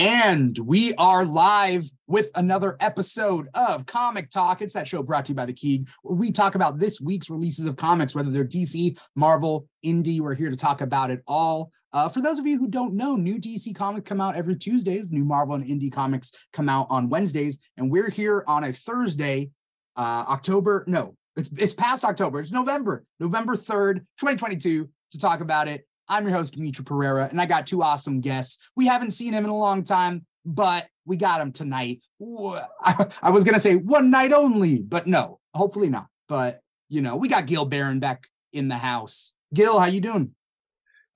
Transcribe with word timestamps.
And 0.00 0.56
we 0.56 0.94
are 0.94 1.26
live 1.26 1.90
with 2.06 2.30
another 2.34 2.78
episode 2.80 3.48
of 3.52 3.84
Comic 3.84 4.30
Talk. 4.30 4.62
It's 4.62 4.72
that 4.72 4.88
show 4.88 5.02
brought 5.02 5.26
to 5.26 5.32
you 5.32 5.34
by 5.34 5.44
The 5.44 5.52
Key, 5.52 5.84
where 6.00 6.14
we 6.14 6.32
talk 6.32 6.54
about 6.54 6.78
this 6.78 7.02
week's 7.02 7.28
releases 7.28 7.66
of 7.66 7.76
comics, 7.76 8.14
whether 8.14 8.30
they're 8.30 8.46
DC, 8.46 8.98
Marvel, 9.14 9.66
Indie. 9.84 10.22
We're 10.22 10.34
here 10.34 10.48
to 10.48 10.56
talk 10.56 10.80
about 10.80 11.10
it 11.10 11.22
all. 11.26 11.70
Uh, 11.92 12.08
for 12.08 12.22
those 12.22 12.38
of 12.38 12.46
you 12.46 12.58
who 12.58 12.66
don't 12.66 12.94
know, 12.94 13.14
new 13.14 13.38
DC 13.38 13.74
comics 13.74 14.08
come 14.08 14.22
out 14.22 14.36
every 14.36 14.56
Tuesdays. 14.56 15.12
New 15.12 15.26
Marvel 15.26 15.54
and 15.54 15.66
Indie 15.66 15.92
comics 15.92 16.32
come 16.54 16.70
out 16.70 16.86
on 16.88 17.10
Wednesdays, 17.10 17.58
and 17.76 17.90
we're 17.90 18.08
here 18.08 18.42
on 18.46 18.64
a 18.64 18.72
Thursday, 18.72 19.50
uh, 19.98 20.24
October. 20.28 20.82
No, 20.86 21.14
it's 21.36 21.50
it's 21.58 21.74
past 21.74 22.06
October. 22.06 22.40
It's 22.40 22.50
November, 22.50 23.04
November 23.18 23.54
third, 23.54 24.06
twenty 24.18 24.38
twenty 24.38 24.56
two, 24.56 24.88
to 25.12 25.18
talk 25.18 25.42
about 25.42 25.68
it. 25.68 25.86
I'm 26.10 26.26
your 26.26 26.36
host, 26.36 26.54
Dimithri 26.58 26.82
Perera, 26.82 27.30
and 27.30 27.40
I 27.40 27.46
got 27.46 27.68
two 27.68 27.82
awesome 27.82 28.20
guests. 28.20 28.58
We 28.74 28.86
haven't 28.86 29.12
seen 29.12 29.32
him 29.32 29.44
in 29.44 29.50
a 29.50 29.56
long 29.56 29.84
time, 29.84 30.26
but 30.44 30.88
we 31.06 31.16
got 31.16 31.40
him 31.40 31.52
tonight. 31.52 32.02
I, 32.20 33.06
I 33.22 33.30
was 33.30 33.44
gonna 33.44 33.60
say 33.60 33.76
one 33.76 34.10
night 34.10 34.32
only, 34.32 34.78
but 34.78 35.06
no, 35.06 35.38
hopefully 35.54 35.88
not. 35.88 36.08
But 36.28 36.60
you 36.88 37.00
know, 37.00 37.14
we 37.14 37.28
got 37.28 37.46
Gil 37.46 37.64
Baron 37.64 38.00
back 38.00 38.26
in 38.52 38.66
the 38.66 38.76
house. 38.76 39.32
Gil, 39.54 39.78
how 39.78 39.86
you 39.86 40.00
doing? 40.00 40.34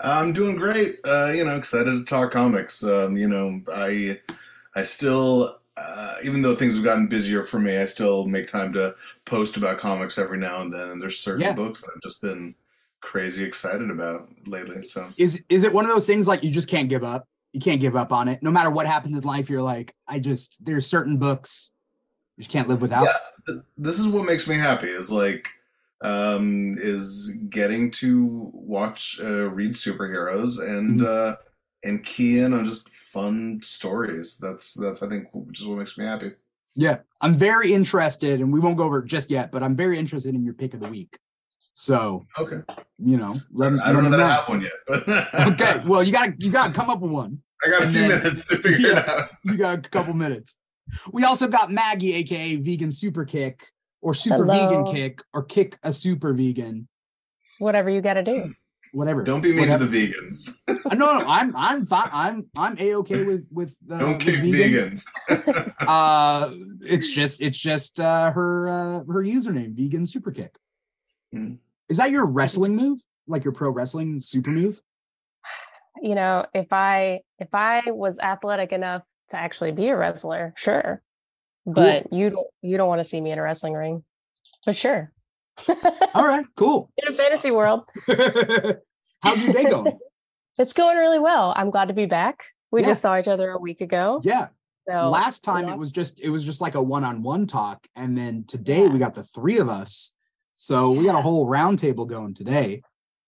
I'm 0.00 0.32
doing 0.32 0.56
great. 0.56 0.98
Uh, 1.04 1.32
you 1.34 1.44
know, 1.44 1.56
excited 1.56 1.90
to 1.90 2.04
talk 2.04 2.30
comics. 2.30 2.84
Um, 2.84 3.16
you 3.16 3.28
know, 3.28 3.60
I 3.74 4.20
I 4.76 4.84
still 4.84 5.58
uh, 5.76 6.16
even 6.22 6.40
though 6.40 6.54
things 6.54 6.76
have 6.76 6.84
gotten 6.84 7.08
busier 7.08 7.42
for 7.42 7.58
me, 7.58 7.78
I 7.78 7.84
still 7.86 8.28
make 8.28 8.46
time 8.46 8.72
to 8.74 8.94
post 9.24 9.56
about 9.56 9.78
comics 9.78 10.18
every 10.18 10.38
now 10.38 10.62
and 10.62 10.72
then. 10.72 10.90
And 10.90 11.02
there's 11.02 11.18
certain 11.18 11.40
Yeah. 11.40 11.52
books 11.52 11.80
that 11.80 11.90
I've 11.96 12.02
just 12.02 12.22
been 12.22 12.54
crazy 13.04 13.44
excited 13.44 13.90
about 13.90 14.28
lately. 14.46 14.82
So 14.82 15.08
Is 15.16 15.42
is 15.48 15.62
it 15.64 15.72
one 15.72 15.84
of 15.84 15.90
those 15.90 16.06
things 16.06 16.26
like 16.26 16.42
you 16.42 16.50
just 16.50 16.68
can't 16.68 16.88
give 16.88 17.04
up? 17.04 17.28
You 17.52 17.60
can't 17.60 17.80
give 17.80 17.94
up 17.94 18.10
on 18.12 18.26
it. 18.28 18.42
No 18.42 18.50
matter 18.50 18.70
what 18.70 18.86
happens 18.86 19.16
in 19.16 19.22
life, 19.24 19.48
you're 19.48 19.62
like, 19.62 19.94
I 20.08 20.18
just 20.18 20.64
there's 20.64 20.86
certain 20.86 21.18
books 21.18 21.70
you 22.36 22.42
just 22.42 22.50
can't 22.50 22.68
live 22.68 22.80
without. 22.82 23.04
yeah, 23.04 23.54
this 23.76 24.00
is 24.00 24.08
what 24.08 24.24
makes 24.24 24.48
me 24.48 24.56
happy. 24.56 24.88
Is 24.88 25.12
like 25.12 25.48
um 26.00 26.74
is 26.78 27.36
getting 27.48 27.90
to 27.92 28.50
watch 28.52 29.20
uh, 29.22 29.48
read 29.50 29.72
superheroes 29.72 30.60
and 30.60 31.00
Mhm. 31.00 31.06
uh 31.06 31.36
and 31.84 32.02
key 32.04 32.40
in 32.40 32.52
on 32.54 32.64
just 32.64 32.88
fun 32.88 33.60
stories 33.62 34.38
that's 34.38 34.72
that's 34.74 35.02
i 35.02 35.08
think 35.08 35.28
just 35.52 35.68
what 35.68 35.78
makes 35.78 35.96
me 35.98 36.04
happy 36.04 36.32
Yeah, 36.74 36.98
I'm 37.20 37.36
very 37.36 37.72
interested, 37.72 38.40
and 38.40 38.52
we 38.52 38.58
won't 38.58 38.76
go 38.76 38.84
over 38.84 38.98
it 38.98 39.06
just 39.06 39.30
yet, 39.30 39.52
but 39.52 39.62
I'm 39.62 39.76
very 39.76 39.96
interested 39.98 40.34
in 40.34 40.42
your 40.42 40.54
pick 40.54 40.74
of 40.74 40.80
the 40.80 40.88
week. 40.88 41.16
So 41.74 42.24
okay 42.38 42.60
you 42.98 43.16
know, 43.16 43.34
let, 43.52 43.72
i 43.72 43.92
don't 43.92 43.94
let 43.94 43.94
know 43.94 44.02
me 44.02 44.10
that 44.10 44.20
i 44.20 44.34
have 44.36 44.48
one 44.48 44.60
yet 44.60 44.72
but 44.86 45.08
okay, 45.52 45.82
well, 45.86 46.02
you 46.02 46.12
got 46.12 46.40
you 46.40 46.50
got 46.52 46.68
to 46.68 46.72
come 46.72 46.88
up 46.88 47.00
with 47.00 47.10
one. 47.10 47.42
i 47.66 47.70
got 47.70 47.82
a 47.82 47.88
few 47.88 48.08
then- 48.08 48.22
minutes 48.22 48.46
to 48.48 48.56
figure 48.58 48.92
it 48.92 49.08
out 49.08 49.30
You 49.44 49.56
got 49.56 49.78
a 49.84 49.88
couple 49.88 50.14
minutes. 50.14 50.56
We 51.12 51.24
also 51.24 51.48
got 51.48 51.72
Maggie, 51.72 52.14
aka 52.14 52.56
Vegan 52.56 52.92
Super 52.92 53.24
Kick, 53.24 53.70
or 54.02 54.12
Super 54.14 54.44
Hello. 54.44 54.68
Vegan 54.68 54.94
Kick, 54.94 55.22
or 55.32 55.42
Kick 55.42 55.78
a 55.82 55.92
Super 55.92 56.32
Vegan, 56.34 56.86
whatever 57.58 57.88
you 57.90 58.00
got 58.02 58.14
to 58.14 58.22
do. 58.22 58.52
whatever. 58.92 59.22
don't 59.24 59.40
be 59.40 59.48
mean 59.50 59.60
Whatever. 59.60 59.84
to 59.86 59.90
the 59.90 60.12
vegans 60.12 60.50
Uh, 60.68 60.94
no, 60.94 61.18
no, 61.18 61.24
I'm 61.26 61.56
I'm 61.56 61.84
fine. 61.86 62.10
I'm 62.12 62.46
I'm 62.56 62.76
a 62.78 62.94
okay 62.96 63.24
with 63.24 63.46
with 63.50 63.74
uh, 63.90 63.98
don't 63.98 64.12
with 64.12 64.20
kick 64.20 64.36
vegans. 64.40 65.04
vegans, 65.28 65.74
Uh, 65.80 66.52
it's 66.82 67.10
just 67.12 67.40
it's 67.42 67.58
just 67.58 67.98
uh, 67.98 68.30
her 68.30 68.68
uh, 68.68 68.98
her 69.12 69.22
username, 69.24 69.74
Vegan 69.74 70.06
Super 70.06 70.30
Kick. 70.30 70.54
Hmm. 71.34 71.54
Is 71.88 71.98
that 71.98 72.10
your 72.10 72.24
wrestling 72.26 72.76
move? 72.76 73.00
Like 73.26 73.44
your 73.44 73.52
pro 73.52 73.70
wrestling 73.70 74.20
super 74.20 74.50
move? 74.50 74.80
You 76.00 76.14
know, 76.14 76.46
if 76.54 76.72
I 76.72 77.20
if 77.38 77.48
I 77.52 77.82
was 77.86 78.18
athletic 78.18 78.72
enough 78.72 79.02
to 79.30 79.36
actually 79.36 79.72
be 79.72 79.88
a 79.88 79.96
wrestler, 79.96 80.52
sure. 80.56 81.02
But 81.66 82.12
you 82.12 82.30
don't 82.30 82.46
you 82.62 82.76
don't 82.76 82.88
want 82.88 83.00
to 83.00 83.04
see 83.04 83.20
me 83.20 83.30
in 83.32 83.38
a 83.38 83.42
wrestling 83.42 83.72
ring. 83.74 84.04
But 84.66 84.76
sure. 84.76 85.10
All 86.14 86.26
right, 86.26 86.44
cool. 86.56 86.90
in 86.96 87.12
a 87.14 87.16
fantasy 87.16 87.50
world, 87.50 87.88
How's 89.22 89.42
your 89.42 89.52
day 89.52 89.64
going? 89.64 89.98
it's 90.58 90.72
going 90.72 90.98
really 90.98 91.18
well. 91.18 91.52
I'm 91.56 91.70
glad 91.70 91.88
to 91.88 91.94
be 91.94 92.06
back. 92.06 92.44
We 92.70 92.82
Yeah. 92.82 92.88
just 92.88 93.02
saw 93.02 93.18
each 93.18 93.28
other 93.28 93.50
a 93.50 93.58
week 93.58 93.80
ago. 93.80 94.20
Yeah. 94.24 94.48
So 94.88 95.08
Last 95.08 95.44
time 95.44 95.68
yeah. 95.68 95.74
it 95.74 95.78
was 95.78 95.90
just 95.90 96.20
it 96.20 96.28
was 96.28 96.44
just 96.44 96.60
like 96.60 96.74
a 96.74 96.82
one-on-one 96.82 97.46
talk, 97.46 97.86
and 97.96 98.18
then 98.18 98.44
today 98.46 98.86
we 98.86 98.98
got 98.98 99.14
the 99.14 99.22
three 99.22 99.58
of 99.58 99.68
us. 99.70 100.12
So 100.54 100.90
we 100.92 101.04
got 101.04 101.16
a 101.16 101.22
whole 101.22 101.46
round 101.46 101.78
table 101.78 102.04
going 102.04 102.34
today. 102.34 102.82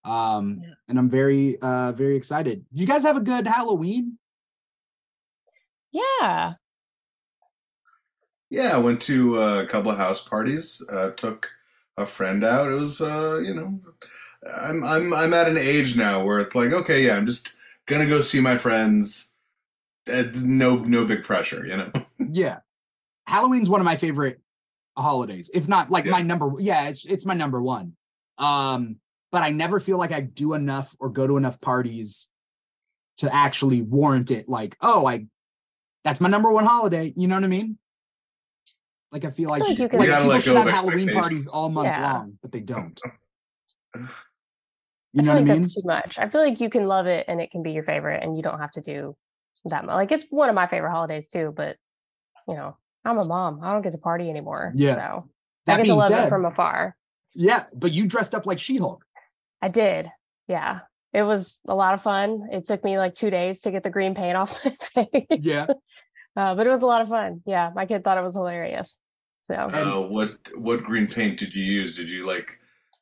Um, 0.05 0.61
Yeah. 0.63 0.73
and 0.87 0.97
I'm 0.99 1.09
very 1.09 1.57
uh 1.61 1.91
very 1.91 2.15
excited. 2.15 2.65
Did 2.71 2.79
you 2.79 2.87
guys 2.87 3.03
have 3.03 3.17
a 3.17 3.21
good 3.21 3.45
Halloween? 3.47 4.17
yeah. 5.91 6.53
yeah 8.49 8.75
i 8.75 8.77
went 8.77 9.01
to 9.01 9.37
a 9.41 9.65
couple 9.65 9.89
of 9.89 9.97
house 9.97 10.23
parties 10.25 10.83
uh 10.91 11.09
took 11.11 11.49
a 11.97 12.05
friend 12.05 12.43
out 12.43 12.71
it 12.71 12.75
was 12.75 13.01
uh 13.01 13.39
you 13.43 13.53
know 13.53 13.79
i'm 14.61 14.83
i'm 14.83 15.13
i'm 15.13 15.33
at 15.33 15.47
an 15.47 15.57
age 15.57 15.95
now 15.97 16.23
where 16.23 16.39
it's 16.39 16.53
like 16.55 16.71
okay 16.71 17.05
yeah 17.05 17.15
i'm 17.15 17.25
just 17.25 17.55
gonna 17.87 18.05
go 18.05 18.21
see 18.21 18.39
my 18.39 18.57
friends 18.57 19.33
uh, 20.11 20.23
no 20.43 20.75
no 20.79 21.05
big 21.05 21.23
pressure 21.23 21.65
you 21.65 21.75
know 21.77 21.91
Yeah. 22.29 22.59
Halloween's 23.25 23.69
one 23.69 23.81
of 23.81 23.85
my 23.85 23.95
favorite 23.97 24.39
holidays, 25.01 25.49
if 25.53 25.67
not 25.67 25.89
like 25.91 26.05
Yeah. 26.05 26.11
my 26.11 26.21
number. 26.21 26.51
Yeah, 26.59 26.89
it's 26.89 27.05
it's 27.05 27.25
my 27.25 27.33
number 27.33 27.61
one. 27.61 27.95
Um, 28.37 28.97
but 29.31 29.43
I 29.43 29.49
never 29.51 29.79
feel 29.79 29.97
like 29.97 30.11
I 30.11 30.21
do 30.21 30.53
enough 30.53 30.95
or 30.99 31.09
go 31.09 31.27
to 31.27 31.37
enough 31.37 31.59
parties 31.61 32.29
to 33.17 33.33
actually 33.33 33.81
warrant 33.81 34.31
it. 34.31 34.47
Like, 34.49 34.75
oh, 34.81 35.05
I 35.05 35.27
that's 36.03 36.21
my 36.21 36.29
number 36.29 36.51
one 36.51 36.65
holiday. 36.65 37.13
You 37.15 37.27
know 37.27 37.35
what 37.35 37.43
I 37.43 37.47
mean? 37.47 37.77
Like 39.11 39.25
I 39.25 39.29
feel 39.29 39.49
like, 39.49 39.61
feel 39.63 39.69
like 39.69 39.77
sh- 39.77 39.79
you 39.81 39.89
can- 39.89 39.99
like 39.99 40.09
people 40.09 40.25
let 40.27 40.43
should 40.43 40.55
have 40.57 40.69
Halloween 40.69 41.11
parties 41.13 41.47
all 41.47 41.69
month 41.69 41.87
Yeah. 41.87 42.13
long, 42.13 42.37
but 42.41 42.51
they 42.51 42.59
don't. 42.75 42.99
You 45.13 45.21
I 45.21 45.25
know 45.25 45.31
feel 45.31 45.33
what 45.33 45.37
I 45.37 45.53
mean? 45.53 45.61
that's 45.61 45.73
too 45.75 45.81
much. 45.85 46.19
I 46.19 46.29
feel 46.29 46.41
like 46.41 46.59
you 46.59 46.69
can 46.69 46.85
love 46.87 47.07
it 47.07 47.25
and 47.27 47.39
it 47.41 47.51
can 47.51 47.63
be 47.63 47.71
your 47.71 47.83
favorite 47.83 48.23
and 48.23 48.35
you 48.37 48.43
don't 48.43 48.59
have 48.59 48.71
to 48.71 48.81
do 48.81 49.15
that 49.65 49.85
much. 49.85 49.93
Like 49.95 50.11
it's 50.11 50.25
one 50.29 50.49
of 50.49 50.55
my 50.55 50.67
favorite 50.67 50.91
holidays 50.91 51.27
too, 51.27 51.53
but 51.55 51.77
you 52.47 52.55
know, 52.55 52.77
I'm 53.07 53.17
a 53.17 53.23
mom. 53.25 53.59
I 53.63 53.71
don't 53.71 53.81
get 53.81 53.93
to 53.93 53.97
party 53.97 54.29
anymore. 54.29 54.71
Yeah. 54.75 54.95
So 54.95 55.01
I 55.01 55.23
That 55.65 55.77
get 55.77 55.85
to 55.85 55.95
love 55.95 56.09
said, 56.09 56.25
it 56.27 56.29
from 56.29 56.45
afar. 56.45 56.95
yeah, 57.33 57.65
but 57.73 57.91
you 57.93 58.05
dressed 58.05 58.35
up 58.35 58.45
like 58.45 58.59
She-Hulk. 58.59 59.03
I 59.61 59.69
did. 59.69 60.11
Yeah. 60.47 60.79
It 61.13 61.23
was 61.23 61.57
a 61.67 61.73
lot 61.73 61.93
of 61.93 62.03
fun. 62.03 62.49
It 62.51 62.65
took 62.65 62.83
me 62.83 62.97
like 62.97 63.15
two 63.15 63.29
days 63.29 63.61
to 63.61 63.71
get 63.71 63.83
the 63.83 63.89
green 63.89 64.13
paint 64.13 64.35
off 64.41 64.53
my 64.95 65.07
face. 65.11 65.25
Yeah. 65.39 65.67
Uh, 66.35 66.53
but 66.55 66.67
it 66.67 66.69
was 66.69 66.81
a 66.83 66.85
lot 66.85 67.01
of 67.01 67.07
fun. 67.07 67.41
Yeah. 67.45 67.71
My 67.73 67.85
kid 67.85 68.03
thought 68.03 68.17
it 68.17 68.23
was 68.23 68.35
hilarious. 68.35 68.97
So 69.43 69.53
Uh, 69.55 70.01
what 70.07 70.37
what 70.57 70.83
green 70.83 71.07
paint 71.07 71.39
did 71.39 71.55
you 71.55 71.63
use? 71.63 71.95
Did 71.95 72.09
you 72.09 72.25
like 72.25 72.59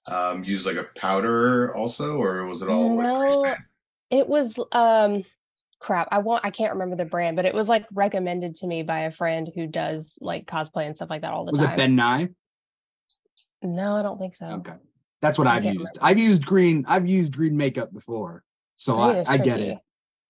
um, 0.08 0.44
use 0.44 0.66
like 0.68 0.76
a 0.78 0.86
powder 0.96 1.76
also, 1.76 2.22
or 2.22 2.46
was 2.46 2.62
it 2.62 2.70
all 2.70 2.96
like 2.96 3.08
grease 3.20 3.36
No, 3.36 3.44
paint? 3.44 3.58
it 4.12 4.28
was 4.30 4.58
um 4.72 5.24
crap. 5.86 6.08
I 6.12 6.18
won't 6.18 6.44
I 6.44 6.50
can't 6.50 6.74
remember 6.74 6.96
the 6.96 7.06
brand, 7.06 7.36
but 7.36 7.46
it 7.46 7.54
was 7.54 7.70
like 7.70 7.86
recommended 7.94 8.56
to 8.58 8.68
me 8.68 8.82
by 8.82 9.02
a 9.02 9.12
friend 9.12 9.50
who 9.54 9.68
does 9.68 10.18
like 10.20 10.48
cosplay 10.48 10.88
and 10.88 10.96
stuff 10.96 11.10
like 11.12 11.22
that 11.22 11.32
all 11.32 11.46
the 11.46 11.52
Was 11.52 11.62
time. 11.62 11.70
Was 11.70 11.74
it 11.76 11.78
Ben 11.78 11.96
Nye? 11.96 12.30
No, 13.62 13.96
I 13.96 14.02
don't 14.02 14.18
think 14.20 14.36
so. 14.36 14.48
Okay. 14.48 14.74
That's 15.22 15.38
what 15.38 15.48
I 15.48 15.58
I've 15.58 15.64
can't 15.64 15.80
used. 15.80 15.98
I've 16.02 16.18
used 16.20 16.46
green, 16.46 16.86
I've 16.88 17.08
used 17.08 17.36
green 17.36 17.56
makeup 17.56 17.94
before. 17.94 18.44
So 18.76 19.00
I, 19.00 19.24
I 19.28 19.38
get 19.38 19.60
it. 19.60 19.78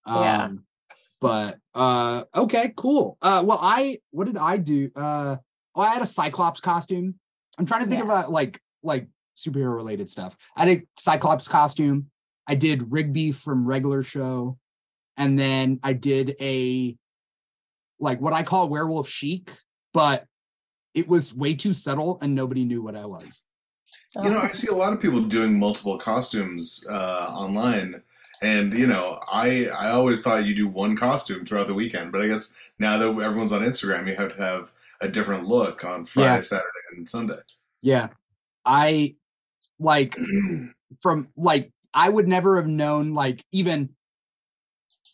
Yeah. 0.06 0.44
Um 0.44 0.64
but 1.20 1.58
uh 1.74 2.24
okay, 2.34 2.72
cool. 2.76 3.16
Uh 3.22 3.42
well 3.44 3.58
I 3.60 3.98
what 4.10 4.26
did 4.26 4.36
I 4.36 4.58
do? 4.58 4.90
Uh 4.94 5.36
oh 5.74 5.80
I 5.80 5.94
had 5.94 6.02
a 6.02 6.06
Cyclops 6.06 6.60
costume. 6.60 7.14
I'm 7.58 7.64
trying 7.64 7.82
to 7.84 7.88
think 7.88 8.00
Yeah. 8.00 8.04
about 8.12 8.30
like 8.30 8.60
like 8.82 9.08
superhero 9.36 9.74
related 9.74 10.10
stuff. 10.10 10.36
I 10.54 10.66
did 10.66 10.86
Cyclops 10.98 11.48
costume. 11.48 12.10
I 12.46 12.54
did 12.54 12.92
Rigby 12.92 13.32
from 13.32 13.66
regular 13.66 14.02
show. 14.02 14.58
And 15.16 15.38
then 15.38 15.80
I 15.82 15.92
did 15.92 16.36
a 16.40 16.96
like 17.98 18.20
what 18.20 18.32
I 18.32 18.42
call 18.42 18.68
werewolf 18.68 19.08
chic, 19.08 19.50
but 19.94 20.26
it 20.94 21.08
was 21.08 21.34
way 21.34 21.54
too 21.54 21.74
subtle 21.74 22.18
and 22.20 22.34
nobody 22.34 22.64
knew 22.64 22.82
what 22.82 22.96
I 22.96 23.06
was. 23.06 23.42
You 24.22 24.30
know, 24.30 24.38
Oh, 24.38 24.42
I 24.42 24.48
see 24.48 24.68
a 24.68 24.74
lot 24.74 24.92
of 24.92 25.00
people 25.00 25.22
doing 25.22 25.58
multiple 25.58 25.96
costumes 25.98 26.84
uh, 26.90 27.28
online, 27.34 28.02
and 28.42 28.72
you 28.72 28.86
know, 28.86 29.20
I 29.30 29.66
I 29.68 29.90
always 29.90 30.22
thought 30.22 30.44
you 30.46 30.54
do 30.54 30.68
one 30.68 30.96
costume 30.96 31.44
throughout 31.46 31.66
the 31.66 31.74
weekend, 31.74 32.12
but 32.12 32.22
I 32.22 32.26
guess 32.28 32.54
now 32.78 32.98
that 32.98 33.08
everyone's 33.08 33.52
on 33.52 33.62
Instagram, 33.62 34.06
you 34.08 34.16
have 34.16 34.34
to 34.36 34.42
have 34.42 34.72
a 35.00 35.08
different 35.08 35.44
look 35.44 35.84
on 35.84 36.04
Friday, 36.04 36.34
Yeah. 36.36 36.40
Saturday, 36.40 36.66
and 36.96 37.08
Sunday. 37.08 37.38
Yeah. 37.82 38.08
I 38.64 39.16
like 39.78 40.16
from 41.00 41.28
like 41.36 41.70
I 41.94 42.08
would 42.08 42.26
never 42.28 42.56
have 42.56 42.66
known 42.66 43.14
like 43.14 43.44
even 43.52 43.90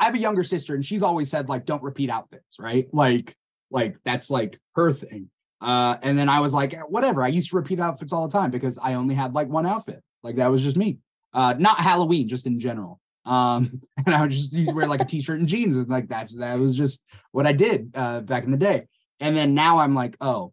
I 0.03 0.07
have 0.07 0.15
a 0.17 0.19
younger 0.19 0.43
sister 0.43 0.75
and 0.75 0.85
she's 0.85 1.03
always 1.03 1.31
said 1.31 1.49
like 1.49 1.65
don't 1.65 1.83
repeat 1.83 2.11
outfits, 2.11 2.59
right? 2.59 2.89
Like 2.93 3.37
like 3.71 4.03
that's 4.03 4.31
like 4.31 4.59
her 4.75 4.93
thing. 4.93 5.31
Uh 5.61 5.97
and 6.03 6.19
then 6.19 6.29
I 6.29 6.41
was 6.41 6.53
like 6.53 6.75
whatever. 6.89 7.23
I 7.23 7.29
used 7.29 7.51
to 7.51 7.57
repeat 7.57 7.79
outfits 7.79 8.13
all 8.13 8.27
the 8.27 8.37
time 8.37 8.51
because 8.51 8.79
I 8.79 8.95
only 8.95 9.15
had 9.15 9.33
like 9.33 9.49
one 9.49 9.65
outfit. 9.65 10.03
Like 10.25 10.37
that 10.37 10.51
was 10.51 10.63
just 10.63 10.77
me. 10.77 10.99
Uh 11.33 11.55
not 11.57 11.79
Halloween, 11.79 12.27
just 12.27 12.47
in 12.47 12.59
general. 12.59 13.01
Um, 13.25 13.81
and 14.07 14.13
I 14.13 14.23
would 14.23 14.33
just 14.33 14.53
use 14.53 14.73
wear 14.73 14.89
like 14.89 15.01
a 15.01 15.05
t-shirt 15.05 15.39
and 15.39 15.49
jeans, 15.49 15.77
and 15.77 15.89
like 15.89 16.09
that's 16.09 16.35
that 16.35 16.59
was 16.59 16.77
just 16.77 17.05
what 17.31 17.47
I 17.47 17.53
did 17.53 17.93
uh, 17.95 18.21
back 18.23 18.43
in 18.43 18.51
the 18.51 18.57
day. 18.57 18.89
And 19.21 19.37
then 19.37 19.55
now 19.55 19.79
I'm 19.79 19.95
like, 19.95 20.17
oh, 20.21 20.53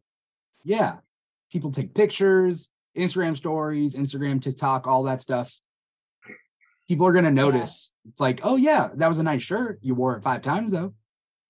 yeah, 0.64 0.98
people 1.52 1.72
take 1.72 1.96
pictures, 1.96 2.70
Instagram 2.96 3.36
stories, 3.36 3.96
Instagram, 3.96 4.40
TikTok, 4.40 4.86
all 4.86 5.04
that 5.04 5.22
stuff. 5.22 5.60
People 6.90 7.06
are 7.06 7.14
gonna 7.14 7.32
notice. 7.32 7.92
It's 8.10 8.20
like, 8.20 8.42
oh 8.44 8.56
yeah, 8.56 8.90
that 8.96 9.08
was 9.08 9.20
a 9.20 9.24
nice 9.24 9.44
shirt. 9.44 9.78
You 9.82 9.94
wore 9.96 10.18
it 10.18 10.24
five 10.24 10.42
times 10.42 10.72
though. 10.72 10.96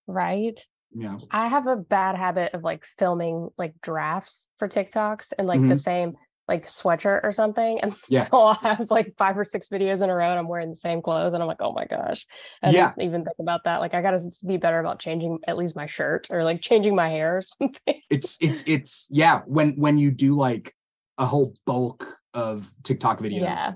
Right. 0.05 0.59
Yeah. 0.93 1.17
I 1.31 1.47
have 1.47 1.65
a 1.65 1.77
bad 1.77 2.17
habit 2.17 2.53
of 2.53 2.63
like 2.63 2.83
filming 2.97 3.47
like 3.57 3.73
drafts 3.81 4.47
for 4.57 4.67
TikToks 4.67 5.31
and 5.37 5.47
like 5.47 5.61
the 5.61 5.75
Mhm. 5.75 5.81
same 5.81 6.13
like 6.49 6.67
sweatshirt 6.67 7.21
or 7.23 7.31
something. 7.31 7.79
And 7.79 7.95
Yeah. 8.09 8.23
so 8.23 8.37
I'll 8.41 8.53
have 8.55 8.87
like 8.91 9.13
five 9.17 9.37
or 9.37 9.45
six 9.45 9.69
videos 9.69 10.01
in 10.03 10.09
a 10.09 10.15
row 10.15 10.29
and 10.29 10.39
I'm 10.39 10.47
wearing 10.47 10.71
the 10.71 10.75
same 10.75 11.01
clothes. 11.01 11.33
And 11.33 11.41
I'm 11.41 11.47
like, 11.47 11.61
oh 11.61 11.71
my 11.71 11.85
gosh. 11.85 12.25
I 12.61 12.71
Yeah. 12.71 12.89
didn't 12.97 13.07
even 13.07 13.23
think 13.23 13.37
about 13.39 13.63
that. 13.63 13.77
Like 13.79 13.93
I 13.93 14.01
gotta 14.01 14.19
be 14.45 14.57
better 14.57 14.79
about 14.79 14.99
changing 14.99 15.39
at 15.47 15.55
least 15.57 15.75
my 15.75 15.87
shirt 15.87 16.27
or 16.31 16.43
like 16.43 16.61
changing 16.61 16.95
my 16.95 17.07
hair 17.09 17.37
or 17.37 17.41
something. 17.59 18.01
It's 18.09 18.37
it's 18.41 18.63
it's 18.67 19.07
yeah. 19.09 19.41
When 19.45 19.73
when 19.77 19.95
you 19.97 20.11
do 20.11 20.35
like 20.35 20.75
a 21.17 21.25
whole 21.25 21.53
bulk 21.65 22.05
of 22.33 22.69
TikTok 22.83 23.19
videos, 23.21 23.41
Yeah. 23.41 23.73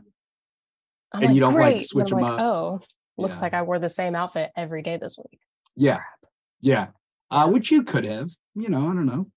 I'm 1.14 1.24
And 1.24 1.36
you 1.36 1.40
don't, 1.40 1.54
like, 1.54 1.62
"Great." 1.64 1.72
And 1.74 1.82
switch 1.84 2.12
I'm 2.12 2.18
'em 2.20 2.24
like, 2.24 2.34
up. 2.34 2.40
Oh, 2.42 2.80
looks 3.18 3.38
Yeah. 3.38 3.42
like 3.42 3.54
I 3.54 3.62
wore 3.62 3.80
the 3.80 3.90
same 3.90 4.16
outfit 4.16 4.52
every 4.56 4.82
day 4.82 4.98
this 4.98 5.18
week. 5.18 5.40
yeah, 5.76 6.02
yeah. 6.62 6.88
Uh, 7.32 7.50
which 7.50 7.72
you 7.72 7.84
could 7.84 8.04
have, 8.04 8.32
you 8.56 8.70
know, 8.70 8.82
I 8.88 8.94
don't 8.94 9.06
know. 9.08 9.28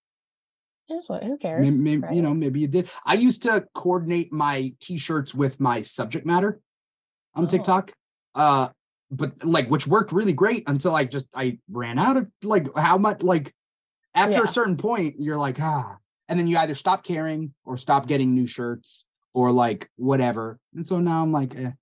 Here's 0.87 1.09
what 1.09 1.25
who 1.25 1.37
cares? 1.39 1.79
Maybe, 1.81 2.01
right? 2.03 2.15
you 2.15 2.23
know, 2.23 2.35
maybe 2.35 2.61
you 2.61 2.69
did. 2.69 2.91
I 3.05 3.15
used 3.15 3.43
to 3.45 3.67
coordinate 3.75 4.33
my 4.33 4.73
t-shirts 4.81 5.35
with 5.35 5.59
my 5.61 5.83
subject 5.83 6.27
matter 6.27 6.61
on 7.35 7.45
Oh. 7.45 7.49
TikTok. 7.49 7.93
Uh, 8.35 8.69
but 9.11 9.45
like 9.45 9.69
which 9.69 9.87
worked 9.87 10.13
really 10.13 10.33
great 10.33 10.65
until 10.67 10.95
I 10.95 11.05
just 11.05 11.27
I 11.35 11.59
ran 11.71 11.99
out 11.99 12.17
of 12.17 12.29
like 12.43 12.67
how 12.77 12.99
much 12.99 13.23
like 13.23 13.55
after 14.15 14.37
Yeah. 14.37 14.43
a 14.45 14.49
certain 14.49 14.77
point, 14.77 15.17
you're 15.21 15.39
like, 15.39 15.61
ah, 15.61 15.97
and 16.29 16.39
then 16.39 16.47
you 16.47 16.59
either 16.59 16.75
stop 16.75 17.03
caring 17.05 17.55
or 17.65 17.77
stop 17.79 18.07
getting 18.09 18.35
new 18.35 18.47
shirts 18.47 19.07
or 19.37 19.53
like 19.53 19.91
whatever. 19.97 20.59
And 20.75 20.87
so 20.87 20.99
now 20.99 21.23
I'm 21.23 21.31
like, 21.31 21.55
eh. 21.55 21.73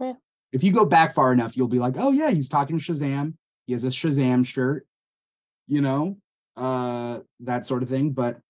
Yeah. 0.00 0.14
If 0.50 0.64
you 0.64 0.72
go 0.72 0.86
back 0.86 1.14
far 1.14 1.30
enough, 1.30 1.58
you'll 1.58 1.68
be 1.68 1.78
like, 1.78 1.96
oh 1.98 2.10
yeah, 2.10 2.30
he's 2.30 2.48
talking 2.48 2.78
Shazam. 2.78 3.34
He 3.66 3.74
has 3.74 3.84
a 3.84 3.88
Shazam 3.88 4.46
shirt, 4.46 4.86
you 5.66 5.82
know, 5.82 6.16
uh, 6.56 7.20
that 7.40 7.66
sort 7.66 7.82
of 7.82 7.90
thing. 7.90 8.12
But 8.12 8.40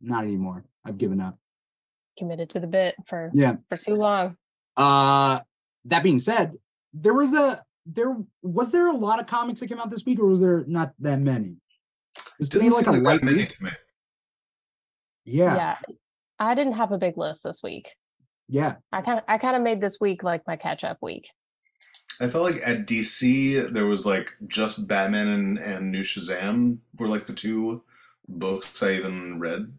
not 0.00 0.24
anymore. 0.24 0.64
I've 0.84 0.98
given 0.98 1.20
up. 1.20 1.38
committed 2.18 2.50
to 2.50 2.58
the 2.60 2.66
bit 2.66 2.96
for 3.06 3.30
Yeah. 3.32 3.56
for 3.68 3.76
too 3.76 3.94
long. 3.94 4.36
Uh, 4.76 5.38
that 5.84 6.02
being 6.02 6.18
said, 6.18 6.56
there 6.94 7.14
was 7.14 7.32
a 7.32 7.62
there 7.86 8.16
was 8.42 8.72
there 8.72 8.88
a 8.88 8.92
lot 8.92 9.20
of 9.20 9.26
comics 9.28 9.60
that 9.60 9.68
came 9.68 9.78
out 9.78 9.88
this 9.90 10.04
week, 10.04 10.18
or 10.18 10.26
was 10.26 10.40
there 10.40 10.64
not 10.66 10.94
that 10.98 11.20
many? 11.20 11.58
Was 12.40 12.48
today 12.48 12.64
Didn't 12.64 12.78
like 12.78 12.86
a 12.88 12.92
like 12.92 13.02
light 13.02 13.20
that 13.22 13.36
week? 13.36 13.56
Yeah, 15.24 15.54
yeah. 15.54 15.76
I 16.38 16.54
didn't 16.54 16.74
have 16.74 16.92
a 16.92 16.98
big 16.98 17.16
list 17.16 17.42
this 17.44 17.60
week. 17.62 17.94
yeah, 18.48 18.76
I 18.92 19.02
kind 19.02 19.18
of 19.18 19.24
I 19.28 19.38
kind 19.38 19.56
of 19.56 19.62
made 19.62 19.80
this 19.80 19.98
week 20.00 20.22
like 20.22 20.42
my 20.46 20.56
catch 20.56 20.84
up 20.84 20.98
week. 21.02 21.28
I 22.20 22.28
felt 22.28 22.44
like 22.44 22.62
at 22.64 22.86
DC 22.86 23.72
there 23.72 23.86
was 23.86 24.06
like 24.06 24.34
just 24.46 24.86
Batman 24.88 25.28
and, 25.28 25.58
and 25.58 25.90
New 25.92 26.00
Shazam 26.02 26.78
were 26.98 27.08
like 27.08 27.26
the 27.26 27.34
two 27.34 27.82
books 28.28 28.82
I 28.82 28.92
even 28.92 29.38
read 29.38 29.72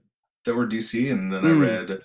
that 0.46 0.56
were 0.56 0.68
DC, 0.68 1.12
and 1.12 1.32
then 1.34 1.42
Hmm. 1.42 1.48
I 1.48 1.52
read 1.66 2.02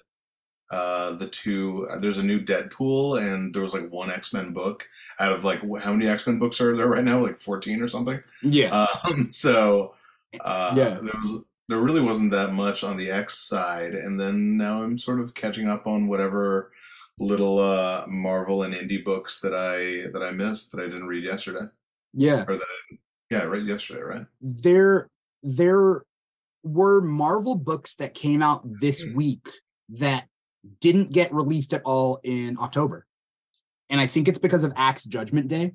uh 0.70 1.12
the 1.16 1.26
two. 1.26 1.86
There's 2.00 2.18
a 2.18 2.24
new 2.24 2.40
Deadpool, 2.40 3.20
and 3.20 3.52
there 3.54 3.60
was 3.62 3.74
like 3.74 3.90
one 3.90 4.10
X 4.10 4.32
Men 4.32 4.52
book 4.52 4.88
out 5.20 5.32
of 5.32 5.44
like 5.44 5.60
how 5.80 5.92
many 5.92 6.08
X 6.08 6.26
Men 6.26 6.38
books 6.38 6.60
are 6.62 6.74
there 6.76 6.88
right 6.88 7.04
now? 7.04 7.18
Like 7.20 7.38
14 7.38 7.82
or 7.82 7.88
something. 7.88 8.20
yeah. 8.42 8.86
Um, 9.04 9.28
so 9.28 9.94
uh, 10.40 10.72
Yeah. 10.76 10.90
there 10.90 11.20
was 11.20 11.44
there 11.68 11.80
really 11.80 12.00
wasn't 12.00 12.32
that 12.32 12.52
much 12.52 12.84
on 12.84 12.96
the 12.96 13.10
X 13.10 13.38
side, 13.38 13.94
and 13.94 14.18
then 14.18 14.56
now 14.56 14.82
I'm 14.82 14.98
sort 14.98 15.20
of 15.20 15.34
catching 15.34 15.68
up 15.68 15.86
on 15.86 16.06
whatever 16.06 16.72
little 17.18 17.58
uh, 17.58 18.04
Marvel 18.08 18.62
and 18.64 18.74
indie 18.74 19.04
books 19.04 19.40
that 19.40 19.54
I 19.54 20.10
that 20.12 20.22
I 20.22 20.30
missed 20.32 20.72
that 20.72 20.80
I 20.80 20.86
didn't 20.86 21.06
read 21.06 21.24
yesterday. 21.24 21.66
yeah. 22.14 22.44
Or 22.48 22.56
that 22.56 22.66
yeah, 23.30 23.44
right 23.44 23.62
yesterday, 23.64 24.00
right? 24.02 24.26
There 24.40 25.08
there 25.42 26.02
were 26.64 27.00
Marvel 27.00 27.54
books 27.56 27.96
that 27.96 28.14
came 28.14 28.42
out 28.42 28.62
this 28.80 29.02
Hmm. 29.02 29.16
week 29.16 29.48
that 29.90 30.26
didn't 30.80 31.12
get 31.12 31.32
released 31.34 31.74
at 31.74 31.82
all 31.84 32.20
in 32.22 32.56
October. 32.58 33.06
And 33.90 34.00
I 34.00 34.06
think 34.06 34.28
it's 34.28 34.38
because 34.38 34.62
of 34.64 34.72
Axe 34.76 35.04
Judgment 35.04 35.48
Day. 35.48 35.72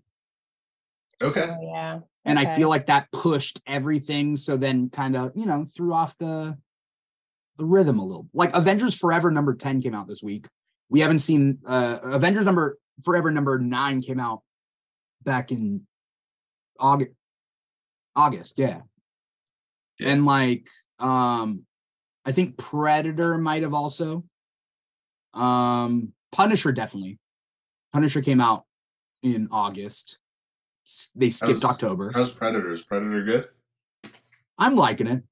Okay. 1.22 1.48
Oh 1.50 1.58
yeah. 1.62 2.00
and 2.26 2.38
I 2.38 2.56
feel 2.56 2.70
like 2.70 2.88
that 2.88 3.12
pushed 3.12 3.62
everything. 3.66 4.36
So 4.36 4.58
then, 4.58 4.90
kind 4.90 5.16
of, 5.16 5.32
you 5.36 5.46
know, 5.46 5.66
threw 5.66 5.94
off 5.94 6.18
the 6.18 6.58
the 7.58 7.66
rhythm 7.66 8.00
a 8.00 8.06
little. 8.06 8.28
Like 8.34 8.54
Avengers 8.54 8.96
Forever 8.96 9.32
number 9.32 9.56
ten 9.56 9.82
came 9.82 9.96
out 9.96 10.08
this 10.08 10.22
week. 10.22 10.48
We 10.90 11.00
haven't 11.00 11.20
seen 11.20 11.60
uh 11.66 12.00
Avengers 12.04 12.46
number 12.46 12.78
Forever 13.04 13.32
number 13.32 13.60
nine 13.60 14.02
came 14.02 14.20
out 14.20 14.42
back 15.24 15.52
in 15.52 15.88
August. 16.80 17.12
August, 18.16 18.54
yeah. 18.58 18.82
Yeah. 20.00 20.10
And 20.10 20.26
like, 20.26 20.68
um, 21.00 21.64
I 22.26 22.32
think 22.32 22.58
Predator 22.58 23.38
might 23.38 23.64
have 23.64 23.74
also. 23.74 24.24
Um, 25.34 26.14
Punisher 26.32 26.72
definitely. 26.72 27.20
Punisher 27.94 28.22
came 28.22 28.42
out 28.42 28.66
in 29.24 29.48
August. 29.52 30.18
S- 30.88 31.12
They 31.16 31.30
skipped 31.30 31.62
How's- 31.62 31.66
October. 31.66 32.12
How's 32.14 32.32
Predators? 32.32 32.82
Predator 32.84 33.24
good? 33.24 33.50
I'm 34.58 34.76
liking 34.76 35.08
it. 35.08 35.24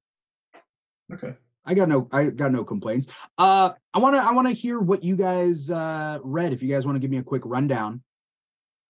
Okay. 1.12 1.36
I 1.66 1.74
got 1.74 1.90
no 1.90 2.08
I 2.12 2.26
got 2.26 2.52
no 2.52 2.64
complaints. 2.64 3.08
Uh 3.38 3.72
I 3.94 4.00
want 4.00 4.16
to 4.16 4.22
I 4.22 4.32
want 4.34 4.48
to 4.48 4.54
hear 4.54 4.80
what 4.80 5.04
you 5.04 5.16
guys 5.16 5.70
uh 5.72 6.20
read 6.24 6.54
if 6.54 6.62
you 6.62 6.70
guys 6.72 6.86
want 6.86 6.96
to 6.96 7.00
give 7.00 7.10
me 7.10 7.18
a 7.18 7.24
quick 7.24 7.42
rundown. 7.46 8.04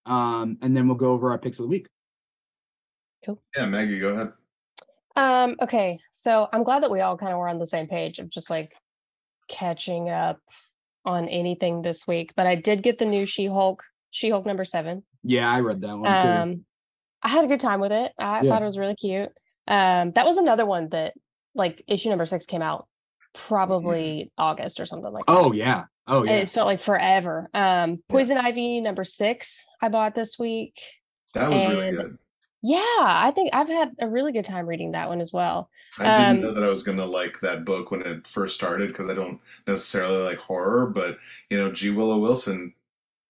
Um 0.04 0.58
and 0.60 0.76
then 0.76 0.86
we'll 0.88 0.96
go 0.98 1.12
over 1.12 1.30
our 1.30 1.38
picks 1.38 1.58
of 1.58 1.64
the 1.64 1.68
week. 1.70 1.86
Cool. 3.24 3.40
Yeah, 3.56 3.66
Maggie, 3.66 3.98
go 3.98 4.08
ahead. 4.08 4.32
Um, 5.16 5.56
okay, 5.62 5.98
so 6.12 6.46
I'm 6.52 6.62
glad 6.62 6.82
that 6.82 6.90
we 6.90 7.00
all 7.00 7.16
kind 7.16 7.32
of 7.32 7.38
were 7.38 7.48
on 7.48 7.58
the 7.58 7.66
same 7.66 7.86
page 7.86 8.18
of 8.18 8.28
just 8.28 8.50
like 8.50 8.72
catching 9.48 10.10
up 10.10 10.38
on 11.06 11.26
anything 11.30 11.80
this 11.80 12.06
week. 12.06 12.34
But 12.36 12.46
I 12.46 12.54
did 12.56 12.82
get 12.82 12.98
the 12.98 13.06
new 13.06 13.24
She-Hulk, 13.24 13.82
She-Hulk 14.10 14.44
number 14.44 14.66
seven. 14.66 15.02
Yeah, 15.26 15.50
I 15.50 15.60
read 15.60 15.80
that 15.82 15.98
one 15.98 16.20
too. 16.20 16.28
Um, 16.28 16.64
I 17.22 17.28
had 17.28 17.44
a 17.44 17.48
good 17.48 17.60
time 17.60 17.80
with 17.80 17.92
it. 17.92 18.12
I 18.18 18.42
Yeah. 18.42 18.50
thought 18.50 18.62
it 18.62 18.66
was 18.66 18.78
really 18.78 18.94
cute. 18.94 19.30
Um, 19.68 20.12
that 20.12 20.24
was 20.24 20.38
another 20.38 20.64
one 20.64 20.88
that 20.90 21.14
like 21.54 21.82
issue 21.88 22.08
number 22.08 22.26
six 22.26 22.46
came 22.46 22.62
out 22.62 22.86
probably 23.34 24.30
August 24.38 24.80
or 24.80 24.86
something 24.86 25.12
like 25.12 25.26
that. 25.26 25.32
oh 25.32 25.52
yeah. 25.52 25.84
Oh 26.06 26.20
And 26.20 26.28
yeah. 26.30 26.36
It 26.36 26.50
felt 26.50 26.66
like 26.66 26.80
forever. 26.80 27.50
Um, 27.52 28.02
Poison 28.08 28.38
Ivy 28.38 28.80
number 28.80 29.04
six 29.04 29.64
I 29.82 29.88
bought 29.88 30.14
this 30.14 30.38
week. 30.38 30.74
That 31.34 31.50
was 31.50 31.66
really 31.66 31.90
good. 31.90 32.18
Yeah, 32.62 32.78
I 32.98 33.32
think 33.34 33.50
I've 33.52 33.68
had 33.68 33.92
a 34.00 34.08
really 34.08 34.32
good 34.32 34.44
time 34.44 34.66
reading 34.66 34.92
that 34.92 35.08
one 35.08 35.20
as 35.20 35.32
well. 35.32 35.70
I 36.00 36.04
didn't 36.04 36.36
um, 36.36 36.40
know 36.40 36.52
that 36.52 36.64
I 36.64 36.68
was 36.68 36.82
gonna 36.82 37.04
like 37.04 37.40
that 37.40 37.64
book 37.64 37.90
when 37.90 38.02
it 38.02 38.26
first 38.26 38.54
started 38.54 38.88
because 38.88 39.08
I 39.08 39.14
don't 39.14 39.40
necessarily 39.66 40.22
like 40.24 40.38
horror, 40.38 40.86
but 40.88 41.18
you 41.50 41.58
know, 41.58 41.70
G. 41.70 41.90
Willow 41.90 42.18
Wilson 42.18 42.74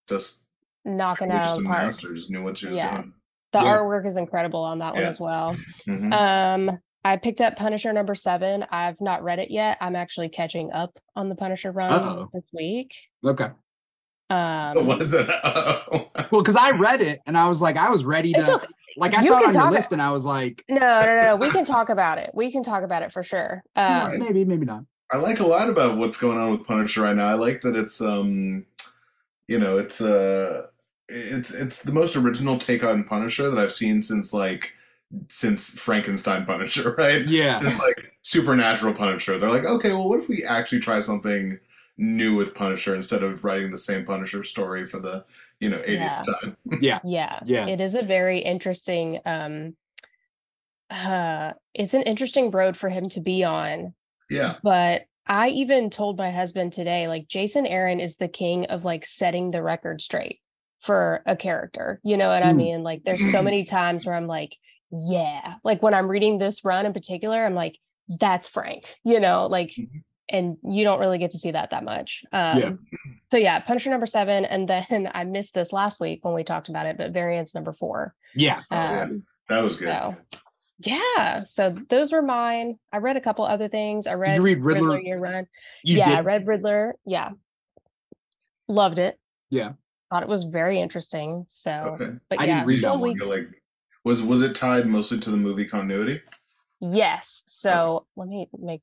just 0.07 0.43
Knocking 0.87 1.27
was 1.29 1.35
it 1.37 1.41
out 1.41 1.57
of 1.57 1.63
the 1.63 1.69
park. 1.69 1.83
master, 1.83 2.13
just 2.13 2.31
knew 2.31 2.43
what 2.43 2.57
she 2.57 2.67
was 2.69 2.77
Yeah. 2.77 2.95
doing. 2.97 3.13
The 3.53 3.59
Yeah. 3.59 3.77
artwork 3.77 4.05
is 4.07 4.17
incredible 4.17 4.61
on 4.63 4.79
that 4.79 4.93
one 4.95 5.03
as 5.03 5.19
well. 5.19 5.55
Mhm. 5.87 6.13
Um, 6.13 6.79
I 7.05 7.15
picked 7.17 7.39
up 7.41 7.55
Punisher 7.55 7.93
number 7.93 8.15
seven. 8.15 8.65
I've 8.71 8.99
not 8.99 9.23
read 9.23 9.39
it 9.39 9.49
yet. 9.51 9.77
I'm 9.79 9.95
actually 9.95 10.29
catching 10.29 10.71
up 10.73 10.97
on 11.15 11.29
the 11.29 11.35
Punisher 11.35 11.71
run 11.71 11.91
Uh-oh. 11.93 12.29
this 12.33 12.49
week. 12.53 12.91
Okay. 13.25 13.49
But 14.29 14.35
Um, 14.35 14.75
what 14.87 15.01
is 15.01 15.13
it? 15.13 15.25
Oh. 15.43 16.09
Well, 16.31 16.41
because 16.41 16.57
I 16.57 16.71
read 16.71 17.01
it 17.01 17.19
and 17.25 17.37
I 17.37 17.47
was 17.47 17.61
like, 17.61 17.77
I 17.77 17.89
was 17.89 18.03
ready 18.03 18.33
to 18.33 18.55
okay. 18.55 18.67
like 18.97 19.13
I 19.13 19.21
You 19.21 19.27
saw 19.29 19.39
it 19.39 19.45
on 19.47 19.53
your 19.53 19.63
talk- 19.63 19.71
list 19.71 19.91
and 19.93 20.01
I 20.01 20.11
was 20.11 20.25
like, 20.25 20.63
No, 20.67 20.77
no, 20.99 21.19
no. 21.21 21.35
We 21.37 21.49
can 21.49 21.63
talk 21.63 21.87
about 21.89 22.17
it. 22.17 22.31
We 22.33 22.51
can 22.51 22.63
talk 22.63 22.83
about 22.83 23.03
it 23.03 23.13
for 23.13 23.23
sure. 23.23 23.63
"Yeah, 23.77 24.05
Um, 24.05 24.19
maybe, 24.19 24.43
maybe 24.43 24.65
not. 24.65 24.83
I 25.13 25.17
like 25.17 25.39
a 25.39 25.45
lot 25.47 25.69
about 25.69 25.97
what's 25.97 26.17
going 26.17 26.37
on 26.37 26.51
with 26.51 26.65
Punisher 26.67 27.03
right 27.03 27.15
now. 27.15 27.27
I 27.27 27.33
like 27.35 27.61
that 27.61 27.77
it's 27.77 28.01
um 28.01 28.65
you 29.47 29.57
know, 29.59 29.77
it's 29.77 30.01
uh 30.01 30.63
it's 31.09 31.53
it's 31.53 31.83
the 31.83 31.93
most 31.93 32.15
original 32.15 32.57
take 32.57 32.83
on 32.83 33.03
Punisher 33.03 33.49
that 33.49 33.59
I've 33.59 33.71
seen 33.71 34.01
since 34.01 34.33
like 34.33 34.73
since 35.29 35.79
Frankenstein 35.79 36.45
Punisher, 36.45 36.91
right? 36.97 37.25
Yeah. 37.27 37.53
Since 37.53 37.79
like 37.79 38.13
Supernatural 38.21 38.93
Punisher. 38.93 39.37
They're 39.39 39.49
like, 39.49 39.65
okay, 39.65 39.93
well 39.93 40.09
what 40.09 40.19
if 40.19 40.27
we 40.29 40.43
actually 40.43 40.79
try 40.79 40.99
something 40.99 41.57
new 41.97 42.35
with 42.35 42.53
Punisher 42.53 42.93
instead 42.93 43.23
of 43.23 43.43
writing 43.43 43.71
the 43.71 43.77
same 43.77 44.05
Punisher 44.05 44.43
story 44.43 44.85
for 44.85 44.99
the, 44.99 45.25
you 45.59 45.69
know, 45.69 45.77
80th 45.79 45.87
Yeah. 45.87 46.23
time. 46.41 46.57
yeah, 46.81 46.99
Yeah. 47.03 47.39
Yeah. 47.45 47.65
It 47.67 47.81
is 47.81 47.95
a 47.95 48.03
very 48.03 48.39
interesting. 48.39 49.19
Um, 49.25 49.75
uh, 50.89 51.53
it's 51.73 51.93
an 51.93 52.03
interesting 52.03 52.51
road 52.51 52.77
for 52.77 52.89
him 52.89 53.09
to 53.09 53.19
be 53.19 53.43
on. 53.43 53.93
Yeah. 54.29 54.55
But 54.63 55.03
I 55.25 55.49
even 55.49 55.89
told 55.89 56.17
my 56.17 56.31
husband 56.31 56.71
today, 56.73 57.07
like 57.07 57.27
Jason 57.27 57.65
Aaron 57.65 57.99
is 57.99 58.15
the 58.15 58.27
king 58.29 58.65
of 58.67 58.85
like 58.85 59.05
setting 59.05 59.51
the 59.51 59.61
record 59.63 60.01
straight. 60.01 60.39
For 60.83 61.21
a 61.25 61.35
character. 61.35 61.99
You 62.03 62.17
know 62.17 62.29
what 62.29 62.43
I 62.43 62.53
Mm. 62.53 62.57
mean? 62.57 62.83
Like 62.83 63.03
there's 63.03 63.31
so 63.31 63.41
many 63.41 63.63
times 63.65 64.05
where 64.05 64.15
I'm 64.15 64.27
like, 64.27 64.55
yeah, 64.91 65.55
like 65.63 65.81
when 65.81 65.93
I'm 65.93 66.07
reading 66.07 66.37
this 66.37 66.63
run 66.63 66.85
in 66.85 66.93
particular, 66.93 67.43
I'm 67.45 67.55
like, 67.55 67.77
that's 68.19 68.47
Frank, 68.47 68.85
you 69.03 69.19
know, 69.19 69.47
like, 69.47 69.71
Mhm. 69.71 70.03
and 70.29 70.57
you 70.63 70.83
don't 70.85 70.99
really 70.99 71.17
get 71.17 71.31
to 71.31 71.39
see 71.39 71.51
that 71.51 71.71
that 71.71 71.83
much. 71.83 72.23
Um, 72.31 72.87
So 73.29 73.35
yeah, 73.37 73.59
Punisher 73.59 73.89
number 73.89 74.05
seven, 74.05 74.45
and 74.45 74.69
then 74.69 74.85
I 75.13 75.25
missed 75.25 75.53
this 75.53 75.73
last 75.73 75.99
week 75.99 76.23
when 76.23 76.33
we 76.33 76.43
talked 76.45 76.69
about 76.69 76.85
it, 76.85 76.97
but 76.97 77.11
variants 77.11 77.53
number 77.53 77.73
four. 77.73 78.13
Yeah. 78.35 78.61
Oh, 78.71 78.75
yeah. 78.75 79.01
Um, 79.03 79.23
That 79.49 79.63
was 79.63 79.75
good. 79.77 79.87
so 79.89 80.15
yeah, 80.79 81.43
so 81.47 81.75
those 81.89 82.11
were 82.11 82.21
mine. 82.21 82.77
I 82.93 82.97
read 82.97 83.17
a 83.17 83.21
couple 83.21 83.43
other 83.45 83.67
things. 83.67 84.05
I 84.07 84.13
read 84.13 84.35
you 84.37 84.43
read 84.43 84.63
Riddler? 84.63 84.99
Year 84.99 85.17
Run. 85.19 85.47
You 85.83 85.97
yeah, 85.97 86.11
I 86.11 86.15
did. 86.17 86.25
read 86.25 86.47
Riddler. 86.47 86.95
Yeah, 87.05 87.31
loved 88.67 88.99
it. 88.99 89.19
Yeah. 89.49 89.73
Thought 90.09 90.23
it 90.23 90.29
was 90.29 90.45
very 90.45 90.79
interesting. 90.79 91.45
So, 91.49 91.97
Okay. 91.99 92.11
but 92.29 92.39
I 92.39 92.45
yeah, 92.45 92.55
didn't 92.55 92.67
read 92.67 92.81
so 92.81 92.87
that 92.91 92.99
one. 92.99 93.01
we- 93.01 93.15
You're 93.15 93.27
like, 93.27 93.47
was 94.03 94.23
was 94.23 94.41
it 94.41 94.55
tied 94.55 94.85
mostly 94.87 95.19
to 95.19 95.29
the 95.29 95.37
movie 95.37 95.65
continuity? 95.65 96.21
Yes. 96.79 97.43
So 97.47 98.05
let 98.15 98.27
me 98.27 98.47
make 98.57 98.81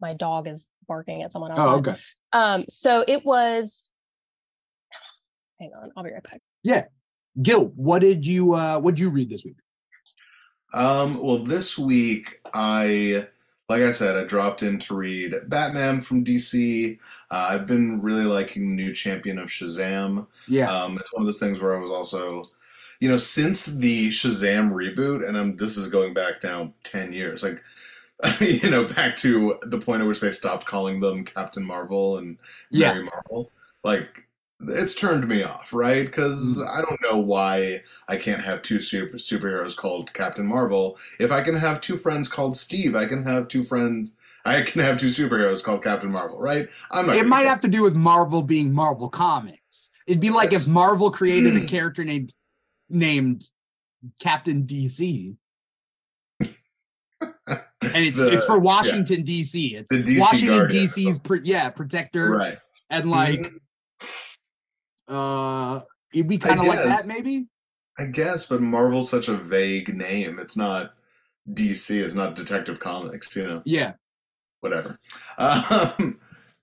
my 0.00 0.14
dog 0.14 0.48
is 0.48 0.66
barking 0.86 1.22
at 1.22 1.32
someone 1.32 1.50
else. 1.50 1.60
Oh, 1.60 1.76
okay. 1.78 1.96
Um, 2.32 2.64
so 2.68 3.04
it 3.06 3.24
was 3.24 3.90
hang 5.60 5.72
on, 5.80 5.92
I'll 5.96 6.02
be 6.04 6.10
right 6.12 6.22
back. 6.22 6.40
Yeah, 6.62 6.84
Gil, 7.40 7.66
what 7.76 8.00
did 8.00 8.26
you 8.26 8.54
uh 8.54 8.78
what 8.80 8.94
did 8.94 9.00
you 9.00 9.10
read 9.10 9.30
this 9.30 9.44
week? 9.44 9.56
Um, 10.74 11.18
well, 11.22 11.38
this 11.38 11.78
week 11.78 12.40
I, 12.52 13.26
like 13.68 13.82
I 13.82 13.90
said, 13.90 14.16
I 14.16 14.24
dropped 14.24 14.62
in 14.62 14.78
to 14.80 14.94
read 14.94 15.34
Batman 15.48 16.00
from 16.00 16.24
DC. 16.24 16.98
Uh, 17.30 17.48
I've 17.50 17.66
been 17.66 18.00
really 18.00 18.24
liking 18.24 18.68
the 18.68 18.74
New 18.82 18.94
Champion 18.94 19.38
of 19.38 19.48
Shazam. 19.48 20.26
Yeah. 20.46 20.72
Um, 20.72 20.96
it's 20.98 21.12
one 21.12 21.22
of 21.22 21.26
those 21.26 21.38
things 21.40 21.60
where 21.60 21.76
I 21.76 21.80
was 21.80 21.90
also, 21.90 22.44
you 23.00 23.08
know, 23.08 23.18
since 23.18 23.66
the 23.66 24.08
Shazam 24.08 24.72
reboot, 24.72 25.26
and 25.26 25.36
I'm 25.36 25.56
this 25.56 25.76
is 25.76 25.88
going 25.90 26.14
back 26.14 26.42
now 26.42 26.72
ten 26.82 27.12
years, 27.12 27.42
like, 27.42 27.62
you 28.40 28.70
know, 28.70 28.84
back 28.84 29.16
to 29.16 29.56
the 29.62 29.78
point 29.78 30.02
at 30.02 30.08
which 30.08 30.20
they 30.20 30.32
stopped 30.32 30.66
calling 30.66 31.00
them 31.00 31.24
Captain 31.24 31.64
Marvel 31.64 32.18
and 32.18 32.38
Yeah. 32.70 32.92
Mary 32.94 33.04
Marvel. 33.04 33.50
Like, 33.84 34.27
it's 34.60 34.94
turned 34.94 35.28
me 35.28 35.42
off, 35.44 35.72
right? 35.72 36.04
Because 36.06 36.60
I 36.62 36.80
don't 36.82 37.00
know 37.02 37.18
why 37.18 37.82
I 38.08 38.16
can't 38.16 38.42
have 38.42 38.62
two 38.62 38.80
super 38.80 39.16
superheroes 39.16 39.76
called 39.76 40.12
Captain 40.14 40.46
Marvel. 40.46 40.98
If 41.20 41.30
I 41.30 41.42
can 41.42 41.54
have 41.54 41.80
two 41.80 41.96
friends 41.96 42.28
called 42.28 42.56
Steve, 42.56 42.96
I 42.96 43.06
can 43.06 43.22
have 43.24 43.48
two 43.48 43.62
friends. 43.62 44.16
I 44.44 44.62
can 44.62 44.80
have 44.80 44.98
two 44.98 45.08
superheroes 45.08 45.62
called 45.62 45.84
Captain 45.84 46.10
Marvel, 46.10 46.40
right? 46.40 46.68
I'm 46.90 47.06
not. 47.06 47.16
It 47.16 47.26
might 47.26 47.46
have 47.46 47.60
to 47.60 47.68
do 47.68 47.82
with 47.82 47.94
Marvel 47.94 48.42
being 48.42 48.72
Marvel 48.72 49.08
Comics. 49.08 49.90
It'd 50.06 50.20
be 50.20 50.30
like 50.30 50.52
if 50.52 50.66
Marvel 50.66 51.10
created 51.10 51.56
a 51.56 51.66
character 51.66 52.02
named 52.04 52.32
named 52.88 53.44
Captain 54.20 54.64
DC. 54.64 55.36
And 56.40 56.50
it's 57.80 58.18
The- 58.24 58.32
it's 58.32 58.44
for 58.44 58.58
Washington 58.58 59.22
DC. 59.24 59.74
It's 59.74 59.88
The 59.90 60.02
DC 60.02 60.20
Washington 60.20 60.58
Guardian. 60.58 60.86
DC's 60.86 61.18
pr- 61.18 61.36
yeah, 61.44 61.68
protector 61.70 62.30
right. 62.30 62.58
and 62.90 63.10
like 63.10 63.38
Mhm. 63.40 63.58
Uh 65.08 65.80
it'd 66.12 66.28
be 66.28 66.38
kind 66.38 66.60
of 66.60 66.66
like 66.66 66.84
that 66.84 67.06
maybe. 67.06 67.46
I 67.98 68.06
guess, 68.06 68.46
but 68.46 68.60
Marvel's 68.60 69.10
such 69.10 69.28
a 69.28 69.36
vague 69.36 69.94
name. 69.94 70.38
It's 70.38 70.56
not 70.56 70.94
DC. 71.52 71.90
It's 72.00 72.14
not 72.14 72.36
Detective 72.36 72.78
Comics. 72.78 73.34
You 73.34 73.46
know. 73.46 73.62
Yeah. 73.64 73.92
whatever. 74.60 74.98
Um, 75.38 76.18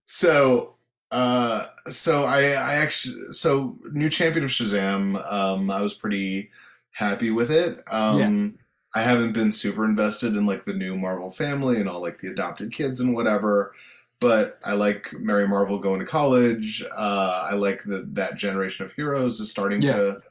so, 0.05 0.75
uh, 1.11 1.65
so 1.87 2.25
I, 2.25 2.41
I 2.51 2.75
actually, 2.75 3.31
so 3.33 3.77
new 3.91 4.09
champion 4.09 4.43
of 4.45 4.51
Shazam. 4.51 5.31
Um, 5.31 5.69
I 5.71 5.81
was 5.81 5.93
pretty 5.93 6.51
happy 6.91 7.31
with 7.31 7.51
it. 7.51 7.81
Um, 7.91 8.57
I 8.93 9.01
haven't 9.01 9.33
been 9.33 9.51
super 9.51 9.83
invested 9.83 10.35
in 10.35 10.45
like 10.45 10.65
the 10.65 10.73
new 10.73 10.95
Marvel 10.95 11.31
family 11.31 11.79
and 11.79 11.89
all 11.89 12.01
like 12.01 12.19
the 12.19 12.29
adopted 12.29 12.71
kids 12.71 13.01
and 13.01 13.13
whatever. 13.13 13.73
But 14.19 14.59
I 14.63 14.73
like 14.73 15.11
Mary 15.13 15.47
Marvel 15.47 15.77
going 15.79 15.99
to 15.99 16.05
college. 16.05 16.83
Uh, 16.95 17.47
I 17.51 17.55
like 17.55 17.83
that 17.83 18.15
that 18.15 18.37
generation 18.37 18.85
of 18.85 18.93
heroes 18.93 19.39
is 19.39 19.49
starting 19.51 19.81
Yeah. 19.81 19.93
to, 19.93 20.21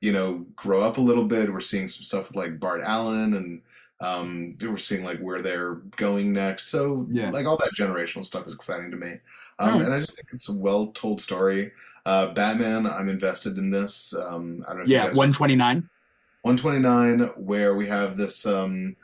you 0.00 0.12
know, 0.12 0.46
grow 0.56 0.80
up 0.80 0.96
a 0.98 1.00
little 1.02 1.24
bit. 1.24 1.52
We're 1.52 1.60
seeing 1.60 1.88
some 1.88 2.02
stuff 2.02 2.28
with 2.28 2.36
like 2.36 2.58
Bart 2.58 2.80
Allen 2.82 3.34
and 3.34 3.62
um, 4.00 4.50
we're 4.60 4.76
seeing 4.76 5.04
like 5.04 5.18
where 5.20 5.40
they're 5.40 5.74
going 5.96 6.32
next. 6.32 6.68
So 6.68 7.06
Yeah. 7.10 7.30
like 7.30 7.46
all 7.46 7.56
that 7.58 7.72
generational 7.74 8.24
stuff 8.24 8.46
is 8.46 8.54
exciting 8.54 8.90
to 8.90 8.96
me. 8.96 9.18
Um, 9.58 9.80
and 9.82 9.94
I 9.94 10.00
just 10.00 10.14
think 10.14 10.28
it's 10.32 10.48
a 10.48 10.54
well 10.54 10.88
told 10.88 11.20
story. 11.20 11.72
Uh, 12.06 12.32
Batman, 12.34 12.86
I'm 12.86 13.08
invested 13.08 13.56
in 13.56 13.70
this. 13.70 14.14
Um, 14.14 14.64
I 14.66 14.70
don't 14.70 14.78
know 14.78 14.82
if 14.84 14.88
you 14.90 14.94
Yeah, 14.96 15.06
guys 15.06 15.16
129. 15.16 15.88
129 16.42 17.20
where 17.36 17.74
we 17.74 17.86
have 17.86 18.16
this 18.16 18.44
um 18.46 18.96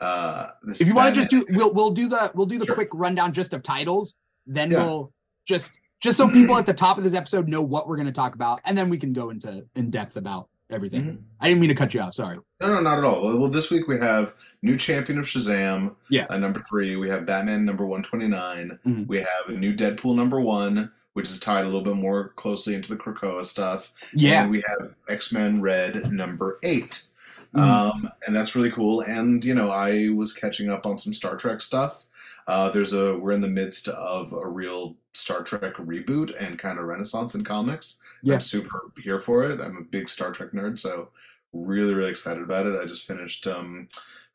uh 0.00 0.46
this 0.62 0.80
If 0.80 0.88
you 0.88 0.94
want 0.94 1.14
to 1.14 1.20
just 1.20 1.30
do 1.30 1.46
we'll 1.50 1.72
we'll 1.72 1.90
do 1.90 2.08
the 2.08 2.30
we'll 2.34 2.46
do 2.46 2.58
the 2.58 2.66
Sure. 2.66 2.74
quick 2.74 2.88
rundown 2.92 3.32
just 3.32 3.52
of 3.52 3.62
titles, 3.62 4.16
then 4.46 4.70
Yeah. 4.70 4.84
we'll 4.84 5.12
just 5.46 5.78
just 6.00 6.16
so 6.18 6.28
people 6.28 6.56
at 6.58 6.66
the 6.66 6.74
top 6.74 6.98
of 6.98 7.04
this 7.04 7.14
episode 7.14 7.48
know 7.48 7.62
what 7.62 7.88
we're 7.88 7.96
going 7.96 8.06
to 8.06 8.12
talk 8.12 8.34
about 8.34 8.60
and 8.64 8.76
then 8.76 8.88
we 8.90 8.98
can 8.98 9.12
go 9.12 9.30
into 9.30 9.64
in 9.76 9.90
depth 9.90 10.16
about 10.16 10.48
everything. 10.70 11.02
Mhm. 11.04 11.18
I 11.40 11.48
didn't 11.48 11.60
mean 11.60 11.68
to 11.68 11.74
cut 11.74 11.94
you 11.94 12.00
off, 12.00 12.14
sorry. 12.14 12.38
no 12.60 12.68
no 12.68 12.80
not 12.80 12.98
at 12.98 13.04
all 13.04 13.22
well 13.38 13.48
this 13.50 13.70
week 13.70 13.86
we 13.86 13.98
have 13.98 14.34
new 14.62 14.76
champion 14.76 15.18
of 15.18 15.26
shazam 15.26 15.94
Yeah. 16.08 16.26
uh, 16.30 16.38
number 16.38 16.60
three 16.68 16.96
we 16.96 17.08
have 17.10 17.26
batman 17.26 17.64
number 17.64 17.84
129 17.86 18.78
Mhm. 18.86 19.06
we 19.06 19.18
have 19.18 19.48
a 19.48 19.52
new 19.52 19.74
deadpool 19.74 20.14
number 20.16 20.40
one 20.40 20.90
which 21.12 21.26
is 21.26 21.38
tied 21.38 21.60
a 21.62 21.66
little 21.66 21.82
bit 21.82 21.94
more 21.94 22.30
closely 22.30 22.74
into 22.74 22.88
the 22.92 22.96
krakoa 23.00 23.44
stuff 23.44 23.92
Yeah. 24.14 24.42
and 24.42 24.50
we 24.50 24.64
have 24.66 24.94
x-men 25.08 25.60
red 25.60 26.10
number 26.12 26.58
eight 26.64 27.04
Mhm. 27.54 27.60
um, 27.60 28.10
and 28.26 28.34
that's 28.34 28.54
really 28.56 28.70
cool. 28.70 29.00
And 29.02 29.44
you 29.44 29.54
know, 29.54 29.70
I 29.70 30.08
was 30.10 30.32
catching 30.32 30.70
up 30.70 30.86
on 30.86 30.98
some 30.98 31.12
Star 31.12 31.36
Trek 31.36 31.60
stuff. 31.60 32.06
Uh, 32.46 32.70
there's 32.70 32.92
a 32.92 33.16
we're 33.18 33.32
in 33.32 33.40
the 33.40 33.48
midst 33.48 33.88
of 33.88 34.32
a 34.32 34.46
real 34.48 34.96
Star 35.12 35.42
Trek 35.42 35.74
reboot 35.76 36.34
and 36.40 36.58
kind 36.58 36.78
of 36.78 36.84
renaissance 36.86 37.34
in 37.34 37.44
comics. 37.44 38.02
Yeah. 38.22 38.34
I'm 38.34 38.40
super 38.40 38.90
here 39.02 39.20
for 39.20 39.44
it. 39.44 39.60
I'm 39.60 39.76
a 39.76 39.82
big 39.82 40.08
Star 40.08 40.32
Trek 40.32 40.50
nerd, 40.52 40.78
so 40.78 41.10
really 41.52 41.94
really 41.94 42.10
excited 42.10 42.42
about 42.42 42.66
it. 42.66 42.78
I 42.80 42.84
just 42.84 43.06
finished 43.06 43.46
um, 43.46 43.86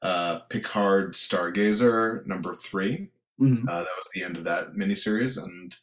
uh, 0.01 0.39
Picard 0.49 1.13
Stargazer 1.13 2.25
number 2.25 2.55
three. 2.55 3.09
Mhm. 3.41 3.63
Uh, 3.67 3.79
that 3.79 3.97
was 3.97 4.09
the 4.13 4.23
end 4.23 4.37
of 4.37 4.43
that 4.45 4.73
miniseries, 4.75 5.41
and 5.43 5.75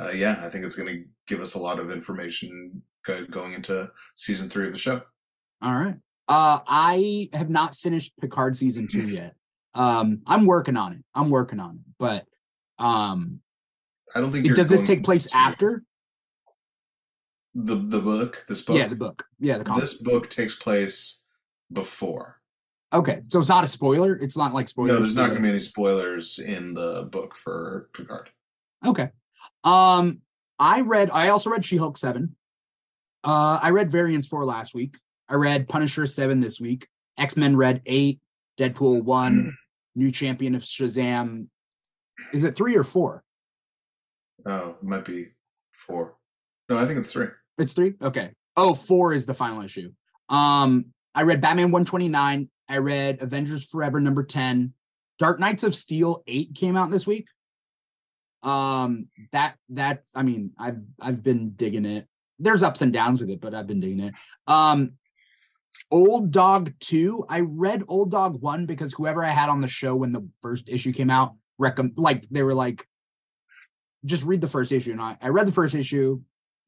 uh, 0.00 0.10
yeah, 0.14 0.40
I 0.44 0.48
think 0.48 0.64
it's 0.64 0.76
going 0.76 0.88
to 0.94 1.04
give 1.26 1.40
us 1.40 1.54
a 1.54 1.58
lot 1.60 1.78
of 1.78 1.90
information 1.90 2.82
go- 3.04 3.26
going 3.26 3.52
into 3.54 3.90
season 4.14 4.48
three 4.48 4.66
of 4.66 4.72
the 4.72 4.78
show. 4.78 5.02
All 5.62 5.74
right. 5.74 5.96
Uh 6.28 6.60
I 6.66 7.28
have 7.32 7.50
not 7.50 7.76
finished 7.76 8.12
Picard 8.20 8.56
season 8.56 8.88
2 8.88 9.08
yet. 9.08 9.34
Um 9.74 10.20
I'm 10.26 10.46
working 10.46 10.76
on 10.76 10.92
it. 10.92 11.04
I'm 11.14 11.30
working 11.30 11.60
on 11.60 11.76
it. 11.76 11.92
But 11.98 12.26
um 12.78 13.40
I 14.14 14.20
don't 14.20 14.32
think. 14.32 14.46
it, 14.46 14.54
does 14.54 14.68
this 14.68 14.82
take 14.82 15.02
place 15.04 15.28
after? 15.34 15.82
the 17.54 17.76
the 17.76 18.00
book? 18.00 18.44
This 18.48 18.62
book. 18.62 18.76
Yeah, 18.76 18.88
the 18.88 18.96
book. 18.96 19.24
Yeah, 19.38 19.58
the 19.58 19.64
comic. 19.64 19.82
this 19.82 20.02
book 20.02 20.28
takes 20.28 20.56
place 20.56 21.24
before. 21.72 22.40
Okay. 22.92 23.20
So 23.28 23.38
it's 23.38 23.48
not 23.48 23.64
a 23.64 23.68
spoiler. 23.68 24.14
It's 24.16 24.36
not 24.36 24.52
like 24.54 24.68
spoilers. 24.68 24.92
No, 24.94 25.00
there's 25.00 25.16
not 25.16 25.26
going 25.30 25.36
to 25.36 25.42
be 25.42 25.50
any 25.50 25.60
spoilers 25.60 26.38
in 26.38 26.74
the 26.74 27.08
book 27.10 27.36
for 27.36 27.88
Picard. 27.92 28.30
Okay. 28.86 29.10
Um, 29.62 30.20
I 30.58 30.82
read. 30.82 31.10
I 31.12 31.28
also 31.28 31.50
read 31.50 31.64
She 31.64 31.76
Hulk 31.76 31.96
seven. 31.98 32.36
Uh, 33.24 33.58
I 33.62 33.70
read 33.70 33.90
Variants 33.90 34.28
four 34.28 34.44
last 34.44 34.74
week. 34.74 34.96
I 35.28 35.34
read 35.34 35.68
Punisher 35.68 36.06
seven 36.06 36.40
this 36.40 36.60
week. 36.60 36.86
X 37.18 37.36
Men 37.36 37.56
Red 37.56 37.82
eight. 37.86 38.20
Deadpool 38.58 39.02
one. 39.02 39.54
New 39.94 40.10
Champion 40.10 40.54
of 40.54 40.62
Shazam. 40.62 41.46
Is 42.32 42.44
it 42.44 42.56
three 42.56 42.76
or 42.76 42.84
four? 42.84 43.22
Oh, 44.46 44.76
it 44.80 44.82
might 44.82 45.04
be 45.04 45.28
four. 45.72 46.16
No, 46.68 46.78
I 46.78 46.86
think 46.86 46.98
it's 46.98 47.12
three. 47.12 47.28
It's 47.58 47.72
three. 47.72 47.94
Okay. 48.02 48.30
Oh, 48.56 48.74
four 48.74 49.12
is 49.12 49.26
the 49.26 49.34
final 49.34 49.62
issue. 49.62 49.92
Um, 50.28 50.86
I 51.14 51.22
read 51.22 51.40
Batman 51.40 51.70
one 51.70 51.84
twenty 51.84 52.08
nine. 52.08 52.48
I 52.68 52.78
read 52.78 53.22
Avengers 53.22 53.64
Forever 53.66 54.00
number 54.00 54.24
ten. 54.24 54.72
Dark 55.18 55.38
Knights 55.38 55.64
of 55.64 55.74
Steel 55.74 56.22
eight 56.26 56.54
came 56.54 56.76
out 56.76 56.90
this 56.90 57.06
week. 57.06 57.26
Um, 58.42 59.08
that 59.32 59.56
that's 59.68 60.16
I 60.16 60.22
mean 60.22 60.50
I've 60.58 60.80
I've 61.00 61.22
been 61.22 61.50
digging 61.50 61.86
it. 61.86 62.06
There's 62.38 62.62
ups 62.62 62.82
and 62.82 62.92
downs 62.92 63.20
with 63.20 63.30
it, 63.30 63.40
but 63.40 63.54
I've 63.54 63.66
been 63.66 63.80
digging 63.80 64.00
it. 64.00 64.14
Um, 64.46 64.92
Old 65.90 66.30
Dog 66.30 66.72
two. 66.80 67.24
I 67.28 67.40
read 67.40 67.82
Old 67.88 68.10
Dog 68.10 68.40
one 68.40 68.66
because 68.66 68.92
whoever 68.92 69.24
I 69.24 69.30
had 69.30 69.48
on 69.48 69.60
the 69.60 69.68
show 69.68 69.94
when 69.94 70.12
the 70.12 70.26
first 70.42 70.68
issue 70.68 70.92
came 70.92 71.10
out, 71.10 71.34
recomm 71.60 71.92
like 71.96 72.28
they 72.30 72.42
were 72.42 72.54
like, 72.54 72.86
just 74.04 74.24
read 74.24 74.40
the 74.40 74.48
first 74.48 74.72
issue, 74.72 74.92
and 74.92 75.00
I 75.00 75.16
I 75.20 75.28
read 75.28 75.46
the 75.46 75.52
first 75.52 75.74
issue. 75.74 76.20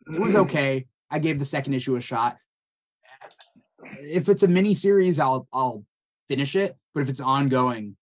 It 0.07 0.21
was 0.21 0.35
okay. 0.47 0.87
I 1.11 1.19
gave 1.19 1.39
the 1.39 1.45
second 1.45 1.75
issue 1.75 1.97
a 1.97 2.01
shot. 2.01 2.37
If 4.01 4.29
it's 4.29 4.43
a 4.43 4.49
mini 4.49 4.75
series, 4.75 5.19
I'll 5.21 5.47
I'll 5.53 5.85
finish 6.29 6.57
it. 6.57 6.77
But 6.95 7.01
if 7.03 7.09
it's 7.09 7.21
ongoing, 7.21 7.97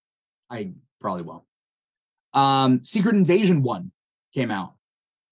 I 0.50 0.72
probably 1.00 1.22
won't. 1.22 1.42
Um, 2.32 2.82
Secret 2.84 3.14
Invasion 3.14 3.62
one 3.62 3.92
came 4.32 4.50
out. 4.50 4.74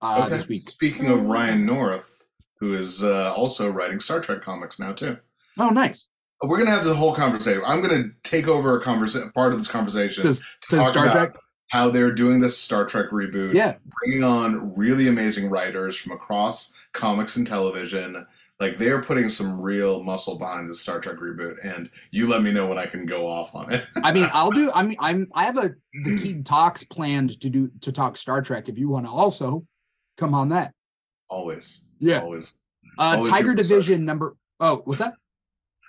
uh, 0.01 0.23
Okay. 0.27 0.37
this 0.37 0.49
week. 0.49 0.69
Speaking 0.71 1.07
of 1.07 1.23
Ryan 1.27 1.65
North, 1.65 2.23
who 2.61 2.75
is 2.75 3.03
uh, 3.05 3.33
also 3.35 3.71
writing 3.71 3.99
Star 4.01 4.21
Trek 4.21 4.41
comics 4.43 4.79
now 4.79 4.93
too. 4.93 5.17
Oh, 5.59 5.71
nice. 5.71 6.09
We're 6.43 6.59
gonna 6.59 6.71
have 6.73 6.85
the 6.85 6.95
whole 6.95 7.15
conversation. 7.15 7.63
I'm 7.65 7.81
gonna 7.83 8.05
take 8.25 8.49
over 8.49 8.77
a 8.79 8.83
conversation, 8.83 9.31
part 9.33 9.53
of 9.53 9.59
this 9.59 9.69
conversation, 9.71 10.25
Does, 10.25 10.41
to 10.41 10.77
does 10.77 10.85
talk 10.85 10.93
Star 10.93 11.05
about 11.07 11.13
Trek? 11.15 11.37
how 11.69 11.89
they're 11.89 12.13
doing 12.13 12.41
this 12.41 12.59
Star 12.59 12.85
Trek 12.85 13.11
reboot, 13.11 13.55
Yeah. 13.55 13.77
bringing 14.01 14.25
on 14.25 14.75
really 14.75 15.07
amazing 15.09 15.49
writers 15.51 15.97
from 15.97 16.13
across 16.13 16.75
comics 16.93 17.37
and 17.37 17.47
television. 17.47 18.27
Like 18.59 18.79
they 18.79 18.91
are 18.91 19.01
putting 19.03 19.29
some 19.29 19.61
real 19.61 20.03
muscle 20.03 20.37
behind 20.39 20.69
the 20.69 20.75
Star 20.75 21.01
Trek 21.01 21.17
reboot, 21.19 21.57
and 21.65 21.89
you 22.11 22.27
let 22.29 22.43
me 22.43 22.53
know 22.53 22.67
when 22.67 22.79
I 22.79 22.87
can 22.87 23.07
go 23.07 23.27
off 23.29 23.55
on 23.55 23.73
it. 23.73 23.87
I 24.03 24.13
mean, 24.13 24.29
I'll 24.33 24.51
do. 24.51 24.71
I 24.73 24.83
mean, 24.83 24.97
I'm. 25.01 25.29
I 25.35 25.45
have 25.45 25.59
a 25.59 25.75
the 26.05 26.19
key 26.23 26.43
talks 26.43 26.83
planned 26.85 27.41
to 27.41 27.49
do 27.51 27.71
to 27.83 27.93
talk 27.93 28.17
Star 28.17 28.43
Trek. 28.43 28.69
If 28.69 28.79
you 28.79 28.89
want 28.89 29.07
to 29.07 29.11
also 29.13 29.65
come 30.17 30.35
on 30.35 30.49
that. 30.51 30.75
always, 31.29 31.85
Yeah. 32.01 32.21
always. 32.21 32.53
Uh, 32.99 33.15
Always 33.17 33.31
Tiger 33.31 33.49
here 33.49 33.57
for 33.57 33.63
Star 33.65 33.77
Division 33.79 34.05
number. 34.05 34.37
Oh, 34.61 34.83
what's 34.85 35.01
that? 35.01 35.15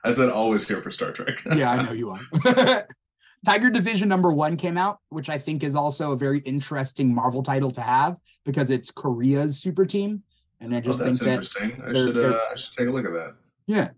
I 0.04 0.12
said 0.12 0.30
always 0.30 0.68
here 0.68 0.82
for 0.82 0.92
Star 0.92 1.12
Trek. 1.12 1.42
yeah, 1.56 1.72
I 1.72 1.84
know 1.84 1.92
you 1.94 2.10
are. 2.12 2.88
Tiger 3.46 3.70
Division 3.70 4.08
number 4.08 4.32
one 4.32 4.56
came 4.56 4.78
out, 4.78 5.00
which 5.10 5.30
I 5.30 5.38
think 5.38 5.64
is 5.64 5.76
also 5.76 6.12
a 6.14 6.18
very 6.18 6.40
interesting 6.40 7.14
Marvel 7.14 7.44
title 7.44 7.72
to 7.72 7.82
have 7.82 8.16
because 8.46 8.70
it's 8.70 8.90
Korea's 8.92 9.62
super 9.62 9.86
team, 9.86 10.24
and 10.62 10.74
I 10.74 10.78
Oh, 10.78 10.82
just 10.82 11.00
think 11.00 11.20
that's 11.20 11.54
that 11.54 11.64
interesting. 11.64 11.82
I 11.86 11.94
should 11.94 12.18
uh, 12.18 12.40
I 12.52 12.56
should 12.56 12.74
take 12.74 12.88
a 12.88 12.92
look 12.92 13.06
at 13.06 13.12
that. 13.14 13.36
yeah. 13.68 13.90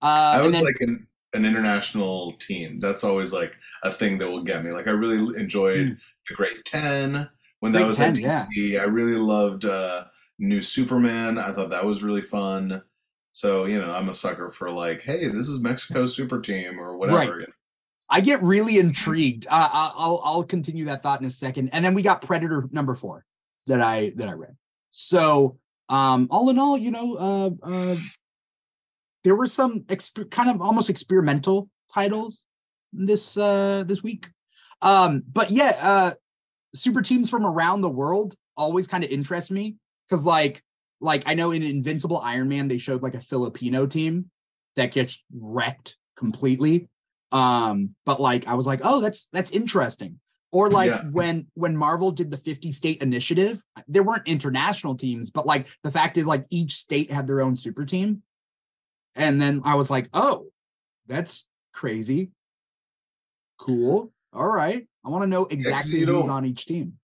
Uh, 0.00 0.34
I 0.36 0.42
was 0.42 0.52
then- 0.52 0.64
like 0.64 0.80
an, 0.80 1.06
an 1.34 1.44
international 1.44 2.32
team. 2.34 2.78
That's 2.80 3.04
always 3.04 3.32
like 3.32 3.56
a 3.84 3.90
thing 3.92 4.18
that 4.18 4.30
will 4.30 4.42
get 4.42 4.64
me. 4.64 4.70
Like 4.72 4.86
I 4.88 4.92
really 4.92 5.40
enjoyed 5.40 5.86
Mm. 5.86 5.98
the 6.28 6.34
Great 6.34 6.64
Ten 6.64 7.28
when 7.60 7.72
that 7.72 7.86
was 7.86 7.96
10, 7.98 8.10
at 8.10 8.16
DC. 8.48 8.80
I 8.80 8.84
really 8.84 9.14
loved 9.16 9.64
uh, 9.64 10.04
New 10.38 10.60
Superman. 10.62 11.38
I 11.38 11.52
thought 11.52 11.70
that 11.70 11.86
was 11.86 12.02
really 12.02 12.20
fun. 12.20 12.82
So 13.32 13.64
you 13.64 13.80
know, 13.80 13.92
I'm 13.92 14.08
a 14.08 14.14
sucker 14.14 14.50
for 14.50 14.70
like, 14.70 15.02
hey, 15.02 15.26
this 15.28 15.48
is 15.48 15.60
Mexico 15.60 16.06
super 16.06 16.40
team 16.40 16.78
or 16.78 16.96
whatever. 16.96 17.38
Right. 17.38 17.48
I 18.08 18.20
get 18.20 18.42
really 18.42 18.78
intrigued. 18.78 19.46
Uh, 19.46 19.68
I'll 19.72 20.20
I'll 20.22 20.44
continue 20.44 20.84
that 20.84 21.02
thought 21.02 21.20
in 21.20 21.26
a 21.26 21.30
second, 21.30 21.70
and 21.70 21.84
then 21.84 21.94
we 21.94 22.02
got 22.02 22.22
Predator 22.22 22.68
number 22.70 22.94
four 22.94 23.24
that 23.66 23.80
I 23.80 24.12
that 24.16 24.28
I 24.28 24.32
read. 24.32 24.54
So 24.90 25.58
um, 25.88 26.28
all 26.30 26.50
in 26.50 26.58
all, 26.58 26.76
you 26.76 26.90
know, 26.90 27.16
uh, 27.16 27.50
uh, 27.62 27.96
there 29.24 29.34
were 29.34 29.48
some 29.48 29.80
exp- 29.84 30.30
kind 30.30 30.50
of 30.50 30.60
almost 30.60 30.90
experimental 30.90 31.70
titles 31.92 32.44
this 32.92 33.36
uh, 33.36 33.84
this 33.86 34.02
week. 34.02 34.28
Um, 34.82 35.22
but 35.32 35.50
yeah, 35.50 35.78
uh, 35.80 36.14
super 36.74 37.02
teams 37.02 37.30
from 37.30 37.46
around 37.46 37.80
the 37.80 37.88
world 37.88 38.34
always 38.56 38.86
kind 38.86 39.04
of 39.04 39.10
interest 39.10 39.50
me 39.50 39.76
because 40.08 40.24
like 40.24 40.62
like 41.02 41.24
I 41.26 41.34
know 41.34 41.50
in 41.50 41.62
Invincible 41.62 42.18
Iron 42.20 42.48
Man 42.48 42.68
they 42.68 42.78
showed 42.78 43.02
like 43.02 43.14
a 43.14 43.20
Filipino 43.20 43.86
team 43.86 44.30
that 44.76 44.92
gets 44.92 45.22
wrecked 45.34 45.96
completely. 46.16 46.88
Um 47.32 47.94
but 48.06 48.20
like 48.20 48.46
i 48.46 48.54
was 48.54 48.66
like 48.66 48.80
oh 48.84 49.00
that's 49.00 49.28
that's 49.32 49.50
interesting. 49.50 50.18
Or 50.52 50.70
like 50.70 50.90
Yeah. 50.90 51.02
when 51.10 51.46
when 51.54 51.76
marvel 51.76 52.10
did 52.10 52.30
the 52.30 52.36
50 52.36 52.72
state 52.72 53.02
initiative 53.02 53.62
there 53.88 54.02
weren't 54.02 54.26
international 54.28 54.94
teams 54.96 55.30
but 55.30 55.46
like 55.46 55.68
the 55.82 55.90
fact 55.90 56.16
is 56.18 56.26
like 56.26 56.46
each 56.50 56.74
state 56.74 57.10
had 57.10 57.26
their 57.26 57.40
own 57.42 57.56
super 57.56 57.84
team. 57.84 58.22
And 59.16 59.40
then 59.42 59.62
i 59.64 59.74
was 59.74 59.90
like 59.90 60.08
oh 60.14 60.46
that's 61.08 61.44
crazy. 61.74 62.30
Cool. 63.58 64.12
All 64.32 64.46
right. 64.46 64.86
I 65.04 65.08
want 65.08 65.22
to 65.22 65.26
know 65.28 65.46
exactly 65.46 66.00
who's 66.00 66.28
on 66.28 66.44
each 66.46 66.66
team. 66.66 66.98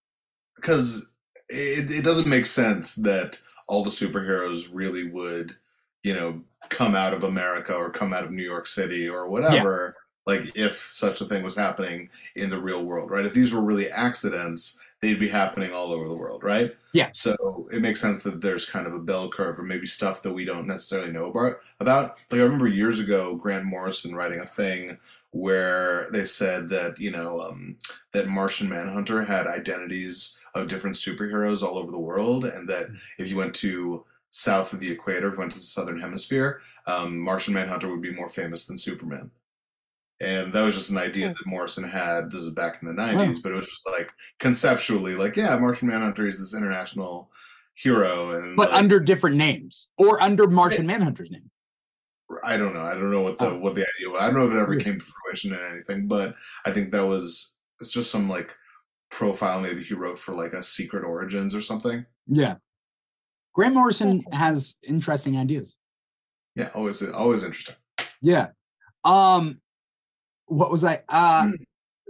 because 0.57 1.11
it, 1.49 1.91
it 1.91 2.05
doesn't 2.05 2.27
make 2.29 2.47
sense 2.47 2.95
that 2.97 3.41
all 3.69 3.85
the 3.85 3.91
superheroes 3.91 4.69
really 4.73 5.05
would, 5.11 5.55
you 6.03 6.15
know, 6.15 6.43
come 6.69 6.95
out 6.95 7.15
of 7.15 7.25
America 7.25 7.75
or 7.75 7.91
come 7.91 8.13
out 8.13 8.25
of 8.25 8.33
New 8.33 8.43
York 8.43 8.67
City 8.67 9.09
or 9.09 9.29
whatever. 9.29 9.95
Like 10.29 10.57
if 10.57 10.77
such 10.77 11.23
a 11.23 11.27
thing 11.27 11.43
was 11.43 11.57
happening 11.57 12.11
in 12.37 12.51
the 12.51 12.61
real 12.61 12.85
world, 12.85 13.11
right? 13.11 13.25
If 13.25 13.33
these 13.33 13.53
were 13.53 13.62
really 13.62 13.88
accidents, 13.91 14.79
they'd 15.01 15.19
be 15.19 15.29
happening 15.29 15.73
all 15.73 15.91
over 15.91 16.07
the 16.07 16.14
world, 16.14 16.45
right? 16.45 16.77
Yeah. 16.93 17.09
So 17.12 17.67
it 17.73 17.81
makes 17.81 18.03
sense 18.03 18.23
that 18.25 18.43
there's 18.43 18.69
kind 18.69 18.87
of 18.87 18.93
a 18.93 18.99
bell 18.99 19.31
curve 19.31 19.59
or 19.59 19.62
maybe 19.62 19.87
stuff 19.87 20.21
that 20.23 20.33
we 20.35 20.45
don't 20.45 20.67
necessarily 20.67 21.11
know 21.11 21.31
about. 21.31 21.57
About 21.81 22.17
like 22.31 22.41
I 22.41 22.45
remember 22.45 22.69
years 22.69 23.01
ago, 23.01 23.37
Grant 23.37 23.64
Morrison 23.64 24.14
writing 24.14 24.41
a 24.41 24.47
thing 24.47 24.99
where 25.31 26.11
they 26.11 26.27
said 26.27 26.69
that 26.69 26.99
you 26.99 27.11
know 27.11 27.41
um, 27.41 27.77
that 28.12 28.29
Martian 28.29 28.69
Manhunter 28.69 29.23
had 29.25 29.47
identities 29.47 30.38
of 30.55 30.69
different 30.69 30.97
superheroes 30.97 31.62
all 31.62 31.79
over 31.79 31.91
the 31.91 31.99
world, 31.99 32.45
and 32.45 32.69
that 32.69 32.88
if 33.19 33.31
you 33.31 33.37
went 33.37 33.55
to 33.55 34.05
south 34.29 34.75
of 34.75 34.81
the 34.81 34.91
equator, 34.91 35.29
if 35.29 35.33
you 35.35 35.38
went 35.38 35.53
to 35.53 35.59
the 35.59 35.64
southern 35.64 35.99
hemisphere, 35.99 36.61
um, 36.87 37.19
Martian 37.19 37.55
Manhunter 37.55 37.88
would 37.88 38.03
be 38.03 38.12
more 38.12 38.29
famous 38.29 38.67
than 38.67 38.77
Superman. 38.77 39.31
And 40.21 40.53
that 40.53 40.63
was 40.63 40.75
just 40.75 40.91
an 40.91 40.99
idea 40.99 41.29
Hmm. 41.29 41.33
that 41.35 41.47
Morrison 41.47 41.85
had. 41.89 42.31
This 42.33 42.41
is 42.43 42.53
back 42.53 42.83
in 42.83 42.89
the 42.89 42.95
'90s, 42.95 43.41
but 43.43 43.53
it 43.53 43.57
was 43.57 43.69
just 43.69 43.87
like 43.89 44.11
conceptually, 44.41 45.15
like, 45.15 45.37
yeah, 45.37 45.57
Martian 45.59 45.89
Manhunter 45.89 46.27
is 46.27 46.41
this 46.41 46.55
international 46.59 47.31
hero, 47.75 48.31
and 48.33 48.57
but 48.57 48.71
like, 48.71 48.79
under 48.79 48.99
different 48.99 49.37
names 49.37 49.89
or 49.99 50.21
under 50.21 50.49
martian 50.49 50.85
manhunter's 50.85 51.31
name 51.31 51.49
I 52.43 52.57
don't 52.57 52.75
know. 52.75 52.83
I 52.83 52.95
don't 52.95 53.11
know 53.13 53.23
what 53.23 53.39
the 53.39 53.51
Oh. 53.51 53.59
what 53.59 53.77
the 53.77 53.87
idea. 53.97 54.11
was. 54.11 54.21
I 54.21 54.27
don't 54.27 54.35
know 54.41 54.47
if 54.47 54.53
it 54.53 54.59
ever 54.59 54.75
Yeah. 54.75 54.81
came 54.85 54.99
to 54.99 55.05
fruition 55.05 55.55
in 55.55 55.61
anything, 55.61 56.09
but 56.09 56.35
I 56.67 56.73
think 56.73 56.91
that 56.91 57.07
was 57.07 57.57
it's 57.81 57.93
just 57.93 58.11
some 58.11 58.29
like 58.29 58.55
profile 59.11 59.61
maybe 59.61 59.85
he 59.85 59.95
wrote 59.95 60.19
for 60.19 60.35
like 60.35 60.53
a 60.53 60.63
Secret 60.63 61.05
Origins 61.05 61.55
or 61.55 61.61
something. 61.61 62.05
yeah 62.27 62.57
grant 63.55 63.75
morrison 63.75 64.23
has 64.33 64.77
interesting 64.83 65.37
ideas 65.39 65.77
Yeah, 66.57 66.71
always 66.75 67.01
always 67.09 67.45
interesting. 67.45 67.77
Yeah. 68.21 68.49
Um 69.05 69.61
what 70.49 70.71
was 70.71 70.85
I 70.85 71.03
uh 71.09 71.51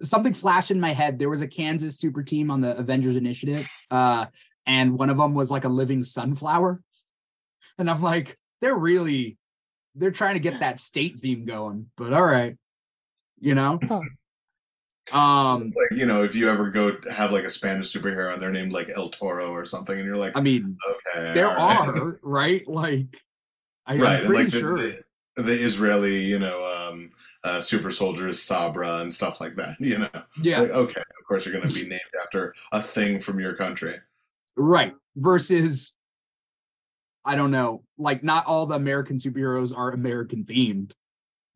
something 0.01 0.33
flashed 0.33 0.71
in 0.71 0.81
my 0.81 0.93
head. 0.93 1.19
There 1.19 1.29
was 1.29 1.43
a 1.43 1.49
Kansas 1.49 1.97
super 1.97 2.23
team 2.23 2.51
on 2.51 2.61
the 2.61 2.77
Avengers 2.79 3.17
Initiative. 3.17 3.69
Uh 3.91 4.27
and 4.67 4.99
one 4.99 5.11
of 5.11 5.17
them 5.17 5.35
was 5.35 5.51
like 5.51 5.65
a 5.65 5.69
living 5.69 6.05
sunflower. 6.05 6.81
And 7.79 7.91
I'm 7.91 8.03
like, 8.03 8.39
they're 8.61 8.77
really 8.77 9.39
they're 9.95 10.11
trying 10.11 10.35
to 10.35 10.41
get 10.41 10.61
that 10.61 10.81
state 10.81 11.19
theme 11.21 11.45
going, 11.45 11.91
but 11.97 12.13
all 12.13 12.25
right. 12.25 12.57
You 13.41 13.55
know? 13.55 13.79
Um 15.13 15.73
Like 15.75 15.99
you 15.99 16.07
know, 16.07 16.23
if 16.23 16.35
you 16.35 16.51
ever 16.51 16.71
go 16.71 16.97
have 17.11 17.33
like 17.33 17.45
a 17.45 17.51
Spanish 17.51 17.93
superhero 17.93 18.33
and 18.33 18.43
they're 18.43 18.53
named 18.53 18.73
like 18.73 18.91
El 18.95 19.09
Toro 19.09 19.51
or 19.51 19.65
something, 19.65 19.97
and 19.97 20.07
you're 20.07 20.17
like, 20.17 20.37
I 20.37 20.41
mean, 20.41 20.77
okay, 20.91 21.33
there 21.33 21.49
all 21.49 21.87
right. 21.87 21.89
are, 21.89 22.21
right? 22.23 22.69
Like 22.69 23.07
I, 23.87 23.97
right, 23.97 24.03
I'm 24.03 24.17
and 24.17 24.27
pretty 24.27 24.45
like 24.45 24.53
the, 24.53 24.59
sure. 24.61 24.77
the, 24.77 25.03
the 25.37 25.53
Israeli, 25.55 26.25
you 26.25 26.39
know, 26.39 26.63
um, 26.63 27.07
uh, 27.49 27.61
super 27.61 27.91
soldiers 27.91 28.43
Sabra 28.43 28.99
and 28.99 29.13
stuff 29.13 29.41
like 29.41 29.57
that. 29.57 29.77
You 29.89 29.99
know, 29.99 30.11
yeah. 30.43 30.61
like 30.61 30.71
okay, 30.71 31.01
of 31.01 31.27
course 31.27 31.47
you're 31.47 31.55
going 31.55 31.67
to 31.67 31.73
be 31.73 31.89
named 31.89 32.01
after 32.23 32.55
a 32.73 32.83
thing 32.83 33.21
from 33.21 33.41
your 33.41 33.55
country. 33.55 33.97
Right. 34.57 34.93
Versus, 35.17 35.95
I 37.25 37.37
don't 37.37 37.51
know, 37.51 37.85
like 37.97 38.23
not 38.23 38.45
all 38.47 38.67
the 38.67 38.75
American 38.75 39.19
superheroes 39.19 39.75
are 39.75 39.93
American 39.93 40.45
themed, 40.45 40.93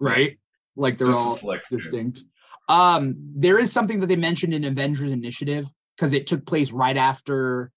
right? 0.00 0.38
Like 0.76 0.96
they're 0.96 1.08
Just 1.08 1.18
all 1.18 1.36
select 1.36 1.68
distinct. 1.70 2.22
Um, 2.68 3.16
there 3.18 3.58
is 3.58 3.70
something 3.70 4.00
that 4.00 4.06
they 4.06 4.16
mentioned 4.16 4.54
in 4.54 4.64
Avengers 4.64 5.10
Initiative 5.10 5.66
because 5.96 6.14
it 6.14 6.26
took 6.26 6.46
place 6.46 6.70
right 6.70 6.96
after 6.96 7.70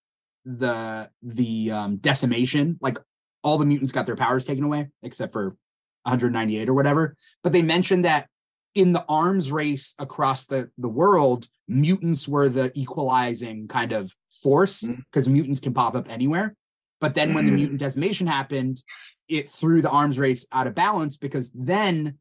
the 0.45 1.09
the 1.21 1.71
um, 1.71 1.97
decimation. 1.97 2.77
Like 2.79 2.97
all 3.43 3.57
the 3.57 3.65
mutants 3.65 3.91
got 3.91 4.05
their 4.05 4.15
powers 4.15 4.45
taken 4.45 4.63
away 4.63 4.87
except 5.03 5.33
for 5.33 5.57
198 6.05 6.69
or 6.69 6.73
whatever. 6.73 7.15
But 7.43 7.53
they 7.53 7.61
mentioned 7.61 8.05
that 8.05 8.27
in 8.75 8.93
the 8.93 9.05
arms 9.07 9.51
race 9.51 9.95
across 9.99 10.45
the 10.45 10.69
the 10.77 10.89
world, 10.89 11.47
mutants 11.67 12.27
were 12.27 12.49
the 12.49 12.71
equalizing 12.75 13.67
kind 13.67 13.91
of 13.91 14.13
force 14.31 14.83
Mm. 14.83 14.97
because 15.05 15.27
mutants 15.27 15.59
can 15.59 15.73
pop 15.73 15.95
up 15.95 16.09
anywhere. 16.09 16.55
But 17.01 17.15
then 17.15 17.33
when 17.33 17.45
the 17.45 17.51
Mm. 17.51 17.55
mutant 17.55 17.79
decimation 17.79 18.27
happened, 18.27 18.81
it 19.27 19.49
threw 19.49 19.81
the 19.81 19.89
arms 19.89 20.19
race 20.19 20.45
out 20.51 20.67
of 20.67 20.75
balance 20.75 21.17
because 21.17 21.51
then 21.51 22.19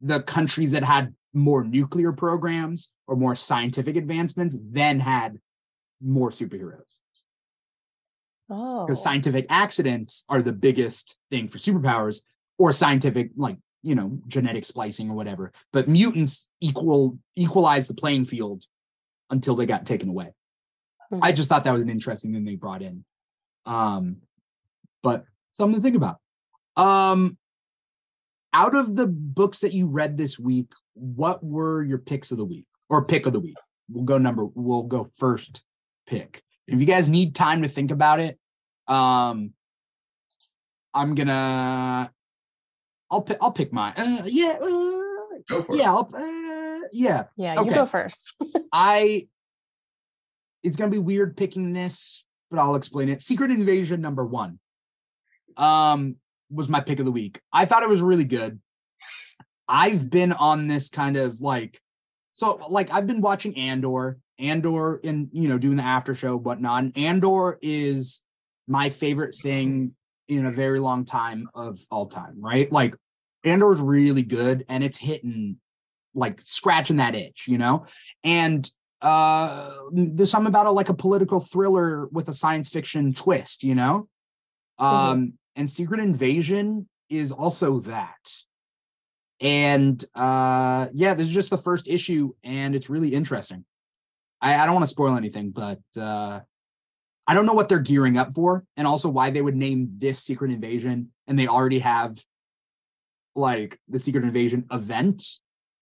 the 0.00 0.22
countries 0.22 0.72
that 0.72 0.84
had 0.84 1.14
more 1.32 1.64
nuclear 1.64 2.12
programs 2.12 2.90
or 3.06 3.16
more 3.16 3.34
scientific 3.34 3.96
advancements 3.96 4.56
then 4.60 5.00
had 5.00 5.40
more 6.00 6.30
superheroes 6.30 6.98
Oh, 8.50 8.84
because 8.86 9.02
scientific 9.02 9.46
accidents 9.48 10.24
are 10.28 10.42
the 10.42 10.52
biggest 10.52 11.16
thing 11.30 11.48
for 11.48 11.58
superpowers 11.58 12.20
or 12.58 12.72
scientific 12.72 13.30
like 13.36 13.56
you 13.82 13.94
know 13.94 14.18
genetic 14.28 14.64
splicing 14.64 15.10
or 15.10 15.14
whatever 15.14 15.52
but 15.72 15.88
mutants 15.88 16.48
equal 16.60 17.18
equalize 17.36 17.86
the 17.88 17.94
playing 17.94 18.24
field 18.24 18.64
until 19.30 19.56
they 19.56 19.66
got 19.66 19.84
taken 19.86 20.08
away 20.08 20.32
i 21.22 21.32
Mhm. 21.32 21.36
just 21.36 21.48
thought 21.48 21.64
that 21.64 21.72
was 21.72 21.82
an 21.82 21.90
interesting 21.90 22.32
thing 22.32 22.44
they 22.44 22.54
brought 22.56 22.82
in 22.82 23.04
um 23.66 24.16
but 25.02 25.24
something 25.52 25.80
to 25.80 25.82
think 25.82 25.96
about 25.96 26.18
um 26.76 27.36
out 28.52 28.74
of 28.76 28.94
the 28.96 29.06
books 29.06 29.60
that 29.60 29.72
you 29.72 29.86
read 29.88 30.16
this 30.16 30.38
week 30.38 30.72
what 30.94 31.44
were 31.44 31.82
your 31.82 31.98
picks 31.98 32.30
of 32.30 32.38
the 32.38 32.44
week 32.44 32.66
or 32.88 33.04
pick 33.04 33.26
of 33.26 33.32
the 33.32 33.40
week 33.40 33.56
we'll 33.90 34.04
go 34.04 34.16
number 34.18 34.46
we'll 34.54 34.82
go 34.84 35.08
first 35.18 35.62
pick 36.06 36.42
If 36.66 36.80
you 36.80 36.86
guys 36.86 37.08
need 37.08 37.34
time 37.34 37.60
to 37.62 37.68
think 37.68 37.90
about 37.90 38.20
it, 38.20 38.38
um, 38.88 39.52
I'm 40.94 41.14
gonna. 41.14 42.10
I'll 43.14 43.22
pick. 43.22 43.38
I'll 43.40 43.52
pick 43.52 43.72
mine. 43.72 43.94
Uh, 43.96 44.22
yeah. 44.26 44.56
Uh, 44.60 45.38
Go 45.48 45.62
for 45.62 45.74
it. 45.74 45.78
yeah. 45.78 45.92
I'll, 45.92 46.10
uh, 46.14 46.88
yeah. 46.92 47.24
Yeah, 47.36 47.54
you 47.54 47.60
Okay. 47.60 47.74
go 47.74 47.86
first. 47.86 48.34
I. 48.72 49.28
It's 50.64 50.76
gonna 50.76 50.90
be 50.90 50.98
weird 50.98 51.36
picking 51.36 51.72
this, 51.72 52.24
but 52.50 52.58
I'll 52.58 52.74
explain 52.74 53.08
it. 53.08 53.22
Secret 53.22 53.50
Invasion 53.50 54.00
number 54.00 54.24
one. 54.24 54.58
Um, 55.56 56.16
was 56.50 56.68
my 56.68 56.80
pick 56.80 56.98
of 56.98 57.04
the 57.04 57.12
week. 57.12 57.40
I 57.52 57.64
thought 57.66 57.82
it 57.82 57.88
was 57.88 58.02
really 58.02 58.24
good. 58.24 58.60
I've 59.68 60.10
been 60.10 60.32
on 60.32 60.66
this 60.66 60.88
kind 60.88 61.16
of 61.16 61.40
like, 61.40 61.80
so 62.32 62.60
like 62.68 62.90
I've 62.92 63.06
been 63.06 63.20
watching 63.20 63.56
Andor, 63.56 64.18
Andor, 64.38 65.00
and 65.04 65.28
you 65.32 65.48
know 65.48 65.58
doing 65.58 65.76
the 65.76 65.84
after 65.84 66.14
show, 66.14 66.36
whatnot. 66.36 66.82
And 66.84 66.98
Andor 66.98 67.58
is 67.62 68.22
my 68.66 68.90
favorite 68.90 69.36
thing 69.36 69.94
in 70.28 70.46
a 70.46 70.50
very 70.50 70.80
long 70.80 71.04
time 71.04 71.48
of 71.54 71.78
all 71.90 72.06
time, 72.06 72.36
right? 72.40 72.70
Like 72.72 72.94
Andor 73.44 73.72
is 73.72 73.80
really 73.80 74.22
good, 74.22 74.64
and 74.68 74.82
it's 74.82 74.98
hitting 74.98 75.58
like 76.14 76.40
scratching 76.40 76.96
that 76.96 77.14
itch, 77.14 77.46
you 77.46 77.58
know. 77.58 77.86
And 78.22 78.68
uh 79.02 79.74
there's 79.92 80.30
something 80.30 80.48
about 80.48 80.66
it 80.66 80.70
like 80.70 80.88
a 80.88 80.94
political 80.94 81.40
thriller 81.40 82.06
with 82.06 82.28
a 82.28 82.32
science 82.32 82.70
fiction 82.70 83.12
twist, 83.12 83.62
you 83.62 83.74
know. 83.74 84.08
Um, 84.78 85.34
and 85.56 85.70
Secret 85.70 86.00
Invasion 86.00 86.88
is 87.10 87.30
also 87.30 87.80
that. 87.80 88.30
And 89.40 90.02
uh 90.14 90.86
yeah, 90.92 91.14
this 91.14 91.26
is 91.26 91.34
just 91.34 91.50
the 91.50 91.58
first 91.58 91.88
issue, 91.88 92.32
and 92.42 92.74
it's 92.74 92.88
really 92.88 93.12
interesting. 93.14 93.64
I, 94.40 94.56
I 94.56 94.64
don't 94.64 94.74
want 94.74 94.84
to 94.84 94.90
spoil 94.90 95.16
anything, 95.16 95.50
but 95.50 95.80
uh 95.98 96.40
I 97.26 97.34
don't 97.34 97.46
know 97.46 97.54
what 97.54 97.68
they're 97.68 97.78
gearing 97.78 98.18
up 98.18 98.34
for, 98.34 98.64
and 98.76 98.86
also 98.86 99.08
why 99.08 99.30
they 99.30 99.42
would 99.42 99.56
name 99.56 99.94
this 99.98 100.20
Secret 100.20 100.50
Invasion, 100.50 101.10
and 101.26 101.38
they 101.38 101.48
already 101.48 101.80
have 101.80 102.16
like 103.34 103.78
the 103.88 103.98
Secret 103.98 104.24
Invasion 104.24 104.64
event. 104.70 105.24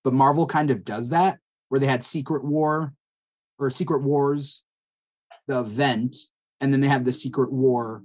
But 0.04 0.14
Marvel 0.14 0.46
kind 0.46 0.70
of 0.70 0.84
does 0.84 1.10
that, 1.10 1.38
where 1.68 1.78
they 1.78 1.86
had 1.86 2.02
Secret 2.02 2.44
War 2.44 2.92
or 3.58 3.70
Secret 3.70 4.02
Wars, 4.02 4.62
the 5.46 5.60
event, 5.60 6.16
and 6.60 6.72
then 6.72 6.80
they 6.80 6.88
had 6.88 7.04
the 7.04 7.12
Secret 7.12 7.52
War 7.52 8.02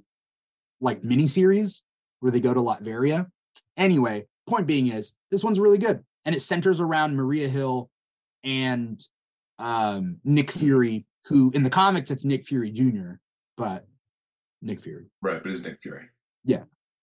like 0.79 1.01
miniseries 1.01 1.81
where 2.19 2.31
they 2.31 2.39
go 2.39 2.53
to 2.53 2.59
Latveria. 2.59 3.27
Anyway, 3.75 4.25
point 4.47 4.67
being 4.67 4.91
is 4.91 5.13
this 5.31 5.43
one's 5.43 5.59
really 5.59 5.77
good, 5.77 6.03
and 6.25 6.35
it 6.35 6.41
centers 6.41 6.79
around 6.79 7.15
Maria 7.15 7.47
Hill 7.47 7.89
and 8.43 9.03
um, 9.59 10.17
Nick 10.23 10.51
Fury, 10.51 11.05
who 11.25 11.51
in 11.53 11.63
the 11.63 11.69
comics 11.69 12.11
it's 12.11 12.25
Nick 12.25 12.45
Fury 12.45 12.71
Jr., 12.71 13.13
but 13.55 13.85
Nick 14.61 14.81
Fury 14.81 15.05
Right, 15.21 15.41
but 15.41 15.51
it's 15.51 15.63
Nick 15.63 15.79
Fury. 15.81 16.05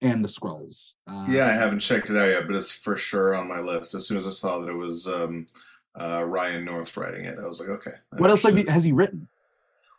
And 0.04 0.24
the 0.24 0.28
Skrulls. 0.28 0.92
Uh, 1.06 1.26
Yeah, 1.28 1.46
I 1.46 1.52
haven't 1.52 1.80
checked 1.80 2.10
it 2.10 2.16
out 2.16 2.28
yet, 2.28 2.46
but 2.46 2.56
it's 2.56 2.70
for 2.70 2.96
sure 2.96 3.34
on 3.34 3.48
my 3.48 3.58
list. 3.60 3.94
As 3.94 4.06
soon 4.06 4.16
as 4.16 4.26
I 4.26 4.30
saw 4.30 4.58
that 4.60 4.68
it 4.70 4.74
was 4.76 5.06
um, 5.08 5.46
uh, 6.00 6.24
Ryan 6.24 6.64
North 6.64 6.96
writing 6.96 7.24
it, 7.24 7.38
I 7.38 7.46
was 7.46 7.60
like, 7.60 7.70
okay. 7.70 7.92
I'm 8.12 8.18
What 8.18 8.30
else 8.30 8.42
have 8.42 8.58
you, 8.58 8.66
has 8.68 8.84
he 8.84 8.92
written? 8.92 9.28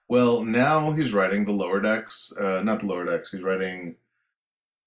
Well, 0.07 0.43
now 0.43 0.91
he's 0.91 1.13
writing 1.13 1.45
the 1.45 1.51
Lower 1.51 1.79
Decks. 1.81 2.31
Uh, 2.37 2.61
not 2.63 2.81
the 2.81 2.85
Lower 2.85 3.05
Decks. 3.05 3.31
He's 3.31 3.41
writing. 3.41 3.95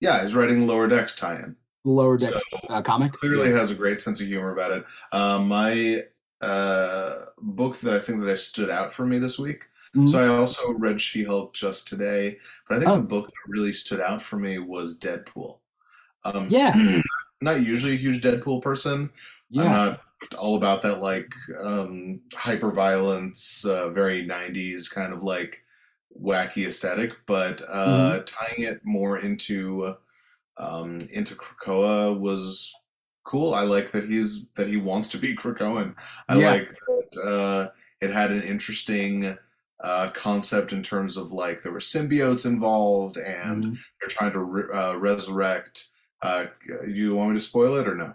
Yeah, 0.01 0.23
he's 0.23 0.35
writing 0.35 0.67
Lower 0.67 0.87
Decks 0.87 1.17
tie-in. 1.17 1.57
Lower 1.85 2.17
Decks 2.17 2.43
So, 2.51 2.59
uh, 2.69 2.83
comic? 2.83 3.13
Clearly 3.13 3.51
has 3.51 3.71
a 3.73 3.75
great 3.75 4.01
sense 4.01 4.21
of 4.21 4.29
humor 4.29 4.53
about 4.53 4.71
it. 4.71 4.85
Um, 5.13 5.49
my 5.49 6.05
uh, 6.41 7.25
book 7.39 7.77
that 7.79 7.95
I 7.95 7.99
think 8.01 8.21
that 8.21 8.31
I 8.31 8.35
stood 8.35 8.71
out 8.71 8.93
for 8.93 9.05
me 9.07 9.19
this 9.19 9.39
week. 9.39 9.65
Mhm. 9.97 10.09
So 10.09 10.19
I 10.19 10.29
also 10.29 10.71
read 10.79 11.01
She-Hulk 11.01 11.55
just 11.55 11.89
today, 11.89 12.39
but 12.69 12.77
I 12.77 12.79
think 12.81 12.91
Oh. 12.91 12.97
the 12.97 13.03
book 13.03 13.27
that 13.27 13.51
really 13.53 13.73
stood 13.73 14.01
out 14.01 14.23
for 14.23 14.39
me 14.39 14.59
was 14.59 14.99
Deadpool. 14.99 15.61
Um, 16.25 16.49
Yeah. 16.51 16.73
not 17.41 17.63
usually 17.63 17.95
a 17.95 17.97
huge 17.97 18.21
Deadpool 18.23 18.63
person. 18.63 19.11
I'm 19.57 19.65
not 19.67 20.01
all 20.37 20.57
about 20.57 20.83
that 20.83 20.99
like 21.01 21.33
um 21.63 22.21
hyper 22.35 22.73
violence, 22.73 23.65
uh, 23.65 23.91
very 23.91 24.25
90s 24.27 24.89
kind 24.89 25.13
of 25.13 25.23
like 25.23 25.63
wacky 26.21 26.67
aesthetic, 26.67 27.15
but 27.27 27.63
uh 27.69 28.21
tying 28.27 28.63
it 28.63 28.85
more 28.85 29.19
into 29.19 29.95
um 30.59 31.01
into 31.13 31.35
Krakoa 31.37 32.19
was 32.19 32.75
cool. 33.29 33.53
I 33.55 33.63
like 33.63 33.93
that 33.93 34.05
he's 34.09 34.47
that 34.57 34.69
he 34.69 34.79
wants 34.79 35.09
to 35.09 35.19
be 35.19 35.37
Krakoan. 35.37 35.95
I 36.29 36.39
Yeah. 36.39 36.51
like 36.53 36.69
that 36.69 37.11
uh 37.23 37.71
it 38.01 38.11
had 38.11 38.31
an 38.31 38.43
interesting 38.43 39.37
uh 39.81 40.11
concept 40.15 40.73
in 40.73 40.83
terms 40.83 41.17
of 41.19 41.31
like 41.31 41.63
there 41.63 41.73
were 41.73 41.79
symbiotes 41.95 42.47
involved 42.47 43.17
and 43.19 43.65
Mhm. 43.65 43.79
they're 44.01 44.09
trying 44.09 44.33
to 44.33 44.39
re- 44.41 44.73
uh, 44.73 44.97
resurrect 44.97 45.85
uh 46.23 46.47
you 46.87 47.15
want 47.15 47.31
me 47.31 47.37
to 47.37 47.41
spoil 47.41 47.77
it 47.77 47.87
or 47.87 47.95
no? 47.95 48.15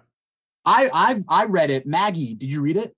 I 0.65 0.89
I've 0.93 1.23
I 1.29 1.45
read 1.45 1.69
it. 1.69 1.85
Maggie, 1.85 2.33
did 2.33 2.49
you 2.49 2.61
read 2.61 2.77
it? 2.77 2.95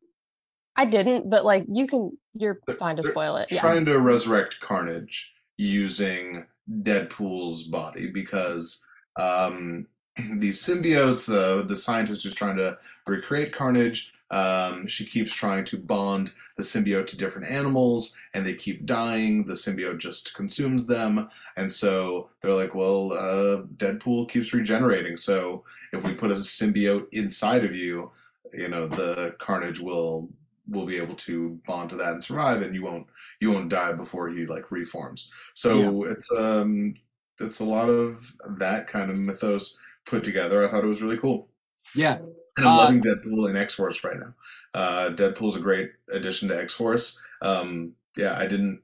I 0.78 0.86
didn't, 0.86 1.30
but 1.30 1.44
like 1.46 1.66
you 1.68 1.88
can, 1.88 2.18
you're 2.34 2.60
fine 2.80 2.96
to 2.98 3.04
spoil 3.04 3.38
it. 3.38 3.48
Yeah. 3.52 3.62
trying 3.62 3.86
to 3.86 3.98
resurrect 4.00 4.60
Carnage 4.62 5.34
using 5.58 6.46
Deadpool's 6.70 7.64
body 7.64 8.08
because 8.08 8.86
um, 9.18 9.88
these 10.38 10.62
symbiotes, 10.62 11.34
uh, 11.34 11.64
the 11.64 11.76
scientist 11.76 12.24
who's 12.24 12.36
trying 12.36 12.58
to 12.58 12.78
recreate 13.08 13.54
Carnage, 13.54 14.14
um, 14.32 14.88
she 14.88 15.06
keeps 15.06 15.34
trying 15.34 15.64
to 15.66 15.78
bond 15.78 16.32
the 16.58 16.64
symbiote 16.64 17.08
to 17.08 17.18
different 17.18 17.50
animals, 17.50 18.18
and 18.34 18.46
they 18.46 18.56
keep 18.56 18.86
dying. 18.86 19.46
The 19.46 19.54
symbiote 19.54 20.00
just 20.00 20.34
consumes 20.34 20.88
them, 20.88 21.30
and 21.58 21.72
so 21.72 22.30
they're 22.42 22.54
like, 22.54 22.74
"Well, 22.74 23.14
uh, 23.14 23.64
Deadpool 23.78 24.30
keeps 24.30 24.54
regenerating, 24.54 25.16
so 25.16 25.64
if 25.94 26.04
we 26.04 26.14
put 26.14 26.32
a 26.32 26.36
symbiote 26.36 27.08
inside 27.12 27.64
of 27.64 27.76
you, 27.76 28.12
you 28.54 28.68
know, 28.68 28.88
the 28.88 29.36
Carnage 29.40 29.80
will 29.80 30.30
will 30.68 30.86
be 30.86 30.98
able 30.98 31.14
to 31.14 31.60
bond 31.68 31.92
to 31.92 31.96
that 31.98 32.14
and 32.14 32.24
survive, 32.24 32.62
and 32.64 32.74
you 32.74 32.82
won't 32.82 33.06
you 33.40 33.52
won't 33.52 33.70
die 33.70 33.94
before 33.94 34.30
he 34.30 34.46
like 34.48 34.72
reforms. 34.72 35.32
So 35.54 36.06
it's 36.06 36.32
um 36.36 36.96
it's 37.40 37.60
a 37.60 37.66
lot 37.66 37.90
of 37.90 38.34
that 38.58 38.88
kind 38.88 39.12
of 39.12 39.20
mythos 39.20 39.78
put 40.06 40.24
together. 40.24 40.64
I 40.66 40.70
thought 40.70 40.84
it 40.84 40.88
was 40.88 41.02
really 41.02 41.18
cool. 41.18 41.50
Yeah. 41.96 42.18
And 42.58 42.66
I'm 42.66 42.68
Uh, 42.68 42.78
loving 42.78 43.02
Deadpool 43.02 43.50
and 43.50 43.58
X 43.58 43.74
Force 43.76 44.04
right 44.04 44.18
now. 44.18 44.34
Uh, 44.74 45.10
Deadpool's 45.10 45.56
a 45.58 45.60
great 45.62 45.92
addition 46.10 46.48
to 46.50 46.60
X 46.60 46.74
Force. 46.74 47.20
Um, 47.42 47.94
yeah, 48.16 48.38
I 48.38 48.48
didn't 48.48 48.82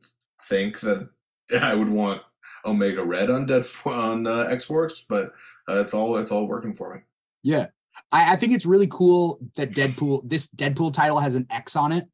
think 0.50 0.80
that 0.82 1.10
I 1.62 1.74
would 1.76 1.90
want 1.90 2.22
Omega 2.66 3.04
Red 3.04 3.30
on 3.30 3.46
Dead 3.46 3.66
on 3.86 4.28
uh, 4.28 4.48
X 4.50 4.66
Force, 4.66 5.06
but 5.08 5.34
uh, 5.70 5.80
it's 5.80 5.94
all 5.94 6.18
it's 6.18 6.32
all 6.32 6.48
working 6.48 6.74
for 6.74 6.94
me. 6.94 7.02
Yeah. 7.44 7.68
I, 8.12 8.34
I 8.34 8.36
think 8.36 8.54
it's 8.54 8.66
really 8.66 8.88
cool 8.88 9.40
that 9.56 9.72
Deadpool, 9.72 10.28
this 10.28 10.48
Deadpool 10.48 10.94
title 10.94 11.20
has 11.20 11.36
an 11.36 11.46
X 11.50 11.76
on 11.76 11.92
it 11.92 12.06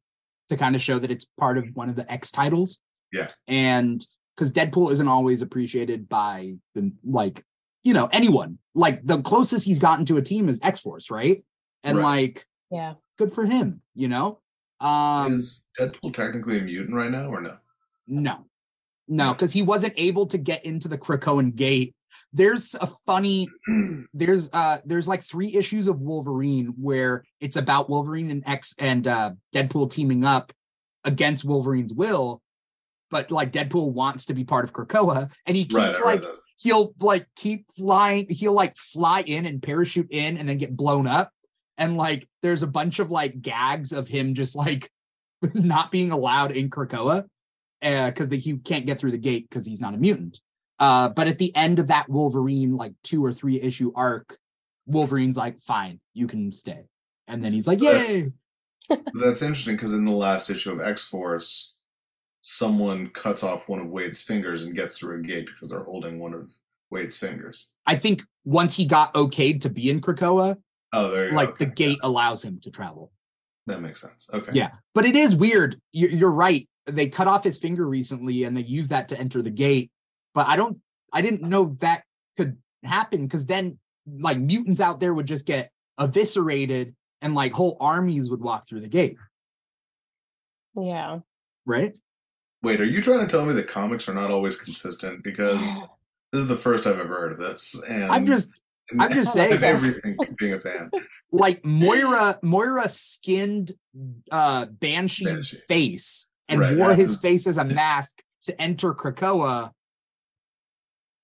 to 0.48 0.56
kind 0.56 0.74
of 0.74 0.82
show 0.82 0.98
that 0.98 1.10
it's 1.10 1.24
part 1.38 1.58
of 1.58 1.66
one 1.74 1.88
of 1.88 1.96
the 1.96 2.10
X 2.10 2.30
titles. 2.30 2.78
Yeah. 3.12 3.28
And 3.46 4.04
because 4.36 4.52
Deadpool 4.52 4.92
isn't 4.92 5.08
always 5.08 5.42
appreciated 5.42 6.08
by 6.08 6.54
the 6.74 6.92
like, 7.04 7.44
you 7.82 7.94
know, 7.94 8.06
anyone. 8.12 8.58
Like 8.74 9.04
the 9.04 9.20
closest 9.22 9.64
he's 9.64 9.78
gotten 9.78 10.04
to 10.06 10.16
a 10.16 10.22
team 10.22 10.48
is 10.48 10.60
X 10.62 10.80
Force, 10.80 11.10
right? 11.10 11.44
And 11.84 11.98
Right. 11.98 12.04
like, 12.04 12.46
Yeah. 12.70 12.94
good 13.16 13.32
for 13.32 13.44
him, 13.44 13.82
you 13.94 14.08
know? 14.08 14.40
Um 14.80 15.32
Is 15.32 15.60
Deadpool 15.78 16.12
technically 16.12 16.58
a 16.58 16.62
mutant 16.62 16.94
right 16.94 17.10
now, 17.10 17.28
or 17.28 17.40
no? 17.40 17.56
No, 18.06 18.46
no, 19.06 19.32
because 19.32 19.52
he 19.52 19.62
wasn't 19.62 19.94
able 19.96 20.26
to 20.26 20.38
get 20.38 20.64
into 20.64 20.88
the 20.88 20.98
Krakoan 20.98 21.54
gate. 21.54 21.94
There's 22.32 22.74
a 22.74 22.86
funny, 23.06 23.48
there's 24.14 24.50
uh, 24.52 24.78
there's 24.84 25.08
like 25.08 25.22
three 25.22 25.54
issues 25.54 25.88
of 25.88 26.00
Wolverine 26.00 26.74
where 26.80 27.24
it's 27.40 27.56
about 27.56 27.88
Wolverine 27.88 28.30
and 28.30 28.46
X 28.46 28.74
and 28.78 29.06
uh, 29.06 29.32
Deadpool 29.54 29.90
teaming 29.90 30.24
up 30.24 30.52
against 31.04 31.44
Wolverine's 31.44 31.92
will, 31.94 32.42
but 33.10 33.30
like 33.30 33.50
Deadpool 33.52 33.92
wants 33.92 34.26
to 34.26 34.34
be 34.34 34.44
part 34.44 34.64
of 34.64 34.72
Krakoa, 34.72 35.30
and 35.46 35.56
he 35.56 35.64
keeps 35.64 35.74
right, 35.76 36.04
like 36.04 36.20
that. 36.22 36.36
He'll 36.58 36.94
like 37.00 37.26
keep 37.36 37.66
flying 37.70 38.26
he'll 38.28 38.52
like 38.52 38.76
fly 38.76 39.20
in 39.20 39.46
and 39.46 39.62
parachute 39.62 40.08
in 40.10 40.36
and 40.36 40.48
then 40.48 40.58
get 40.58 40.76
blown 40.76 41.06
up. 41.06 41.32
And 41.76 41.96
like 41.96 42.28
there's 42.42 42.62
a 42.62 42.66
bunch 42.66 42.98
of 42.98 43.10
like 43.10 43.40
gags 43.40 43.92
of 43.92 44.08
him 44.08 44.34
just 44.34 44.56
like 44.56 44.90
not 45.54 45.90
being 45.90 46.10
allowed 46.10 46.52
in 46.52 46.70
krakoa 46.70 47.24
because 47.80 48.28
he 48.28 48.56
can't 48.58 48.86
get 48.86 48.98
through 48.98 49.12
the 49.12 49.18
gate 49.18 49.48
because 49.48 49.64
he's 49.64 49.80
not 49.80 49.94
a 49.94 49.96
mutant 49.96 50.40
uh 50.80 51.08
but 51.08 51.28
at 51.28 51.38
the 51.38 51.54
end 51.54 51.78
of 51.78 51.86
that 51.86 52.08
wolverine 52.08 52.76
like 52.76 52.92
two 53.04 53.24
or 53.24 53.32
three 53.32 53.60
issue 53.60 53.92
arc 53.94 54.36
wolverine's 54.86 55.36
like 55.36 55.60
fine 55.60 56.00
you 56.18 56.26
can 56.26 56.52
stay. 56.52 56.84
And 57.28 57.42
then 57.42 57.52
he's 57.52 57.66
like 57.66 57.78
That's- 57.78 58.10
yay! 58.10 58.32
But 58.88 59.00
that's 59.14 59.42
interesting 59.42 59.76
because 59.76 59.94
in 59.94 60.04
the 60.04 60.10
last 60.12 60.50
issue 60.50 60.72
of 60.72 60.80
X 60.80 61.06
Force, 61.06 61.76
someone 62.58 63.08
cuts 63.10 63.42
off 63.42 63.68
one 63.68 63.78
of 63.78 63.88
Wade's 63.88 64.22
fingers 64.22 64.64
and 64.64 64.74
gets 64.74 64.96
through 64.98 65.18
a 65.20 65.22
gate 65.22 65.44
because 65.44 65.68
they're 65.68 65.84
holding 65.84 66.18
one 66.18 66.32
of 66.32 66.50
Wade's 66.90 67.18
fingers. 67.18 67.72
i 67.86 67.94
think 67.94 68.22
once 68.46 68.74
he 68.74 68.86
got 68.86 69.12
okayed 69.12 69.60
to 69.60 69.68
be 69.68 69.90
in 69.90 70.00
krakoa 70.00 70.56
Oh, 70.94 71.10
there 71.10 71.26
you 71.26 71.30
go. 71.32 71.36
like 71.36 71.58
the 71.58 71.66
Okay, 71.66 71.74
gate 71.74 71.98
allows 72.02 72.42
him 72.42 72.58
to 72.62 72.70
travel 72.70 73.12
That 73.66 73.82
makes 73.82 74.00
sense. 74.00 74.26
Okay. 74.32 74.52
Yeah, 74.54 74.70
but 74.94 75.04
it 75.04 75.14
is 75.14 75.36
weird. 75.36 75.78
You're, 75.92 76.10
you're 76.10 76.30
right. 76.30 76.66
they 76.86 77.06
cut 77.08 77.26
off 77.26 77.44
his 77.44 77.58
finger 77.58 77.86
recently 77.86 78.44
and 78.44 78.56
they 78.56 78.62
used 78.62 78.88
that 78.88 79.08
to 79.08 79.20
enter 79.20 79.42
the 79.42 79.50
gate. 79.50 79.90
But 80.34 80.48
I 80.48 80.56
don't 80.56 80.78
I 81.12 81.20
didn't 81.20 81.42
know 81.42 81.76
that 81.80 82.04
could 82.38 82.56
happen 82.82 83.26
because 83.26 83.44
then 83.44 83.78
like 84.10 84.38
mutants 84.38 84.80
out 84.80 84.98
there 85.00 85.12
would 85.12 85.26
just 85.26 85.44
get 85.44 85.70
eviscerated 86.00 86.94
and 87.20 87.34
like 87.34 87.52
whole 87.52 87.76
armies 87.78 88.30
would 88.30 88.40
walk 88.40 88.66
through 88.66 88.80
the 88.80 88.88
gate, 88.88 89.18
Yeah. 90.74 91.18
right? 91.66 91.92
Wait, 92.62 92.80
are 92.80 92.84
you 92.84 93.00
trying 93.00 93.20
to 93.20 93.26
tell 93.26 93.44
me 93.46 93.52
that 93.54 93.68
comics 93.68 94.08
are 94.08 94.14
not 94.14 94.30
always 94.30 94.56
consistent? 94.56 95.22
Because 95.22 95.62
this 96.32 96.42
is 96.42 96.48
the 96.48 96.56
first 96.56 96.86
I've 96.86 96.98
ever 96.98 97.20
heard 97.20 97.32
of 97.32 97.38
this, 97.38 97.82
and 97.88 98.10
I'm 98.10 98.26
just 98.26 98.50
I'm 98.98 99.12
just 99.12 99.32
saying 99.34 99.62
everything 99.62 100.16
being 100.38 100.54
a 100.54 100.60
fan. 100.60 100.90
like 101.32 101.64
Moira 101.64 102.38
Moira 102.42 102.88
skinned 102.88 103.72
uh 104.30 104.66
Banshee's 104.66 105.50
Banshee. 105.50 105.56
face 105.68 106.30
and 106.48 106.60
Right, 106.60 106.76
wore 106.76 106.94
his 106.94 107.16
face 107.16 107.46
as 107.46 107.56
a 107.58 107.64
mask 107.64 108.22
to 108.44 108.60
enter 108.60 108.94
Krakoa. 108.94 109.70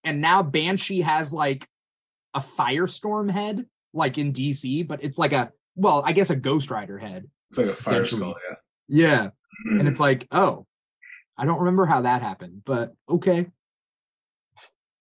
And 0.04 0.20
now 0.20 0.42
Banshee 0.42 1.00
has 1.00 1.32
like 1.32 1.66
a 2.34 2.40
firestorm 2.40 3.30
head, 3.30 3.64
like 3.94 4.18
in 4.18 4.32
DC, 4.32 4.86
but 4.86 5.02
it's 5.02 5.18
like 5.18 5.32
a 5.32 5.50
well, 5.76 6.02
I 6.04 6.12
guess 6.12 6.30
a 6.30 6.36
Ghost 6.36 6.70
Rider 6.70 6.98
head. 6.98 7.28
It's 7.50 7.58
like 7.58 7.68
a 7.68 7.74
fire 7.74 8.04
skull, 8.04 8.36
yeah. 8.48 8.56
Yeah. 8.88 9.28
And 9.66 9.88
it's 9.88 10.00
like, 10.08 10.26
oh, 10.30 10.66
I 11.36 11.44
don't 11.44 11.58
remember 11.58 11.86
how 11.86 12.00
that 12.02 12.22
happened, 12.22 12.62
but 12.64 12.94
okay. 13.08 13.46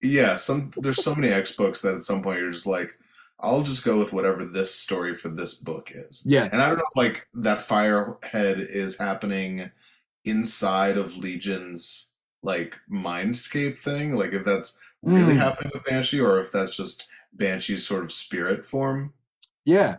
yeah, 0.02 0.36
some 0.36 0.72
there's 0.78 1.04
so 1.04 1.16
many 1.16 1.32
X 1.32 1.52
books 1.56 1.82
that 1.82 1.96
at 1.96 2.02
some 2.02 2.22
point 2.22 2.40
you're 2.40 2.52
just 2.52 2.68
like, 2.68 2.98
I'll 3.40 3.64
just 3.64 3.84
go 3.86 3.98
with 3.98 4.14
whatever 4.14 4.44
this 4.46 4.74
story 4.74 5.16
for 5.16 5.30
this 5.30 5.54
book 5.54 5.92
is. 5.94 6.24
Yeah. 6.26 6.50
And 6.52 6.62
I 6.62 6.70
don't 6.70 6.78
know 6.78 6.86
if 6.90 6.96
like 6.98 7.28
that 7.36 7.60
firehead 7.60 8.60
is 8.60 8.98
happening 8.98 9.70
inside 10.26 10.98
of 10.98 11.18
Legion's 11.18 12.14
like 12.42 12.76
mindscape 12.92 13.78
thing, 13.78 14.14
like 14.16 14.34
if 14.34 14.44
that's 14.46 14.80
really 15.02 15.34
Mm. 15.34 15.38
happening 15.38 15.72
with 15.74 15.84
Banshee, 15.86 16.20
or 16.22 16.40
if 16.40 16.52
that's 16.52 16.76
just 16.76 17.08
Banshee's 17.34 17.86
sort 17.86 18.04
of 18.04 18.12
spirit 18.12 18.66
form. 18.66 19.14
Yeah. 19.66 19.98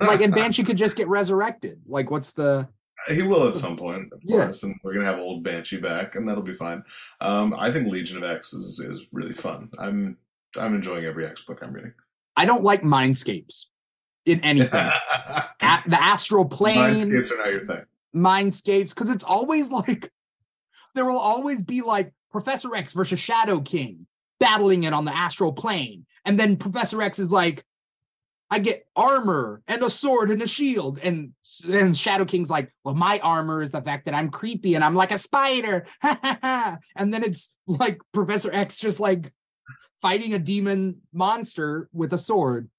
Like 0.00 0.20
and 0.20 0.34
Banshee 0.34 0.62
could 0.64 0.76
just 0.76 0.96
get 0.96 1.08
resurrected. 1.08 1.80
Like 1.86 2.10
what's 2.10 2.32
the 2.32 2.68
He 3.06 3.22
will 3.22 3.46
at 3.48 3.56
some 3.56 3.76
point, 3.76 4.12
of 4.12 4.20
Yeah. 4.24 4.38
course, 4.44 4.64
and 4.64 4.74
we're 4.82 4.92
gonna 4.94 5.06
have 5.06 5.18
old 5.18 5.42
Banshee 5.44 5.78
back, 5.80 6.16
and 6.16 6.28
that'll 6.28 6.42
be 6.42 6.52
fine. 6.52 6.82
Um, 7.20 7.54
I 7.56 7.70
think 7.70 7.88
Legion 7.88 8.16
of 8.18 8.24
X 8.24 8.52
is 8.52 8.80
is 8.80 9.06
really 9.12 9.32
fun. 9.32 9.70
I'm 9.78 10.16
I'm 10.58 10.74
enjoying 10.74 11.04
every 11.04 11.26
X 11.26 11.42
book 11.42 11.60
I'm 11.62 11.72
reading. 11.72 11.92
I 12.36 12.44
don't 12.44 12.64
like 12.64 12.82
mindscapes 12.82 13.66
in 14.26 14.40
anything. 14.40 14.90
A- 15.60 15.82
the 15.86 16.00
astral 16.02 16.44
plane 16.44 16.76
Mindscapes 16.96 17.30
are 17.32 17.36
not 17.38 17.50
your 17.52 17.64
thing. 17.64 17.82
mindscapes 18.14 18.90
because 18.90 19.10
it's 19.10 19.24
always 19.24 19.70
like 19.72 20.10
there 20.94 21.04
will 21.04 21.18
always 21.18 21.62
be 21.62 21.82
like 21.82 22.12
Professor 22.32 22.74
X 22.74 22.92
versus 22.92 23.20
Shadow 23.20 23.60
King 23.60 24.06
battling 24.40 24.84
it 24.84 24.92
on 24.92 25.04
the 25.04 25.14
astral 25.16 25.52
plane, 25.52 26.04
and 26.24 26.38
then 26.38 26.56
Professor 26.56 27.00
X 27.02 27.18
is 27.18 27.32
like, 27.32 27.64
"I 28.50 28.58
get 28.58 28.86
armor 28.96 29.62
and 29.68 29.82
a 29.82 29.90
sword 29.90 30.30
and 30.30 30.40
a 30.42 30.46
shield," 30.48 30.98
and 31.02 31.32
and 31.70 31.96
Shadow 31.96 32.24
King's 32.24 32.50
like, 32.50 32.72
"Well, 32.84 32.94
my 32.94 33.18
armor 33.20 33.62
is 33.62 33.70
the 33.70 33.82
fact 33.82 34.06
that 34.06 34.14
I'm 34.14 34.30
creepy 34.30 34.74
and 34.74 34.84
I'm 34.84 34.94
like 34.94 35.12
a 35.12 35.18
spider," 35.18 35.86
and 36.02 37.12
then 37.12 37.22
it's 37.24 37.54
like 37.66 37.98
Professor 38.12 38.50
X 38.52 38.78
just 38.78 39.00
like 39.00 39.32
fighting 40.00 40.34
a 40.34 40.38
demon 40.38 41.00
monster 41.12 41.88
with 41.92 42.12
a 42.12 42.18
sword, 42.18 42.70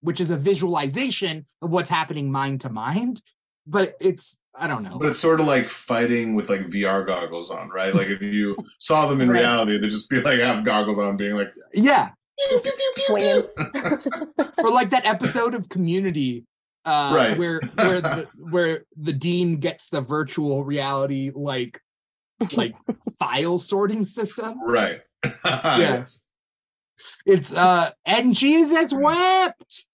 which 0.00 0.20
is 0.20 0.30
a 0.30 0.36
visualization 0.36 1.46
of 1.60 1.70
what's 1.70 1.90
happening 1.90 2.30
mind 2.32 2.60
to 2.62 2.70
mind. 2.70 3.20
But 3.66 3.94
it's 4.00 4.40
I 4.58 4.66
don't 4.66 4.82
know. 4.82 4.98
But 4.98 5.08
it's 5.10 5.18
sort 5.20 5.40
of 5.40 5.46
like 5.46 5.70
fighting 5.70 6.34
with 6.34 6.50
like 6.50 6.66
VR 6.68 7.06
goggles 7.06 7.50
on, 7.50 7.68
right? 7.70 7.94
Like 7.94 8.08
if 8.08 8.20
you 8.20 8.56
saw 8.80 9.06
them 9.06 9.20
in 9.20 9.28
Right. 9.30 9.38
reality, 9.40 9.78
they'd 9.78 9.88
just 9.88 10.10
be 10.10 10.20
like 10.20 10.40
have 10.40 10.64
goggles 10.64 10.98
on, 10.98 11.16
being 11.16 11.36
like 11.36 11.52
Yeah, 11.72 12.10
pew, 12.48 12.60
pew, 12.60 12.72
pew, 12.94 13.16
pew, 13.16 14.52
or 14.58 14.70
like 14.72 14.90
that 14.90 15.04
episode 15.06 15.54
of 15.54 15.68
Community, 15.68 16.44
uh, 16.84 17.12
Right. 17.14 17.38
where 17.38 17.60
where 17.74 18.00
the, 18.00 18.28
where 18.50 18.84
the 18.96 19.12
dean 19.12 19.58
gets 19.58 19.88
the 19.88 20.00
virtual 20.00 20.64
reality 20.64 21.30
like 21.34 21.80
like 22.56 22.74
file 23.18 23.58
sorting 23.58 24.04
system. 24.04 24.60
right. 24.64 25.00
yes. 25.44 26.22
It's 27.24 27.52
uh, 27.54 27.90
and 28.04 28.34
Jesus 28.34 28.92
wept, 28.92 29.86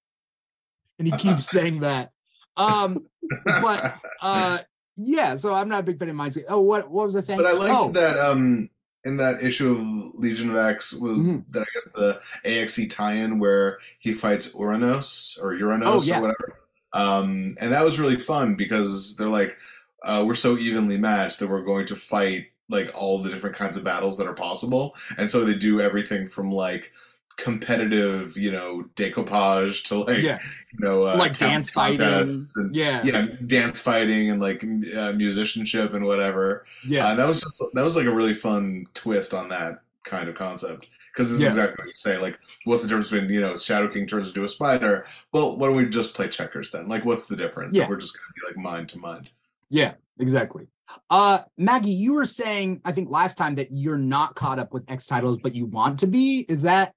and 0.98 1.06
he 1.06 1.12
keeps 1.12 1.46
saying 1.50 1.80
that. 1.80 2.10
Um, 2.56 3.06
but 3.44 3.96
uh, 4.22 4.58
yeah. 4.96 5.36
So 5.36 5.52
I'm 5.54 5.68
not 5.68 5.80
a 5.80 5.82
big 5.82 5.98
fan 5.98 6.08
of 6.08 6.16
Mindscape. 6.16 6.44
Oh, 6.48 6.60
what 6.60 6.90
what 6.90 7.04
was 7.06 7.16
I 7.16 7.20
saying? 7.20 7.38
But 7.38 7.46
I 7.46 7.52
liked 7.52 7.86
oh, 7.88 7.92
that 7.92 8.18
um 8.18 8.70
in 9.04 9.16
that 9.18 9.42
issue 9.42 9.70
of 9.72 10.14
Legion 10.20 10.50
of 10.50 10.56
X 10.56 10.92
was 10.92 11.18
Mhm. 11.18 11.44
that 11.50 11.62
I 11.62 11.66
guess 11.74 11.88
the 11.92 12.20
AXE 12.44 12.88
tie-in 12.88 13.38
where 13.38 13.78
he 13.98 14.12
fights 14.12 14.54
Uranos 14.54 15.38
or 15.40 15.54
Uranos 15.54 15.82
Oh, 15.86 16.02
yeah. 16.02 16.18
or 16.18 16.22
whatever. 16.22 16.54
Um 16.92 17.56
and 17.60 17.72
that 17.72 17.84
was 17.84 17.98
really 18.00 18.16
fun 18.18 18.54
because 18.54 19.16
they're 19.16 19.28
like, 19.28 19.56
uh, 20.02 20.24
we're 20.26 20.34
so 20.34 20.56
evenly 20.56 20.96
matched 20.98 21.38
that 21.40 21.48
we're 21.48 21.62
going 21.64 21.86
to 21.86 21.96
fight 21.96 22.46
like 22.70 22.90
all 22.94 23.22
the 23.22 23.30
different 23.30 23.56
kinds 23.56 23.76
of 23.76 23.84
battles 23.84 24.18
that 24.18 24.26
are 24.26 24.34
possible. 24.34 24.94
And 25.16 25.30
so 25.30 25.44
they 25.44 25.54
do 25.54 25.80
everything 25.80 26.28
from 26.28 26.50
like 26.50 26.90
competitive, 27.38 28.36
you 28.36 28.52
know, 28.52 28.84
decoupage 28.96 29.84
to 29.88 30.00
like 30.00 30.18
yeah, 30.22 30.38
you 30.72 30.80
know 30.80 31.04
uh, 31.04 31.16
like 31.16 31.32
dance 31.38 31.70
fighting. 31.70 32.04
and 32.06 32.74
Yeah, 32.76 33.02
yeah, 33.04 33.26
dance 33.46 33.80
fighting 33.80 34.28
and 34.30 34.40
like 34.40 34.62
uh, 34.96 35.12
musicianship 35.12 35.94
and 35.94 36.04
whatever. 36.04 36.66
yeah, 36.86 37.06
Uh, 37.08 37.14
that 37.14 37.26
was 37.26 37.40
just 37.40 37.62
that 37.72 37.84
was 37.84 37.96
like 37.96 38.06
a 38.06 38.12
really 38.14 38.34
fun 38.34 38.86
twist 38.94 39.32
on 39.32 39.48
that 39.48 39.80
kind 40.04 40.28
of 40.28 40.34
concept 40.34 40.90
because 41.12 41.32
it's 41.32 41.40
Yeah. 41.40 41.48
exactly 41.48 41.76
what 41.78 41.86
you 41.86 41.94
say. 41.94 42.18
Like, 42.18 42.38
what's 42.64 42.82
the 42.82 42.88
difference 42.88 43.10
between 43.10 43.30
you 43.30 43.40
know 43.40 43.56
Shadow 43.56 43.88
King 43.88 44.06
turns 44.06 44.28
into 44.28 44.44
a 44.44 44.48
spider? 44.48 45.06
Well, 45.32 45.56
why 45.56 45.68
don't 45.68 45.76
we 45.76 45.86
just 45.88 46.14
play 46.14 46.28
checkers 46.28 46.70
then? 46.70 46.88
Like, 46.88 47.04
what's 47.04 47.26
the 47.26 47.36
difference? 47.36 47.76
Yeah. 47.76 47.84
If 47.84 47.88
we're 47.88 47.96
just 47.96 48.14
gonna 48.18 48.32
be 48.34 48.46
like 48.48 48.62
mind 48.72 48.88
to 48.90 48.98
mind. 48.98 49.30
Yeah, 49.70 49.94
exactly. 50.18 50.66
Uh 51.10 51.40
Maggie, 51.58 51.90
you 51.90 52.14
were 52.14 52.24
saying 52.24 52.80
I 52.84 52.92
think 52.92 53.10
last 53.10 53.36
time 53.36 53.54
that 53.56 53.68
you're 53.70 53.98
not 53.98 54.34
caught 54.34 54.58
up 54.58 54.72
with 54.72 54.84
X 54.88 55.06
titles, 55.06 55.38
but 55.42 55.54
you 55.54 55.66
want 55.66 55.98
to 56.00 56.06
be. 56.06 56.46
Is 56.48 56.62
that 56.62 56.94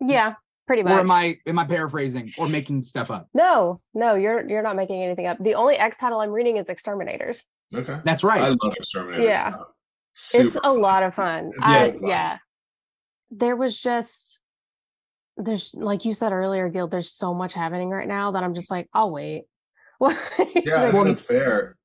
yeah, 0.00 0.34
pretty 0.66 0.82
much. 0.82 0.92
or 0.92 1.00
am 1.00 1.10
I 1.10 1.36
am 1.46 1.58
I 1.58 1.64
paraphrasing 1.64 2.32
or 2.38 2.48
making 2.48 2.82
stuff 2.82 3.10
up? 3.10 3.28
No, 3.34 3.80
no, 3.94 4.14
you're 4.14 4.48
you're 4.48 4.62
not 4.62 4.76
making 4.76 5.02
anything 5.02 5.26
up. 5.26 5.38
The 5.42 5.54
only 5.54 5.76
X 5.76 5.96
title 5.96 6.20
I'm 6.20 6.30
reading 6.30 6.56
is 6.56 6.68
X-Terminators. 6.68 7.40
Okay, 7.74 7.98
That's 8.04 8.24
right. 8.24 8.40
I 8.40 8.48
love 8.48 8.74
X-Terminator. 8.78 9.22
Yeah. 9.22 9.54
Super 10.14 10.46
it's 10.48 10.56
a 10.56 10.60
fun. 10.60 10.80
lot 10.80 11.02
of 11.02 11.14
fun. 11.14 11.48
It's 11.54 11.58
I, 11.62 11.90
fun. 11.92 12.08
yeah. 12.08 12.38
There 13.30 13.54
was 13.56 13.78
just 13.78 14.40
there's 15.36 15.70
like 15.74 16.04
you 16.04 16.14
said 16.14 16.32
earlier, 16.32 16.68
Gil, 16.68 16.88
there's 16.88 17.12
so 17.12 17.32
much 17.34 17.52
happening 17.54 17.90
right 17.90 18.08
now 18.08 18.32
that 18.32 18.42
I'm 18.42 18.54
just 18.54 18.70
like, 18.70 18.88
I'll 18.92 19.10
wait. 19.10 19.44
Yeah, 20.00 20.92
Well, 20.92 21.04
that's 21.04 21.22
fair. 21.22 21.76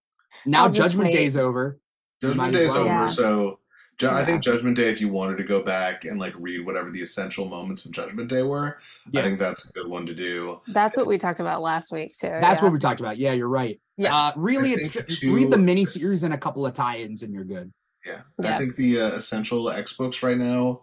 now 0.46 0.64
I'll 0.66 0.70
Judgment. 0.72 1.12
Day's 1.12 1.36
over. 1.36 1.80
Judgment 2.22 2.38
might 2.38 2.56
as 2.56 2.62
Day 2.62 2.64
is 2.66 2.70
well. 2.70 2.80
over, 2.82 2.90
Yeah. 2.90 3.08
so 3.08 3.60
Ju- 4.00 4.10
I 4.10 4.24
think 4.24 4.42
Judgment 4.44 4.76
Day. 4.76 4.90
If 4.90 5.00
you 5.00 5.08
wanted 5.10 5.38
to 5.38 5.44
go 5.44 5.62
back 5.62 6.04
and 6.06 6.20
like 6.20 6.34
read 6.38 6.66
whatever 6.66 6.90
the 6.90 7.02
essential 7.02 7.48
moments 7.48 7.86
of 7.86 7.92
Judgment 7.92 8.30
Day 8.30 8.42
were, 8.42 8.78
Yeah. 9.12 9.22
I 9.22 9.24
think 9.24 9.40
that's 9.40 9.70
a 9.70 9.74
good 9.74 9.88
one 9.88 10.06
to 10.08 10.14
do. 10.16 10.62
That's 10.68 10.98
what 10.98 11.06
we 11.08 11.18
talked 11.18 11.40
about 11.40 11.62
last 11.62 11.92
week 11.92 12.18
too. 12.18 12.28
That's 12.28 12.60
yeah. 12.60 12.64
what 12.66 12.74
we 12.74 12.80
talked 12.80 13.00
about. 13.00 13.18
Yeah, 13.18 13.34
you're 13.34 13.48
right. 13.50 13.80
Yeah. 13.98 14.16
Uh 14.16 14.32
really 14.36 14.72
it's 14.74 14.94
think 14.94 15.08
just 15.08 15.22
too- 15.22 15.36
read 15.36 15.52
the 15.52 15.58
mini 15.58 15.86
series 15.86 16.24
and 16.24 16.34
a 16.34 16.38
couple 16.38 16.66
of 16.66 16.74
tie-ins 16.74 17.24
and 17.24 17.34
you're 17.34 17.44
good. 17.46 17.72
Yeah, 18.06 18.22
Yeah. 18.40 18.56
I 18.56 18.58
think 18.58 18.76
the 18.76 19.00
uh, 19.00 19.08
essential 19.12 19.70
X 19.70 19.94
books 19.94 20.22
right 20.24 20.38
now 20.38 20.82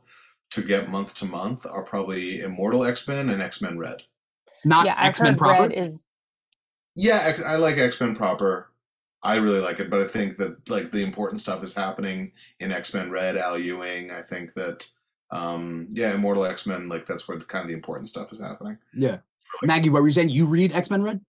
to 0.52 0.62
get 0.62 0.88
month 0.88 1.14
to 1.16 1.26
month 1.26 1.66
are 1.66 1.82
probably 1.82 2.40
Immortal 2.40 2.84
X 2.84 3.06
Men 3.06 3.28
and 3.30 3.42
X 3.42 3.60
Men 3.60 3.78
Red. 3.78 4.02
Not 4.64 4.86
yeah, 4.86 4.96
X-Men 4.98 5.32
heard 5.32 5.38
proper. 5.38 5.62
Red 5.62 5.72
is 5.72 6.04
Yeah, 6.94 7.36
I 7.46 7.56
like 7.56 7.76
X 7.78 8.00
Men 8.00 8.14
proper. 8.16 8.69
I 9.22 9.36
really 9.36 9.60
like 9.60 9.80
it, 9.80 9.90
but 9.90 10.00
I 10.00 10.06
think 10.06 10.38
that 10.38 10.68
like 10.70 10.90
the 10.90 11.02
important 11.02 11.40
stuff 11.40 11.62
is 11.62 11.74
happening 11.74 12.32
in 12.58 12.72
X 12.72 12.94
Men 12.94 13.10
Red. 13.10 13.36
Al 13.36 13.58
Ewing. 13.58 14.10
I 14.10 14.22
think 14.22 14.54
that 14.54 14.88
um 15.30 15.86
yeah, 15.90 16.14
Immortal 16.14 16.46
X 16.46 16.66
Men 16.66 16.88
like 16.88 17.06
that's 17.06 17.28
where 17.28 17.36
the 17.36 17.44
kind 17.44 17.62
of 17.62 17.68
the 17.68 17.74
important 17.74 18.08
stuff 18.08 18.32
is 18.32 18.40
happening. 18.40 18.78
yeah. 18.94 19.18
Maggie, 19.62 19.90
what 19.90 20.02
were 20.02 20.08
you 20.08 20.14
saying? 20.14 20.28
You 20.28 20.46
read 20.46 20.72
X-Men 20.72 21.02
Red? 21.02 21.20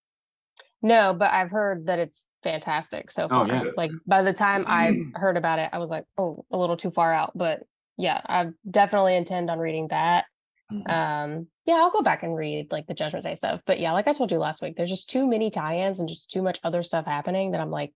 no, 0.83 1.13
but 1.13 1.31
I've 1.31 1.51
heard 1.51 1.87
that 1.87 1.99
it's 1.99 2.25
fantastic 2.43 3.11
so 3.11 3.27
far. 3.27 3.45
Oh, 3.45 3.47
yeah. 3.47 3.71
Like 3.77 3.91
by 4.07 4.21
the 4.23 4.33
time 4.33 4.63
I 4.67 4.95
heard 5.15 5.37
about 5.37 5.59
it, 5.59 5.69
I 5.73 5.77
was 5.79 5.89
like, 5.89 6.05
oh, 6.17 6.45
a 6.51 6.57
little 6.57 6.77
too 6.77 6.91
far 6.91 7.13
out. 7.13 7.31
But 7.35 7.63
yeah, 7.97 8.21
I 8.25 8.49
definitely 8.69 9.15
intend 9.15 9.49
on 9.49 9.59
reading 9.59 9.87
that. 9.89 10.25
Mhm. 10.71 10.89
Um, 10.89 11.47
yeah, 11.65 11.75
I'll 11.75 11.91
go 11.91 12.01
back 12.01 12.23
and 12.23 12.35
read 12.35 12.67
like 12.71 12.87
the 12.87 12.93
Judgment 12.93 13.25
Day 13.25 13.35
stuff. 13.35 13.61
But 13.65 13.79
yeah, 13.79 13.91
like 13.91 14.07
I 14.07 14.13
told 14.13 14.31
you 14.31 14.37
last 14.39 14.61
week, 14.61 14.75
there's 14.77 14.89
just 14.89 15.09
too 15.09 15.27
many 15.27 15.51
tie-ins 15.51 15.99
and 15.99 16.07
just 16.09 16.31
too 16.31 16.41
much 16.41 16.59
other 16.63 16.83
stuff 16.83 17.05
happening 17.05 17.51
that 17.51 17.61
I'm 17.61 17.71
like, 17.71 17.93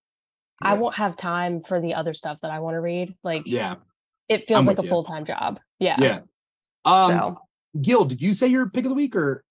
I 0.62 0.74
won't 0.76 0.96
have 0.96 1.18
time 1.18 1.64
for 1.68 1.82
the 1.82 1.94
other 1.96 2.14
stuff 2.14 2.38
that 2.42 2.52
I 2.52 2.60
want 2.60 2.76
to 2.76 2.82
read. 2.82 3.16
Like, 3.24 3.44
Yeah. 3.46 3.76
it 4.30 4.48
feels 4.48 4.60
I'm 4.60 4.66
like 4.66 4.80
a 4.80 4.84
you. 4.84 4.90
full-time 4.90 5.26
job. 5.26 5.60
Yeah. 5.80 5.96
Yeah. 6.00 6.20
Um 6.86 7.12
so 7.12 7.40
Gil, 7.82 8.06
did 8.06 8.22
you 8.22 8.34
say 8.34 8.48
your 8.48 8.70
pick 8.70 8.86
of 8.86 8.90
the 8.90 8.96
week 8.96 9.16
or 9.16 9.44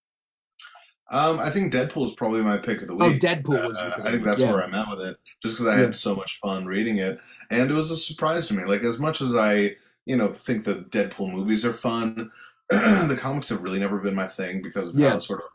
Um, 1.10 1.38
I 1.38 1.50
think 1.50 1.72
Deadpool 1.72 2.06
is 2.06 2.14
probably 2.14 2.40
my 2.40 2.56
pick 2.56 2.80
of 2.80 2.88
the 2.88 2.94
week. 2.94 3.02
Oh. 3.22 3.26
Deadpool 3.26 3.66
was. 3.66 3.76
Uh, 3.76 3.94
your 3.98 4.06
I 4.06 4.10
think 4.10 4.24
that's 4.24 4.40
yeah. 4.40 4.50
where 4.50 4.64
I'm 4.64 4.74
at 4.74 4.88
with 4.88 5.06
it, 5.06 5.16
just 5.42 5.56
because 5.56 5.66
I 5.66 5.76
Yeah. 5.76 5.82
had 5.84 5.94
so 5.94 6.14
much 6.16 6.38
fun 6.38 6.64
reading 6.64 6.96
it, 6.96 7.18
and 7.50 7.70
it 7.70 7.74
was 7.74 7.90
a 7.90 7.96
surprise 7.96 8.48
to 8.48 8.54
me. 8.54 8.64
Like 8.64 8.82
as 8.84 8.98
much 8.98 9.20
as 9.20 9.34
I, 9.34 9.76
you 10.06 10.16
know, 10.16 10.32
think 10.32 10.64
the 10.64 10.76
Deadpool 10.76 11.30
movies 11.30 11.66
are 11.66 11.74
fun, 11.74 12.30
the 12.70 13.18
comics 13.18 13.48
have 13.50 13.62
really 13.62 13.78
never 13.78 13.98
been 13.98 14.14
my 14.14 14.26
thing 14.26 14.62
because 14.62 14.88
of 14.88 14.94
Yeah. 14.96 15.10
how 15.10 15.18
sort 15.18 15.40
of 15.40 15.46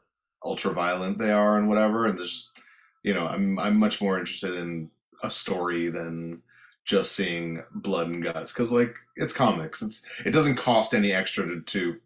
ultra 0.43 0.71
violent 0.71 1.17
they 1.17 1.31
are 1.31 1.57
and 1.57 1.67
whatever. 1.67 2.05
And 2.05 2.17
there's, 2.17 2.29
just, 2.31 2.59
you 3.03 3.13
know, 3.13 3.27
I'm 3.27 3.57
I'm 3.59 3.77
much 3.77 4.01
more 4.01 4.17
interested 4.19 4.53
in 4.55 4.89
a 5.23 5.31
story 5.31 5.89
than 5.89 6.41
just 6.85 7.11
seeing 7.15 7.61
blood 7.73 8.07
and 8.07 8.23
guts 8.23 8.51
because 8.51 8.71
like 8.71 8.95
it's 9.15 9.33
comics. 9.33 9.81
It's 9.81 10.07
it 10.25 10.31
doesn't 10.31 10.55
cost 10.55 10.93
any 10.93 11.11
extra 11.11 11.45
to, 11.47 11.61
to 11.61 11.99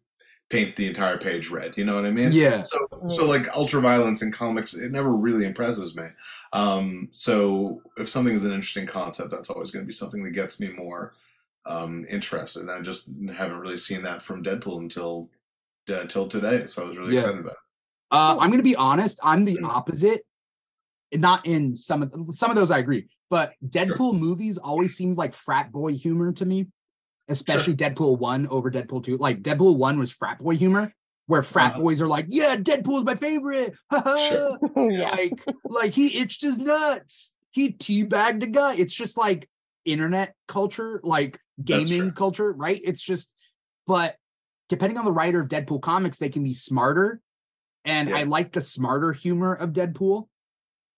paint 0.50 0.76
the 0.76 0.88
entire 0.88 1.18
page 1.18 1.50
red. 1.50 1.78
You 1.78 1.86
know 1.86 1.96
what 1.96 2.06
I 2.06 2.12
mean? 2.12 2.32
Yeah. 2.32 2.62
So, 2.62 2.78
so 3.08 3.26
like 3.26 3.48
ultra 3.56 3.82
violence 3.82 4.22
in 4.22 4.32
comics, 4.32 4.74
it 4.76 4.92
never 4.92 5.16
really 5.16 5.46
impresses 5.46 5.96
me. 5.96 6.04
Um, 6.52 7.10
so 7.12 7.82
if 7.98 8.08
something 8.08 8.36
is 8.36 8.46
an 8.46 8.52
interesting 8.52 8.86
concept, 8.86 9.32
that's 9.32 9.50
always 9.50 9.72
going 9.72 9.84
to 9.84 9.88
be 9.88 9.94
something 9.94 10.24
that 10.24 10.32
gets 10.32 10.60
me 10.60 10.70
more 10.70 11.14
um, 11.66 12.06
interested. 12.10 12.62
And 12.62 12.72
I 12.72 12.82
just 12.82 13.12
haven't 13.34 13.60
really 13.60 13.78
seen 13.78 14.04
that 14.04 14.22
from 14.22 14.44
Deadpool 14.44 14.80
until 14.80 15.30
uh, 15.90 16.00
until 16.02 16.28
today. 16.28 16.66
So 16.66 16.84
I 16.84 16.88
was 16.88 16.98
really 16.98 17.14
Yeah. 17.14 17.20
excited 17.22 17.40
about 17.42 17.52
it. 17.54 17.58
Uh, 18.12 18.38
I'm 18.40 18.50
going 18.50 18.60
to 18.60 18.64
be 18.64 18.76
honest. 18.76 19.20
I'm 19.24 19.44
the 19.46 19.58
Mm. 19.58 19.66
opposite. 19.68 20.26
Not 21.16 21.46
in 21.46 21.76
some 21.78 22.02
of 22.04 22.12
some 22.30 22.50
of 22.50 22.56
those 22.56 22.72
I 22.72 22.80
agree, 22.80 23.08
but 23.30 23.54
Deadpool 23.68 24.18
movies 24.20 24.58
always 24.58 24.96
seemed 24.98 25.16
like 25.18 25.34
frat 25.36 25.72
boy 25.72 25.94
humor 25.94 26.32
to 26.34 26.46
me, 26.46 26.68
especially 27.28 27.76
Deadpool 27.76 28.18
one 28.18 28.48
over 28.48 28.72
Deadpool 28.72 29.04
two. 29.04 29.18
Like 29.18 29.44
Deadpool 29.44 29.76
one 29.78 30.00
was 30.00 30.12
frat 30.12 30.40
boy 30.40 30.56
humor, 30.56 30.92
where 31.28 31.44
frat 31.44 31.74
Uh-huh. 31.74 31.82
boys 31.82 32.02
are 32.02 32.08
like, 32.08 32.26
"Yeah, 32.30 32.56
Deadpool's 32.56 33.04
my 33.04 33.14
favorite." 33.16 33.76
Sure. 33.92 34.58
yeah. 34.92 35.12
like, 35.12 35.46
like 35.66 35.92
he 35.92 36.18
itched 36.18 36.42
his 36.42 36.58
nuts. 36.58 37.36
He 37.52 37.74
teabagged 37.74 38.42
a 38.42 38.48
guy. 38.48 38.74
It's 38.76 38.96
just 38.96 39.16
like 39.16 39.48
internet 39.86 40.34
culture, 40.48 41.00
like 41.04 41.34
That's 41.34 41.43
gaming 41.64 42.12
culture, 42.12 42.52
right? 42.54 42.80
It's 42.84 43.02
just, 43.02 43.34
but 43.88 44.16
depending 44.70 44.98
on 44.98 45.06
the 45.06 45.12
writer 45.12 45.42
of 45.42 45.50
Deadpool 45.50 45.82
comics, 45.82 46.18
they 46.18 46.30
can 46.30 46.44
be 46.44 46.54
smarter. 46.54 47.20
And 47.86 48.10
Yeah. 48.10 48.18
I 48.18 48.24
like 48.24 48.54
the 48.54 48.62
smarter 48.62 49.12
humor 49.12 49.54
of 49.54 49.72
Deadpool. 49.72 50.28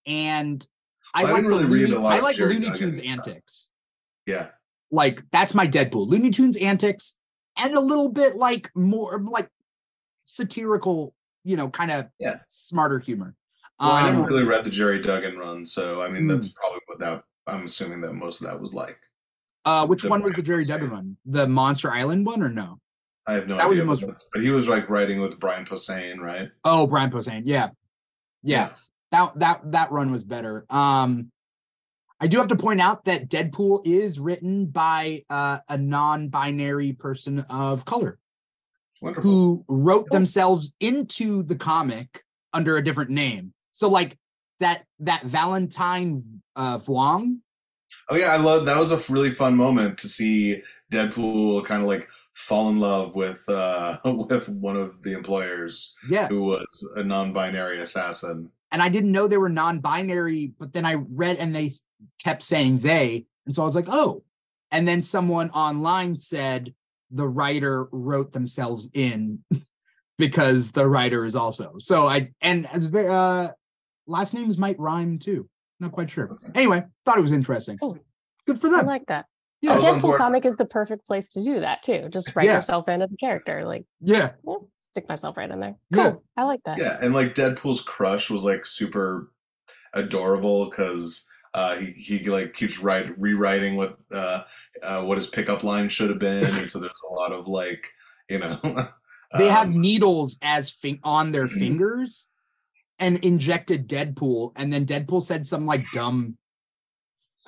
And 0.06 0.66
I 1.14 1.24
Well, 1.24 1.30
I 1.32 1.34
like 1.34 1.44
didn't 1.44 1.58
the 1.62 1.68
really 1.68 1.86
read 1.86 1.94
a 1.94 2.00
lot 2.00 2.14
I 2.14 2.20
like 2.20 2.38
Looney 2.38 2.72
Tunes 2.72 3.06
antics. 3.08 3.70
Yeah. 4.26 4.50
Like 4.92 5.24
that's 5.32 5.54
my 5.54 5.68
Deadpool. 5.68 6.08
Looney 6.08 6.30
Tunes 6.30 6.58
antics 6.58 7.18
and 7.58 7.74
a 7.76 7.80
little 7.80 8.10
bit 8.10 8.36
like 8.36 8.70
more 8.76 9.20
like 9.20 9.50
satirical, 10.24 11.14
you 11.44 11.56
know, 11.56 11.70
kind 11.70 11.92
of 11.92 12.08
Yeah. 12.20 12.40
smarter 12.48 13.00
humor. 13.00 13.36
Well, 13.80 13.92
I 13.92 14.08
Um, 14.10 14.16
never 14.18 14.28
really 14.28 14.44
read 14.44 14.64
the 14.64 14.70
Gerry 14.70 15.02
Duggan 15.02 15.38
run, 15.38 15.66
so 15.66 16.02
I 16.02 16.10
mean 16.10 16.24
Hmm. 16.24 16.28
that's 16.30 16.50
probably 16.54 16.80
what 16.88 17.00
that. 17.00 17.24
I'm 17.48 17.66
assuming 17.66 18.02
that 18.02 18.14
most 18.14 18.42
of 18.42 18.48
that 18.48 18.60
was 18.60 18.74
like. 18.74 19.00
Uh, 19.66 19.86
which 19.88 20.04
The 20.04 20.10
one 20.10 20.22
was 20.24 20.34
the 20.34 20.42
Jerry 20.44 20.64
Posehn. 20.64 20.92
One? 20.92 21.18
The 21.26 21.48
Monster 21.48 21.92
Island 21.92 22.26
one 22.26 22.42
or 22.44 22.50
no? 22.50 22.80
I 23.28 23.34
have 23.34 23.48
no 23.48 23.58
That 23.58 23.68
was 23.68 23.80
the 23.80 23.86
most- 23.86 24.30
but 24.32 24.42
he 24.44 24.52
was 24.52 24.68
like 24.68 24.90
writing 24.90 25.20
with 25.20 25.40
Brian 25.40 25.66
Posehn, 25.66 26.20
right? 26.20 26.52
Oh, 26.64 26.86
Brian 26.86 27.10
Posehn. 27.10 27.42
Yeah. 27.46 27.70
yeah, 28.44 28.74
That 29.12 29.38
that 29.40 29.72
that 29.72 29.92
run 29.92 30.12
was 30.12 30.24
better. 30.24 30.66
Um, 30.70 31.32
I 32.20 32.28
do 32.28 32.38
have 32.38 32.48
to 32.50 32.56
point 32.56 32.80
out 32.80 33.06
that 33.06 33.28
Deadpool 33.30 33.82
is 33.86 34.20
written 34.20 34.68
by 34.68 35.24
uh, 35.30 35.58
a 35.68 35.78
non-binary 35.78 36.94
person 36.94 37.40
of 37.50 37.84
color 37.86 38.20
Wonderful. 39.02 39.30
who 39.30 39.66
wrote 39.68 40.10
themselves 40.12 40.74
into 40.80 41.42
the 41.44 41.56
comic 41.56 42.24
under 42.54 42.78
a 42.78 42.84
different 42.84 43.10
name. 43.10 43.54
So 43.72 43.90
like 43.90 44.18
that 44.60 44.86
that 45.00 45.24
Valentine 45.24 46.42
uh, 46.56 46.78
Vuong. 46.78 47.40
Oh 48.10 48.16
yeah, 48.16 48.28
I 48.34 48.38
love 48.38 48.66
that 48.66 48.78
was 48.78 48.92
a 48.92 49.14
really 49.14 49.32
fun 49.32 49.56
moment 49.56 49.98
to 50.00 50.08
see 50.08 50.62
Deadpool 50.92 51.66
kind 51.66 51.82
of 51.82 51.88
like 51.88 52.10
fall 52.34 52.70
in 52.70 52.78
love 52.80 53.16
with 53.16 53.42
uh 53.50 53.98
with 54.06 54.50
one 54.50 54.76
of 54.78 55.02
the 55.04 55.14
employers 55.14 55.96
Yeah. 56.10 56.28
who 56.28 56.44
was 56.44 56.94
a 56.96 57.04
non-binary 57.04 57.80
assassin. 57.80 58.52
and 58.72 58.82
I 58.82 58.90
didn't 58.90 59.12
know 59.12 59.28
they 59.28 59.38
were 59.38 59.50
non-binary, 59.50 60.54
but 60.60 60.74
then 60.74 60.86
I 60.86 60.96
read 60.96 61.38
and 61.38 61.56
they 61.56 61.72
kept 62.24 62.44
saying 62.44 62.80
they, 62.80 63.26
and 63.46 63.56
so 63.56 63.62
I 63.62 63.66
was 63.66 63.76
like, 63.76 63.88
oh. 63.90 64.24
And 64.72 64.88
then 64.88 65.02
someone 65.02 65.50
online 65.52 66.18
said 66.20 66.74
the 67.12 67.28
writer 67.28 67.88
wrote 67.92 68.34
themselves 68.34 68.90
in 68.94 69.44
because 70.18 70.72
the 70.72 70.88
writer 70.88 71.24
is 71.26 71.36
also. 71.36 71.76
So 71.80 72.08
I 72.08 72.32
and 72.42 72.66
as 72.68 72.86
very 72.86 73.08
uh 73.14 73.50
last 74.08 74.34
names 74.34 74.58
might 74.58 74.80
rhyme 74.80 75.18
too. 75.20 75.48
Not 75.80 75.92
quite 75.92 76.10
sure. 76.10 76.38
Anyway, 76.54 76.84
thought 77.06 77.18
it 77.18 77.22
was 77.22 77.32
interesting. 77.34 77.78
Oh. 77.82 77.98
Good 78.48 78.60
for 78.62 78.70
them. 78.70 78.82
I 78.82 78.84
like 78.84 79.06
that. 79.08 79.26
yeah, 79.62 79.74
I 79.74 79.78
Deadpool 79.80 80.18
comic 80.18 80.46
is 80.46 80.56
the 80.56 80.66
perfect 80.66 81.08
place 81.08 81.28
to 81.30 81.44
do 81.44 81.60
that 81.62 81.82
too. 81.82 82.10
Just 82.12 82.36
write 82.36 82.46
Yeah. 82.46 82.58
yourself 82.58 82.88
in 82.88 83.02
as 83.02 83.12
a 83.12 83.18
character. 83.18 83.66
Like, 83.66 83.86
yeah, 84.02 84.34
well, 84.44 84.70
stick 84.82 85.10
myself 85.10 85.36
right 85.36 85.50
in 85.50 85.60
there. 85.60 85.76
Yeah. 85.90 86.12
Cool. 86.12 86.24
I 86.38 86.44
like 86.44 86.62
that. 86.66 86.78
Yeah, 86.78 86.98
and 87.02 87.14
like 87.14 87.34
Deadpool's 87.34 87.82
crush 87.82 88.30
was 88.30 88.46
like 88.46 88.66
super 88.68 89.32
adorable 89.94 90.70
because 90.70 91.28
uh, 91.56 91.76
he 91.76 91.88
he 91.92 92.30
like 92.30 92.54
keeps 92.54 92.80
write 92.80 93.18
rewriting 93.20 93.76
what 93.76 93.98
uh, 94.14 94.44
uh, 94.84 95.02
what 95.04 95.18
his 95.18 95.28
pickup 95.28 95.64
line 95.64 95.90
should 95.90 96.10
have 96.10 96.20
been, 96.20 96.44
and 96.46 96.70
so 96.70 96.80
there's 96.80 96.92
a 97.10 97.14
lot 97.14 97.32
of 97.32 97.48
like 97.48 97.92
you 98.30 98.38
know 98.40 98.60
they 99.38 99.48
have 99.48 99.68
um, 99.70 99.82
needles 99.82 100.38
as 100.42 100.70
fin- 100.70 101.00
on 101.04 101.32
their 101.32 101.48
fingers 101.48 102.28
and 103.00 103.18
injected 103.18 103.88
Deadpool, 103.90 104.54
and 104.56 104.72
then 104.72 104.86
Deadpool 104.86 105.22
said 105.24 105.46
some 105.46 105.66
like 105.66 105.86
dumb, 105.94 106.38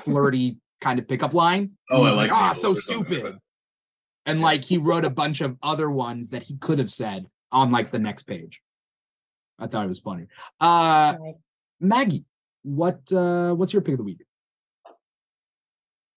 flirty 0.03 0.57
kind 0.81 0.99
of 0.99 1.07
pickup 1.07 1.33
line. 1.33 1.71
Oh, 1.89 2.03
I 2.03 2.12
like 2.12 2.31
ah, 2.31 2.53
needles 2.53 2.62
so 2.62 2.73
stupid. 2.75 3.23
but- 3.23 3.36
And 4.25 4.39
Yeah. 4.39 4.45
like 4.45 4.63
he 4.63 4.77
wrote 4.77 5.05
a 5.05 5.10
bunch 5.10 5.41
of 5.41 5.57
other 5.63 5.89
ones 5.89 6.29
that 6.31 6.43
he 6.43 6.57
could 6.57 6.79
have 6.79 6.91
said 6.91 7.27
on 7.51 7.71
like 7.71 7.89
the 7.91 7.99
next 7.99 8.23
page. 8.23 8.62
I 9.57 9.67
thought 9.67 9.86
it 9.86 9.89
was 9.89 9.99
funny. 9.99 10.27
Uh 10.60 11.15
Maggie, 11.79 12.25
what 12.63 12.99
uh 13.12 13.55
what's 13.55 13.71
your 13.73 13.81
pick 13.81 13.93
of 13.93 13.99
the 13.99 14.03
week? 14.03 14.21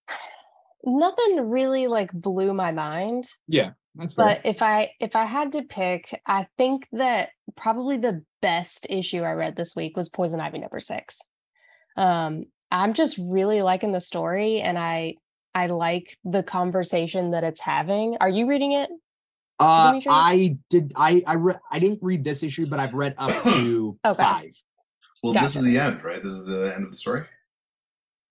Nothing 0.83 1.49
really 1.49 1.87
like 1.87 2.11
blew 2.11 2.53
my 2.53 2.71
mind. 2.71 3.27
Yeah, 3.47 3.71
that's 3.95 4.15
fair. 4.15 4.25
But 4.25 4.45
if 4.45 4.61
I 4.61 4.91
if 4.99 5.15
I 5.15 5.25
had 5.25 5.53
to 5.53 5.63
pick, 5.63 6.19
I 6.25 6.47
think 6.57 6.87
that 6.93 7.29
probably 7.55 7.97
the 7.97 8.23
best 8.41 8.87
issue 8.89 9.21
I 9.21 9.31
read 9.33 9.55
this 9.55 9.75
week 9.75 9.97
was 9.97 10.09
Poison 10.09 10.39
Ivy 10.39 10.59
number 10.59 10.79
six. 10.79 11.19
Um, 11.97 12.45
I'm 12.71 12.93
just 12.93 13.17
really 13.19 13.61
liking 13.61 13.91
the 13.91 14.01
story, 14.01 14.61
and 14.61 14.77
I 14.77 15.15
I 15.53 15.67
like 15.67 16.17
the 16.23 16.43
conversation 16.43 17.31
that 17.31 17.43
it's 17.43 17.61
having. 17.61 18.17
Are 18.21 18.29
you 18.29 18.47
reading 18.47 18.73
it? 18.73 18.89
uh 19.59 19.91
Dimithri? 19.93 20.05
I 20.09 20.57
did 20.69 20.93
I 20.95 21.21
I 21.27 21.33
re- 21.33 21.59
I 21.69 21.79
didn't 21.79 21.99
read 22.01 22.23
this 22.23 22.43
issue, 22.43 22.65
but 22.65 22.79
I've 22.79 22.93
read 22.93 23.15
up 23.17 23.31
to 23.43 23.97
Okay. 24.05 24.23
five. 24.23 24.51
Well, 25.21 25.33
this 25.33 25.55
is 25.55 25.63
the 25.63 25.77
end, 25.77 26.03
right? 26.03 26.17
This 26.23 26.31
is 26.31 26.45
the 26.45 26.73
end 26.73 26.85
of 26.85 26.91
the 26.91 26.97
story. 26.97 27.25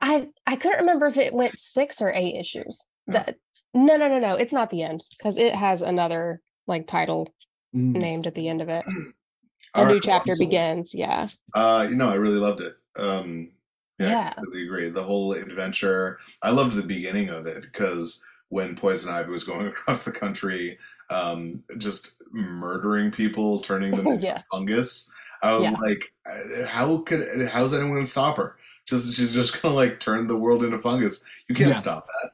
I 0.01 0.29
I 0.46 0.57
couldn't 0.57 0.81
remember 0.81 1.07
if 1.07 1.16
it 1.16 1.33
went 1.33 1.59
six 1.61 2.01
or 2.01 2.12
eight 2.12 2.35
issues. 2.37 2.85
Oh. 3.12 3.25
No 3.74 3.96
no 3.96 4.09
no 4.09 4.18
no, 4.18 4.35
it's 4.35 4.52
not 4.52 4.70
the 4.70 4.83
end 4.83 5.04
because 5.16 5.38
it 5.38 5.54
has 5.54 5.83
another 5.83 6.40
like 6.66 6.87
title 6.87 7.33
Mm. 7.74 7.94
named 7.94 8.26
at 8.26 8.35
the 8.35 8.48
end 8.48 8.62
of 8.62 8.68
it. 8.68 8.85
A 9.76 9.85
new 9.85 9.92
right, 9.92 10.02
chapter 10.02 10.35
begins. 10.37 10.92
Yeah. 10.92 11.28
Uh, 11.54 11.87
you 11.88 11.94
know, 11.94 12.09
I 12.11 12.16
really 12.16 12.38
loved 12.38 12.61
it. 12.61 12.74
Um, 12.96 13.52
yeah, 14.00 14.09
Yeah. 14.11 14.28
I 14.30 14.35
completely 14.35 14.64
agree. 14.64 14.88
The 14.88 15.02
whole 15.04 15.33
adventure. 15.35 16.18
I 16.42 16.50
loved 16.50 16.74
the 16.74 16.83
beginning 16.83 17.28
of 17.28 17.46
it 17.46 17.62
because 17.62 18.24
when 18.48 18.74
Poison 18.74 19.12
Ivy 19.14 19.30
was 19.30 19.44
going 19.44 19.66
across 19.68 20.02
the 20.02 20.11
country, 20.11 20.78
um, 21.11 21.62
just 21.78 22.16
murdering 22.32 23.12
people, 23.12 23.61
turning 23.61 23.95
them 23.95 24.07
into 24.09 24.24
Yeah. 24.24 24.42
fungus. 24.51 25.12
I 25.42 25.55
was 25.55 25.66
Yeah. 25.66 25.76
like, 25.80 26.12
uh, 26.26 26.66
how 26.66 26.99
could? 26.99 27.47
How's 27.49 27.72
anyone 27.72 28.01
to 28.01 28.05
stop 28.05 28.36
her? 28.38 28.57
Just 28.86 29.14
she's 29.16 29.32
just 29.32 29.62
gonna 29.62 29.76
like 29.76 30.01
turn 30.01 30.26
the 30.26 30.36
world 30.36 30.64
into 30.64 30.78
fungus. 30.80 31.24
You 31.49 31.55
can't 31.55 31.68
Yeah. 31.68 31.74
stop 31.74 32.07
that. 32.07 32.32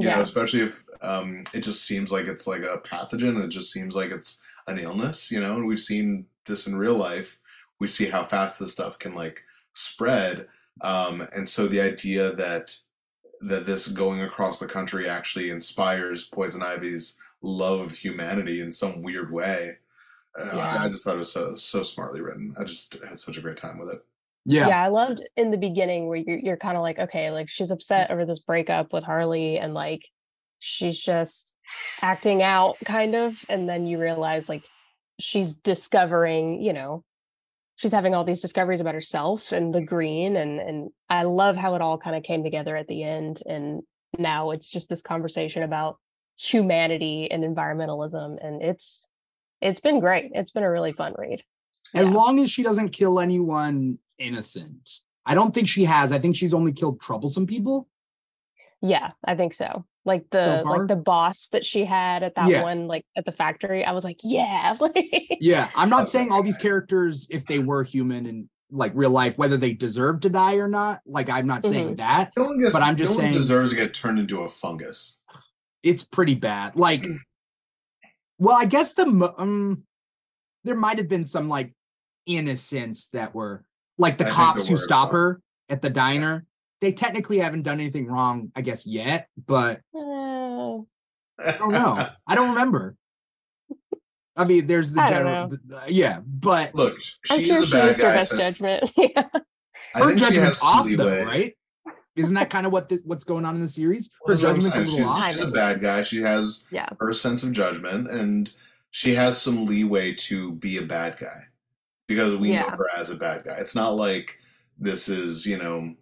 You 0.00 0.08
know, 0.08 0.16
Yeah. 0.16 0.22
especially 0.22 0.60
if 0.60 0.84
um, 1.02 1.44
it 1.54 1.60
just 1.62 1.84
seems 1.84 2.12
like 2.12 2.26
it's 2.26 2.46
like 2.46 2.62
a 2.62 2.78
pathogen. 2.78 3.42
It 3.44 3.48
just 3.48 3.72
seems 3.72 3.96
like 3.96 4.10
it's 4.10 4.42
an 4.66 4.78
illness. 4.78 5.30
You 5.30 5.40
know, 5.40 5.56
and 5.56 5.66
we've 5.66 5.78
seen 5.78 6.26
this 6.46 6.66
in 6.66 6.76
real 6.76 6.96
life. 6.96 7.38
We 7.80 7.88
see 7.88 8.06
how 8.06 8.24
fast 8.24 8.58
this 8.58 8.72
stuff 8.72 8.98
can 8.98 9.14
like 9.14 9.42
spread. 9.74 10.48
Um, 10.80 11.22
and 11.32 11.48
so 11.48 11.66
the 11.66 11.80
idea 11.80 12.32
that 12.34 12.76
that 13.40 13.66
this 13.66 13.86
going 13.88 14.22
across 14.22 14.58
the 14.58 14.66
country 14.66 15.08
actually 15.08 15.50
inspires 15.50 16.24
Poison 16.26 16.62
Ivy's 16.62 17.20
love 17.40 17.80
of 17.80 17.92
humanity 17.92 18.60
in 18.60 18.72
some 18.72 19.00
weird 19.02 19.32
way. 19.32 19.78
Uh, 20.38 20.50
Yeah. 20.54 20.58
I, 20.60 20.84
I 20.84 20.88
just 20.88 21.04
thought 21.04 21.14
it 21.16 21.18
was 21.18 21.32
so 21.32 21.56
so 21.56 21.82
smartly 21.82 22.20
written. 22.20 22.54
I 22.58 22.64
just 22.64 22.94
had 23.04 23.18
such 23.20 23.36
a 23.38 23.40
great 23.40 23.56
time 23.56 23.78
with 23.78 23.90
it. 23.90 24.04
Yeah. 24.48 24.68
yeah 24.68 24.82
i 24.82 24.88
loved 24.88 25.20
in 25.36 25.50
the 25.50 25.56
beginning 25.58 26.08
where 26.08 26.16
you're, 26.16 26.38
you're 26.38 26.56
kind 26.56 26.76
of 26.76 26.82
like 26.82 26.98
okay 26.98 27.30
like 27.30 27.48
she's 27.48 27.70
upset 27.70 28.10
over 28.10 28.24
this 28.24 28.38
breakup 28.38 28.92
with 28.92 29.04
harley 29.04 29.58
and 29.58 29.74
like 29.74 30.02
she's 30.58 30.98
just 30.98 31.52
acting 32.02 32.42
out 32.42 32.76
kind 32.84 33.14
of 33.14 33.34
and 33.48 33.68
then 33.68 33.86
you 33.86 33.98
realize 34.00 34.48
like 34.48 34.64
she's 35.20 35.52
discovering 35.52 36.62
you 36.62 36.72
know 36.72 37.04
she's 37.76 37.92
having 37.92 38.14
all 38.14 38.24
these 38.24 38.40
discoveries 38.40 38.80
about 38.80 38.94
herself 38.94 39.52
and 39.52 39.74
the 39.74 39.80
green 39.80 40.36
and 40.36 40.60
and 40.60 40.90
I 41.10 41.22
love 41.22 41.56
how 41.56 41.74
it 41.74 41.80
all 41.82 41.96
kind 41.98 42.16
of 42.16 42.22
came 42.22 42.42
together 42.42 42.76
at 42.76 42.86
the 42.88 43.02
end 43.04 43.42
and 43.46 43.82
now 44.18 44.50
it's 44.50 44.68
just 44.70 44.88
this 44.88 45.02
conversation 45.02 45.62
about 45.62 45.98
humanity 46.36 47.30
and 47.30 47.42
environmentalism 47.44 48.36
and 48.44 48.62
it's 48.62 49.06
it's 49.60 49.80
been 49.80 50.00
great. 50.00 50.30
It's 50.34 50.52
been 50.52 50.62
a 50.62 50.70
really 50.70 50.92
fun 50.92 51.14
read. 51.18 51.42
As 51.94 52.08
Yeah. 52.10 52.16
long 52.16 52.38
as 52.40 52.50
she 52.50 52.62
doesn't 52.62 52.90
kill 52.90 53.18
anyone 53.20 53.98
innocent. 54.18 54.90
I 55.26 55.34
don't 55.34 55.54
think 55.54 55.68
she 55.68 55.84
has. 55.84 56.12
I 56.12 56.18
think 56.18 56.36
she's 56.36 56.54
only 56.54 56.72
killed 56.72 57.00
troublesome 57.00 57.46
people. 57.46 57.88
Yeah, 58.80 59.10
I 59.26 59.34
think 59.34 59.54
so. 59.54 59.84
Like 60.04 60.24
the 60.30 60.62
far? 60.64 60.78
like 60.78 60.88
the 60.88 60.96
boss 60.96 61.48
that 61.52 61.66
she 61.66 61.84
had 61.84 62.22
at 62.22 62.34
that 62.36 62.48
Yeah. 62.48 62.62
one 62.62 62.86
like 62.86 63.04
at 63.16 63.24
the 63.26 63.32
factory. 63.32 63.84
I 63.84 63.92
was 63.92 64.04
like, 64.04 64.20
yeah. 64.22 64.76
Yeah, 65.40 65.70
I'm 65.76 65.90
not 65.90 66.08
saying 66.08 66.32
all 66.32 66.42
these 66.42 66.58
characters, 66.58 67.26
if 67.30 67.44
they 67.46 67.58
were 67.58 67.84
human 67.84 68.26
in 68.26 68.48
like 68.70 68.92
real 68.94 69.10
life, 69.10 69.36
whether 69.38 69.56
they 69.56 69.72
deserve 69.72 70.20
to 70.20 70.28
die 70.30 70.56
or 70.56 70.68
not. 70.68 71.00
Like 71.06 71.28
I'm 71.28 71.46
not 71.46 71.64
saying 71.64 71.96
that. 71.96 72.32
No 72.36 72.44
one 72.46 72.58
gets, 72.60 72.72
But 72.72 72.82
I'm 72.82 72.96
just 72.96 73.12
no 73.14 73.18
saying- 73.20 73.32
deserves 73.34 73.70
to 73.70 73.76
get 73.76 73.92
turned 73.94 74.18
into 74.18 74.40
a 74.42 74.48
fungus. 74.48 75.22
It's 75.82 76.02
pretty 76.02 76.34
bad. 76.34 76.74
Like, 76.76 77.04
well, 78.38 78.56
I 78.56 78.64
guess 78.64 78.94
the 78.94 79.34
um, 79.38 79.82
there 80.64 80.74
might 80.76 80.98
have 80.98 81.08
been 81.08 81.26
some 81.26 81.48
like 81.48 81.72
innocents 82.26 83.08
that 83.08 83.34
were 83.34 83.64
like 83.98 84.18
the 84.18 84.26
I 84.26 84.30
cops 84.30 84.66
there 84.68 84.76
who 84.76 84.82
stop 84.82 85.08
some. 85.08 85.14
her 85.16 85.40
at 85.68 85.82
the 85.82 85.90
diner. 85.90 86.44
They 86.80 86.92
technically 86.92 87.38
haven't 87.38 87.62
done 87.62 87.80
anything 87.80 88.06
wrong, 88.06 88.52
I 88.54 88.60
guess, 88.60 88.86
yet, 88.86 89.28
but 89.46 89.80
Uh, 89.94 90.78
I 91.40 91.52
don't 91.58 91.72
know. 91.72 91.94
I 92.26 92.34
don't 92.34 92.50
remember. 92.50 92.96
I 94.36 94.44
mean, 94.44 94.68
there's 94.68 94.92
the 94.92 95.02
I 95.02 95.08
general, 95.10 95.48
th- 95.48 95.60
uh, 95.74 95.80
yeah, 95.88 96.20
but 96.24 96.72
Look, 96.74 96.96
I'm 97.30 97.40
sure 97.44 97.56
is 97.56 97.62
a 97.62 97.66
she 97.66 97.72
bad 97.72 97.86
used 97.88 97.96
her 97.96 98.02
guy. 98.02 98.14
best 98.14 98.30
So 98.30 98.38
judgment. 98.38 98.92
yeah. 98.96 99.24
I 99.94 99.98
her 99.98 100.06
think 100.06 100.18
she 100.20 100.24
judgment's 100.26 100.62
has 100.62 100.62
off 100.62 100.86
leeway. 100.86 100.96
though, 101.04 101.24
right? 101.24 101.54
Isn't 102.14 102.34
that 102.34 102.48
kind 102.50 102.64
of 102.66 102.72
what 102.72 102.88
the, 102.88 103.00
what's 103.04 103.24
going 103.24 103.44
on 103.44 103.56
in 103.56 103.60
the 103.60 103.66
series? 103.68 104.10
Her 104.26 104.34
That's 104.34 104.44
what 104.44 104.48
judgment's 104.54 104.66
a 104.66 104.70
saying. 104.78 104.84
little 104.86 104.98
She's, 104.98 105.06
off. 105.06 105.28
she's 105.30 105.40
a 105.40 105.50
bad 105.50 105.80
guy. 105.80 106.02
She 106.04 106.20
has 106.22 106.62
Yeah. 106.70 106.88
her 107.00 107.12
sense 107.12 107.42
of 107.42 107.50
judgment, 107.52 108.08
and 108.10 108.52
she 108.92 109.14
has 109.14 109.40
some 109.42 109.66
leeway 109.66 110.14
to 110.14 110.52
be 110.52 110.78
a 110.78 110.82
bad 110.82 111.16
guy 111.18 111.44
because 112.08 112.36
we 112.36 112.52
know 112.52 112.68
her 112.70 112.86
as 112.96 113.10
a 113.10 113.16
bad 113.16 113.44
guy. 113.44 113.56
It's 113.58 113.76
not 113.76 113.94
like 113.94 114.38
this 114.78 115.08
is 115.08 115.46
you 115.46 115.58
know 115.58 115.94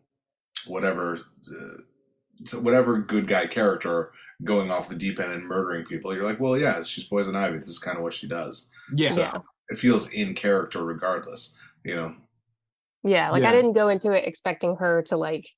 whatever 0.66 1.14
uh, 1.16 2.58
whatever 2.60 2.98
good 2.98 3.26
guy 3.26 3.46
character 3.46 4.12
going 4.44 4.70
off 4.70 4.88
the 4.88 4.94
deep 4.94 5.18
end 5.20 5.32
and 5.32 5.44
murdering 5.44 5.84
people. 5.84 6.14
You're 6.14 6.24
like, 6.24 6.40
well, 6.40 6.56
yeah, 6.56 6.82
she's 6.82 7.04
poison 7.04 7.36
ivy. 7.36 7.58
This 7.58 7.70
is 7.70 7.78
kind 7.78 7.96
of 7.96 8.02
what 8.02 8.14
she 8.14 8.28
does. 8.28 8.70
Yeah, 8.94 9.08
So 9.08 9.20
Yeah. 9.22 9.38
it 9.68 9.78
feels 9.78 10.10
in 10.12 10.34
character 10.34 10.84
regardless. 10.84 11.56
You 11.84 11.96
know, 11.96 12.14
Yeah. 13.02 13.30
Like 13.30 13.42
Yeah. 13.42 13.50
I 13.50 13.52
didn't 13.52 13.72
go 13.72 13.88
into 13.88 14.12
it 14.12 14.26
expecting 14.26 14.76
her 14.76 15.02
to 15.04 15.16
like 15.16 15.48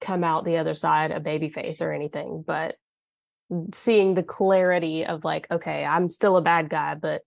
come 0.00 0.24
out 0.24 0.44
the 0.44 0.56
other 0.56 0.74
side 0.74 1.10
a 1.10 1.20
baby 1.20 1.50
face 1.50 1.82
or 1.82 1.92
anything, 1.92 2.42
but 2.46 2.76
seeing 3.74 4.14
the 4.14 4.22
clarity 4.22 5.04
of 5.04 5.22
like, 5.24 5.46
okay, 5.50 5.84
I'm 5.84 6.08
still 6.08 6.36
a 6.38 6.42
bad 6.42 6.70
guy, 6.70 6.94
but 6.94 7.20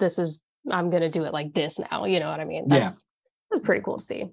this 0.00 0.18
is 0.18 0.40
I'm 0.70 0.90
gonna 0.90 1.10
do 1.10 1.24
it 1.24 1.32
like 1.32 1.52
this 1.54 1.78
now. 1.78 2.04
You 2.04 2.20
know 2.20 2.30
what 2.30 2.40
I 2.40 2.44
mean? 2.44 2.64
Yeah. 2.68 2.80
That's 2.80 3.04
that's 3.50 3.64
pretty 3.64 3.82
cool 3.82 3.98
to 3.98 4.04
see. 4.04 4.24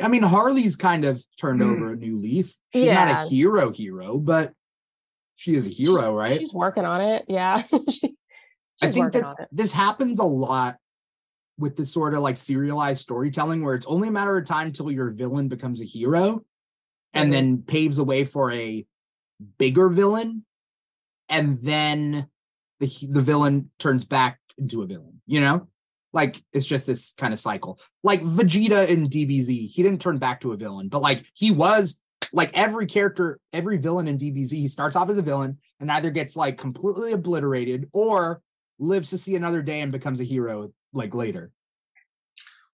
I 0.00 0.08
mean, 0.08 0.22
Harley's 0.22 0.76
kind 0.76 1.04
of 1.04 1.24
turned 1.40 1.60
Mm. 1.60 1.72
over 1.72 1.92
a 1.92 1.96
new 1.96 2.18
leaf. 2.18 2.56
She's 2.72 2.90
not 2.90 3.08
a 3.08 3.28
hero, 3.28 3.72
hero, 3.72 4.18
but 4.18 4.52
she 5.36 5.54
is 5.54 5.66
a 5.66 5.70
hero, 5.70 6.14
right? 6.14 6.38
She's 6.40 6.52
working 6.52 6.84
on 6.84 7.00
it. 7.00 7.24
Yeah. 7.28 7.64
She- 7.90 8.14
I 8.80 8.92
think 8.92 9.06
working 9.06 9.20
that 9.22 9.26
on 9.26 9.36
it. 9.40 9.48
this 9.50 9.72
happens 9.72 10.20
a 10.20 10.24
lot 10.24 10.76
with 11.58 11.74
this 11.76 11.92
sort 11.92 12.14
of 12.14 12.20
like 12.20 12.36
serialized 12.36 13.00
storytelling 13.00 13.64
where 13.64 13.74
it's 13.74 13.86
only 13.86 14.06
a 14.06 14.10
matter 14.12 14.36
of 14.36 14.46
time 14.46 14.70
till 14.70 14.88
your 14.92 15.10
villain 15.10 15.48
becomes 15.48 15.80
a 15.80 15.84
hero 15.84 16.44
and 17.12 17.28
Mhm. 17.28 17.32
then 17.32 17.62
paves 17.62 17.96
the 17.96 18.04
way 18.04 18.22
for 18.24 18.52
a 18.52 18.86
bigger 19.58 19.88
villain 19.88 20.44
and 21.28 21.58
then 21.58 22.28
the 22.78 22.86
the 23.10 23.20
villain 23.20 23.68
turns 23.80 24.04
back 24.04 24.38
into 24.58 24.82
a 24.82 24.86
villain 24.86 25.20
you 25.26 25.40
know 25.40 25.66
like 26.12 26.42
it's 26.52 26.66
just 26.66 26.86
this 26.86 27.12
kind 27.12 27.32
of 27.32 27.40
cycle. 27.40 27.78
Like 28.02 28.22
vegeta 28.22 28.88
in 28.88 29.08
dbz 29.08 29.46
he 29.46 29.82
didn't 29.82 30.00
turn 30.00 30.18
back 30.18 30.40
to 30.40 30.52
a 30.52 30.56
villain 30.56 30.88
but 30.88 31.02
like 31.02 31.24
he 31.34 31.50
was 31.50 32.00
like 32.32 32.56
every 32.56 32.86
character 32.86 33.38
every 33.52 33.76
villain 33.76 34.08
in 34.08 34.18
dbz 34.18 34.52
he 34.52 34.68
starts 34.68 34.96
off 34.96 35.10
as 35.10 35.18
a 35.18 35.22
villain 35.22 35.58
and 35.80 35.90
either 35.92 36.10
gets 36.10 36.36
like 36.36 36.58
completely 36.58 37.12
obliterated 37.12 37.88
or 37.92 38.42
lives 38.78 39.10
to 39.10 39.18
see 39.18 39.36
another 39.36 39.62
day 39.62 39.80
and 39.80 39.92
becomes 39.92 40.20
a 40.20 40.24
hero 40.24 40.72
like 40.92 41.14
later. 41.14 41.50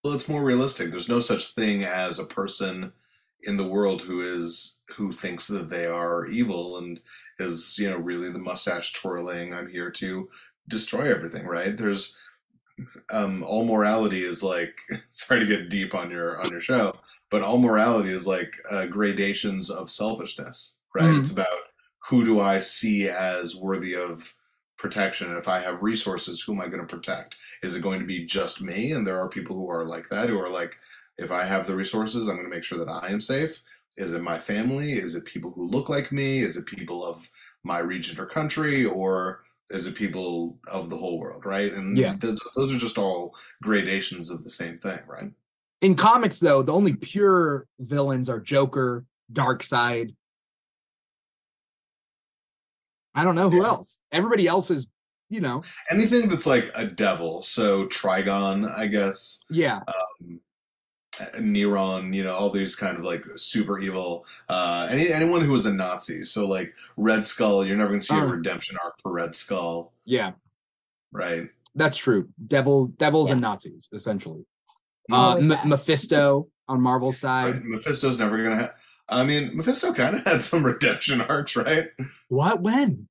Well, 0.02 0.14
it's 0.14 0.28
more 0.28 0.44
realistic. 0.44 0.90
There's 0.90 1.08
no 1.08 1.20
such 1.20 1.54
thing 1.54 1.84
as 1.84 2.18
a 2.18 2.26
person 2.26 2.92
in 3.44 3.56
the 3.56 3.66
world 3.66 4.02
who 4.02 4.22
is 4.22 4.80
who 4.96 5.12
thinks 5.12 5.46
that 5.48 5.70
they 5.70 5.86
are 5.86 6.26
evil 6.26 6.78
and 6.78 7.00
is 7.38 7.78
you 7.78 7.90
know 7.90 7.96
really 7.96 8.30
the 8.30 8.38
mustache 8.38 8.94
twirling 8.94 9.52
i'm 9.52 9.68
here 9.68 9.90
to 9.90 10.28
destroy 10.68 11.10
everything 11.10 11.46
right? 11.46 11.76
There's 11.76 12.16
um 13.12 13.42
all 13.44 13.64
morality 13.64 14.22
is 14.22 14.42
like 14.42 14.78
sorry 15.10 15.40
to 15.40 15.46
get 15.46 15.70
deep 15.70 15.94
on 15.94 16.10
your 16.10 16.40
on 16.42 16.50
your 16.50 16.60
show 16.60 16.94
but 17.30 17.42
all 17.42 17.58
morality 17.58 18.08
is 18.10 18.26
like 18.26 18.56
uh, 18.70 18.86
gradations 18.86 19.70
of 19.70 19.88
selfishness 19.90 20.78
right 20.94 21.04
Mhm. 21.04 21.20
it's 21.20 21.30
about 21.30 21.46
who 22.08 22.24
do 22.24 22.40
i 22.40 22.58
see 22.58 23.08
as 23.08 23.54
worthy 23.56 23.94
of 23.94 24.34
protection 24.76 25.28
and 25.28 25.38
if 25.38 25.48
i 25.48 25.60
have 25.60 25.82
resources 25.82 26.42
who 26.42 26.52
am 26.52 26.60
i 26.60 26.66
going 26.66 26.80
to 26.86 26.94
protect 26.96 27.36
is 27.62 27.76
it 27.76 27.82
going 27.82 28.00
to 28.00 28.06
be 28.06 28.24
just 28.24 28.60
me 28.62 28.92
and 28.92 29.06
there 29.06 29.20
are 29.20 29.28
people 29.28 29.54
who 29.56 29.70
are 29.70 29.84
like 29.84 30.08
that 30.08 30.28
who 30.28 30.38
are 30.40 30.50
like 30.50 30.76
if 31.16 31.30
I 31.30 31.44
have 31.44 31.68
the 31.68 31.76
resources, 31.76 32.26
I'm 32.26 32.34
going 32.34 32.44
to 32.50 32.52
make 32.52 32.64
sure 32.64 32.76
that 32.76 32.90
I 32.90 33.06
am 33.12 33.20
safe. 33.20 33.62
Is 33.96 34.14
it 34.14 34.20
my 34.22 34.36
family? 34.36 34.94
Is 34.94 35.14
it 35.14 35.24
people 35.24 35.52
who 35.52 35.64
look 35.64 35.88
like 35.88 36.10
me? 36.10 36.40
Is 36.40 36.56
it 36.56 36.66
people 36.66 37.06
of 37.06 37.30
my 37.62 37.78
region 37.78 38.18
or 38.18 38.26
country? 38.26 38.84
Or 38.84 39.44
is 39.70 39.86
it 39.86 39.94
people 39.94 40.58
of 40.72 40.90
the 40.90 40.96
whole 40.96 41.18
world, 41.18 41.46
right? 41.46 41.72
And 41.72 41.96
Yeah. 41.96 42.14
those, 42.20 42.40
those 42.56 42.74
are 42.74 42.78
just 42.78 42.98
all 42.98 43.34
gradations 43.62 44.30
of 44.30 44.42
the 44.42 44.50
same 44.50 44.78
thing, 44.78 45.00
right? 45.06 45.30
in 45.80 45.94
comics 45.94 46.40
though 46.40 46.62
the 46.62 46.72
only 46.72 46.94
pure 46.94 47.66
villains 47.80 48.30
are 48.30 48.40
joker 48.40 49.04
Darkseid. 49.32 50.14
i 53.14 53.22
don't 53.24 53.34
know 53.34 53.50
who 53.50 53.60
Yeah. 53.60 53.68
else 53.68 54.00
everybody 54.10 54.46
else 54.46 54.70
is 54.70 54.86
you 55.28 55.40
know 55.42 55.62
Anything 55.90 56.28
that's 56.28 56.46
like 56.46 56.70
a 56.74 56.86
devil, 56.86 57.42
so 57.42 57.86
Trigon, 57.88 58.72
I 58.78 58.86
guess, 58.86 59.42
yeah 59.50 59.78
um, 59.88 59.94
Neron, 61.38 62.14
you 62.14 62.24
know, 62.24 62.34
all 62.34 62.50
these 62.50 62.74
kind 62.76 62.96
of 62.96 63.04
like 63.04 63.24
super 63.36 63.78
evil. 63.78 64.26
Uh, 64.48 64.88
any 64.90 65.12
anyone 65.12 65.40
who 65.42 65.52
was 65.52 65.66
a 65.66 65.72
Nazi, 65.74 66.24
so 66.24 66.46
like 66.46 66.74
Red 66.96 67.26
Skull, 67.26 67.64
you're 67.64 67.76
never 67.76 67.90
going 67.90 68.00
to 68.00 68.06
see 68.06 68.14
Oh. 68.14 68.22
a 68.24 68.26
redemption 68.26 68.76
arc 68.84 68.98
for 69.00 69.12
Red 69.12 69.34
Skull, 69.34 69.92
yeah 70.04 70.32
right? 71.12 71.48
that's 71.76 71.96
true 71.96 72.28
devil 72.46 72.86
devils 72.86 73.30
and 73.30 73.40
nazis 73.40 73.88
essentially 73.92 74.44
uh 75.10 75.34
M- 75.36 75.68
mephisto 75.68 76.46
on 76.68 76.80
marvel's 76.80 77.18
side 77.24 77.54
Right? 77.54 77.64
Mephisto's 77.64 78.18
never 78.18 78.40
gonna 78.42 78.56
have. 78.56 78.74
I 79.08 79.24
mean, 79.24 79.56
Mephisto 79.56 79.92
kind 79.92 80.16
of 80.16 80.24
had 80.24 80.42
some 80.42 80.64
redemption 80.72 81.20
arcs, 81.20 81.56
right? 81.56 81.88
what 82.28 82.60
when 82.62 83.08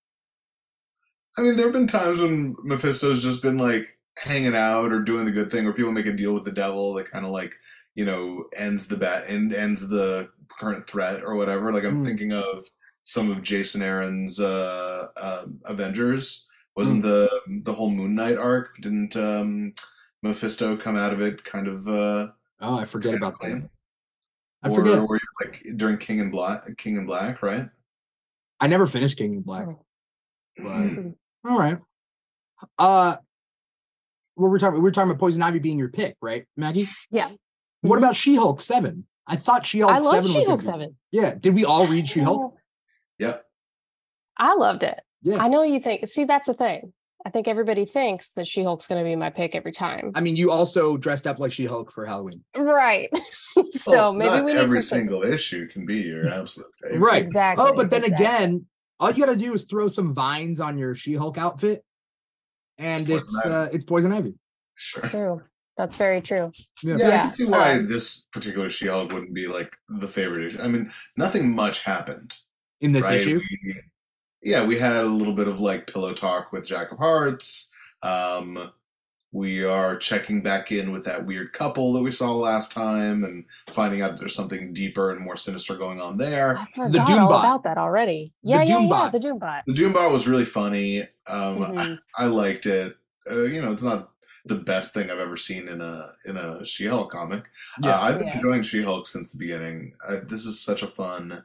I 1.37 1.41
mean, 1.41 1.55
there 1.55 1.65
have 1.65 1.73
been 1.73 1.87
times 1.87 2.21
when 2.21 2.55
Mephisto's 2.63 3.23
just 3.23 3.41
been 3.41 3.57
like 3.57 3.87
hanging 4.17 4.55
out 4.55 4.91
or 4.91 5.01
doing 5.01 5.25
the 5.25 5.31
good 5.31 5.49
thing, 5.49 5.65
or 5.65 5.73
people 5.73 5.91
make 5.91 6.05
a 6.05 6.13
deal 6.13 6.33
with 6.33 6.43
the 6.45 6.51
devil 6.51 6.93
that 6.93 7.09
kind 7.09 7.25
of 7.25 7.31
like 7.31 7.55
you 7.95 8.05
know 8.05 8.45
ends 8.55 8.87
the 8.87 8.97
bat 8.97 9.25
and 9.27 9.53
ends 9.53 9.87
the 9.87 10.29
current 10.59 10.85
threat 10.87 11.23
or 11.23 11.35
whatever. 11.35 11.71
Like 11.73 11.83
I'm 11.83 11.97
Hmm. 11.97 12.03
thinking 12.05 12.33
of 12.33 12.65
some 13.03 13.29
of 13.31 13.41
Jason 13.43 13.81
Aaron's 13.81 14.39
uh, 14.39 15.07
uh, 15.17 15.45
Avengers. 15.65 16.47
Wasn't 16.75 17.03
the 17.03 17.29
the 17.63 17.73
whole 17.73 17.89
Moon 17.91 18.15
Knight 18.15 18.37
arc? 18.37 18.75
Didn't 18.81 19.15
um, 19.15 19.73
Mephisto 20.23 20.75
come 20.77 20.95
out 20.97 21.13
of 21.13 21.21
it 21.21 21.43
kind 21.43 21.67
of? 21.67 21.87
Uh, 21.87 22.29
oh 22.61 22.79
i 22.79 22.85
forget 22.85 23.13
kind 23.13 23.23
of 23.23 23.27
about 23.29 23.39
that 23.41 23.47
clean? 23.51 23.69
i 24.63 24.69
or, 24.69 24.75
forget 24.75 24.99
or 24.99 25.19
like 25.43 25.61
during 25.75 25.97
King 25.97 26.19
in 26.19 26.29
Black, 26.31 26.63
King 26.77 26.95
in 26.97 27.05
Black, 27.05 27.43
right? 27.43 27.67
i 28.61 28.67
never 28.67 28.87
finished 28.87 29.17
king 29.17 29.33
in 29.33 29.41
black 29.41 29.67
Oh. 29.67 29.79
but 30.57 31.49
all 31.51 31.59
right 31.59 31.77
uh 32.79 33.17
what 34.35 34.49
we're 34.49 34.59
talking 34.59 34.81
we're 34.81 34.91
talking 34.91 35.09
about 35.09 35.19
poison 35.19 35.41
ivy 35.41 35.59
being 35.59 35.77
your 35.77 35.89
pick 35.89 36.15
right 36.21 36.45
maggie 36.55 36.87
Yeah. 37.11 37.31
What 37.83 37.95
Mhm. 37.95 37.99
about 37.99 38.15
she-hulk 38.15 38.59
7 38.61 39.05
i 39.27 39.35
thought 39.35 39.65
she-hulk 39.65 39.91
I 39.93 39.99
love 39.99 40.15
7 40.25 40.27
She-Hulk 40.31 40.47
gonna 40.61 40.61
Seven. 40.61 40.97
yeah 41.11 41.35
did 41.35 41.53
we 41.55 41.63
all 41.65 41.87
read 41.87 42.09
she-hulk 42.09 42.55
Yep. 43.19 43.45
I 44.37 44.55
loved 44.55 44.81
it. 44.83 44.99
Yeah. 45.21 45.37
I 45.37 45.47
know 45.47 45.61
you 45.61 45.79
think. 45.79 46.07
See, 46.07 46.25
that's 46.25 46.47
the 46.47 46.55
thing. 46.55 46.91
I 47.25 47.29
think 47.29 47.47
everybody 47.47 47.85
thinks 47.85 48.29
that 48.35 48.47
She 48.47 48.63
Hulk's 48.63 48.87
going 48.87 48.99
to 48.99 49.07
be 49.07 49.15
my 49.15 49.29
pick 49.29 49.53
every 49.55 49.71
time. 49.71 50.11
I 50.15 50.21
mean, 50.21 50.35
you 50.35 50.49
also 50.51 50.97
dressed 50.97 51.27
up 51.27 51.37
like 51.39 51.51
She-Hulk 51.51 51.91
for 51.91 52.05
Halloween. 52.07 52.43
Right. 52.57 53.09
so 53.71 53.91
Well, 53.91 54.13
maybe 54.13 54.29
not 54.31 54.45
we 54.45 54.53
need 54.53 54.59
every 54.59 54.79
to 54.79 54.85
think- 54.85 55.01
single 55.01 55.21
issue 55.23 55.67
can 55.69 55.85
be 55.85 56.01
your 56.01 56.27
absolute 56.27 56.67
favorite. 56.81 56.99
Right. 56.99 57.23
Exactly. 57.23 57.63
Oh, 57.65 57.73
but 57.75 57.91
then 57.91 58.03
exactly. 58.03 58.25
again, 58.25 58.65
all 58.99 59.11
you 59.11 59.23
gotta 59.25 59.37
do 59.37 59.53
is 59.53 59.65
throw 59.65 59.87
some 59.87 60.13
vines 60.15 60.59
on 60.59 60.77
your 60.79 60.95
She-Hulk 60.95 61.37
outfit, 61.37 61.85
and 62.79 63.07
It's 63.07 63.19
it's 63.27 63.43
Poison 63.43 63.51
uh, 63.51 63.69
it's 63.71 63.85
poison 63.85 64.11
ivy. 64.11 64.33
Sure. 64.75 65.03
True. 65.09 65.41
That's 65.77 65.95
very 65.95 66.21
true. 66.21 66.51
Yeah, 66.83 66.97
Yeah. 66.97 67.07
I 67.07 67.17
can 67.17 67.33
see 67.33 67.45
why 67.45 67.73
um, 67.79 67.87
this 67.87 68.27
particular 68.31 68.69
She-Hulk 68.69 69.11
wouldn't 69.11 69.33
be 69.33 69.47
like 69.47 69.75
the 69.89 70.07
favorite 70.07 70.45
issue. 70.45 70.61
I 70.61 70.67
mean, 70.67 70.91
nothing 71.17 71.55
much 71.55 71.83
happened. 71.83 72.35
In 72.81 72.91
this 72.91 73.05
right? 73.05 73.19
issue. 73.19 73.39
We- 73.39 73.81
yeah, 74.45 74.65
we 74.65 74.77
had 74.77 74.97
a 74.97 75.07
little 75.07 75.33
bit 75.33 75.47
of 75.47 75.59
like 75.61 75.87
pillow 75.91 76.13
talk 76.13 76.51
with 76.51 76.67
Jack 76.67 76.91
of 76.91 76.97
Hearts. 76.99 77.71
Um, 78.01 78.71
we 79.31 79.63
are 79.65 79.97
checking 79.97 80.41
back 80.43 80.71
in 80.71 80.91
with 80.91 81.05
that 81.05 81.25
weird 81.25 81.53
couple 81.53 81.93
that 81.93 82.03
we 82.03 82.11
saw 82.11 82.33
last 82.35 82.71
time 82.71 83.23
and 83.23 83.45
finding 83.71 84.01
out 84.01 84.11
that 84.11 84.19
there's 84.19 84.35
something 84.35 84.73
deeper 84.73 85.11
and 85.11 85.21
more 85.21 85.37
sinister 85.37 85.75
going 85.75 85.99
on 86.01 86.17
there. 86.17 86.57
I 86.59 86.65
forgot 86.65 87.07
Doombot. 87.07 87.19
all 87.31 87.39
about 87.39 87.63
that 87.63 87.77
already. 87.79 88.31
The 88.43 88.49
Yeah, 88.49 88.63
yeah, 88.63 88.79
yeah. 88.79 89.09
The 89.09 89.19
Doombot. 89.19 89.61
The 89.65 89.73
Doombot 89.73 90.11
was 90.11 90.27
really 90.27 90.45
funny. 90.45 91.01
Um, 91.25 91.57
Mhm. 91.63 91.99
I 92.17 92.25
liked 92.25 92.65
it. 92.67 92.95
Uh, 93.31 93.43
you 93.43 93.61
know, 93.61 93.71
it's 93.71 93.81
not 93.81 94.11
the 94.45 94.55
best 94.55 94.93
thing 94.93 95.09
I've 95.09 95.19
ever 95.19 95.37
seen 95.37 95.67
in 95.67 95.81
a 95.81 96.09
in 96.25 96.37
a 96.37 96.65
She-Hulk 96.65 97.11
comic. 97.11 97.45
Yeah. 97.81 97.95
Uh, 97.97 98.01
I've 98.01 98.19
been 98.19 98.27
Yeah. 98.27 98.35
enjoying 98.35 98.63
She-Hulk 98.63 99.07
since 99.07 99.31
the 99.31 99.37
beginning. 99.37 99.93
I, 100.07 100.17
this 100.17 100.45
is 100.45 100.59
such 100.59 100.83
a 100.83 100.87
fun 100.91 101.43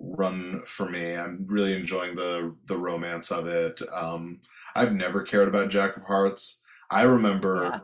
run 0.00 0.62
for 0.66 0.88
me. 0.90 1.14
I'm 1.16 1.46
really 1.48 1.74
enjoying 1.74 2.14
the 2.16 2.54
the 2.66 2.76
romance 2.76 3.30
of 3.32 3.46
it. 3.46 3.80
Um, 3.94 4.40
I've 4.74 4.94
never 4.94 5.22
cared 5.22 5.48
about 5.48 5.70
Jack 5.70 5.96
of 5.96 6.04
Hearts. 6.04 6.62
I 6.90 7.02
remember, 7.04 7.62
Yeah. 7.64 7.80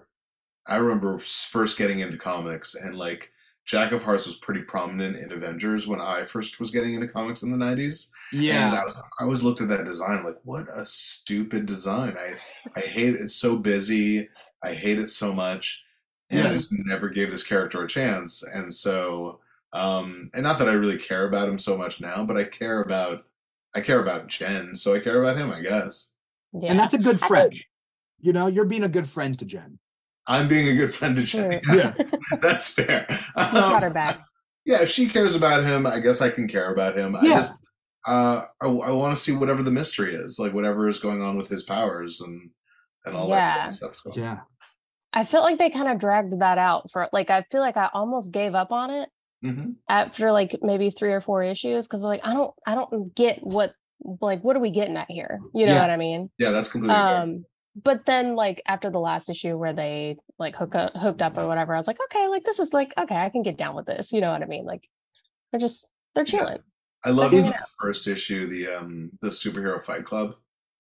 I 0.67 0.77
remember 0.77 1.19
first 1.19 1.79
getting 1.79 2.01
into 2.01 2.19
comics 2.19 2.75
and 2.75 2.97
like 2.97 3.32
Jack 3.65 3.93
of 3.93 4.03
Hearts 4.03 4.27
was 4.27 4.37
pretty 4.37 4.63
prominent 4.63 5.17
in 5.17 5.31
Avengers 5.33 5.87
when 5.87 6.01
I 6.01 6.25
first 6.25 6.59
was 6.59 6.71
getting 6.73 6.95
into 6.95 7.07
comics 7.09 7.43
in 7.43 7.51
the 7.57 7.65
'90s. 7.65 8.11
And 8.33 8.43
Yeah. 8.43 8.73
I 8.81 8.85
was 8.85 8.97
I 9.21 9.23
always 9.25 9.43
looked 9.43 9.61
at 9.61 9.69
that 9.69 9.85
design 9.85 10.25
like, 10.25 10.39
what 10.45 10.67
a 10.75 10.85
stupid 10.85 11.67
design. 11.67 12.17
I 12.19 12.35
I 12.77 12.81
hate 12.81 13.15
it. 13.15 13.21
It's 13.21 13.35
so 13.37 13.57
busy. 13.59 14.29
I 14.63 14.75
hate 14.75 14.99
it 14.99 15.09
so 15.11 15.33
much. 15.33 15.85
And 16.31 16.49
I 16.49 16.53
just 16.55 16.73
never 16.73 17.09
gave 17.11 17.31
this 17.31 17.45
character 17.45 17.83
a 17.85 17.89
chance. 17.89 18.43
And 18.43 18.73
so 18.75 19.41
um 19.73 20.31
and 20.35 20.43
not 20.43 20.59
that 20.59 20.69
I 20.69 20.73
really 20.73 20.99
care 20.99 21.27
about 21.29 21.49
him 21.49 21.59
so 21.59 21.77
much 21.77 22.01
now, 22.01 22.25
but 22.25 22.37
I 22.37 22.45
care 22.45 22.81
about 22.81 23.27
I 23.75 23.81
care 23.81 24.01
about 24.01 24.27
Jen, 24.27 24.75
so 24.75 24.93
I 24.95 24.99
care 25.01 25.23
about 25.23 25.37
him, 25.37 25.51
I 25.51 25.61
guess. 25.61 26.13
Yeah. 26.53 26.71
And 26.71 26.79
that's 26.79 26.95
a 26.95 26.99
good 26.99 27.21
friend. 27.21 27.51
think- 27.53 27.65
You 28.21 28.33
know, 28.33 28.47
you're 28.49 28.65
being 28.67 28.85
a 28.85 28.89
good 28.89 29.09
friend 29.09 29.39
to 29.39 29.45
Jen. 29.45 29.79
I'm 30.27 30.49
being 30.49 30.69
a 30.69 30.75
good 30.77 30.95
friend 30.95 31.17
to 31.17 31.23
Jen. 31.25 31.61
Sure. 31.65 31.77
Yeah. 31.77 31.95
That's 32.41 32.69
fair. 32.69 33.07
You 33.11 33.17
got 33.37 33.83
her 33.83 33.91
back. 33.91 34.21
yeah, 34.65 34.83
if 34.83 34.89
she 34.91 35.09
cares 35.09 35.35
about 35.35 35.65
him, 35.65 35.87
I 35.87 36.01
guess 36.01 36.21
I 36.23 36.31
can 36.31 36.47
care 36.49 36.73
about 36.73 36.97
him. 36.97 37.17
Yeah. 37.23 37.31
I 37.33 37.35
just 37.37 37.67
uh 38.07 38.45
I, 38.61 38.67
I 38.67 38.91
want 38.93 39.17
to 39.17 39.23
see 39.23 39.33
whatever 39.33 39.63
the 39.63 39.71
mystery 39.71 40.15
is, 40.15 40.39
like 40.39 40.53
whatever 40.55 40.89
is 40.89 40.99
going 41.01 41.23
on 41.23 41.37
with 41.37 41.49
his 41.49 41.63
powers 41.65 42.21
and 42.21 42.51
and 43.05 43.17
all 43.17 43.29
that 43.29 43.37
Yeah. 43.37 43.55
kind 43.59 43.67
of 43.69 43.73
stuff's 43.75 44.01
going 44.01 44.19
on. 44.19 44.25
Yeah. 44.25 44.39
I 45.15 45.25
felt 45.27 45.45
like 45.45 45.59
they 45.59 45.71
kind 45.71 45.89
of 45.89 45.99
dragged 46.01 46.41
that 46.41 46.59
out 46.59 46.89
for 46.93 47.09
like 47.13 47.29
I 47.31 47.45
feel 47.51 47.61
like 47.61 47.77
I 47.77 47.91
almost 47.93 48.33
gave 48.33 48.55
up 48.55 48.71
on 48.73 48.91
it 48.91 49.09
hmm 49.43 49.73
after 49.89 50.31
like 50.31 50.57
maybe 50.63 50.91
three 50.97 51.13
or 51.13 51.21
four 51.21 51.43
issues 51.43 51.87
because 51.89 52.03
like 52.03 52.21
I 52.23 52.33
don't 52.33 52.53
I 52.67 52.77
don't 52.77 53.13
get 53.17 53.41
what 53.43 53.73
like 54.21 54.43
what 54.43 54.57
are 54.57 54.61
we 54.61 54.71
getting 54.71 54.97
at 54.97 55.11
here? 55.11 55.41
You 55.55 55.67
know 55.67 55.75
Yeah. 55.75 55.81
what 55.81 55.91
I 55.91 55.97
mean? 55.97 56.31
Yeah, 56.39 56.51
that's 56.51 56.71
completely 56.71 56.95
fair. 56.97 57.23
But 57.75 58.05
then 58.07 58.35
like 58.37 58.61
after 58.67 58.91
the 58.91 58.99
last 59.01 59.31
issue 59.31 59.57
where 59.57 59.73
they 59.73 60.17
like 60.39 60.55
hook 60.57 60.75
up, 60.75 60.93
hooked 60.95 61.23
up 61.23 61.39
or 61.39 61.47
whatever, 61.49 61.75
I 61.75 61.79
was 61.79 61.87
like, 61.87 61.99
okay, 62.11 62.29
like 62.29 62.45
this 62.45 62.59
is 62.59 62.73
like 62.73 62.93
okay, 62.99 63.17
I 63.17 63.31
can 63.31 63.43
get 63.43 63.57
down 63.57 63.75
with 63.75 63.87
this. 63.87 64.13
You 64.13 64.21
know 64.21 64.31
what 64.33 64.43
I 64.43 64.47
mean? 64.47 64.65
Like 64.67 64.83
they're 65.51 65.61
just 65.61 65.87
they're 66.15 66.25
Yeah. 66.27 66.39
chilling. 66.39 66.59
I 67.05 67.11
love 67.11 67.33
Is- 67.33 67.45
the 67.47 67.59
first 67.81 68.07
issue, 68.07 68.47
the 68.47 68.69
um 68.69 69.11
the 69.23 69.29
superhero 69.29 69.83
fight 69.83 70.05
club. 70.05 70.35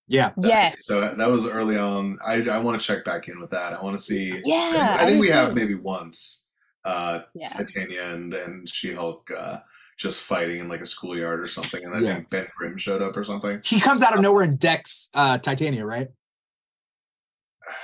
Yeah. 0.06 0.32
That- 0.36 0.46
Yes. 0.48 0.84
So 0.86 1.00
that 1.14 1.30
was 1.30 1.48
early 1.48 1.78
on. 1.78 2.18
I 2.26 2.42
I 2.48 2.58
want 2.58 2.78
to 2.80 2.86
check 2.86 3.04
back 3.04 3.28
in 3.28 3.40
with 3.40 3.50
that. 3.50 3.72
I 3.72 3.82
want 3.82 3.96
to 3.96 4.02
see. 4.02 4.42
yeah. 4.44 4.96
I 5.00 5.06
think 5.06 5.16
do 5.16 5.20
we 5.20 5.28
have 5.30 5.54
maybe 5.54 5.74
once. 5.74 6.46
Uh, 6.84 7.20
Yeah. 7.34 7.48
Titania 7.48 8.12
and 8.12 8.34
and 8.34 8.68
She 8.68 8.92
Hulk 8.92 9.30
uh, 9.38 9.58
just 9.98 10.20
fighting 10.20 10.58
in 10.60 10.68
like 10.68 10.80
a 10.82 10.86
schoolyard 10.86 11.40
or 11.40 11.46
something, 11.46 11.82
and 11.84 11.94
I 11.94 12.00
Yeah. 12.00 12.14
think 12.16 12.28
Ben 12.28 12.48
Grimm 12.56 12.76
showed 12.76 13.00
up 13.00 13.16
or 13.16 13.22
something. 13.24 13.60
He 13.64 13.80
comes 13.80 14.02
out 14.02 14.14
of 14.14 14.20
nowhere 14.20 14.42
and 14.42 14.58
decks 14.58 15.08
uh, 15.14 15.38
Titania, 15.38 15.86
right? 15.86 16.08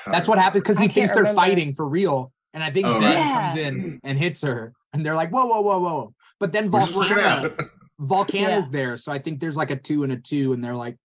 That's 0.07 0.29
what 0.29 0.39
happens 0.39 0.63
because 0.63 0.79
he 0.79 0.87
can't 0.87 0.95
thinks 0.95 1.11
they're 1.13 1.23
remember. 1.23 1.41
fighting 1.41 1.75
for 1.75 1.89
real. 1.89 2.33
And 2.55 2.63
I 2.65 2.71
think 2.71 2.87
Oh, 2.87 2.99
Ben 3.01 3.17
right. 3.17 3.49
comes 3.49 3.59
in 3.61 4.01
and 4.05 4.19
hits 4.19 4.43
her. 4.43 4.73
And 4.93 5.05
they're 5.05 5.15
like, 5.15 5.31
whoa, 5.31 5.47
whoa, 5.47 5.61
whoa, 5.61 5.79
whoa. 5.79 6.15
But 6.41 6.53
then 6.53 6.71
We're 6.71 6.81
just 6.81 6.95
working 6.95 7.15
Volcano, 7.17 7.47
out. 7.51 7.61
Volcano's 8.01 8.71
there. 8.71 8.97
So 8.97 9.13
I 9.13 9.19
think 9.19 9.41
there's 9.41 9.57
like 9.57 9.71
a 9.71 9.77
two 9.77 10.03
and 10.05 10.13
a 10.13 10.17
two. 10.17 10.53
And 10.53 10.63
they're 10.65 10.75
like, 10.75 10.97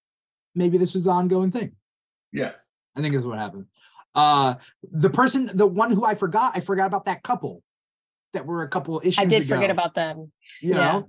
maybe 0.55 0.77
this 0.77 0.95
is 0.95 1.05
an 1.07 1.13
ongoing 1.13 1.51
thing. 1.51 1.73
yeah. 2.31 2.51
I 2.95 3.01
think 3.01 3.13
that's 3.15 3.25
what 3.25 3.39
happened. 3.39 3.65
Uh 4.15 4.55
the 4.91 5.09
person, 5.09 5.49
the 5.53 5.65
one 5.65 5.91
who 5.91 6.05
I 6.05 6.13
forgot, 6.13 6.51
I 6.55 6.59
forgot 6.59 6.85
about 6.85 7.05
that 7.05 7.23
couple 7.23 7.63
that 8.33 8.45
were 8.45 8.61
a 8.61 8.67
couple 8.67 9.01
issues 9.03 9.17
I 9.19 9.25
did 9.25 9.43
ago, 9.43 9.55
forget 9.55 9.71
about 9.71 9.95
them. 9.95 10.31
you 10.61 10.75
yeah. 10.75 11.01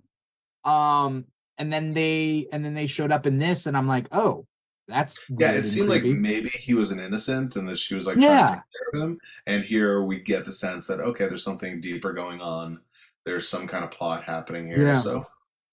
know. 0.65 0.71
Um, 0.71 1.27
and 1.59 1.71
then 1.73 1.93
they 1.93 2.47
and 2.53 2.65
then 2.65 2.73
they 2.75 2.87
showed 2.87 3.13
up 3.13 3.27
in 3.27 3.39
this, 3.39 3.67
and 3.67 3.77
I'm 3.77 3.87
like, 3.87 4.09
oh, 4.13 4.47
that's 4.89 5.19
Yeah, 5.39 5.53
it 5.53 5.57
and 5.57 5.67
seemed 5.67 5.89
like 5.89 6.05
maybe 6.05 6.49
he 6.51 6.75
was 6.75 6.91
an 6.93 7.01
innocent 7.01 7.57
and 7.57 7.67
that 7.69 7.79
she 7.79 7.95
was 7.95 8.07
like 8.07 8.17
Yeah. 8.19 8.29
trying 8.39 8.49
to 8.49 8.55
take 8.57 8.63
care 8.93 9.01
of 9.03 9.09
him. 9.11 9.21
And 9.47 9.65
here 9.65 10.03
we 10.03 10.21
get 10.21 10.45
the 10.45 10.53
sense 10.53 10.87
that 10.89 11.01
okay, 11.01 11.27
there's 11.27 11.43
something 11.45 11.81
deeper 11.81 12.13
going 12.13 12.41
on. 12.41 12.81
There's 13.25 13.49
some 13.49 13.67
kind 13.67 13.85
of 13.85 13.91
plot 13.91 14.25
happening 14.25 14.67
here. 14.67 14.83
Yeah. 14.89 14.97
So 14.97 15.27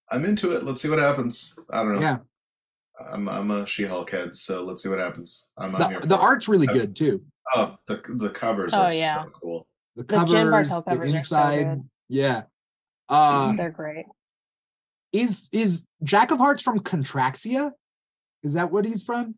I'm 0.10 0.24
into 0.26 0.54
it. 0.54 0.64
Let's 0.64 0.82
see 0.82 0.90
what 0.90 1.00
happens. 1.00 1.56
I 1.70 1.84
don't 1.84 1.96
know. 1.96 2.00
Yeah. 2.02 2.18
I'm 3.12 3.28
I'm 3.28 3.50
a 3.52 3.66
She-Hulk 3.66 4.10
head, 4.12 4.36
so 4.36 4.62
let's 4.64 4.84
see 4.84 4.90
what 4.90 5.00
happens. 5.00 5.50
I'm, 5.58 5.76
I'm 5.76 5.90
here 5.90 6.00
the, 6.02 6.08
the 6.08 6.16
for 6.18 6.22
it. 6.22 6.26
art's 6.26 6.48
really 6.48 6.68
good 6.68 6.96
too. 6.96 7.24
Oh, 7.56 7.76
the 7.88 8.02
the 8.18 8.30
covers 8.30 8.74
Oh, 8.74 8.84
are 8.84 8.94
yeah. 8.94 9.24
so 9.24 9.30
cool. 9.42 9.68
The 9.96 10.04
The 10.04 10.18
Jen 10.26 10.28
covers, 10.28 10.70
Bartel 10.70 10.82
the 10.84 10.92
covers 10.92 11.08
are 11.10 11.12
so 11.12 11.16
inside, 11.18 11.64
good. 11.64 11.84
yeah. 12.10 12.42
Uh, 13.10 13.54
They're 13.54 13.70
great. 13.72 14.06
is 15.12 15.50
is 15.52 15.86
Jack 16.04 16.32
of 16.32 16.38
Hearts 16.38 16.62
from 16.64 16.80
Contraxia? 16.80 17.72
Is 18.44 18.54
that 18.54 18.72
what 18.72 18.86
he's 18.86 19.04
from? 19.04 19.36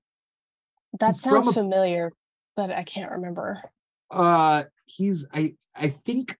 That 0.99 1.13
He's 1.13 1.21
from 1.23 1.43
sounds 1.43 1.47
a- 1.47 1.53
familiar, 1.53 2.13
but 2.55 2.71
I 2.71 2.83
can't 2.83 3.11
remember. 3.11 3.61
Uh, 4.11 4.63
he's 4.85 5.27
I 5.33 5.55
I 5.75 5.89
think, 5.89 6.37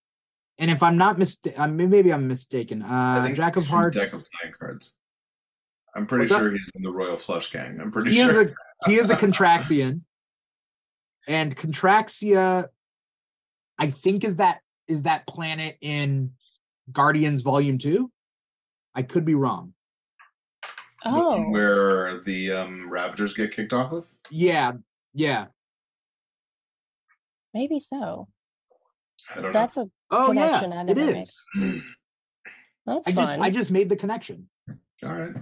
and 0.58 0.70
if 0.70 0.82
I'm 0.82 0.96
not 0.96 1.18
mistaken, 1.18 1.76
maybe 1.76 2.12
I'm 2.12 2.28
mistaken. 2.28 2.82
Uh, 2.82 3.28
Jack 3.34 3.56
of 3.56 3.66
Hearts. 3.68 3.96
Deck 3.96 4.12
of 4.12 4.24
playing 4.30 4.54
cards. 4.58 4.98
I'm 5.96 6.06
pretty 6.06 6.22
What's 6.22 6.32
that? 6.32 6.38
sure 6.40 6.50
he's 6.52 6.70
in 6.74 6.82
the 6.82 6.92
Royal 6.92 7.16
Flush 7.16 7.50
Gang. 7.52 7.80
I'm 7.80 7.90
pretty 7.90 8.10
he 8.10 8.16
sure. 8.18 8.28
is 8.30 8.36
a 8.36 8.54
he 8.88 8.94
is 8.96 9.10
a 9.10 9.16
Contraxian, 9.16 10.00
and 11.26 11.56
Contraxia, 11.56 12.68
I 13.78 13.90
think 13.90 14.24
is 14.24 14.36
that 14.36 14.60
is 14.88 15.02
that 15.02 15.26
planet 15.26 15.76
in 15.80 16.32
Guardians 16.92 17.42
Volume 17.42 17.78
Two. 17.78 18.10
I 18.94 19.02
could 19.02 19.24
be 19.24 19.34
wrong. 19.34 19.74
The 21.04 21.10
one 21.10 21.20
Oh, 21.20 21.50
where 21.50 22.18
the 22.18 22.52
um, 22.52 22.88
Ravagers 22.90 23.34
get 23.34 23.52
kicked 23.54 23.72
off 23.72 23.92
of. 23.92 24.06
Yeah, 24.30 24.72
yeah. 25.12 25.46
maybe 27.52 27.78
so. 27.80 28.28
I 29.30 29.34
don't 29.36 29.44
know. 29.44 29.52
That's 29.52 29.76
a 29.76 29.90
Oh 30.10 30.28
Connection 30.28 30.72
I 30.72 30.76
yeah, 30.76 30.80
it 30.82 30.84
never 30.96 31.12
made. 31.12 31.26
know. 31.56 31.78
that's 32.86 33.08
I 33.08 33.12
just. 33.12 33.32
I 33.34 33.50
just 33.50 33.70
made 33.70 33.88
the 33.88 33.96
connection. 33.96 34.48
All 35.04 35.12
right. 35.12 35.34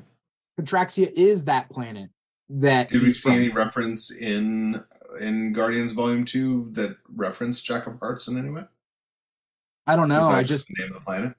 Contraxia 0.61 1.11
is 1.17 1.45
that 1.47 1.71
planet 1.71 2.11
that 2.49 2.89
Did 2.89 3.03
we 3.03 3.13
see 3.13 3.21
from. 3.23 3.33
any 3.33 3.49
reference 3.49 4.11
in 4.17 4.83
in 5.21 5.53
Guardians 5.53 5.93
Volume 5.93 6.25
Two 6.25 6.69
that 6.73 6.97
referenced 7.15 7.65
Jack 7.65 7.87
of 7.87 7.99
Hearts 7.99 8.29
in 8.29 8.39
any 8.39 8.51
way? 8.51 8.65
I 9.87 9.97
don't 9.97 10.09
know. 10.09 10.19
Besides 10.19 10.35
I 10.39 10.43
just 10.43 10.69
the 10.69 10.75
name 10.79 10.89
of 10.89 10.95
the 10.95 11.01
planet. 11.01 11.35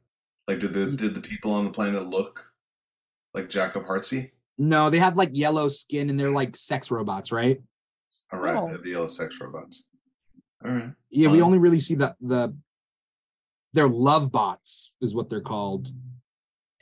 Like, 0.47 0.59
did 0.59 0.74
the 0.74 0.91
did 0.91 1.15
the 1.15 1.21
people 1.21 1.53
on 1.53 1.65
the 1.65 1.71
planet 1.71 2.03
look 2.03 2.52
like 3.34 3.49
Jack 3.49 3.75
of 3.75 3.84
Heartsy? 3.84 4.31
no. 4.57 4.89
They 4.89 4.99
have 4.99 5.17
like 5.17 5.31
yellow 5.34 5.67
skin 5.69 6.09
and 6.09 6.19
they're 6.19 6.31
like 6.31 6.55
sex 6.55 6.91
robots, 6.91 7.31
right? 7.31 7.59
All 8.31 8.39
right, 8.39 8.55
Oh. 8.55 8.67
the, 8.71 8.77
the 8.79 8.89
yellow 8.91 9.07
sex 9.07 9.38
robots. 9.41 9.89
All 10.63 10.71
right. 10.71 10.91
Yeah, 11.09 11.29
we 11.31 11.39
Um, 11.39 11.45
only 11.47 11.57
really 11.59 11.79
see 11.79 11.95
the 11.95 12.15
the 12.21 12.55
they're 13.73 13.88
love 13.89 14.31
bots 14.31 14.95
is 15.01 15.13
what 15.15 15.29
they're 15.29 15.41
called. 15.41 15.89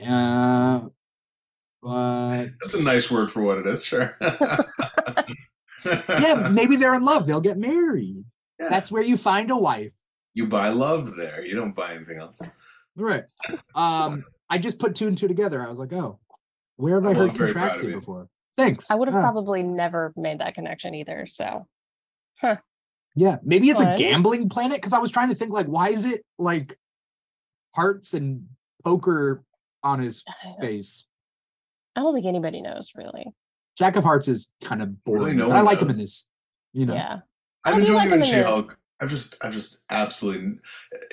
Uh, 0.05 0.81
but 1.81 2.45
That's 2.61 2.73
a 2.73 2.81
nice 2.83 3.09
word 3.09 3.31
for 3.31 3.41
what 3.41 3.57
it 3.59 3.67
is. 3.67 3.83
Sure. 3.83 4.17
yeah, 5.85 6.49
maybe 6.51 6.75
they're 6.75 6.95
in 6.95 7.03
love. 7.03 7.25
They'll 7.27 7.41
get 7.41 7.57
married. 7.57 8.23
Yeah. 8.59 8.69
That's 8.69 8.91
where 8.91 9.01
you 9.03 9.17
find 9.17 9.49
a 9.51 9.57
wife. 9.57 9.93
you 10.33 10.47
buy 10.47 10.69
love 10.69 11.15
there. 11.15 11.45
You 11.45 11.55
don't 11.55 11.75
buy 11.75 11.93
anything 11.95 12.17
else. 12.19 12.39
Right. 12.95 13.23
Um, 13.75 14.23
I 14.49 14.57
just 14.57 14.79
put 14.79 14.95
two 14.95 15.07
and 15.07 15.17
two 15.17 15.27
together. 15.27 15.61
I 15.65 15.69
was 15.69 15.79
like, 15.79 15.93
oh, 15.93 16.19
where 16.81 16.95
have 16.95 17.05
I 17.05 17.09
Well, 17.11 17.19
heard 17.21 17.29
I'm 17.31 17.37
very 17.37 17.53
proud 17.53 17.71
of 17.75 17.81
Contraxia 17.81 17.93
before? 17.93 18.27
Thanks. 18.57 18.89
I 18.91 18.95
would 18.95 19.07
have 19.07 19.15
Ah. 19.15 19.21
probably 19.21 19.63
never 19.63 20.13
made 20.15 20.39
that 20.39 20.55
connection 20.55 20.93
either. 20.95 21.27
So 21.29 21.67
huh. 22.39 22.57
Yeah, 23.15 23.37
maybe 23.43 23.69
it's 23.69 23.81
a 23.81 23.95
gambling 23.97 24.49
planet 24.49 24.77
because 24.77 24.93
I 24.93 24.99
was 24.99 25.11
trying 25.11 25.29
to 25.29 25.35
think 25.35 25.51
like, 25.53 25.67
why 25.67 25.89
is 25.89 26.05
it 26.05 26.25
like 26.39 26.77
hearts 27.75 28.13
and 28.13 28.47
poker 28.83 29.43
on 29.83 29.99
his 29.99 30.23
I 30.27 30.59
face? 30.61 31.07
I 31.95 32.01
don't 32.01 32.13
think 32.13 32.25
anybody 32.25 32.61
knows 32.61 32.91
really. 32.95 33.25
Jack 33.77 33.95
of 33.95 34.03
Hearts 34.03 34.27
is 34.27 34.51
kind 34.63 34.81
of 34.81 35.03
boring. 35.03 35.23
Really, 35.23 35.35
no 35.35 35.47
but 35.47 35.53
I 35.53 35.55
one 35.57 35.65
like 35.65 35.79
him 35.81 35.89
in 35.89 35.97
this. 35.97 36.27
You 36.73 36.85
know, 36.85 36.93
Yeah. 36.93 37.19
I'm 37.65 37.73
How 37.73 37.73
do 37.73 37.75
you 37.77 37.81
enjoying 37.81 37.97
like 37.97 38.07
him 38.07 38.13
in 38.13 38.19
the- 38.21 38.25
She-Hulk. 38.25 38.79
I've 39.01 39.09
just, 39.09 39.35
I've 39.41 39.53
just 39.53 39.81
absolutely, 39.89 40.59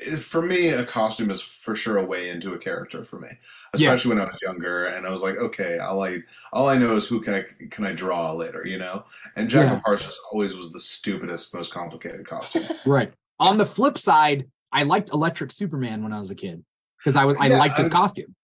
eh, 0.06 0.16
for 0.16 0.42
me, 0.42 0.68
a 0.68 0.84
costume 0.84 1.30
is 1.30 1.40
for 1.40 1.74
sure 1.74 1.96
a 1.96 2.04
way 2.04 2.28
into 2.28 2.52
a 2.52 2.58
character 2.58 3.02
for 3.02 3.18
me, 3.18 3.28
Yeah. 3.74 3.92
especially 3.92 4.14
when 4.16 4.20
I 4.26 4.28
was 4.30 4.38
younger 4.42 4.86
and 4.86 5.06
I 5.06 5.10
was 5.10 5.22
like, 5.22 5.36
okay, 5.38 5.78
all 5.78 6.02
I, 6.04 6.18
all 6.52 6.68
I 6.68 6.76
know 6.76 6.96
is 6.96 7.08
who 7.08 7.20
can 7.22 7.34
I, 7.34 7.44
can 7.70 7.86
I 7.86 7.92
draw 7.92 8.32
later, 8.32 8.66
you 8.66 8.76
know? 8.78 9.04
And 9.36 9.48
Jack 9.48 9.66
Yeah. 9.70 9.76
of 9.78 9.82
Hearts 9.84 10.02
just 10.02 10.20
always 10.30 10.54
was 10.54 10.70
the 10.70 10.78
stupidest, 10.80 11.54
most 11.54 11.72
complicated 11.72 12.26
costume. 12.26 12.68
Right. 12.86 13.12
On 13.40 13.56
the 13.56 13.66
flip 13.66 13.96
side, 13.96 14.46
I 14.72 14.82
liked 14.82 15.10
Electric 15.10 15.50
Superman 15.52 16.02
when 16.02 16.12
I 16.12 16.20
was 16.20 16.30
a 16.30 16.34
kid 16.34 16.62
because 16.98 17.16
I 17.16 17.24
was 17.24 17.38
I 17.40 17.46
Yeah, 17.46 17.58
liked 17.58 17.78
his 17.78 17.88
I- 17.88 17.92
costume. 17.92 18.34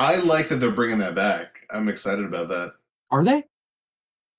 I 0.00 0.16
like 0.20 0.48
that 0.48 0.56
they're 0.56 0.70
bringing 0.70 0.98
that 0.98 1.14
back. 1.14 1.66
I'm 1.70 1.88
excited 1.88 2.24
about 2.24 2.48
that. 2.48 2.74
Are 3.10 3.24
they? 3.24 3.44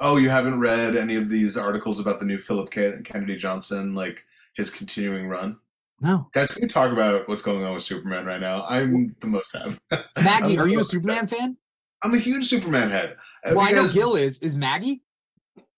Oh, 0.01 0.15
you 0.17 0.29
haven't 0.29 0.59
read 0.61 0.95
any 0.95 1.15
of 1.15 1.29
these 1.29 1.57
articles 1.57 1.99
about 1.99 2.19
the 2.21 2.25
new 2.25 2.37
Philip 2.37 2.71
K- 2.71 3.01
Kennedy 3.03 3.35
Johnson, 3.35 3.93
like 3.93 4.23
his 4.59 4.69
continuing 4.69 5.27
run? 5.29 5.57
No. 6.01 6.27
Guys, 6.33 6.51
can 6.51 6.61
we 6.61 6.67
talk 6.67 6.91
about 6.91 7.27
what's 7.27 7.41
going 7.41 7.63
on 7.63 7.73
with 7.73 7.83
Superman 7.83 8.25
right 8.25 8.39
now? 8.39 8.65
I'm 8.69 9.15
the 9.21 9.27
most 9.27 9.55
have. 9.55 9.79
Maggie, 10.23 10.57
are 10.57 10.67
you 10.67 10.79
a 10.79 10.83
so 10.83 10.95
excited. 10.97 11.01
Superman 11.01 11.27
fan? 11.27 11.57
I'm 12.03 12.13
a 12.13 12.17
huge 12.19 12.45
Superman 12.45 12.89
head. 12.89 13.15
Have 13.43 13.55
Well, 13.55 13.65
I 13.65 13.69
you 13.69 13.75
know 13.75 13.81
guys- 13.83 13.93
Gil 13.93 14.15
is. 14.15 14.39
Is 14.39 14.55
Maggie? 14.55 15.01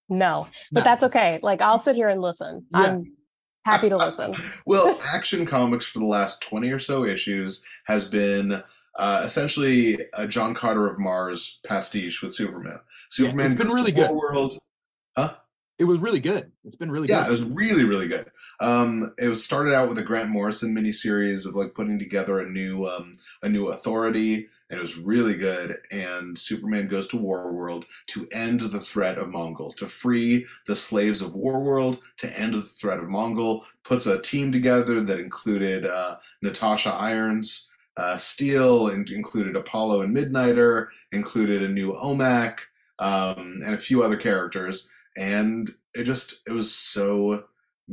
No, 0.09 0.47
but 0.71 0.81
No. 0.81 0.83
that's 0.83 1.03
okay. 1.03 1.39
Like 1.41 1.61
I'll 1.61 1.79
sit 1.79 1.95
here 1.95 2.09
and 2.09 2.21
listen. 2.21 2.65
Yeah. 2.73 2.79
I'm 2.81 3.13
happy 3.65 3.87
to 3.89 3.97
listen. 3.97 4.33
well, 4.65 4.99
Action 5.05 5.45
Comics 5.45 5.85
for 5.85 5.99
the 5.99 6.05
last 6.05 6.41
20 6.43 6.69
or 6.71 6.79
so 6.79 7.05
issues 7.05 7.65
has 7.85 8.07
been 8.09 8.61
uh, 8.97 9.21
essentially 9.23 10.05
a 10.13 10.27
John 10.27 10.53
Carter 10.53 10.87
of 10.87 10.99
Mars 10.99 11.59
pastiche 11.65 12.21
with 12.21 12.35
Superman. 12.35 12.79
Superman 13.09 13.45
it's 13.51 13.55
been 13.55 13.67
goes 13.67 13.75
really 13.75 13.91
to 13.93 14.01
good. 14.01 14.11
World. 14.11 14.57
It 15.81 15.85
was 15.85 15.99
really 15.99 16.19
good. 16.19 16.51
It's 16.63 16.75
been 16.75 16.91
really 16.91 17.07
good. 17.07 17.15
Yeah, 17.15 17.25
it 17.25 17.31
was 17.31 17.41
really, 17.41 17.85
really 17.85 18.07
good. 18.07 18.29
Um, 18.59 19.15
it 19.17 19.29
was 19.29 19.43
started 19.43 19.73
out 19.73 19.89
with 19.89 19.97
a 19.97 20.03
Grant 20.03 20.29
Morrison 20.29 20.75
miniseries 20.75 21.47
of 21.47 21.55
like 21.55 21.73
putting 21.73 21.97
together 21.97 22.39
a 22.39 22.47
new 22.47 22.85
um, 22.85 23.13
a 23.41 23.49
new 23.49 23.69
authority, 23.69 24.47
and 24.69 24.77
it 24.77 24.79
was 24.79 24.99
really 24.99 25.35
good. 25.35 25.79
And 25.91 26.37
Superman 26.37 26.87
goes 26.87 27.07
to 27.07 27.17
Warworld 27.17 27.85
to 28.09 28.27
end 28.31 28.61
the 28.61 28.79
threat 28.79 29.17
of 29.17 29.29
Mongul, 29.29 29.75
to 29.77 29.87
free 29.87 30.45
the 30.67 30.75
slaves 30.75 31.19
of 31.19 31.33
Warworld, 31.33 31.99
to 32.17 32.39
end 32.39 32.53
the 32.53 32.61
threat 32.61 32.99
of 32.99 33.05
Mongul. 33.05 33.65
Puts 33.83 34.05
a 34.05 34.21
team 34.21 34.51
together 34.51 35.01
that 35.01 35.19
included 35.19 35.87
uh, 35.87 36.17
Natasha 36.43 36.91
Irons, 36.91 37.71
uh, 37.97 38.17
Steel, 38.17 38.87
and 38.89 39.09
included 39.09 39.55
Apollo 39.55 40.01
and 40.01 40.15
Midnighter, 40.15 40.89
included 41.11 41.63
a 41.63 41.69
new 41.69 41.91
OMAC, 41.93 42.59
um, 42.99 43.61
and 43.65 43.73
a 43.73 43.79
few 43.79 44.03
other 44.03 44.15
characters 44.15 44.87
and 45.17 45.69
it 45.93 46.03
just 46.03 46.41
it 46.47 46.51
was 46.51 46.73
so 46.73 47.45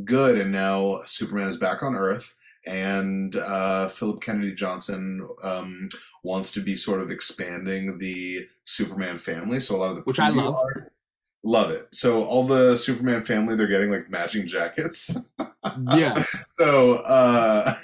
good 0.05 0.39
and 0.41 0.53
now 0.53 1.01
superman 1.05 1.49
is 1.49 1.57
back 1.57 1.83
on 1.83 1.95
earth 1.95 2.37
and 2.67 3.37
uh, 3.37 3.89
philip 3.89 4.21
kennedy 4.21 4.53
johnson 4.55 5.27
um, 5.43 5.89
wants 6.23 6.53
to 6.53 6.61
be 6.61 6.77
sort 6.77 7.01
of 7.01 7.11
expanding 7.11 7.99
the 7.99 8.47
superman 8.65 9.19
family 9.19 9.59
so 9.61 9.75
a 9.75 9.79
lot 9.79 9.91
of 9.91 9.97
the 9.97 10.03
Which 10.03 10.21
I 10.21 10.29
love. 10.29 10.55
art- 10.55 10.93
love 11.45 11.71
it 11.71 11.87
so 11.93 12.25
all 12.25 12.47
the 12.47 12.77
superman 12.77 13.23
family 13.23 13.57
they're 13.57 13.67
getting 13.69 13.91
like 13.91 14.11
matching 14.11 14.47
jackets 14.47 15.17
yeah. 15.95 16.23
so 16.49 16.97
uh 16.97 17.75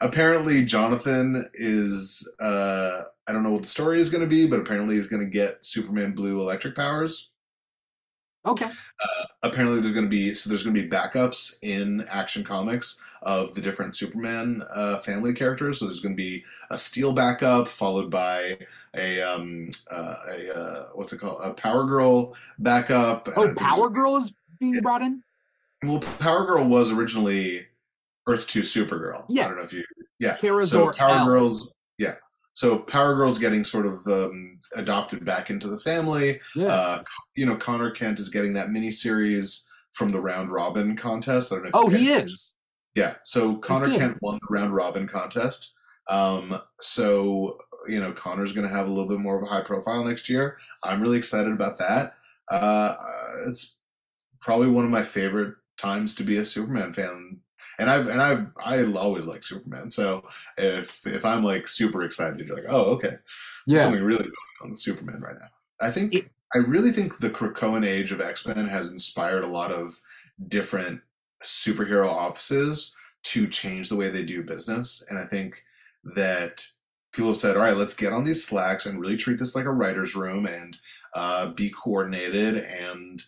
apparently 0.00 0.64
jonathan 0.64 1.44
is 1.54 2.30
uh 2.40 3.02
i 3.26 3.32
don't 3.32 3.42
know 3.42 3.52
what 3.52 3.62
the 3.62 3.68
story 3.68 3.98
is 4.00 4.10
going 4.10 4.20
to 4.20 4.26
be 4.26 4.46
but 4.46 4.60
apparently 4.60 4.94
he's 4.96 5.08
going 5.08 5.24
to 5.24 5.28
get 5.30 5.64
superman 5.64 6.12
blue 6.12 6.40
electric 6.40 6.76
powers 6.76 7.30
Okay. 8.44 8.68
apparently 9.44 9.80
there's 9.80 9.92
going 9.94 10.06
to 10.06 10.10
be 10.10 10.34
so 10.34 10.50
there's 10.50 10.64
going 10.64 10.74
to 10.74 10.82
be 10.82 10.88
backups 10.88 11.58
in 11.62 12.04
action 12.10 12.42
comics 12.42 13.00
of 13.22 13.54
the 13.54 13.60
different 13.60 13.94
superman 13.94 14.64
uh, 14.74 14.98
family 14.98 15.32
characters 15.32 15.78
so 15.78 15.84
there's 15.86 16.00
going 16.00 16.16
to 16.16 16.20
be 16.20 16.44
a 16.70 16.76
steel 16.76 17.12
backup 17.12 17.68
followed 17.68 18.10
by 18.10 18.58
a 18.96 19.20
um 19.22 19.70
uh, 19.92 20.14
a 20.28 20.58
uh, 20.58 20.84
what's 20.94 21.12
it 21.12 21.18
called 21.18 21.40
a 21.44 21.54
power 21.54 21.84
girl 21.84 22.34
backup 22.58 23.28
Oh, 23.36 23.54
Power 23.56 23.88
Girl 23.88 24.16
is 24.16 24.34
being 24.58 24.80
brought 24.80 25.02
in. 25.02 25.22
well 25.84 26.00
power 26.18 26.44
girl 26.44 26.64
was 26.66 26.90
originally 26.92 27.64
earth 28.26 28.46
2 28.48 28.62
supergirl 28.62 29.24
Yeah. 29.28 29.44
i 29.44 29.48
don't 29.48 29.56
know 29.58 29.62
if 29.64 29.72
you 29.72 29.84
yeah 30.18 30.36
Kara 30.36 30.66
so 30.66 30.90
power 30.92 31.10
L. 31.20 31.26
girls 31.26 31.70
yeah 31.98 32.14
so 32.54 32.78
power 32.78 33.14
girls 33.14 33.38
getting 33.38 33.64
sort 33.64 33.86
of 33.86 34.06
um, 34.06 34.58
adopted 34.76 35.24
back 35.24 35.50
into 35.50 35.68
the 35.68 35.78
family 35.80 36.40
Yeah. 36.54 36.66
uh, 36.66 37.02
you 37.34 37.46
know, 37.46 37.56
Conner 37.56 37.90
Kent 37.90 38.18
is 38.18 38.28
getting 38.28 38.52
that 38.54 38.70
mini 38.70 38.90
series 38.92 39.68
from 39.92 40.10
the 40.10 40.20
round 40.20 40.50
robin 40.50 40.96
contest. 40.96 41.52
I 41.52 41.56
don't 41.56 41.64
know. 41.64 41.68
If 41.68 41.74
oh, 41.74 41.88
he 41.88 42.12
is. 42.12 42.54
Yeah. 42.94 43.14
So 43.24 43.56
Conner. 43.56 43.96
Kent 43.96 44.18
won 44.20 44.38
the 44.42 44.54
round 44.54 44.74
robin 44.74 45.06
contest. 45.06 45.74
Um, 46.08 46.60
so 46.80 47.58
you 47.88 48.00
know, 48.00 48.12
Conner's 48.12 48.52
going 48.52 48.68
to 48.68 48.74
have 48.74 48.86
a 48.86 48.90
little 48.90 49.08
bit 49.08 49.18
more 49.18 49.36
of 49.36 49.42
a 49.42 49.46
high 49.46 49.62
profile 49.62 50.04
next 50.04 50.28
year. 50.28 50.56
I'm 50.84 51.00
really 51.00 51.18
excited 51.18 51.52
about 51.52 51.78
that. 51.78 52.14
Uh, 52.48 52.94
it's 53.46 53.78
probably 54.40 54.68
one 54.68 54.84
of 54.84 54.90
my 54.90 55.02
favorite 55.02 55.54
times 55.78 56.14
to 56.16 56.22
be 56.22 56.36
a 56.36 56.44
Superman 56.44 56.92
fan. 56.92 57.40
And 57.78 57.88
I 57.90 57.96
and 57.98 58.20
I 58.22 58.46
I 58.64 58.84
always 58.94 59.26
like 59.26 59.42
Superman. 59.44 59.90
So 59.90 60.26
if 60.58 61.06
if 61.06 61.24
I'm 61.24 61.42
like 61.44 61.68
super 61.68 62.02
excited, 62.02 62.46
you're 62.46 62.56
like, 62.56 62.66
oh 62.68 62.92
okay, 62.92 63.08
there's 63.08 63.20
Yeah. 63.66 63.82
something 63.84 64.02
really 64.02 64.24
going 64.24 64.32
on 64.62 64.70
with 64.70 64.80
Superman 64.80 65.20
right 65.20 65.36
now. 65.38 65.48
I 65.80 65.90
think 65.90 66.14
It- 66.14 66.30
I 66.54 66.58
really 66.58 66.92
think 66.92 67.18
the 67.18 67.30
Krakoan 67.30 67.82
age 67.84 68.12
of 68.12 68.20
X 68.20 68.46
Men 68.46 68.66
has 68.66 68.92
inspired 68.92 69.42
a 69.42 69.46
lot 69.48 69.72
of 69.72 69.98
different 70.48 71.00
superhero 71.42 72.06
offices 72.08 72.94
to 73.22 73.46
change 73.48 73.88
the 73.88 73.96
way 73.96 74.10
they 74.10 74.22
do 74.24 74.42
business, 74.42 75.02
and 75.08 75.18
I 75.18 75.24
think 75.24 75.64
that 76.14 76.66
people 77.12 77.30
have 77.30 77.40
said, 77.40 77.56
"All 77.56 77.62
right, 77.62 77.76
let's 77.76 77.94
get 77.94 78.12
on 78.12 78.24
these 78.24 78.44
slacks 78.44 78.84
and 78.84 79.00
really 79.00 79.16
treat 79.16 79.38
this 79.38 79.54
like 79.54 79.64
a 79.64 79.70
writers' 79.72 80.14
room 80.14 80.44
and 80.46 80.78
uh, 81.14 81.48
be 81.48 81.70
coordinated 81.70 82.56
and." 82.58 83.22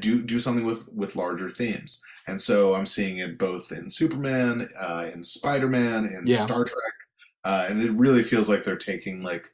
Do 0.00 0.22
do 0.22 0.38
something 0.38 0.64
with 0.64 0.88
with 0.92 1.16
larger 1.16 1.50
themes, 1.50 2.00
and 2.28 2.40
so 2.40 2.74
I'm 2.74 2.86
seeing 2.86 3.18
it 3.18 3.38
both 3.38 3.72
in 3.72 3.90
Superman, 3.90 4.68
uh, 4.80 5.06
in 5.12 5.22
Spider 5.24 5.68
Man, 5.68 6.04
in 6.04 6.26
Yeah. 6.26 6.44
Star 6.44 6.64
Trek, 6.64 6.94
uh, 7.44 7.66
and 7.68 7.82
it 7.82 7.90
really 7.92 8.22
feels 8.22 8.48
like 8.48 8.62
they're 8.62 8.76
taking 8.76 9.22
like 9.22 9.52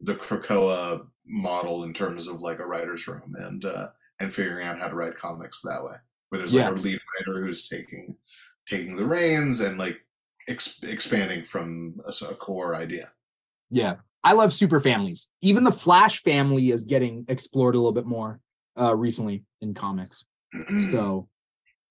the 0.00 0.16
Krakoa 0.16 1.06
model 1.26 1.84
in 1.84 1.94
terms 1.94 2.28
of 2.28 2.42
like 2.42 2.58
a 2.58 2.66
writer's 2.66 3.08
room 3.08 3.34
and 3.38 3.64
uh, 3.64 3.88
and 4.20 4.34
figuring 4.34 4.66
out 4.66 4.78
how 4.78 4.88
to 4.88 4.94
write 4.94 5.16
comics 5.16 5.62
that 5.62 5.82
way. 5.82 5.96
Where 6.28 6.38
there's 6.38 6.54
like 6.54 6.64
Yeah. 6.64 6.70
a 6.70 6.74
lead 6.82 7.00
writer 7.26 7.42
who's 7.42 7.66
taking 7.68 8.16
taking 8.66 8.96
the 8.96 9.06
reins 9.06 9.60
and 9.60 9.78
like 9.78 9.98
ex- 10.48 10.82
expanding 10.82 11.42
from 11.44 11.96
a 12.06 12.34
core 12.34 12.74
idea. 12.74 13.12
Yeah. 13.70 13.96
I 14.24 14.32
love 14.32 14.52
super 14.52 14.80
families. 14.80 15.28
Even 15.42 15.64
the 15.64 15.72
Flash 15.72 16.22
family 16.22 16.70
is 16.70 16.84
getting 16.84 17.24
explored 17.28 17.74
a 17.74 17.78
little 17.78 17.92
bit 17.92 18.06
more 18.06 18.40
uh 18.78 18.94
recently 18.94 19.44
in 19.60 19.74
comics. 19.74 20.24
So 20.90 21.28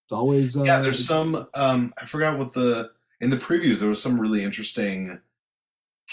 it's 0.05 0.11
always 0.13 0.57
uh, 0.57 0.63
yeah, 0.63 0.79
there's 0.79 1.05
some. 1.05 1.47
Um, 1.55 1.93
I 2.01 2.05
forgot 2.05 2.37
what 2.37 2.53
the 2.53 2.91
in 3.21 3.29
the 3.29 3.37
previews 3.37 3.79
there 3.79 3.89
was 3.89 4.01
some 4.01 4.19
really 4.19 4.43
interesting 4.43 5.19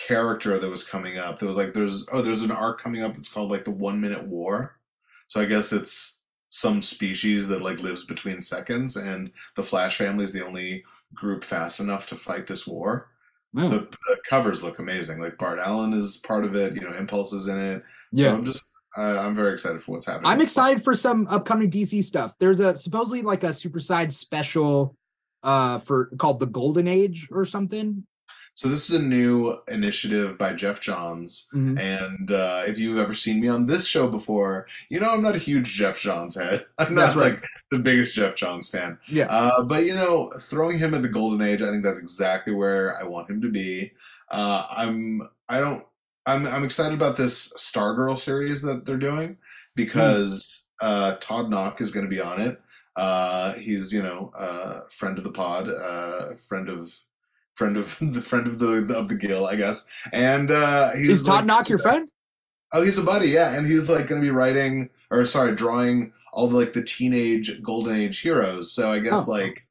character 0.06 0.58
that 0.58 0.70
was 0.70 0.84
coming 0.84 1.18
up. 1.18 1.38
There 1.38 1.48
was 1.48 1.56
like 1.56 1.72
there's 1.72 2.06
oh 2.12 2.22
there's 2.22 2.44
an 2.44 2.50
arc 2.50 2.80
coming 2.80 3.02
up 3.02 3.14
that's 3.14 3.32
called 3.32 3.50
like 3.50 3.64
the 3.64 3.70
One 3.70 4.00
Minute 4.00 4.26
War. 4.26 4.76
So 5.28 5.40
I 5.40 5.44
guess 5.44 5.72
it's 5.72 6.20
some 6.48 6.82
species 6.82 7.48
that 7.48 7.62
like 7.62 7.82
lives 7.82 8.04
between 8.04 8.40
seconds, 8.40 8.96
and 8.96 9.32
the 9.56 9.62
Flash 9.62 9.98
family 9.98 10.24
is 10.24 10.32
the 10.32 10.46
only 10.46 10.84
group 11.14 11.44
fast 11.44 11.80
enough 11.80 12.08
to 12.08 12.16
fight 12.16 12.46
this 12.46 12.66
war. 12.66 13.08
oh, 13.56 13.68
The, 13.68 13.78
the 13.78 14.18
covers 14.28 14.62
look 14.62 14.78
amazing. 14.78 15.20
Like 15.20 15.38
Bart 15.38 15.58
Allen 15.58 15.92
is 15.92 16.18
part 16.18 16.44
of 16.44 16.54
it. 16.54 16.74
You 16.74 16.82
know, 16.82 16.94
Impulse 16.94 17.32
is 17.32 17.48
in 17.48 17.58
it. 17.58 17.82
So 18.14 18.24
yeah. 18.24 18.32
I'm 18.34 18.44
just 18.44 18.72
uh, 18.96 19.20
I'm 19.20 19.34
very 19.36 19.52
excited 19.52 19.80
for 19.82 19.92
what's 19.92 20.06
happening. 20.06 20.30
I'm 20.30 20.40
excited 20.40 20.82
for 20.82 20.94
some 20.94 21.26
upcoming 21.28 21.70
DC 21.70 22.02
stuff. 22.04 22.34
There's 22.38 22.60
a 22.60 22.76
supposedly 22.76 23.22
like 23.22 23.44
a 23.44 23.52
super 23.54 23.80
side 23.80 24.12
special 24.12 24.96
uh 25.42 25.78
for 25.78 26.06
called 26.18 26.38
the 26.38 26.46
Golden 26.46 26.86
Age 26.86 27.28
or 27.30 27.44
something. 27.44 28.04
So 28.54 28.68
this 28.68 28.90
is 28.90 29.00
a 29.00 29.02
new 29.02 29.56
initiative 29.68 30.36
by 30.36 30.52
Geoff 30.52 30.82
Johns. 30.82 31.48
Mhm. 31.54 31.78
And 31.78 32.30
uh, 32.30 32.64
if 32.66 32.78
you've 32.78 32.98
ever 32.98 33.14
seen 33.14 33.40
me 33.40 33.48
on 33.48 33.64
this 33.64 33.86
show 33.86 34.06
before, 34.06 34.66
you 34.90 35.00
know 35.00 35.14
I'm 35.14 35.22
not 35.22 35.34
a 35.34 35.38
huge 35.38 35.72
Geoff 35.72 35.98
Johns 35.98 36.34
head. 36.34 36.66
I'm 36.78 36.94
not 36.94 37.16
right. 37.16 37.32
like 37.32 37.44
the 37.70 37.78
biggest 37.78 38.14
Geoff 38.14 38.34
Johns 38.34 38.68
fan. 38.68 38.98
Yeah. 39.10 39.28
Uh, 39.30 39.62
but 39.64 39.86
you 39.86 39.94
know, 39.94 40.30
throwing 40.40 40.78
him 40.78 40.92
at 40.92 41.00
the 41.00 41.08
golden 41.08 41.40
age, 41.40 41.62
I 41.62 41.70
think 41.70 41.82
that's 41.84 42.00
exactly 42.00 42.52
where 42.52 42.98
I 42.98 43.04
want 43.04 43.30
him 43.30 43.40
to 43.40 43.48
be. 43.48 43.92
Uh, 44.30 44.66
I'm 44.68 45.22
I 45.48 45.60
don't 45.60 45.84
I'm 46.26 46.46
I'm 46.46 46.64
excited 46.64 46.94
about 46.94 47.16
this 47.16 47.52
Stargirl 47.56 48.18
series 48.18 48.62
that 48.62 48.84
they're 48.86 48.96
doing 48.96 49.38
because 49.74 50.52
uh, 50.80 51.16
Todd 51.20 51.46
Nauck 51.46 51.80
is 51.80 51.90
going 51.90 52.04
to 52.04 52.10
be 52.10 52.20
on 52.20 52.40
it. 52.40 52.60
Uh, 52.96 53.54
he's 53.54 53.92
you 53.92 54.02
know 54.02 54.30
uh, 54.36 54.80
friend 54.90 55.16
of 55.18 55.24
the 55.24 55.32
pod, 55.32 55.68
uh, 55.68 56.34
friend 56.48 56.68
of 56.68 56.92
friend 57.54 57.76
of 57.76 57.96
the 58.00 58.20
friend 58.20 58.46
of 58.46 58.58
the 58.58 58.94
of 58.96 59.08
the 59.08 59.14
Gil, 59.16 59.46
I 59.46 59.56
guess. 59.56 59.88
And 60.12 60.50
uh, 60.50 60.90
he's 60.92 61.08
Is 61.20 61.24
Todd 61.26 61.46
like- 61.46 61.64
Nauck 61.66 61.68
your 61.68 61.78
friend? 61.78 62.08
Oh, 62.72 62.84
he's 62.84 62.98
a 62.98 63.02
buddy, 63.02 63.30
yeah, 63.30 63.54
and 63.56 63.66
he's 63.66 63.88
like 63.90 64.06
going 64.06 64.20
to 64.20 64.24
be 64.24 64.30
writing, 64.30 64.90
or 65.10 65.24
sorry, 65.24 65.56
drawing 65.56 66.12
all 66.32 66.46
the 66.46 66.56
like 66.56 66.72
the 66.72 66.84
teenage 66.84 67.60
golden 67.62 67.96
age 67.96 68.20
heroes. 68.20 68.70
So 68.70 68.92
I 68.92 69.00
guess 69.00 69.28
Oh. 69.28 69.32
like, 69.32 69.66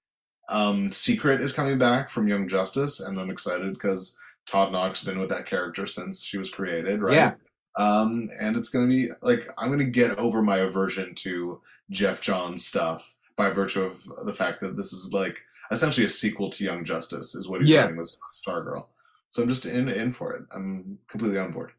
Um, 0.50 0.92
Secret 0.92 1.40
is 1.40 1.54
coming 1.54 1.78
back 1.78 2.10
from 2.10 2.28
Young 2.28 2.48
Justice, 2.50 3.00
and 3.00 3.18
I'm 3.18 3.30
excited 3.30 3.72
because 3.74 4.18
Todd 4.46 4.72
Nauck's 4.72 5.04
been 5.04 5.20
with 5.20 5.30
that 5.30 5.46
character 5.46 5.86
since 5.86 6.24
she 6.24 6.38
was 6.38 6.50
created, 6.50 7.02
right? 7.02 7.16
Yeah. 7.16 7.34
Um, 7.78 8.28
and 8.42 8.58
it's 8.58 8.70
gonna 8.70 8.88
be 8.88 9.10
like 9.22 9.50
I'm 9.58 9.70
gonna 9.72 9.86
get 9.86 10.18
over 10.18 10.42
my 10.42 10.58
aversion 10.58 11.14
to 11.16 11.62
Geoff 11.92 12.20
Johns 12.22 12.66
stuff 12.66 13.16
by 13.36 13.50
virtue 13.52 13.84
of 13.84 14.04
the 14.26 14.34
fact 14.34 14.60
that 14.62 14.76
this 14.76 14.92
is 14.92 15.14
like 15.14 15.40
essentially 15.72 16.06
a 16.06 16.10
sequel 16.10 16.50
to 16.50 16.64
Young 16.64 16.84
Justice, 16.84 17.36
is 17.36 17.48
what 17.48 17.62
he's 17.62 17.70
Yeah. 17.70 17.82
writing 17.82 17.98
with 17.98 18.18
Stargirl. 18.46 18.88
So 19.32 19.44
I'm 19.44 19.50
just 19.50 19.66
in 19.68 19.88
in 19.88 20.12
for 20.12 20.34
it. 20.34 20.44
I'm 20.54 20.98
completely 21.08 21.38
on 21.38 21.52
board. 21.52 21.72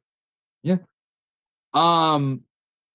Yeah. 0.63 0.77
Um, 1.75 2.43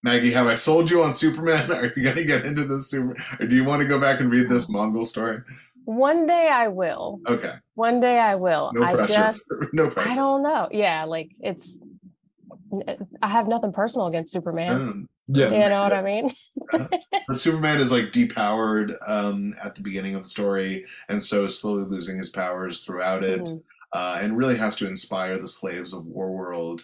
Maggie, 0.03 0.31
have 0.31 0.47
I 0.47 0.55
sold 0.55 0.89
you 0.89 1.03
on 1.03 1.13
Superman? 1.13 1.71
Are 1.73 1.91
you 1.95 2.03
gonna 2.03 2.23
get 2.23 2.45
into 2.45 2.63
this 2.63 2.89
super? 2.89 3.15
Or 3.39 3.45
do 3.45 3.55
you 3.55 3.63
want 3.65 3.81
to 3.81 3.87
go 3.87 3.99
back 3.99 4.19
and 4.19 4.31
read 4.31 4.49
this 4.49 4.65
Mongul 4.71 5.05
story? 5.05 5.41
One 5.85 6.25
day 6.27 6.49
I 6.51 6.67
will. 6.67 7.19
Okay, 7.27 7.53
One 7.75 7.99
day 7.99 8.19
I 8.19 8.35
will. 8.35 8.71
no 8.73 8.83
I 8.83 8.93
pressure. 8.93 9.13
just 9.13 9.41
no 9.73 9.89
pressure. 9.89 10.09
I 10.09 10.15
don't 10.15 10.43
know. 10.43 10.67
Yeah, 10.71 11.05
like 11.05 11.31
it's 11.39 11.79
I 13.21 13.27
have 13.29 13.47
nothing 13.47 13.71
personal 13.71 14.07
against 14.07 14.31
Superman. 14.31 14.71
Um, 14.71 15.09
yeah. 15.27 15.45
You 15.51 15.69
know 15.69 15.83
what 15.83 15.93
I 15.93 16.01
mean? 16.01 16.33
But 17.27 17.41
Superman 17.41 17.79
is 17.79 17.91
like 17.91 18.05
depowered 18.11 18.95
um, 19.07 19.51
at 19.63 19.75
the 19.75 19.81
beginning 19.81 20.15
of 20.15 20.23
the 20.23 20.29
story, 20.29 20.85
and 21.09 21.23
so 21.23 21.45
is 21.45 21.59
slowly 21.59 21.85
losing 21.85 22.17
his 22.17 22.29
powers 22.29 22.81
throughout 22.81 23.23
it, 23.23 23.41
Mhm. 23.41 23.59
uh, 23.93 24.19
and 24.21 24.37
really 24.37 24.55
has 24.57 24.75
to 24.77 24.87
inspire 24.87 25.39
the 25.39 25.47
slaves 25.47 25.93
of 25.93 26.03
Warworld 26.03 26.83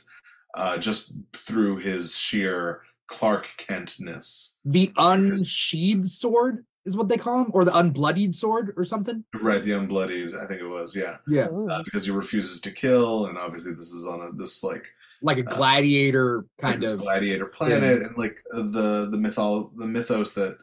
uh, 0.56 0.78
just 0.78 1.14
through 1.34 1.78
his 1.80 2.18
sheer 2.18 2.82
Clark 3.08 3.46
Kentness. 3.58 4.58
The 4.66 4.92
unsheathed 4.98 6.10
sword 6.10 6.66
is 6.86 6.98
what 6.98 7.10
they 7.10 7.18
call 7.18 7.42
him, 7.46 7.52
or 7.54 7.64
the 7.66 7.72
unbloodied 7.72 8.34
sword, 8.36 8.74
or 8.76 8.86
something. 8.86 9.24
Right, 9.40 9.62
the 9.62 9.72
unbloodied, 9.72 10.38
I 10.38 10.48
think 10.48 10.62
it 10.62 10.68
was, 10.68 10.96
yeah, 10.96 11.18
Yeah, 11.28 11.46
uh, 11.46 11.84
because 11.84 12.06
he 12.06 12.12
refuses 12.12 12.60
to 12.62 12.72
kill, 12.72 13.28
and 13.28 13.38
obviously 13.38 13.74
this 13.74 13.92
is 13.92 14.08
on 14.08 14.22
a 14.22 14.32
this 14.32 14.64
like 14.64 14.92
like 15.22 15.38
a 15.38 15.48
uh, 15.48 15.56
gladiator 15.56 16.46
like 16.62 16.74
kind 16.74 16.82
this 16.82 16.94
of. 16.94 17.02
gladiator 17.02 17.46
planet 17.46 18.02
and 18.02 18.18
like 18.18 18.42
uh, 18.54 18.58
the 18.58 19.10
the 19.12 19.18
mythol 19.18 19.72
the 19.78 19.86
mythos 19.86 20.34
that 20.34 20.58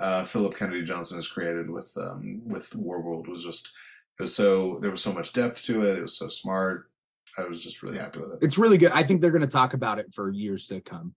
uh, 0.00 0.24
Philip 0.24 0.54
Kennedy 0.54 0.82
Johnson 0.82 1.16
has 1.16 1.28
created 1.28 1.70
with 1.70 1.92
um, 1.96 2.42
with 2.44 2.68
Warworld 2.70 3.28
was 3.28 3.42
just 3.42 3.72
it 4.18 4.22
was 4.22 4.34
so 4.34 4.78
there 4.80 4.90
was 4.90 5.02
so 5.02 5.12
much 5.12 5.32
depth 5.32 5.64
to 5.64 5.82
it. 5.82 5.98
It 5.98 6.02
was 6.02 6.18
so 6.18 6.28
smart. 6.28 6.90
I 7.38 7.44
was 7.44 7.62
just 7.62 7.82
really 7.82 7.98
happy 7.98 8.20
with 8.20 8.34
it. 8.34 8.40
It's 8.42 8.58
really 8.58 8.76
good. 8.76 8.92
I 8.92 9.02
think 9.02 9.22
they're 9.22 9.30
going 9.30 9.40
to 9.40 9.46
talk 9.46 9.72
about 9.72 9.98
it 9.98 10.12
for 10.12 10.30
years 10.30 10.66
to 10.66 10.82
come. 10.82 11.14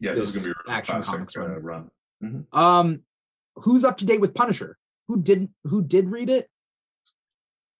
Yeah, 0.00 0.14
this, 0.14 0.26
this 0.26 0.36
is 0.36 0.42
gonna 0.42 0.54
be 0.54 0.58
a 0.58 0.62
really 0.66 0.78
Action 0.78 0.94
classic 0.94 1.14
Comics 1.14 1.36
uh, 1.36 1.60
run. 1.60 1.90
run. 2.20 2.46
Um, 2.52 3.02
who's 3.56 3.84
up 3.84 3.98
to 3.98 4.04
date 4.04 4.20
with 4.20 4.34
Punisher? 4.34 4.76
Who 5.08 5.20
didn't? 5.22 5.50
Who 5.64 5.82
did 5.82 6.08
read 6.10 6.30
it? 6.30 6.48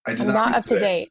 I 0.07 0.13
did 0.13 0.23
I'm 0.23 0.27
not, 0.29 0.35
not 0.35 0.47
read 0.49 0.57
up 0.57 0.65
to 0.65 0.79
date. 0.79 1.09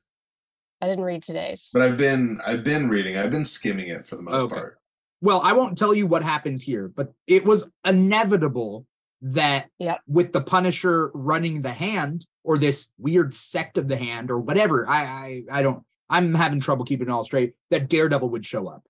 I 0.81 0.87
didn't 0.87 1.03
read 1.05 1.23
today's. 1.23 1.69
but 1.73 1.81
I've 1.81 1.97
been 1.97 2.39
I've 2.45 2.63
been 2.63 2.89
reading. 2.89 3.17
I've 3.17 3.31
been 3.31 3.45
skimming 3.45 3.87
it 3.87 4.05
for 4.05 4.15
the 4.15 4.21
most 4.21 4.41
Okay. 4.43 4.55
part. 4.55 4.77
Well, 5.21 5.41
I 5.43 5.53
won't 5.53 5.77
tell 5.77 5.93
you 5.93 6.05
what 6.07 6.21
happens 6.23 6.61
here, 6.61 6.87
but 6.93 7.13
it 7.27 7.45
was 7.45 7.65
inevitable 7.85 8.85
that 9.21 9.69
Yep. 9.79 10.01
with 10.07 10.33
the 10.33 10.41
Punisher 10.41 11.09
running 11.13 11.61
the 11.61 11.71
hand 11.71 12.25
or 12.43 12.57
this 12.57 12.91
weird 12.97 13.33
sect 13.33 13.77
of 13.77 13.87
the 13.87 13.97
hand 13.97 14.29
or 14.29 14.37
whatever, 14.39 14.87
I 14.87 15.01
I, 15.03 15.43
I 15.59 15.61
don't. 15.63 15.83
I'm 16.09 16.35
having 16.35 16.59
trouble 16.59 16.85
keeping 16.85 17.07
it 17.07 17.11
all 17.11 17.23
straight. 17.23 17.53
That 17.71 17.89
Daredevil 17.89 18.29
would 18.29 18.45
show 18.45 18.67
up. 18.67 18.83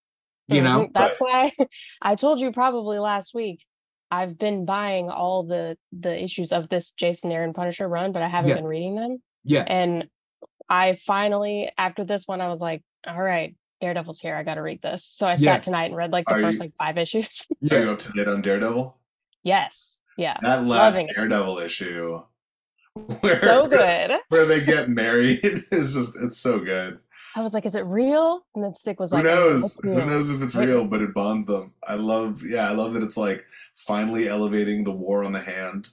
You 0.48 0.62
know, 0.62 0.82
Mhm. 0.88 0.94
That's 0.94 1.18
why 1.18 1.54
I 2.02 2.16
told 2.16 2.40
you 2.40 2.52
probably 2.52 3.00
last 3.00 3.34
week. 3.34 3.64
I've 4.12 4.38
been 4.38 4.66
buying 4.66 5.10
all 5.10 5.44
the 5.44 5.78
the 5.92 6.24
issues 6.24 6.52
of 6.52 6.70
this 6.70 6.92
Jason 6.92 7.32
Aaron 7.32 7.54
Punisher 7.54 7.88
run, 7.88 8.12
but 8.12 8.22
I 8.22 8.28
haven't 8.28 8.50
Yeah. 8.50 8.56
been 8.56 8.66
reading 8.66 8.96
them. 8.96 9.22
yeah, 9.44 9.64
And 9.68 10.08
I 10.70 10.98
finally, 11.06 11.72
after 11.78 12.04
this 12.04 12.24
one, 12.28 12.42
I 12.42 12.50
was 12.50 12.60
like, 12.60 12.82
all 13.06 13.22
right, 13.22 13.56
Daredevil's 13.82 14.20
here. 14.20 14.36
I 14.36 14.44
got 14.44 14.56
to 14.56 14.62
read 14.64 14.82
this. 14.82 15.04
So 15.06 15.28
I 15.28 15.32
Yeah. 15.34 15.54
sat 15.56 15.64
tonight 15.64 15.86
and 15.86 15.96
read 15.96 16.12
like 16.12 16.26
the 16.26 16.34
Are 16.34 16.42
first 16.42 16.56
you- 16.56 16.60
like 16.62 16.74
five 16.80 16.98
issues. 16.98 17.28
Are 17.52 17.56
yeah. 17.62 17.80
you 17.84 17.92
up 17.92 18.00
to 18.00 18.12
date 18.14 18.28
on 18.28 18.42
Daredevil? 18.42 18.98
yes. 19.44 20.00
Yeah. 20.18 20.38
That 20.42 20.64
last 20.64 20.94
Loving 20.94 21.10
it. 21.10 21.16
Daredevil 21.16 21.58
issue, 21.60 22.22
where 23.20 23.42
So 23.42 23.68
good. 23.68 24.12
where 24.30 24.46
they 24.46 24.64
get 24.64 24.88
married 24.90 25.40
is 25.72 25.94
just 25.94 26.16
it's 26.16 26.38
so 26.38 26.60
good. 26.60 27.00
I 27.36 27.42
was 27.42 27.54
like, 27.54 27.66
is 27.66 27.76
it 27.76 27.86
real? 27.86 28.46
And 28.56 28.64
then 28.64 28.76
Stick 28.76 29.00
was 29.00 29.12
like, 29.12 29.24
Who 29.26 29.30
knows? 29.30 29.80
Who 29.84 29.94
knows 30.06 30.30
if 30.30 30.42
it's 30.42 30.56
Right. 30.56 30.68
real, 30.70 30.86
but 30.86 31.02
it 31.02 31.14
bonds 31.14 31.46
them. 31.48 31.74
I 31.86 31.96
love, 31.96 32.42
yeah, 32.46 32.70
I 32.70 32.74
love 32.74 32.94
that 32.94 33.04
it's 33.04 33.18
like 33.18 33.46
finally 33.76 34.28
elevating 34.30 34.84
the 34.86 34.94
war 34.94 35.24
on 35.24 35.34
the 35.34 35.42
hand. 35.42 35.90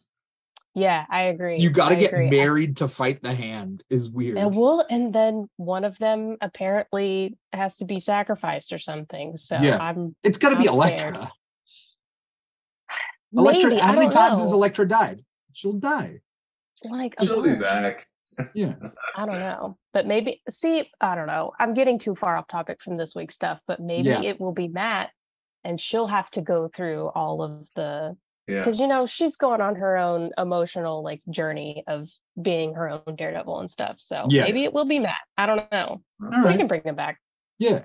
Yeah, 0.74 1.04
I 1.10 1.22
agree. 1.24 1.58
You 1.58 1.68
got 1.68 1.90
to 1.90 1.96
I 1.96 1.98
get 1.98 2.12
agree. 2.12 2.30
married 2.30 2.76
to 2.78 2.88
fight 2.88 3.22
the 3.22 3.34
hand. 3.34 3.82
Is 3.90 4.08
weird. 4.08 4.38
And 4.38 4.54
well, 4.56 4.86
and 4.88 5.12
then 5.14 5.48
one 5.56 5.84
of 5.84 5.98
them 5.98 6.38
apparently 6.40 7.36
has 7.52 7.74
to 7.74 7.84
be 7.84 8.00
sacrificed 8.00 8.72
or 8.72 8.78
something. 8.78 9.36
So 9.36 9.58
Yeah. 9.60 9.76
I'm 9.78 10.14
it's 10.22 10.38
got 10.38 10.50
to 10.50 10.56
be 10.56 10.68
I'm 10.68 10.74
scared. 10.76 11.16
Elektra. 11.16 11.32
Elektra. 13.36 13.68
maybe, 13.70 13.80
how 13.80 13.92
many 13.92 14.08
times 14.08 14.38
know. 14.38 14.44
has 14.44 14.52
Elektra 14.52 14.86
died? 14.88 15.24
She'll 15.52 15.72
die. 15.74 16.20
like 16.88 17.14
She'll 17.20 17.42
be 17.42 17.54
back. 17.54 18.06
Yeah. 18.54 18.74
I 19.16 19.26
don't 19.26 19.38
know. 19.38 19.76
But 19.92 20.06
maybe 20.06 20.42
see, 20.50 20.90
I 21.00 21.14
don't 21.14 21.26
know. 21.26 21.52
I'm 21.58 21.74
getting 21.74 21.98
too 21.98 22.14
far 22.14 22.36
off 22.36 22.48
topic 22.48 22.80
from 22.82 22.96
this 22.96 23.14
week's 23.14 23.34
stuff, 23.34 23.60
but 23.66 23.80
maybe 23.80 24.08
Yeah. 24.08 24.22
it 24.22 24.40
will 24.40 24.52
be 24.52 24.68
Matt 24.68 25.10
and 25.64 25.80
she'll 25.80 26.06
have 26.08 26.30
to 26.32 26.40
go 26.42 26.68
through 26.74 27.08
all 27.14 27.42
of 27.42 27.68
the 27.74 28.16
Yeah. 28.48 28.58
because 28.64 28.80
you 28.80 28.86
know 28.88 29.06
she's 29.06 29.36
going 29.36 29.60
on 29.60 29.76
her 29.76 29.96
own 29.96 30.30
emotional 30.38 31.02
like 31.02 31.22
journey 31.30 31.84
of 31.86 32.08
being 32.40 32.74
her 32.74 32.88
own 32.88 33.16
daredevil 33.16 33.60
and 33.60 33.70
stuff. 33.70 33.96
So 33.98 34.26
Yeah. 34.28 34.44
maybe 34.44 34.64
it 34.64 34.72
will 34.72 34.84
be 34.86 34.98
Matt. 34.98 35.20
I 35.36 35.46
don't 35.46 35.70
know. 35.70 36.02
All 36.22 36.28
We 36.30 36.36
right. 36.36 36.58
can 36.58 36.66
bring 36.66 36.82
him 36.82 36.94
back. 36.96 37.20
Yeah. 37.58 37.82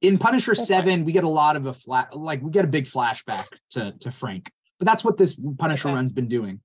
In 0.00 0.16
Punisher 0.18 0.54
fine. 0.54 0.64
7, 0.64 1.04
we 1.04 1.12
get 1.12 1.24
a 1.24 1.28
lot 1.28 1.56
of 1.56 1.66
a 1.66 1.74
flat 1.74 2.16
like 2.16 2.40
we 2.42 2.50
get 2.50 2.64
a 2.64 2.68
big 2.68 2.86
flashback 2.86 3.46
to 3.70 3.92
to 4.00 4.10
Frank. 4.10 4.50
But 4.78 4.86
that's 4.86 5.04
what 5.04 5.18
this 5.18 5.38
Punisher 5.58 5.88
Okay. 5.88 5.94
run's 5.94 6.12
been 6.12 6.28
doing. 6.28 6.60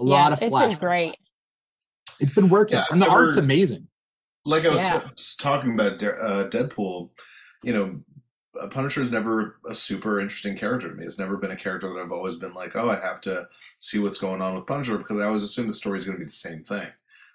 A 0.00 0.04
yeah, 0.04 0.08
lot 0.10 0.32
of 0.32 0.40
it's 0.42 0.50
flashbacks. 0.54 0.80
great. 0.80 1.16
It's 2.22 2.32
been 2.32 2.48
working. 2.48 2.78
Yeah, 2.78 2.84
and 2.90 3.02
the 3.02 3.06
I've 3.06 3.12
art's 3.12 3.36
amazing. 3.36 3.88
Like 4.44 4.64
I 4.64 4.70
was 4.70 4.80
Yeah. 4.80 5.00
t- 5.16 5.24
talking 5.38 5.74
about 5.74 5.98
De- 5.98 6.14
uh, 6.14 6.48
Deadpool, 6.48 7.10
you 7.64 7.72
know, 7.72 8.00
uh, 8.60 8.68
Punisher's 8.68 9.10
never 9.10 9.56
a 9.68 9.74
super 9.74 10.20
interesting 10.20 10.56
character 10.56 10.88
to 10.88 10.94
me. 10.94 11.04
It's 11.04 11.18
never 11.18 11.36
been 11.36 11.50
a 11.50 11.56
character 11.56 11.88
that 11.88 11.98
I've 11.98 12.12
always 12.12 12.36
been 12.36 12.54
like, 12.54 12.76
oh, 12.76 12.88
I 12.90 12.96
have 12.96 13.20
to 13.22 13.48
see 13.78 13.98
what's 13.98 14.18
going 14.18 14.40
on 14.40 14.54
with 14.54 14.66
Punisher 14.66 14.98
because 14.98 15.18
I 15.20 15.24
always 15.26 15.42
assume 15.42 15.66
the 15.66 15.72
story 15.74 15.98
is 15.98 16.04
going 16.04 16.16
to 16.16 16.20
be 16.20 16.26
the 16.26 16.30
same 16.32 16.62
thing. 16.62 16.86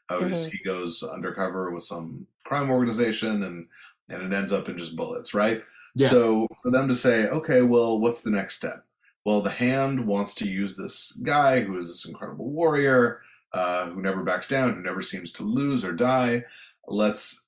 How 0.09 0.19
it 0.19 0.31
is 0.31 0.47
Mhm. 0.47 0.51
he 0.51 0.63
goes 0.63 1.03
undercover 1.03 1.71
with 1.71 1.83
some 1.83 2.25
crime 2.45 2.69
organization 2.71 3.43
and 3.43 3.67
and 4.09 4.21
it 4.23 4.33
ends 4.33 4.53
up 4.53 4.69
in 4.69 4.77
just 4.77 4.95
bullets, 4.95 5.33
right? 5.33 5.61
Yeah. 5.95 6.07
So 6.07 6.47
for 6.63 6.71
them 6.71 6.87
to 6.87 6.95
say, 6.95 7.27
okay, 7.27 7.61
well, 7.61 7.99
what's 7.99 8.21
the 8.21 8.31
next 8.31 8.55
step? 8.55 8.85
Well, 9.25 9.41
the 9.41 9.49
Hand 9.49 10.05
wants 10.07 10.33
to 10.35 10.47
use 10.47 10.77
this 10.77 11.11
guy 11.23 11.59
who 11.59 11.75
is 11.77 11.89
this 11.89 12.07
incredible 12.07 12.49
warrior 12.49 13.19
uh, 13.53 13.87
who 13.89 14.01
never 14.01 14.23
backs 14.23 14.47
down, 14.47 14.73
who 14.73 14.81
never 14.81 15.01
seems 15.01 15.31
to 15.31 15.43
lose 15.43 15.83
or 15.85 15.91
die. 15.93 16.43
Let's 16.87 17.47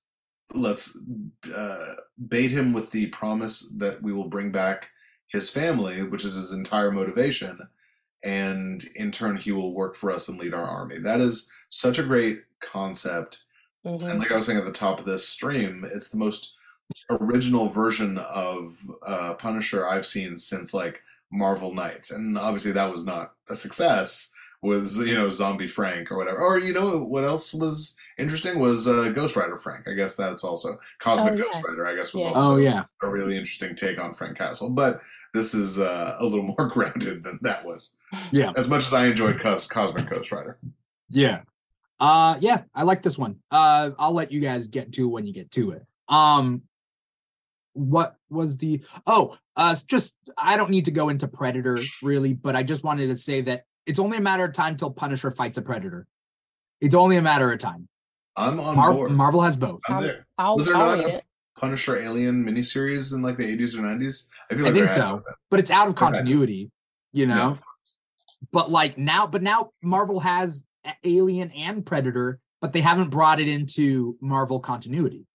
let's 0.55 0.97
uh, 1.55 1.85
bait 2.27 2.49
him 2.49 2.73
with 2.73 2.91
the 2.91 3.07
promise 3.07 3.71
that 3.77 4.01
we 4.01 4.11
will 4.13 4.27
bring 4.29 4.51
back 4.51 4.89
his 5.27 5.51
family, 5.51 6.01
which 6.03 6.25
is 6.25 6.33
his 6.33 6.53
entire 6.53 6.91
motivation, 6.91 7.59
and 8.23 8.83
in 8.95 9.11
turn 9.11 9.35
he 9.37 9.51
will 9.51 9.73
work 9.75 9.95
for 9.95 10.11
us 10.11 10.27
and 10.27 10.39
lead 10.39 10.53
our 10.53 10.65
army. 10.65 10.97
That 10.97 11.19
is 11.19 11.49
such 11.69 11.99
a 11.99 12.03
great 12.03 12.41
concept 12.61 13.43
Mhm. 13.85 14.09
and 14.09 14.19
like 14.19 14.29
I 14.31 14.35
was 14.35 14.45
saying 14.45 14.57
at 14.59 14.65
the 14.65 14.71
top 14.73 14.99
of 14.99 15.05
this 15.05 15.25
stream, 15.27 15.85
it's 15.93 16.09
the 16.09 16.17
most 16.17 16.57
original 17.09 17.69
version 17.69 18.17
of 18.17 18.75
uh, 19.07 19.35
Punisher 19.35 19.87
I've 19.87 20.05
seen 20.05 20.35
since 20.35 20.73
like 20.73 21.01
Marvel 21.31 21.73
Knights, 21.73 22.11
and 22.11 22.37
obviously 22.37 22.71
that 22.73 22.91
was 22.91 23.05
not 23.05 23.35
a 23.49 23.55
success. 23.55 24.33
Was 24.61 24.99
you 24.99 25.15
know 25.15 25.29
Zombie 25.29 25.67
Frank 25.67 26.11
or 26.11 26.17
whatever, 26.17 26.37
or 26.39 26.59
you 26.59 26.73
know 26.73 27.03
what 27.03 27.23
else 27.23 27.53
was 27.53 27.95
interesting 28.17 28.59
was 28.59 28.89
uh, 28.89 29.09
Ghost 29.15 29.37
Rider 29.37 29.55
Frank. 29.55 29.87
I 29.87 29.93
guess 29.93 30.17
that's 30.17 30.43
also 30.43 30.77
Cosmic 30.99 31.33
Oh, 31.33 31.35
yeah. 31.37 31.43
Ghost 31.43 31.65
Rider. 31.65 31.87
I 31.89 31.95
guess 31.95 32.13
was 32.13 32.25
Yeah. 32.25 32.31
also 32.31 32.53
Oh 32.53 32.57
yeah. 32.57 32.83
a 33.01 33.09
really 33.09 33.37
interesting 33.37 33.73
take 33.73 33.97
on 33.99 34.13
Frank 34.13 34.37
Castle, 34.37 34.69
but 34.69 34.99
this 35.33 35.53
is 35.53 35.79
uh, 35.79 36.17
a 36.19 36.23
little 36.25 36.43
more 36.57 36.67
grounded 36.67 37.23
than 37.23 37.39
that 37.43 37.63
was. 37.65 37.97
Yeah. 38.31 38.51
As 38.57 38.67
much 38.67 38.85
as 38.85 38.93
I 38.93 39.05
enjoyed 39.05 39.39
Cos- 39.39 39.65
Cosmic 39.67 40.09
Ghost 40.09 40.31
Rider. 40.33 40.57
Yeah. 41.09 41.41
Uh 42.01 42.37
yeah, 42.41 42.63
I 42.75 42.83
like 42.83 43.01
this 43.01 43.17
one. 43.17 43.37
Uh 43.51 43.91
I'll 43.97 44.13
let 44.13 44.29
you 44.31 44.41
guys 44.41 44.67
get 44.67 44.91
to 44.93 45.07
when 45.07 45.25
you 45.25 45.31
get 45.33 45.51
to 45.51 45.71
it. 45.71 45.85
Um 46.09 46.63
what 47.73 48.17
was 48.29 48.57
the 48.57 48.81
oh 49.07 49.37
uh 49.55 49.75
just 49.87 50.17
I 50.37 50.57
don't 50.57 50.69
need 50.69 50.85
to 50.85 50.91
go 50.91 51.07
into 51.09 51.27
Predator 51.29 51.77
really, 52.03 52.33
but 52.33 52.55
I 52.57 52.63
just 52.63 52.83
wanted 52.83 53.07
to 53.07 53.15
say 53.17 53.39
that 53.41 53.63
it's 53.89 53.97
only 53.99 54.17
a 54.17 54.21
matter 54.21 54.43
of 54.45 54.53
time 54.53 54.77
till 54.77 54.91
Punisher 54.91 55.31
fights 55.31 55.57
a 55.57 55.61
Predator. 55.63 56.05
It's 56.79 56.93
only 56.93 57.17
a 57.17 57.21
matter 57.23 57.51
of 57.51 57.57
time. 57.59 57.87
I'm 58.37 58.59
on 58.59 58.75
Mar- 58.75 58.93
board. 58.93 59.11
Marvel 59.11 59.41
has 59.41 59.55
both. 59.57 59.81
I'm 59.89 60.03
there. 60.03 60.27
I'll, 60.37 60.57
Was 60.57 60.67
there 60.67 60.75
I'll 60.77 60.95
not 60.97 61.05
a- 61.05 61.15
it. 61.17 61.23
Punisher 61.57 61.97
Alien 61.99 62.45
miniseries 62.45 63.13
in 63.13 63.21
like 63.23 63.35
the 63.37 63.43
80s 63.57 63.75
or 63.75 63.81
90s? 63.81 64.27
I 64.49 64.55
feel 64.55 64.67
I 64.67 64.71
think 64.71 64.87
so. 64.89 64.95
to 64.95 65.01
have 65.01 65.15
been. 65.25 65.33
But 65.49 65.59
it's 65.59 65.71
out 65.71 65.87
of 65.87 65.95
Okay. 65.95 66.05
continuity, 66.05 66.71
you 67.11 67.25
know. 67.25 67.35
No. 67.53 67.59
But 68.53 68.71
like 68.71 68.97
now, 68.97 69.25
but 69.27 69.41
now 69.41 69.71
Marvel 69.81 70.19
has 70.21 70.63
Alien 71.03 71.49
and 71.51 71.83
Predator, 71.85 72.39
but 72.61 72.71
they 72.71 72.79
haven't 72.81 73.09
brought 73.09 73.39
it 73.41 73.49
into 73.49 74.15
Marvel 74.21 74.59
continuity. 74.59 75.25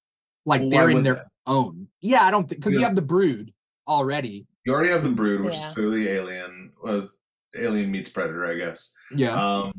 Like 0.47 0.61
Well, 0.63 0.71
they're 0.71 0.91
in 0.91 1.03
their 1.03 1.15
they? 1.15 1.21
own. 1.49 1.89
Yeah, 2.01 2.23
I 2.23 2.31
don't 2.31 2.49
think 2.49 2.61
because 2.61 2.73
you 2.75 2.81
have 2.85 2.95
the 2.95 3.03
Brood 3.03 3.53
already. 3.89 4.47
You 4.65 4.73
already 4.73 4.91
have 4.91 5.03
the 5.05 5.11
Brood, 5.11 5.43
which 5.43 5.55
Yeah. 5.57 5.69
is 5.69 5.75
clearly 5.75 6.09
Alien. 6.09 6.73
Well, 6.83 7.11
Alien 7.59 7.91
meets 7.91 8.11
Predator, 8.11 8.47
I 8.47 8.55
guess. 8.57 8.93
Yeah, 9.15 9.35
Um, 9.35 9.73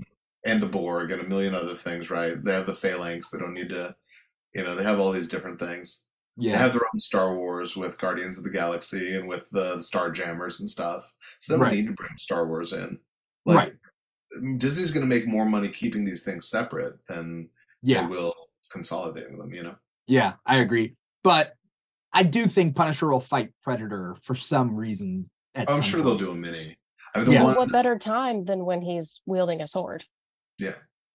and 0.45 0.61
the 0.61 0.67
Borg 0.67 1.11
and 1.11 1.21
a 1.21 1.27
million 1.27 1.55
other 1.55 1.75
things, 1.75 2.09
right? 2.11 2.41
They 2.43 2.53
have 2.53 2.65
the 2.67 2.73
Phalanx. 2.75 3.29
They 3.31 3.39
don't 3.39 3.53
need 3.53 3.69
to, 3.69 3.95
you 4.53 4.63
know, 4.63 4.75
they 4.75 4.83
have 4.83 4.99
all 4.99 5.11
these 5.11 5.27
different 5.27 5.59
things. 5.59 6.03
Yeah. 6.37 6.51
They 6.53 6.57
have 6.59 6.73
their 6.73 6.81
own 6.93 6.99
Star 6.99 7.35
Wars 7.35 7.75
with 7.77 7.97
Guardians 7.97 8.37
of 8.37 8.43
the 8.43 8.49
Galaxy 8.49 9.15
and 9.15 9.27
with 9.27 9.49
the 9.51 9.79
Star 9.81 10.11
Jammers 10.11 10.59
and 10.59 10.69
stuff. 10.69 11.11
So 11.39 11.53
they 11.53 11.57
don't 11.57 11.63
Right. 11.67 11.75
need 11.77 11.87
to 11.87 11.93
bring 11.93 12.11
Star 12.19 12.45
Wars 12.47 12.73
in. 12.73 12.99
right. 13.45 13.73
Disney's 14.57 14.91
going 14.91 15.07
to 15.07 15.15
make 15.15 15.27
more 15.27 15.45
money 15.45 15.69
keeping 15.69 16.03
these 16.03 16.23
things 16.23 16.49
separate 16.49 16.95
than 17.07 17.49
Yeah, 17.81 18.01
they 18.01 18.07
will 18.07 18.33
consolidating 18.71 19.37
them. 19.37 19.53
You 19.53 19.63
know. 19.63 19.75
yeah, 20.07 20.33
I 20.45 20.57
agree. 20.57 20.95
But 21.23 21.53
I 22.11 22.23
do 22.23 22.47
think 22.47 22.75
Punisher 22.75 23.09
will 23.09 23.19
fight 23.19 23.51
Predator 23.63 24.15
for 24.21 24.35
some 24.35 24.75
reason. 24.75 25.29
at 25.53 25.69
I'm 25.69 25.75
some 25.77 25.83
sure 25.83 26.01
they'll 26.01 26.17
do 26.17 26.31
a 26.31 26.35
mini. 26.35 26.75
I 27.15 27.23
the 27.23 27.31
Yeah. 27.33 27.43
One. 27.43 27.55
what 27.55 27.71
better 27.71 27.97
time 27.97 28.45
than 28.45 28.65
when 28.65 28.81
he's 28.81 29.21
wielding 29.25 29.61
a 29.61 29.67
sword? 29.67 30.03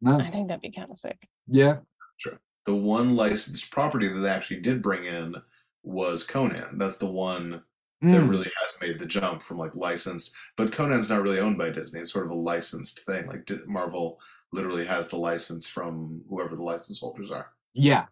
No, 0.03 0.19
I 0.19 0.31
think 0.31 0.49
that'd 0.49 0.63
be 0.63 0.73
kind 0.73 0.91
of 0.91 0.97
sick. 0.99 1.29
yeah, 1.47 1.81
sure. 2.17 2.41
the 2.65 2.75
one 2.75 3.17
licensed 3.17 3.71
property 3.71 4.09
that 4.09 4.19
they 4.19 4.31
actually 4.31 4.61
did 4.61 4.81
bring 4.81 5.05
in 5.05 5.37
was 5.83 6.25
Conan. 6.25 6.79
That's 6.79 6.97
the 6.97 7.11
one 7.11 7.51
that 7.51 7.63
Mm, 8.03 8.31
really 8.31 8.51
has 8.63 8.77
made 8.81 8.99
the 8.99 9.05
jump 9.05 9.43
from 9.43 9.59
like 9.59 9.75
licensed. 9.75 10.33
But 10.57 10.73
Conan's 10.73 11.11
not 11.11 11.21
really 11.21 11.39
owned 11.39 11.59
by 11.59 11.69
Disney. 11.69 12.01
It's 12.01 12.11
sort 12.13 12.25
of 12.25 12.31
a 12.33 12.35
licensed 12.35 13.01
thing. 13.05 13.27
Like 13.27 13.47
Marvel 13.67 14.19
literally 14.55 14.87
has 14.87 15.09
the 15.11 15.19
license 15.19 15.67
from 15.67 16.23
whoever 16.31 16.57
the 16.57 16.63
license 16.63 17.01
holders 17.01 17.31
are. 17.31 17.51
yeah. 17.75 18.07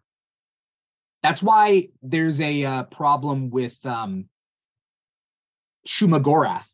That's 1.23 1.41
why 1.43 1.89
there's 2.03 2.39
a 2.39 2.63
uh, 2.63 2.83
problem 2.83 3.49
with 3.49 3.83
um, 3.85 4.29
Shuma-Gorath 5.87 6.71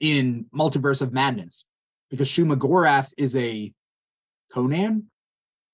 in 0.00 0.46
Multiverse 0.54 1.02
of 1.02 1.12
Madness 1.12 1.66
because 2.10 2.28
Shuma-Gorath 2.28 3.12
is 3.16 3.36
a 3.36 3.72
Conan 4.52 5.10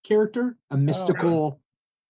character, 0.04 0.56
a 0.70 0.76
mystical. 0.76 1.60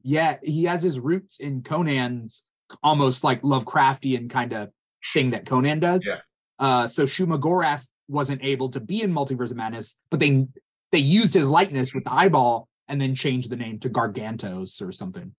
Yeah, 0.02 0.36
he 0.42 0.64
has 0.64 0.82
his 0.82 1.00
roots 1.00 1.40
in 1.40 1.62
Conan's 1.62 2.44
almost 2.82 3.24
like 3.24 3.42
Lovecraftian 3.42 4.30
kind 4.30 4.52
of 4.52 4.70
thing 5.12 5.30
that 5.30 5.46
Conan 5.46 5.80
does. 5.80 6.06
Yeah. 6.06 6.20
Uh, 6.58 6.86
so 6.86 7.04
Shuma-Gorath 7.04 7.84
wasn't 8.08 8.44
able 8.44 8.70
to 8.70 8.80
be 8.80 9.02
in 9.02 9.12
Multiverse 9.12 9.50
of 9.50 9.56
Madness, 9.56 9.96
but 10.10 10.20
they 10.20 10.46
they 10.92 10.98
used 10.98 11.34
his 11.34 11.48
likeness 11.48 11.94
with 11.94 12.04
the 12.04 12.12
eyeball 12.12 12.68
and 12.88 13.00
then 13.00 13.14
changed 13.14 13.50
the 13.50 13.56
name 13.56 13.78
to 13.80 13.90
Gargantos 13.90 14.80
or 14.86 14.92
something. 14.92 15.34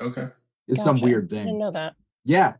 Okay. 0.00 0.28
It's 0.66 0.82
some 0.82 0.96
Gotcha. 0.96 1.04
weird 1.04 1.32
I 1.32 1.36
didn't 1.36 1.58
know 1.58 1.70
that. 1.70 1.94
Yeah. 2.24 2.54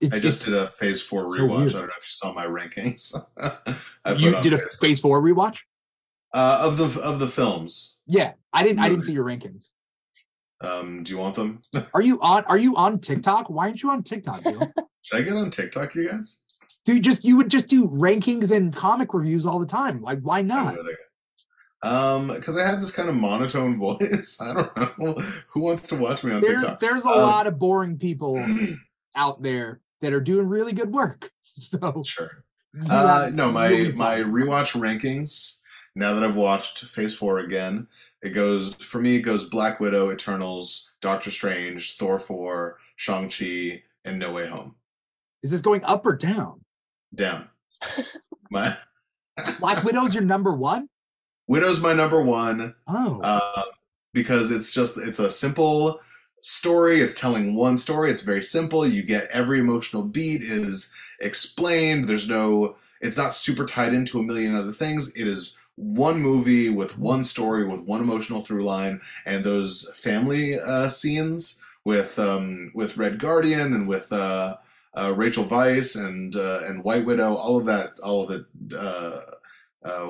It's, 0.00 0.14
I 0.14 0.20
just 0.20 0.44
did 0.44 0.54
a 0.54 0.70
phase 0.70 1.02
four 1.02 1.26
rewatch. 1.26 1.70
I 1.70 1.78
don't 1.80 1.86
know 1.88 1.92
if 1.98 2.04
you 2.06 2.10
saw 2.22 2.32
my 2.32 2.46
rankings. 2.46 3.14
You 4.18 4.40
did 4.42 4.52
a 4.54 4.58
phase- 4.58 4.76
phase 4.80 5.00
four 5.00 5.20
rewatch? 5.22 5.60
uh, 6.34 6.60
of 6.62 6.76
the 6.76 7.00
of 7.02 7.18
the 7.18 7.26
films. 7.28 7.98
Yeah. 8.06 8.32
I 8.52 8.62
didn't 8.62 8.78
I 8.80 8.88
didn't 8.88 9.02
see 9.04 9.12
your 9.12 9.24
rankings. 9.24 9.68
Um, 10.60 11.02
do 11.04 11.12
you 11.12 11.18
want 11.18 11.34
them? 11.36 11.62
Are 11.94 12.02
you 12.02 12.20
on 12.20 12.44
are 12.44 12.58
you 12.58 12.76
on 12.76 12.98
TikTok? 13.00 13.48
Why 13.50 13.66
aren't 13.66 13.82
you 13.82 13.90
on 13.90 14.02
TikTok, 14.02 14.42
dude? 14.44 14.58
Should 15.02 15.18
I 15.18 15.22
get 15.22 15.32
on 15.34 15.50
TikTok, 15.50 15.94
you 15.94 16.08
guys? 16.10 16.42
dude, 16.84 17.02
just 17.02 17.24
you 17.24 17.36
would 17.36 17.50
just 17.50 17.66
do 17.66 17.88
rankings 17.88 18.50
and 18.54 18.74
comic 18.74 19.12
reviews 19.14 19.44
all 19.46 19.58
the 19.58 19.66
time. 19.66 20.00
Like, 20.02 20.20
why 20.20 20.42
not? 20.42 20.76
Um, 21.82 22.28
because 22.28 22.56
I 22.56 22.66
have 22.66 22.80
this 22.80 22.90
kind 22.90 23.08
of 23.08 23.14
monotone 23.14 23.78
voice. 23.78 24.40
I 24.42 24.54
don't 24.54 24.76
know 24.98 25.12
who 25.50 25.60
wants 25.60 25.88
to 25.88 25.96
watch 25.96 26.24
me 26.24 26.32
on 26.32 26.40
There's 26.40 26.62
TikTok. 26.62 26.80
there's 26.80 27.04
a 27.04 27.10
Um, 27.10 27.18
lot 27.22 27.46
of 27.46 27.58
boring 27.58 27.98
people 27.98 28.44
out 29.14 29.40
there 29.42 29.80
that 30.00 30.12
are 30.12 30.20
doing 30.20 30.46
really 30.48 30.72
good 30.72 30.92
work. 30.92 31.30
So 31.60 32.04
Sure. 32.04 32.44
Uh, 32.88 33.32
no, 33.34 33.50
my 33.50 33.68
be 33.68 33.92
my 33.92 34.18
rewatch 34.18 34.78
rankings. 34.80 35.58
Now 35.96 36.12
that 36.14 36.22
I've 36.22 36.36
watched 36.36 36.84
Phase 36.84 37.16
Four 37.16 37.40
again, 37.40 37.88
it 38.22 38.30
goes 38.30 38.74
for 38.74 39.00
me. 39.00 39.16
It 39.16 39.22
goes 39.22 39.48
Black 39.48 39.80
Widow, 39.80 40.12
Eternals, 40.12 40.92
Doctor 41.00 41.32
Strange, 41.32 41.96
Thor 41.96 42.20
four, 42.20 42.78
Shang 42.94 43.28
Chi, 43.28 43.82
and 44.04 44.20
No 44.20 44.32
Way 44.32 44.46
Home. 44.46 44.76
is 45.42 45.50
this 45.50 45.60
going 45.60 45.82
up 45.82 46.06
or 46.06 46.14
down? 46.14 46.60
Down. 47.12 47.48
My 48.52 48.76
Black 49.58 49.82
Widow's 49.82 50.14
your 50.14 50.22
number 50.24 50.54
one? 50.54 50.88
Widow's 51.48 51.80
my 51.80 51.94
number 51.94 52.22
one. 52.22 52.74
Oh, 52.86 53.20
uh, 53.22 53.62
because 54.12 54.50
it's 54.50 54.70
just 54.70 54.98
it's 54.98 55.18
a 55.18 55.30
simple 55.30 55.98
story 56.40 57.00
it's 57.00 57.18
telling 57.18 57.54
one 57.54 57.78
story 57.78 58.10
it's 58.10 58.22
very 58.22 58.42
simple 58.42 58.86
you 58.86 59.02
get 59.02 59.28
every 59.32 59.58
emotional 59.58 60.02
beat 60.02 60.40
is 60.42 60.94
explained 61.20 62.06
there's 62.06 62.28
no 62.28 62.76
it's 63.00 63.16
not 63.16 63.34
super 63.34 63.64
tied 63.64 63.92
into 63.92 64.18
a 64.18 64.22
million 64.22 64.54
other 64.54 64.72
things 64.72 65.10
it 65.14 65.26
is 65.26 65.56
one 65.76 66.20
movie 66.20 66.68
with 66.68 66.98
one 66.98 67.24
story 67.24 67.66
with 67.66 67.80
one 67.82 68.00
emotional 68.00 68.42
through 68.42 68.62
line 68.62 69.00
and 69.26 69.44
those 69.44 69.90
family 69.94 70.58
uh, 70.58 70.88
scenes 70.88 71.62
with 71.84 72.18
um, 72.18 72.70
with 72.74 72.96
red 72.96 73.18
guardian 73.18 73.72
and 73.72 73.88
with 73.88 74.12
uh, 74.12 74.56
uh, 74.94 75.12
rachel 75.16 75.44
weisz 75.44 75.96
and 75.96 76.34
uh, 76.36 76.60
and 76.64 76.84
white 76.84 77.04
widow 77.04 77.34
all 77.34 77.58
of 77.58 77.66
that 77.66 77.98
all 78.02 78.24
of 78.24 78.30
it 78.30 78.44
uh, 78.76 79.20
uh, 79.84 80.08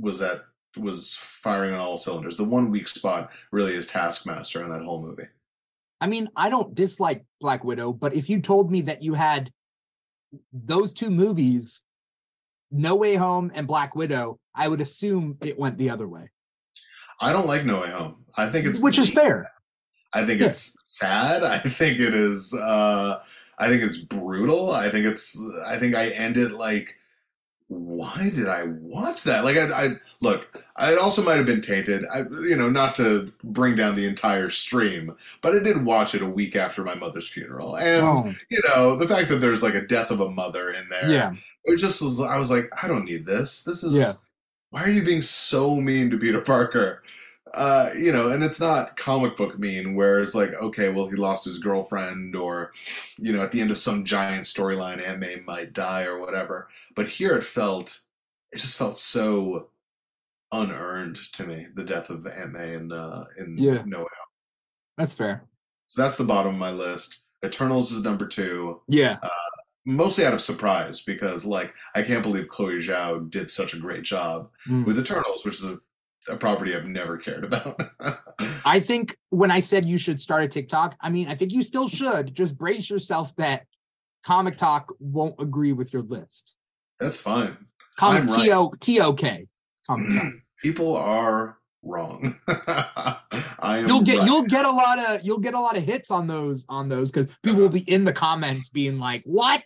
was 0.00 0.20
that 0.20 0.44
was 0.78 1.16
firing 1.16 1.74
on 1.74 1.80
all 1.80 1.96
cylinders. 1.96 2.36
The 2.36 2.44
one 2.44 2.70
weak 2.70 2.88
spot 2.88 3.30
really 3.50 3.74
is 3.74 3.86
Taskmaster 3.86 4.62
in 4.62 4.70
that 4.70 4.82
whole 4.82 5.02
movie. 5.02 5.28
I 6.00 6.06
mean, 6.06 6.28
I 6.36 6.48
don't 6.50 6.74
dislike 6.74 7.24
Black 7.40 7.64
Widow, 7.64 7.92
but 7.92 8.14
if 8.14 8.28
you 8.28 8.40
told 8.40 8.70
me 8.70 8.82
that 8.82 9.02
you 9.02 9.14
had 9.14 9.50
those 10.52 10.92
two 10.92 11.10
movies, 11.10 11.82
No 12.70 12.94
Way 12.94 13.14
Home 13.16 13.50
and 13.54 13.66
Black 13.66 13.94
Widow, 13.96 14.38
I 14.54 14.68
would 14.68 14.80
assume 14.80 15.36
it 15.40 15.58
went 15.58 15.78
the 15.78 15.90
other 15.90 16.06
way, 16.06 16.30
I 17.20 17.32
don't 17.32 17.46
like 17.46 17.64
No 17.64 17.80
Way 17.80 17.90
Home. 17.90 18.24
I 18.36 18.48
think 18.48 18.66
it's 18.66 18.78
which 18.78 18.98
is 18.98 19.10
fair. 19.10 19.50
I 20.12 20.24
think 20.24 20.40
Yeah. 20.40 20.46
it's 20.48 20.74
sad. 20.86 21.42
I 21.42 21.58
think 21.58 21.98
it 21.98 22.14
is. 22.14 22.54
Uh, 22.54 23.20
I 23.58 23.68
think 23.68 23.82
it's 23.82 23.98
brutal. 23.98 24.70
I 24.70 24.88
think 24.90 25.04
it's. 25.04 25.36
I 25.66 25.76
think 25.78 25.94
I 25.96 26.08
ended 26.10 26.52
like. 26.52 26.94
Why 27.70 28.30
did 28.34 28.48
I 28.48 28.64
watch 28.80 29.24
that? 29.24 29.44
Like, 29.44 29.58
I, 29.58 29.68
I 29.70 29.88
look. 30.22 30.64
I 30.76 30.94
also 30.96 31.22
might 31.22 31.36
have 31.36 31.44
been 31.44 31.60
tainted. 31.60 32.04
I, 32.10 32.20
you 32.20 32.56
know, 32.56 32.70
not 32.70 32.94
to 32.96 33.30
bring 33.44 33.76
down 33.76 33.94
the 33.94 34.06
entire 34.06 34.48
stream, 34.48 35.14
but 35.42 35.54
I 35.54 35.58
did 35.62 35.84
watch 35.84 36.14
it 36.14 36.22
a 36.22 36.28
week 36.28 36.56
after 36.56 36.82
my 36.82 36.94
mother's 36.94 37.28
funeral, 37.28 37.76
and 37.76 38.02
Oh, 38.02 38.32
you 38.48 38.62
know, 38.68 38.96
the 38.96 39.06
fact 39.06 39.28
that 39.28 39.36
there's 39.42 39.62
like 39.62 39.74
a 39.74 39.86
death 39.86 40.10
of 40.10 40.20
a 40.20 40.30
mother 40.30 40.70
in 40.70 40.88
there. 40.88 41.10
yeah. 41.10 41.32
it 41.64 41.70
was 41.70 41.80
just 41.82 42.02
I 42.22 42.38
was 42.38 42.50
like, 42.50 42.70
I 42.82 42.88
don't 42.88 43.04
need 43.04 43.26
this. 43.26 43.62
This 43.64 43.84
is 43.84 43.94
Yeah. 43.94 44.12
why 44.70 44.84
are 44.84 44.90
you 44.90 45.04
being 45.04 45.20
so 45.22 45.76
mean 45.76 46.08
to 46.10 46.16
Peter 46.16 46.40
Parker? 46.40 47.02
Uh, 47.54 47.90
you 47.98 48.12
know, 48.12 48.30
and 48.30 48.42
it's 48.42 48.60
not 48.60 48.96
comic 48.96 49.36
book 49.36 49.58
mean 49.58 49.94
where 49.94 50.20
it's 50.20 50.34
like, 50.34 50.52
okay, 50.54 50.90
well, 50.90 51.08
he 51.08 51.16
lost 51.16 51.44
his 51.44 51.58
girlfriend, 51.58 52.34
or 52.36 52.72
you 53.18 53.32
know, 53.32 53.42
at 53.42 53.50
the 53.52 53.60
end 53.60 53.70
of 53.70 53.78
some 53.78 54.04
giant 54.04 54.44
storyline, 54.44 55.00
Aunt 55.06 55.18
May 55.20 55.40
might 55.46 55.72
die 55.72 56.04
or 56.04 56.18
whatever. 56.18 56.68
But 56.94 57.08
here 57.08 57.36
it 57.36 57.44
felt, 57.44 58.00
it 58.52 58.58
just 58.58 58.76
felt 58.76 58.98
so 58.98 59.68
unearned 60.52 61.16
to 61.32 61.44
me. 61.46 61.66
The 61.74 61.84
death 61.84 62.10
of 62.10 62.26
Aunt 62.26 62.52
May 62.52 62.74
in 62.74 62.92
uh, 62.92 63.24
in 63.38 63.56
Yeah. 63.58 63.82
No 63.86 64.00
Way. 64.00 64.06
That's 64.96 65.14
fair. 65.14 65.44
So 65.88 66.02
that's 66.02 66.16
the 66.16 66.24
bottom 66.24 66.54
of 66.54 66.58
my 66.60 66.70
list. 66.72 67.22
Eternals 67.44 67.92
is 67.92 68.02
number 68.02 68.26
two. 68.26 68.80
Yeah. 68.88 69.18
Uh, 69.22 69.28
mostly 69.86 70.24
out 70.26 70.34
of 70.34 70.40
surprise 70.40 71.00
because 71.00 71.46
like 71.46 71.72
I 71.94 72.02
can't 72.02 72.22
believe 72.22 72.48
Chloe 72.48 72.78
Zhao 72.78 73.30
did 73.30 73.50
such 73.50 73.72
a 73.74 73.78
great 73.78 74.02
job 74.02 74.50
Mm. 74.68 74.84
with 74.84 74.98
Eternals, 74.98 75.44
which 75.44 75.54
is 75.54 75.80
a, 76.28 76.36
property 76.36 76.74
I've 76.74 76.86
never 76.86 77.16
cared 77.16 77.44
about. 77.44 77.80
I 78.64 78.80
think 78.80 79.16
when 79.30 79.50
I 79.50 79.60
said 79.60 79.86
you 79.86 79.98
should 79.98 80.20
start 80.20 80.44
a 80.44 80.48
TikTok, 80.48 80.96
I 81.00 81.10
mean, 81.10 81.28
I 81.28 81.34
think 81.34 81.52
you 81.52 81.62
still 81.62 81.88
should. 81.88 82.34
Just 82.34 82.56
brace 82.56 82.88
yourself 82.90 83.34
that 83.36 83.66
Comic 84.24 84.56
Talk 84.56 84.92
won't 84.98 85.36
agree 85.38 85.72
with 85.72 85.92
your 85.92 86.02
list. 86.02 86.56
That's 87.00 87.20
fine. 87.20 87.56
Comic 87.98 88.28
T 88.28 88.52
O 88.52 88.72
T 88.80 89.00
O 89.00 89.12
K. 89.12 89.46
Comic 89.86 90.14
Talk. 90.14 90.22
Mm-hmm. 90.24 90.36
People 90.62 90.96
are 90.96 91.58
wrong. 91.82 92.36
I 92.48 93.78
am 93.78 93.88
You'll 93.88 94.02
get 94.02 94.18
right. 94.18 94.26
you'll 94.26 94.42
get 94.42 94.64
a 94.64 94.70
lot 94.70 94.98
of 94.98 95.24
you'll 95.24 95.38
get 95.38 95.54
a 95.54 95.60
lot 95.60 95.76
of 95.76 95.84
hits 95.84 96.10
on 96.10 96.26
those 96.26 96.66
on 96.68 96.88
those 96.88 97.10
because 97.10 97.32
people 97.42 97.60
will 97.60 97.68
be 97.68 97.88
in 97.90 98.04
the 98.04 98.12
comments 98.12 98.68
being 98.68 98.98
like, 98.98 99.22
"What?" 99.24 99.62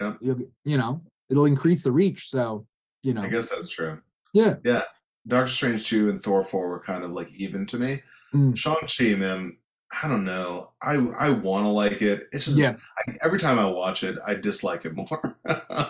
Yep. 0.00 0.18
You'll, 0.20 0.38
you 0.64 0.78
know, 0.78 1.02
it'll 1.28 1.46
increase 1.46 1.82
the 1.82 1.92
reach. 1.92 2.28
So, 2.28 2.66
you 3.02 3.14
know, 3.14 3.22
I 3.22 3.28
guess 3.28 3.48
that's 3.48 3.68
true. 3.68 4.00
Yeah. 4.32 4.56
Yeah. 4.64 4.82
Doctor 5.28 5.50
Strange 5.50 5.86
2 5.88 6.08
and 6.10 6.22
Thor 6.22 6.42
4 6.42 6.68
were 6.68 6.80
kind 6.80 7.04
of 7.04 7.12
like 7.12 7.28
even 7.38 7.66
to 7.66 7.78
me. 7.78 8.02
Mm. 8.34 8.56
Shang-Chi, 8.56 9.14
man, 9.16 9.56
I 10.02 10.08
don't 10.08 10.24
know. 10.24 10.72
I 10.82 10.94
I 11.18 11.30
want 11.30 11.64
to 11.64 11.70
like 11.70 12.02
it. 12.02 12.24
It's 12.32 12.44
just 12.46 12.58
yeah, 12.58 12.76
I, 12.98 13.12
every 13.24 13.38
time 13.38 13.58
I 13.58 13.66
watch 13.66 14.04
it, 14.04 14.18
I 14.26 14.34
dislike 14.34 14.84
it 14.84 14.94
more. 14.96 15.38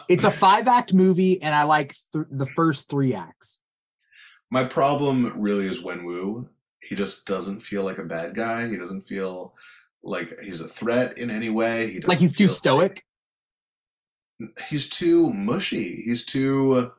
it's 0.09 0.25
a 0.25 0.31
five 0.31 0.69
act 0.69 0.93
movie, 0.95 1.41
and 1.43 1.55
I 1.55 1.63
like 1.65 1.97
th- 2.13 2.27
the 2.31 2.47
first 2.47 2.89
three 2.89 3.15
acts. 3.15 3.59
My 4.51 4.65
problem 4.65 5.33
really 5.41 5.67
is 5.67 5.83
Wenwu. 5.83 6.49
He 6.81 6.95
just 6.95 7.27
doesn't 7.27 7.61
feel 7.63 7.83
like 7.83 7.99
a 7.99 8.05
bad 8.05 8.35
guy. 8.35 8.69
He 8.69 8.77
doesn't 8.77 9.03
feel 9.03 9.55
like 10.05 10.39
he's 10.41 10.61
a 10.61 10.69
threat 10.69 11.19
in 11.19 11.29
any 11.31 11.51
way. 11.51 11.91
He 11.91 12.01
Like 12.01 12.19
he's 12.19 12.37
too 12.37 12.49
stoic. 12.49 13.05
he's 14.69 14.89
too 14.89 15.33
mushy. 15.33 16.03
He's 16.05 16.25
too 16.25 16.93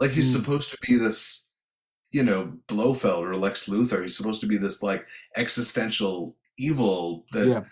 like 0.00 0.12
he's 0.12 0.32
Hmm. 0.34 0.40
supposed 0.40 0.70
to 0.70 0.78
be 0.86 0.96
this, 0.96 1.48
you 2.14 2.22
know, 2.22 2.52
Blofeld 2.68 3.24
or 3.24 3.36
Lex 3.36 3.68
Luthor. 3.68 4.02
He's 4.02 4.16
supposed 4.16 4.40
to 4.42 4.46
be 4.46 4.56
this 4.56 4.82
like 4.82 5.06
existential 5.36 6.36
evil 6.58 7.24
that 7.32 7.46
Yeah. 7.48 7.64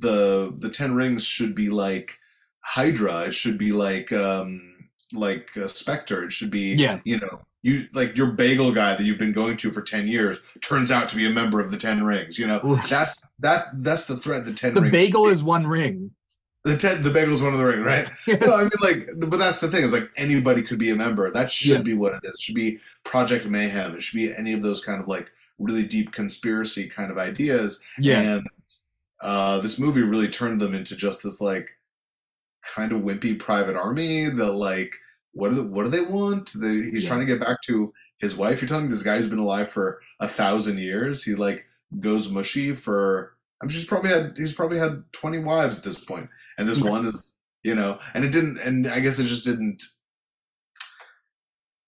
the 0.00 0.54
the 0.58 0.68
Ten 0.70 0.94
Rings 0.94 1.24
should 1.24 1.54
be 1.54 1.68
like 1.70 2.18
Hydra. 2.60 3.22
It 3.28 3.32
should 3.34 3.58
be 3.58 3.72
like 3.72 4.12
um 4.12 4.74
like 5.12 5.56
uh, 5.56 5.68
Spectre. 5.68 6.24
It 6.24 6.32
should 6.32 6.50
be 6.50 6.74
Yeah. 6.74 7.00
you 7.04 7.18
know. 7.18 7.40
You 7.62 7.86
like 7.92 8.16
your 8.16 8.30
bagel 8.32 8.70
guy 8.72 8.94
that 8.94 9.02
you've 9.02 9.18
been 9.18 9.32
going 9.32 9.56
to 9.58 9.72
for 9.72 9.82
ten 9.82 10.06
years 10.06 10.38
turns 10.62 10.92
out 10.92 11.08
to 11.08 11.16
be 11.16 11.26
a 11.26 11.30
member 11.30 11.60
of 11.60 11.70
the 11.72 11.76
Ten 11.76 12.04
Rings. 12.04 12.38
You 12.38 12.46
know 12.46 12.60
that's 12.88 13.20
that 13.40 13.66
that's 13.74 14.06
the 14.06 14.16
threat. 14.16 14.44
The 14.44 14.52
Ten 14.52 14.74
The 14.74 14.82
Rings. 14.82 14.92
bagel 14.92 15.26
is 15.26 15.42
one 15.42 15.66
ring. 15.66 16.12
The 16.68 16.76
ten. 16.76 17.02
The 17.02 17.10
bagel's 17.10 17.42
one 17.42 17.52
of 17.52 17.58
the 17.58 17.64
ring, 17.64 17.82
right? 17.82 18.08
No, 18.28 18.54
I 18.54 18.60
mean, 18.62 18.70
like, 18.80 19.08
but 19.18 19.38
that's 19.38 19.60
the 19.60 19.68
thing 19.68 19.82
is 19.84 19.92
like 19.92 20.10
anybody 20.16 20.62
could 20.62 20.78
be 20.78 20.90
a 20.90 20.96
member. 20.96 21.30
That 21.30 21.50
should 21.50 21.68
Yeah. 21.78 21.82
be 21.82 21.94
what 21.94 22.14
it 22.14 22.20
is. 22.24 22.34
It 22.34 22.40
should 22.40 22.54
be 22.54 22.78
Project 23.04 23.46
Mayhem. 23.46 23.94
It 23.94 24.02
should 24.02 24.16
be 24.16 24.32
any 24.36 24.52
of 24.52 24.62
those 24.62 24.84
kind 24.84 25.00
of 25.00 25.08
like 25.08 25.30
really 25.58 25.84
deep 25.86 26.12
conspiracy 26.12 26.86
kind 26.88 27.10
of 27.10 27.18
ideas. 27.18 27.82
yeah. 27.98 28.20
And 28.20 28.46
uh, 29.20 29.58
this 29.60 29.78
movie 29.78 30.02
really 30.02 30.28
turned 30.28 30.60
them 30.60 30.74
into 30.74 30.94
just 30.96 31.22
this 31.24 31.40
like 31.40 31.70
kind 32.74 32.92
of 32.92 33.02
wimpy 33.02 33.38
private 33.38 33.76
army 33.76 34.26
The 34.28 34.52
like 34.52 34.94
what 35.32 35.50
do 35.50 35.56
they, 35.56 35.62
what 35.62 35.84
do 35.84 35.90
they 35.90 36.00
want? 36.00 36.52
They, 36.54 36.90
he's 36.90 37.04
Yeah. 37.04 37.08
trying 37.10 37.20
to 37.20 37.26
get 37.26 37.40
back 37.40 37.60
to 37.66 37.92
his 38.18 38.36
wife. 38.36 38.60
You're 38.60 38.68
telling 38.68 38.84
me 38.86 38.90
this 38.90 39.02
guy 39.02 39.16
who's 39.18 39.28
been 39.28 39.38
alive 39.38 39.70
for 39.70 40.00
a 40.20 40.26
thousand 40.28 40.78
years. 40.78 41.22
He 41.24 41.34
like 41.34 41.64
goes 42.00 42.30
mushy 42.30 42.74
for. 42.74 43.34
I'm 43.62 43.68
sure 43.68 43.78
he's 43.80 43.88
probably 43.88 44.10
had 44.10 44.34
he's 44.36 44.52
probably 44.52 44.78
had 44.78 45.02
20 45.12 45.38
wives 45.40 45.78
at 45.78 45.84
this 45.84 45.98
point, 46.04 46.28
and 46.58 46.68
this 46.68 46.80
one 46.82 47.06
is 47.06 47.34
you 47.64 47.74
know, 47.74 47.98
and 48.14 48.24
it 48.24 48.30
didn't, 48.30 48.58
and 48.58 48.86
I 48.86 49.00
guess 49.00 49.18
it 49.18 49.24
just 49.24 49.44
didn't. 49.44 49.82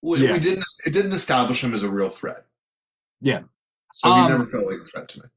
We, 0.02 0.24
Yeah. 0.26 0.32
we 0.32 0.40
didn't. 0.40 0.64
It 0.86 0.92
didn't 0.92 1.12
establish 1.12 1.62
him 1.62 1.74
as 1.74 1.82
a 1.82 1.90
real 1.90 2.08
threat. 2.10 2.46
Yeah. 3.20 3.42
So 3.92 4.10
Um, 4.10 4.22
he 4.22 4.28
never 4.30 4.46
felt 4.46 4.66
like 4.66 4.80
a 4.80 4.84
threat 4.84 5.08
to 5.10 5.22
me. 5.22 5.28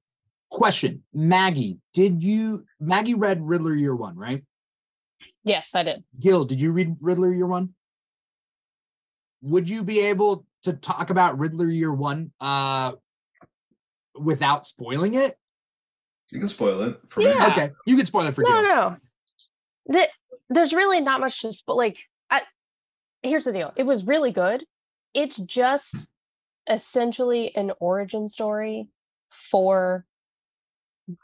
Question, 0.49 1.03
Maggie, 1.13 1.79
did 1.93 2.21
you 2.23 2.65
Maggie 2.79 3.15
read 3.15 3.41
Riddler 3.41 3.73
Year 3.75 3.95
One, 3.95 4.15
right? 4.15 4.43
Yes, 5.43 5.71
I 5.73 5.83
did. 5.83 6.03
Gil, 6.19 6.45
did 6.45 6.61
you 6.61 6.71
read 6.71 6.95
Riddler 7.01 7.33
Year 7.33 7.47
One? 7.47 7.73
Would 9.41 9.69
you 9.69 9.83
be 9.83 9.99
able 9.99 10.45
to 10.63 10.73
talk 10.73 11.09
about 11.09 11.37
Riddler 11.39 11.67
Year 11.69 11.91
One 11.93 12.31
uh 12.39 12.93
without 14.15 14.65
spoiling 14.65 15.15
it? 15.15 15.35
You 16.31 16.39
can 16.39 16.49
spoil 16.49 16.81
it 16.81 16.99
for 17.07 17.19
me. 17.19 17.27
Yeah. 17.27 17.47
Okay, 17.47 17.71
you 17.85 17.97
can 17.97 18.05
spoil 18.05 18.25
it 18.27 18.35
for 18.35 18.43
no, 18.43 18.49
Gil. 18.49 18.63
no. 18.63 18.97
That 19.87 20.09
there's 20.49 20.73
really 20.73 21.01
not 21.01 21.19
much 21.19 21.41
to 21.41 21.53
sp- 21.53 21.75
like. 21.75 21.97
I 22.29 22.41
here's 23.21 23.45
the 23.45 23.53
deal. 23.53 23.73
It 23.75 23.83
was 23.83 24.05
really 24.05 24.31
good. 24.31 24.63
It's 25.13 25.37
just 25.37 26.07
essentially 26.69 27.55
an 27.55 27.71
origin 27.79 28.29
story 28.29 28.87
for 29.51 30.05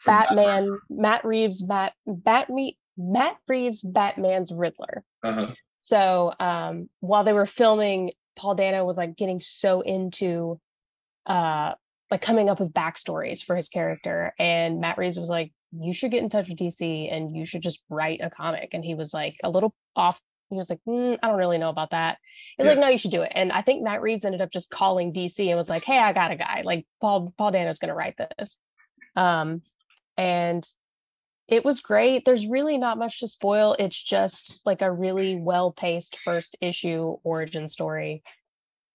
Batman, 0.05 0.79
Matt 0.89 1.25
Reeves, 1.25 1.61
Bat, 1.61 1.93
Batme, 2.07 2.75
Matt 2.97 3.37
Reeves, 3.47 3.81
Batman's 3.81 4.51
Riddler. 4.51 5.03
Uh-huh. 5.23 5.53
So 5.81 6.33
um, 6.39 6.89
while 6.99 7.23
they 7.23 7.33
were 7.33 7.45
filming, 7.45 8.11
Paul 8.37 8.55
Dano 8.55 8.85
was 8.85 8.97
like 8.97 9.15
getting 9.15 9.41
so 9.41 9.81
into 9.81 10.59
uh, 11.25 11.73
like 12.11 12.21
coming 12.21 12.49
up 12.49 12.59
with 12.59 12.73
backstories 12.73 13.43
for 13.43 13.55
his 13.55 13.69
character, 13.69 14.33
and 14.39 14.79
Matt 14.79 14.97
Reeves 14.97 15.19
was 15.19 15.29
like, 15.29 15.51
"You 15.71 15.93
should 15.93 16.11
get 16.11 16.23
in 16.23 16.29
touch 16.29 16.49
with 16.49 16.57
DC 16.57 17.13
and 17.13 17.35
you 17.35 17.45
should 17.45 17.61
just 17.61 17.79
write 17.89 18.21
a 18.21 18.29
comic." 18.29 18.69
And 18.73 18.83
he 18.83 18.95
was 18.95 19.13
like 19.13 19.35
a 19.43 19.49
little 19.49 19.73
off. 19.95 20.19
He 20.49 20.57
was 20.57 20.69
like, 20.69 20.79
mm, 20.87 21.17
"I 21.21 21.27
don't 21.27 21.37
really 21.37 21.59
know 21.59 21.69
about 21.69 21.91
that." 21.91 22.17
He's 22.57 22.67
like, 22.67 22.79
"No, 22.79 22.87
you 22.87 22.97
should 22.97 23.11
do 23.11 23.21
it." 23.21 23.31
And 23.35 23.51
I 23.51 23.61
think 23.61 23.83
Matt 23.83 24.01
Reeves 24.01 24.25
ended 24.25 24.41
up 24.41 24.51
just 24.51 24.69
calling 24.69 25.13
DC 25.13 25.47
and 25.47 25.57
was 25.57 25.69
like, 25.69 25.83
"Hey, 25.83 25.99
I 25.99 26.13
got 26.13 26.31
a 26.31 26.35
guy. 26.35 26.63
Like 26.65 26.87
Paul 27.01 27.33
Paul 27.37 27.51
Dano's 27.51 27.79
going 27.79 27.89
to 27.89 27.95
write 27.95 28.15
this." 28.17 28.57
Um, 29.15 29.61
and 30.17 30.67
it 31.47 31.65
was 31.65 31.81
great. 31.81 32.25
There's 32.25 32.45
really 32.45 32.77
not 32.77 32.97
much 32.97 33.19
to 33.19 33.27
spoil. 33.27 33.75
It's 33.79 34.01
just 34.01 34.59
like 34.65 34.81
a 34.81 34.91
really 34.91 35.35
well 35.35 35.71
paced 35.71 36.17
first 36.19 36.55
issue 36.61 37.17
origin 37.23 37.67
story 37.67 38.23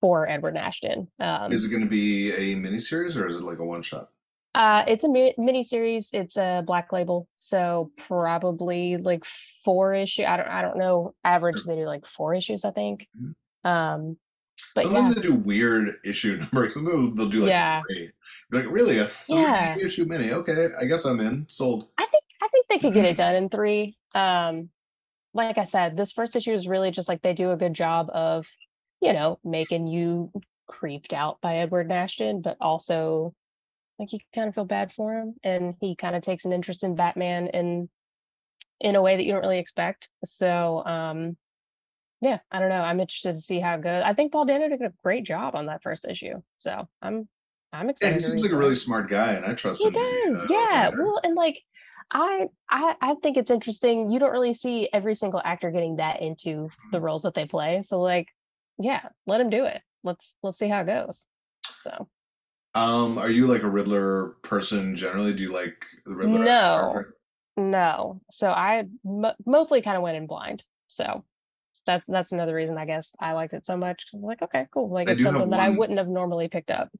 for 0.04 0.28
Edward 0.28 0.52
Nashton. 0.52 1.08
Um, 1.18 1.50
Is 1.50 1.64
it 1.64 1.70
going 1.70 1.82
to 1.82 1.88
be 1.88 2.30
a 2.32 2.56
miniseries 2.56 3.18
or 3.18 3.26
is 3.26 3.36
it 3.36 3.42
like 3.42 3.58
a 3.58 3.64
one 3.64 3.80
shot? 3.80 4.10
uh, 4.54 4.84
it's 4.86 5.02
a 5.02 5.08
mi- 5.08 5.32
mini 5.38 5.64
series. 5.64 6.10
It's 6.12 6.36
a 6.36 6.62
black 6.66 6.92
label, 6.92 7.26
so 7.36 7.90
probably 8.06 8.98
like 8.98 9.24
four 9.64 9.94
issue. 9.94 10.24
I 10.24 10.36
don't. 10.36 10.46
I 10.48 10.60
don't 10.60 10.76
know. 10.76 11.14
Average, 11.24 11.64
they 11.64 11.74
do 11.76 11.86
like 11.86 12.04
four 12.18 12.34
issues, 12.34 12.66
I 12.66 12.70
think. 12.72 13.08
Mhm. 13.18 13.34
Um, 13.68 14.18
but 14.74 14.84
Sometimes 14.84 15.08
yeah, 15.08 15.14
they 15.14 15.22
do 15.22 15.34
weird 15.36 15.94
issue 16.04 16.36
numbers. 16.52 16.74
Sometimes 16.74 17.16
they'll 17.16 17.30
do 17.30 17.40
like 17.40 17.48
Yeah. 17.48 17.80
three. 17.88 18.10
Like 18.52 18.66
really 18.70 18.98
a 18.98 19.06
three 19.06 19.36
Yeah. 19.40 19.74
issue 19.78 20.04
mini? 20.04 20.32
Okay, 20.32 20.68
I 20.78 20.84
guess 20.84 21.06
I'm 21.06 21.20
in. 21.20 21.46
Sold. 21.48 21.88
I 21.96 22.04
think 22.10 22.24
I 22.42 22.48
think 22.48 22.66
they 22.68 22.78
could 22.78 22.92
get 22.92 23.06
it 23.06 23.16
done 23.24 23.34
in 23.36 23.48
three. 23.48 23.96
Um, 24.14 24.68
like 25.32 25.56
I 25.56 25.64
said, 25.64 25.96
this 25.96 26.12
first 26.12 26.36
issue 26.36 26.52
is 26.52 26.68
really 26.68 26.90
just 26.90 27.08
like 27.08 27.22
they 27.22 27.32
do 27.32 27.52
a 27.52 27.56
good 27.56 27.72
job 27.72 28.10
of, 28.12 28.44
you 29.04 29.12
know, 29.12 29.38
making 29.44 29.86
you 29.86 30.32
creeped 30.66 31.12
out 31.12 31.40
by 31.42 31.58
Edward 31.58 31.88
Nashton, 31.88 32.40
but 32.40 32.56
also 32.60 33.34
like 33.98 34.12
you 34.12 34.18
kind 34.34 34.48
of 34.48 34.54
feel 34.54 34.64
bad 34.64 34.92
for 34.92 35.12
him, 35.12 35.34
and 35.44 35.74
he 35.80 35.94
kind 35.94 36.16
of 36.16 36.22
takes 36.22 36.44
an 36.46 36.52
interest 36.52 36.82
in 36.82 36.94
Batman 36.96 37.48
in 37.48 37.88
in 38.80 38.96
a 38.96 39.02
way 39.02 39.16
that 39.16 39.24
you 39.24 39.32
don't 39.32 39.42
really 39.42 39.58
expect. 39.58 40.08
So, 40.24 40.84
um, 40.84 41.36
yeah, 42.20 42.38
I 42.50 42.58
don't 42.58 42.70
know. 42.70 42.80
I'm 42.80 42.98
interested 43.00 43.34
to 43.36 43.40
see 43.40 43.60
how 43.60 43.74
it 43.74 43.82
goes. 43.82 44.02
I 44.04 44.14
think 44.14 44.32
Paul 44.32 44.46
Dano 44.46 44.68
did 44.68 44.82
a 44.82 44.92
great 45.02 45.24
job 45.24 45.54
on 45.54 45.66
that 45.66 45.82
first 45.82 46.06
issue, 46.06 46.40
so 46.58 46.88
I'm 47.02 47.28
I'm 47.72 47.88
Yeah, 47.88 47.90
excited. 47.90 48.14
he 48.16 48.20
seems 48.22 48.42
like 48.42 48.52
a 48.52 48.56
really 48.56 48.74
smart 48.76 49.10
guy, 49.10 49.34
and 49.34 49.44
I 49.44 49.52
trust 49.54 49.80
He 49.80 49.86
him. 49.86 49.92
be, 49.92 49.98
does, 49.98 50.44
uh, 50.44 50.48
yeah. 50.50 50.84
writer. 50.86 51.02
Well, 51.04 51.20
and 51.22 51.34
like 51.34 51.60
I, 52.10 52.48
I, 52.70 52.94
I 53.00 53.14
think 53.22 53.36
it's 53.36 53.50
interesting. 53.50 54.10
You 54.10 54.18
don't 54.18 54.32
really 54.32 54.54
see 54.54 54.88
every 54.92 55.14
single 55.14 55.40
actor 55.44 55.70
getting 55.70 55.96
that 55.96 56.20
into 56.20 56.68
the 56.92 57.00
roles 57.00 57.22
that 57.22 57.34
they 57.34 57.46
play. 57.46 57.82
So, 57.84 58.00
like, 58.00 58.28
yeah, 58.78 59.08
let 59.26 59.40
him 59.40 59.50
do 59.50 59.64
it. 59.64 59.82
Let's 60.02 60.34
let's 60.42 60.58
see 60.58 60.68
how 60.68 60.80
it 60.82 60.86
goes. 60.86 61.24
So, 61.82 62.08
Um, 62.74 63.18
are 63.18 63.30
you 63.30 63.46
like 63.46 63.62
a 63.62 63.70
Riddler 63.70 64.30
person 64.42 64.96
generally? 64.96 65.32
Do 65.34 65.44
you 65.44 65.52
like 65.52 65.84
the 66.06 66.16
Riddler? 66.16 66.40
No. 66.40 67.04
no. 67.56 68.20
So 68.30 68.50
I 68.50 68.84
mostly 69.46 69.82
kind 69.82 69.96
of 69.96 70.02
went 70.02 70.16
in 70.16 70.26
blind. 70.26 70.64
So 70.88 71.24
that's 71.86 72.04
that's 72.08 72.32
another 72.32 72.54
reason 72.54 72.78
I 72.78 72.86
guess 72.86 73.12
I 73.20 73.32
liked 73.32 73.54
it 73.54 73.66
so 73.66 73.76
much. 73.76 74.04
'cause 74.06 74.14
I 74.14 74.16
was 74.18 74.24
like, 74.24 74.42
okay, 74.42 74.66
cool. 74.72 74.90
Like 74.90 75.08
I 75.08 75.12
it's 75.12 75.22
something 75.22 75.50
that 75.50 75.60
I 75.60 75.70
wouldn't 75.70 75.98
have 75.98 76.08
normally 76.08 76.48
picked 76.48 76.70
up. 76.70 76.90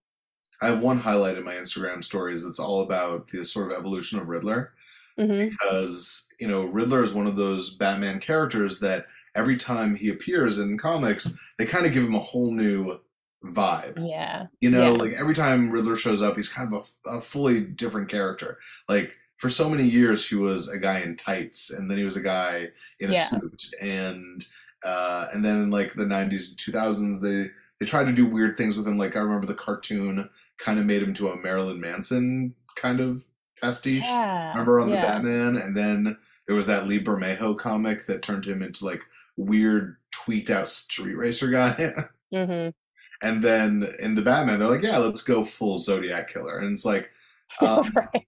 I 0.62 0.68
have 0.68 0.81
one 0.83 0.99
highlight 0.99 1.37
in 1.37 1.45
my 1.45 1.55
Instagram 1.55 2.03
stories 2.05 2.45
that's 2.45 2.61
all 2.61 2.83
about 2.83 3.29
the 3.29 3.45
sort 3.45 3.70
of 3.72 3.79
evolution 3.79 4.18
of 4.18 4.29
Riddler. 4.29 4.72
hmm 5.18 5.49
because 5.49 6.29
you 6.41 6.49
know 6.49 6.64
Riddler 6.66 7.03
is 7.03 7.14
one 7.14 7.27
of 7.27 7.37
those 7.37 7.75
Batman 7.75 8.20
characters 8.20 8.81
that 8.81 9.07
every 9.35 9.57
time 9.57 9.95
he 9.95 10.09
appears 10.11 10.59
in 10.59 10.78
comics, 10.78 11.35
they 11.59 11.66
kind 11.66 11.87
of 11.87 11.93
give 11.93 12.05
him 12.05 12.14
a 12.14 12.18
whole 12.20 12.53
new 12.53 13.01
vibe. 13.45 14.09
Yeah. 14.09 14.47
You 14.61 14.70
know, 14.70 14.93
Yeah. 14.93 14.99
like 14.99 15.12
every 15.12 15.35
time 15.35 15.70
Riddler 15.70 15.97
shows 15.97 16.22
up, 16.22 16.37
he's 16.37 16.49
kind 16.49 16.72
of 16.74 16.91
a, 17.07 17.11
a 17.18 17.20
fully 17.20 17.61
different 17.61 18.09
character. 18.09 18.59
Like 18.89 19.12
for 19.37 19.51
so 19.51 19.68
many 19.68 19.85
years, 19.85 20.26
he 20.28 20.35
was 20.37 20.68
a 20.68 20.78
guy 20.78 21.01
in 21.01 21.16
tights, 21.16 21.70
and 21.70 21.91
then 21.91 21.99
he 21.99 22.05
was 22.05 22.16
a 22.16 22.22
guy 22.22 22.68
in 23.01 23.11
a 23.11 23.14
Yeah. 23.14 23.24
suit, 23.24 23.62
and 23.82 24.47
uh, 24.85 25.26
and 25.32 25.45
then 25.45 25.64
in 25.64 25.70
like 25.70 25.95
the 25.95 26.05
'90s 26.05 26.51
and 26.51 26.59
2000s, 26.74 27.20
they 27.20 27.51
they 27.80 27.87
tried 27.87 28.05
to 28.05 28.12
do 28.12 28.26
weird 28.26 28.57
things 28.57 28.76
with 28.76 28.87
him. 28.87 28.97
Like 28.97 29.16
I 29.16 29.20
remember 29.20 29.47
the 29.47 29.55
cartoon 29.55 30.28
kind 30.59 30.78
of 30.78 30.87
made 30.87 31.03
him 31.03 31.12
to 31.14 31.28
a 31.30 31.37
Marilyn 31.37 31.80
Manson 31.80 32.55
kind 32.76 33.01
of 33.01 33.26
pastiche. 33.61 34.05
Yeah. 34.05 34.51
Remember 34.51 34.80
on 34.80 34.91
the. 34.91 34.97
Batman, 34.97 35.57
and 35.57 35.76
then 35.76 36.16
there 36.47 36.55
was 36.57 36.66
that 36.66 36.87
Lee 36.87 37.03
Bermejo 37.03 37.59
comic 37.59 38.07
that 38.07 38.22
turned 38.22 38.45
him 38.47 38.62
into 38.62 38.85
like 38.85 39.03
weird 39.37 39.97
tweaked 40.11 40.51
out 40.51 40.68
street 40.68 41.16
racer 41.16 41.49
guy. 41.51 41.93
hmm 42.35 42.68
and 43.22 43.43
then 43.43 43.89
in 44.03 44.14
the 44.16 44.22
Batman, 44.22 44.59
they're 44.59 44.68
like, 44.68 44.82
yeah, 44.82 44.99
let's 44.99 45.22
go 45.22 45.45
full 45.45 45.78
Zodiac 45.78 46.28
killer, 46.28 46.59
and 46.59 46.72
it's 46.72 46.85
like, 46.85 47.11
um, 47.61 47.91
right. 47.95 48.26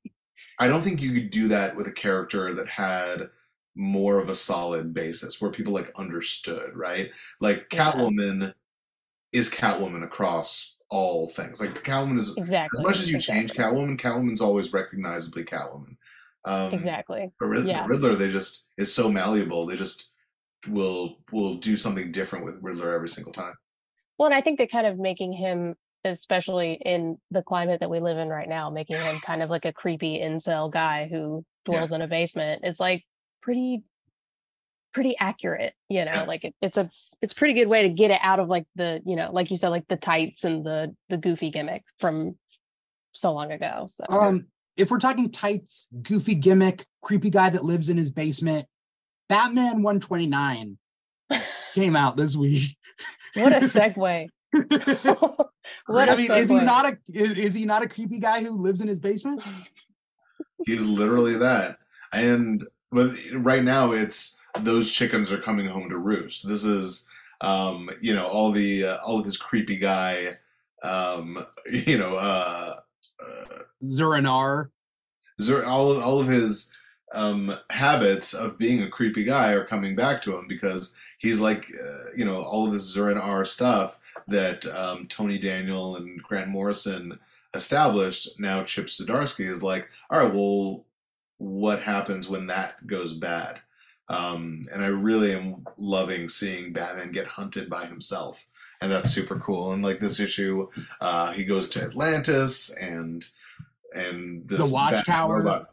I 0.58 0.68
don't 0.68 0.80
think 0.82 1.02
you 1.02 1.12
could 1.12 1.28
do 1.30 1.48
that 1.48 1.76
with 1.76 1.86
a 1.86 1.92
character 1.92 2.54
that 2.54 2.68
had 2.68 3.28
more 3.74 4.20
of 4.20 4.30
a 4.30 4.34
solid 4.34 4.94
basis 4.94 5.38
where 5.40 5.50
people 5.50 5.74
like 5.74 5.92
understood, 5.98 6.74
right? 6.74 7.10
Like 7.40 7.66
Yeah. 7.72 7.92
Catwoman 7.92 8.54
is 9.32 9.50
Catwoman 9.52 10.02
across 10.02 10.78
all 10.88 11.28
things. 11.28 11.60
Like 11.60 11.74
Catwoman 11.82 12.16
is 12.16 12.34
Exactly. 12.38 12.78
as 12.78 12.84
much 12.84 13.00
as 13.00 13.10
you 13.10 13.20
change 13.20 13.50
exactly. 13.50 13.78
Catwoman, 13.82 14.00
Catwoman's 14.00 14.40
always 14.40 14.72
recognizably 14.72 15.44
Catwoman. 15.44 15.96
Um, 16.46 16.72
Exactly. 16.72 17.32
But 17.38 17.46
Rid- 17.46 17.66
Yeah. 17.66 17.82
the 17.82 17.88
Riddler, 17.88 18.14
they 18.14 18.30
just 18.30 18.68
is 18.78 18.94
so 18.94 19.10
malleable. 19.12 19.66
They 19.66 19.76
just 19.76 20.10
will 20.68 21.18
will 21.32 21.56
do 21.56 21.76
something 21.76 22.12
different 22.12 22.44
with 22.44 22.58
Riddler 22.62 22.92
every 22.94 23.08
single 23.08 23.32
time. 23.32 23.54
Well, 24.18 24.26
and 24.26 24.34
I 24.34 24.40
think 24.40 24.58
that 24.58 24.70
kind 24.70 24.86
of 24.86 24.98
making 24.98 25.32
him 25.32 25.74
especially 26.04 26.74
in 26.84 27.18
the 27.32 27.42
climate 27.42 27.80
that 27.80 27.90
we 27.90 27.98
live 28.00 28.16
in 28.16 28.28
right 28.28 28.48
now, 28.48 28.70
making 28.70 28.96
him 28.96 29.16
kind 29.20 29.42
of 29.42 29.50
like 29.50 29.64
a 29.64 29.72
creepy 29.72 30.20
incel 30.20 30.72
guy 30.72 31.08
who 31.10 31.44
dwells 31.64 31.90
in 31.90 32.00
a 32.00 32.06
basement 32.06 32.64
is 32.64 32.78
like 32.78 33.04
pretty 33.42 33.82
pretty 34.94 35.16
accurate, 35.18 35.74
you 35.88 36.04
know, 36.04 36.12
Yeah. 36.12 36.22
like 36.22 36.44
it, 36.44 36.54
it's 36.62 36.78
a 36.78 36.88
it's 37.20 37.32
a 37.32 37.36
pretty 37.36 37.54
good 37.54 37.68
way 37.68 37.82
to 37.82 37.88
get 37.88 38.10
it 38.10 38.20
out 38.22 38.40
of 38.40 38.48
like 38.48 38.66
the, 38.76 39.02
you 39.04 39.16
know, 39.16 39.30
like 39.32 39.50
you 39.50 39.56
said, 39.56 39.70
like 39.70 39.86
the 39.88 39.96
tights 39.96 40.44
and 40.44 40.64
the 40.64 40.94
the 41.08 41.16
goofy 41.16 41.50
gimmick 41.50 41.82
from 41.98 42.36
so 43.12 43.32
long 43.32 43.50
ago. 43.52 43.88
So 43.90 44.04
Um, 44.08 44.46
if 44.76 44.90
we're 44.90 44.98
talking 44.98 45.30
tights, 45.30 45.88
goofy 46.02 46.34
gimmick, 46.34 46.86
creepy 47.02 47.30
guy 47.30 47.50
that 47.50 47.64
lives 47.64 47.88
in 47.88 47.96
his 47.96 48.10
basement, 48.10 48.66
Batman 49.28 49.82
129 49.82 50.78
came 51.74 51.96
out 51.96 52.16
this 52.16 52.36
week. 52.36 52.76
what 53.34 53.52
a 53.52 53.56
segue. 53.60 54.28
what 55.86 56.08
a 56.08 56.12
I 56.12 56.16
mean, 56.16 56.30
is 56.30 56.50
he 56.50 56.58
not 56.58 56.86
a 56.86 56.98
is, 57.12 57.36
is 57.36 57.54
he 57.54 57.64
not 57.64 57.82
a 57.82 57.88
creepy 57.88 58.18
guy 58.18 58.42
who 58.42 58.50
lives 58.50 58.80
in 58.80 58.88
his 58.88 58.98
basement? 58.98 59.42
He's 60.64 60.82
literally 60.82 61.34
that. 61.36 61.78
And 62.12 62.66
but 62.90 63.10
right 63.34 63.62
now 63.62 63.92
it's 63.92 64.40
those 64.60 64.90
chickens 64.90 65.32
are 65.32 65.38
coming 65.38 65.66
home 65.66 65.90
to 65.90 65.98
roost. 65.98 66.48
This 66.48 66.64
is 66.64 67.08
um, 67.42 67.90
you 68.00 68.14
know, 68.14 68.26
all 68.26 68.50
the 68.50 68.86
uh, 68.86 68.96
all 69.04 69.18
of 69.18 69.26
his 69.26 69.36
creepy 69.36 69.76
guy 69.76 70.36
um, 70.82 71.44
you 71.70 71.98
know, 71.98 72.16
uh, 72.16 72.76
uh 73.20 73.58
Zur-En-Arrh. 73.84 74.70
Zer- 75.40 75.64
all 75.64 75.92
of 75.92 76.02
all 76.02 76.20
of 76.20 76.28
his 76.28 76.72
um 77.14 77.56
habits 77.70 78.34
of 78.34 78.58
being 78.58 78.82
a 78.82 78.88
creepy 78.88 79.24
guy 79.24 79.52
are 79.52 79.64
coming 79.64 79.94
back 79.94 80.20
to 80.20 80.36
him 80.36 80.46
because 80.48 80.94
he's 81.18 81.40
like 81.40 81.66
uh, 81.70 82.10
you 82.16 82.24
know 82.24 82.42
all 82.42 82.66
of 82.66 82.72
this 82.72 82.82
Zur-En-Arrh 82.82 83.46
stuff 83.46 83.98
that 84.28 84.66
um, 84.66 85.06
Tony 85.06 85.38
Daniel 85.38 85.96
and 85.96 86.22
Grant 86.22 86.50
Morrison 86.50 87.18
established. 87.54 88.38
Now 88.38 88.64
Chip 88.64 88.86
Zdarsky 88.86 89.46
is 89.46 89.62
like, 89.62 89.88
all 90.10 90.22
right, 90.22 90.34
well, 90.34 90.84
what 91.38 91.80
happens 91.80 92.28
when 92.28 92.46
that 92.48 92.86
goes 92.86 93.14
bad? 93.14 93.60
Um, 94.08 94.62
and 94.72 94.84
I 94.84 94.88
really 94.88 95.32
am 95.32 95.64
loving 95.78 96.28
seeing 96.28 96.72
Batman 96.72 97.10
get 97.10 97.26
hunted 97.26 97.68
by 97.68 97.86
himself, 97.86 98.46
and 98.80 98.90
that's 98.90 99.12
super 99.12 99.38
cool. 99.38 99.72
And 99.72 99.82
like 99.82 99.98
this 99.98 100.20
issue, 100.20 100.68
uh, 101.00 101.32
he 101.32 101.44
goes 101.44 101.68
to 101.70 101.82
Atlantis 101.82 102.70
and 102.70 103.26
and 103.94 104.46
this 104.48 104.68
The 104.68 104.72
Watchtower. 104.72 105.66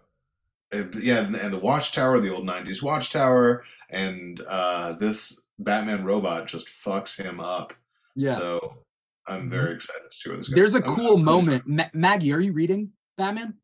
Batman 0.73 1.01
yeah, 1.03 1.19
and, 1.25 1.35
and 1.35 1.53
the 1.53 1.59
Watchtower, 1.59 2.19
the 2.19 2.33
old 2.33 2.47
'90s 2.47 2.81
Watchtower, 2.81 3.63
and 3.89 4.41
uh, 4.49 4.93
this 4.93 5.43
Batman 5.59 6.03
robot 6.03 6.47
just 6.47 6.67
fucks 6.67 7.21
him 7.21 7.39
up. 7.39 7.73
Yeah. 8.15 8.33
So 8.35 8.77
I'm 9.27 9.49
very 9.49 9.75
excited 9.75 10.09
to 10.09 10.15
see 10.15 10.29
where 10.29 10.37
this 10.37 10.49
goes. 10.49 10.55
There's 10.55 10.75
a 10.75 10.83
I'm- 10.85 10.95
cool 10.95 11.15
I'm- 11.15 11.23
moment. 11.23 11.63
Ma- 11.67 11.89
Maggie, 11.93 12.33
are 12.33 12.39
you 12.39 12.53
reading 12.53 12.91
Batman? 13.17 13.55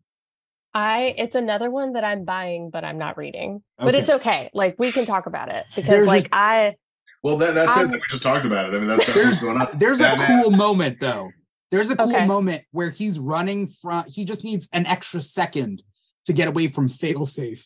I 0.74 1.16
it's 1.18 1.36
another 1.36 1.72
one 1.72 1.94
that 1.94 2.04
I'm 2.04 2.26
buying, 2.26 2.70
but 2.70 2.86
I'm 2.86 2.98
not 3.00 3.18
reading. 3.18 3.64
But 3.80 3.96
it's 3.96 4.10
okay. 4.10 4.52
Like 4.54 4.76
we 4.78 4.92
can 4.92 5.06
talk 5.06 5.26
about 5.26 5.50
it 5.52 5.66
because 5.76 5.90
There's 5.90 6.08
like 6.08 6.24
just- 6.26 6.34
I 6.34 6.76
Well, 7.24 7.38
that, 7.38 7.56
that's 7.56 7.76
it. 7.76 7.80
I'm- 7.80 7.92
We 7.92 8.00
just 8.10 8.22
talked 8.24 8.46
about 8.46 8.72
it. 8.72 8.76
I 8.78 8.80
mean, 8.80 8.88
that, 8.88 8.98
that's 8.98 9.08
what's 9.10 9.20
There's 9.20 9.42
going 9.42 9.60
on. 9.62 9.68
there's 9.80 10.00
a 10.00 10.16
cool 10.28 10.52
moment 10.52 11.00
though. 11.00 11.32
There's 11.72 11.90
a 11.90 11.96
cool 11.96 12.16
Okay. 12.16 12.26
moment 12.26 12.64
where 12.72 12.90
he's 12.92 13.18
running 13.20 13.68
from 13.68 14.06
he 14.08 14.26
just 14.26 14.44
needs 14.44 14.70
an 14.74 14.86
extra 14.86 15.22
second 15.22 15.82
to 16.30 16.34
get 16.34 16.48
away 16.48 16.68
from 16.68 16.88
failsafe. 16.88 17.66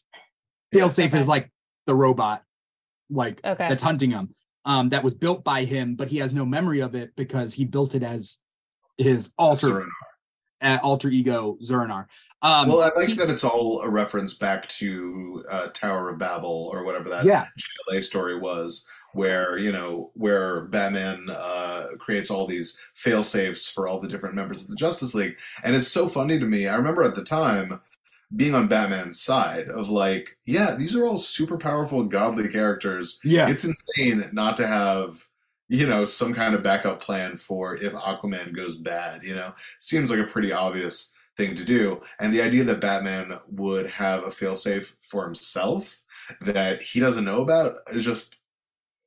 Failsafe 0.73 1.07
Okay. 1.07 1.19
is 1.19 1.27
like 1.27 1.51
the 1.85 1.93
robot 1.93 2.43
like 3.09 3.41
okay. 3.43 3.67
that's 3.67 3.83
hunting 3.83 4.09
him. 4.09 4.33
Um 4.63 4.87
that 4.89 5.03
was 5.03 5.13
built 5.13 5.43
by 5.43 5.65
him, 5.65 5.95
but 5.95 6.07
he 6.07 6.17
has 6.19 6.31
no 6.31 6.45
memory 6.45 6.79
of 6.79 6.95
it 6.95 7.11
because 7.17 7.53
he 7.53 7.65
built 7.65 7.93
it 7.93 8.03
as 8.03 8.37
his 8.97 9.31
alter 9.37 9.67
Zur-En-Arrh. 9.67 9.89
uh, 10.61 10.79
alter 10.81 11.09
ego 11.09 11.57
Zur-En-Arrh. 11.61 12.07
Um 12.41 12.69
well, 12.69 12.79
I 12.81 12.91
like 12.97 13.09
he- 13.09 13.15
that 13.15 13.29
it's 13.29 13.43
all 13.43 13.81
a 13.81 13.89
reference 13.89 14.33
back 14.35 14.67
to 14.79 15.43
uh, 15.51 15.67
Tower 15.73 16.09
of 16.09 16.17
Babel 16.19 16.69
or 16.73 16.83
whatever 16.85 17.09
that 17.09 17.25
yeah, 17.25 17.47
LA 17.91 17.99
story 18.01 18.39
was, 18.39 18.87
where 19.13 19.57
you 19.57 19.71
know 19.73 20.11
where 20.13 20.61
Batman 20.67 21.27
uh, 21.29 21.87
creates 21.99 22.31
all 22.31 22.47
these 22.47 22.79
fail 22.95 23.23
safes 23.23 23.69
for 23.69 23.87
all 23.89 23.99
the 23.99 24.07
different 24.09 24.35
members 24.35 24.61
of 24.63 24.69
the 24.69 24.75
Justice 24.75 25.13
League, 25.13 25.37
and 25.65 25.75
it's 25.75 25.87
so 25.89 26.07
funny 26.07 26.37
to 26.39 26.45
me. 26.45 26.67
I 26.67 26.75
remember 26.77 27.03
at 27.03 27.15
the 27.15 27.23
time 27.23 27.79
being 28.35 28.55
on 28.55 28.67
Batman's 28.67 29.19
side 29.19 29.67
of 29.67 29.89
like, 29.89 30.37
yeah, 30.45 30.75
these 30.75 30.95
are 30.95 31.05
all 31.05 31.19
super 31.19 31.57
powerful, 31.57 32.03
godly 32.03 32.49
characters. 32.49 33.19
yeah. 33.23 33.49
It's 33.49 33.65
insane 33.65 34.29
not 34.31 34.57
to 34.57 34.67
have 34.67 35.27
you 35.69 35.87
know 35.87 36.05
some 36.05 36.33
kind 36.33 36.53
of 36.53 36.61
backup 36.61 37.01
plan 37.01 37.37
for 37.37 37.75
if 37.75 37.93
Aquaman 37.93 38.55
goes 38.55 38.75
bad. 38.77 39.23
You 39.23 39.35
know, 39.35 39.53
seems 39.79 40.09
like 40.09 40.19
a 40.19 40.25
pretty 40.25 40.51
obvious 40.51 41.13
thing 41.37 41.55
to 41.55 41.63
do, 41.63 42.01
and 42.19 42.33
the 42.33 42.41
idea 42.41 42.63
that 42.65 42.81
Batman 42.81 43.39
would 43.49 43.87
have 43.87 44.23
a 44.23 44.27
failsafe 44.27 44.93
for 44.99 45.23
himself 45.23 46.03
that 46.41 46.81
he 46.81 46.99
doesn't 46.99 47.25
know 47.25 47.41
about 47.41 47.77
is 47.91 48.05
just 48.05 48.39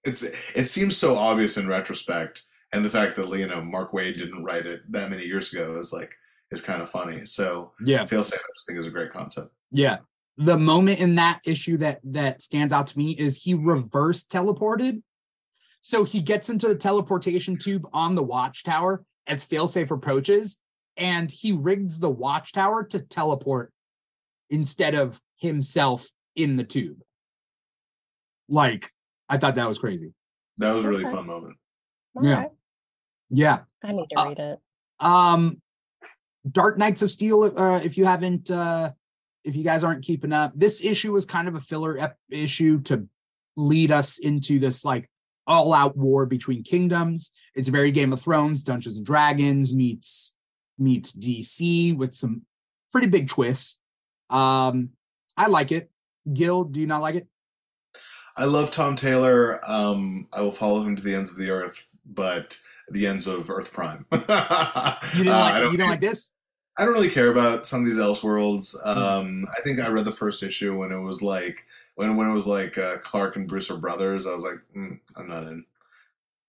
it's 0.05 0.23
it 0.23 0.67
seems 0.67 0.97
so 0.97 1.17
obvious 1.17 1.57
in 1.57 1.67
retrospect 1.69 2.43
and 2.73 2.85
the 2.85 2.91
fact 2.91 3.17
that 3.17 3.29
you 3.39 3.47
know 3.47 3.63
Mark 3.63 3.93
Waid 3.93 4.15
didn't 4.15 4.45
write 4.45 4.67
it 4.67 4.81
that 4.93 5.11
many 5.11 5.25
years 5.25 5.53
ago 5.53 5.77
is 5.77 5.93
like 5.93 6.17
is 6.51 6.61
kind 6.63 6.81
of 6.83 6.89
funny 6.91 7.25
so 7.27 7.73
yeah. 7.85 8.03
failsafe 8.05 8.35
i 8.35 8.53
just 8.55 8.67
think 8.67 8.79
is 8.79 8.87
a 8.87 8.91
great 8.91 9.13
concept 9.13 9.49
Yeah. 9.73 9.99
The 10.39 10.59
moment 10.59 11.01
in 11.01 11.15
that 11.15 11.41
issue 11.47 11.79
that 11.79 12.01
that 12.05 12.43
stands 12.43 12.71
out 12.73 12.87
to 12.89 12.99
me 12.99 13.13
is 13.13 13.43
he 13.43 13.55
reverse 13.55 14.23
teleported. 14.25 15.03
So 15.81 16.05
he 16.05 16.21
gets 16.21 16.51
into 16.51 16.69
the 16.69 16.75
teleportation 16.75 17.57
tube 17.59 17.87
on 17.95 18.15
the 18.15 18.23
watchtower 18.23 19.03
as 19.27 19.47
failsafe 19.47 19.91
approaches, 19.91 20.59
and 20.99 21.31
he 21.31 21.53
rigs 21.53 21.99
the 21.99 22.11
watchtower 22.11 22.85
to 22.85 22.99
teleport 23.01 23.73
instead 24.51 24.95
of 24.95 25.19
himself 25.39 26.07
in 26.35 26.57
the 26.57 26.65
tube. 26.65 26.99
Like, 28.51 28.91
I 29.31 29.39
thought 29.39 29.55
that 29.55 29.69
was 29.69 29.79
crazy. 29.79 30.13
that 30.59 30.73
was 30.75 30.85
a 30.85 30.89
really 30.91 31.05
Okay. 31.07 31.15
fun 31.15 31.27
moment 31.27 31.57
All 32.15 32.25
yeah. 32.25 32.39
right. 32.41 32.51
Yeah. 33.31 33.59
I 33.83 33.93
need 33.93 34.07
to 34.11 34.19
Uh, 34.21 34.29
read 34.29 34.39
it. 34.39 34.59
Um 35.01 35.63
Dark 36.51 36.79
Knights 36.79 37.03
of 37.03 37.11
Steel, 37.11 37.45
uh, 37.45 37.81
if 37.83 37.97
you 37.99 38.05
haven't 38.05 38.51
uh 38.51 38.93
if 39.45 39.55
you 39.55 39.63
guys 39.63 39.85
aren't 39.85 40.05
keeping 40.05 40.33
up, 40.33 40.53
this 40.57 40.83
issue 40.85 41.13
was 41.13 41.25
kind 41.25 41.47
of 41.47 41.55
a 41.55 41.61
filler 41.61 41.99
ep- 41.99 42.19
issue 42.31 42.81
to 42.83 43.07
lead 43.57 43.93
us 43.93 44.19
into 44.19 44.59
this 44.59 44.85
like 44.85 45.09
all 45.47 45.73
out 45.73 45.97
war 45.97 46.27
between 46.27 46.63
kingdoms. 46.65 47.31
It's 47.55 47.69
very 47.69 47.91
Game 47.93 48.13
of 48.13 48.21
Thrones, 48.21 48.65
Dungeons 48.65 48.97
and 48.97 49.07
Dragons 49.07 49.73
meets 49.73 50.35
meets 50.79 51.13
DC 51.13 51.97
with 51.97 52.15
some 52.15 52.43
pretty 52.93 53.07
big 53.07 53.29
twists. 53.29 53.79
Um 54.31 54.91
I 55.37 55.47
like 55.47 55.71
it. 55.73 55.91
Gil, 56.33 56.65
do 56.65 56.81
you 56.81 56.87
not 56.87 57.03
like 57.03 57.15
it? 57.15 57.27
i 58.39 58.45
love 58.45 58.71
tom 58.71 58.95
taylor 58.95 59.61
um 59.67 60.27
i 60.31 60.43
will 60.43 60.53
follow 60.53 60.83
him 60.83 60.95
to 60.95 61.03
the 61.03 61.15
ends 61.15 61.31
of 61.31 61.39
the 61.39 61.49
earth 61.51 61.89
but 62.05 62.59
the 62.91 63.07
ends 63.07 63.27
of 63.27 63.49
earth 63.49 63.73
prime 63.73 64.05
You 64.13 64.19
didn't 64.19 65.29
Uh, 65.29 65.41
like 65.41 65.63
don't 65.63 65.73
you 65.73 65.79
don't 65.79 65.89
like 65.89 66.03
this? 66.03 66.33
I 66.79 66.85
don't 66.85 66.95
really 66.95 67.11
care 67.11 67.31
about 67.31 67.67
some 67.67 67.81
of 67.81 67.87
these 67.87 67.99
Elseworlds. 67.99 68.75
Um, 68.87 69.47
I 69.57 69.61
think 69.63 69.81
I 69.81 69.89
read 69.89 70.05
the 70.05 70.13
first 70.13 70.43
issue 70.43 70.77
when 70.77 70.93
it 70.93 70.99
was 70.99 71.23
like 71.23 71.65
when 71.95 72.17
when 72.17 72.29
it 72.29 72.35
was 72.35 72.47
like 72.47 72.77
uh, 72.77 72.99
Clark 72.99 73.37
and 73.37 73.49
Bruce 73.49 73.71
are 73.71 73.79
brothers. 73.79 74.27
I 74.27 74.33
was 74.33 74.45
like, 74.45 74.61
mm, 74.77 74.99
I'm 75.17 75.29
not 75.29 75.45
in. 75.45 75.65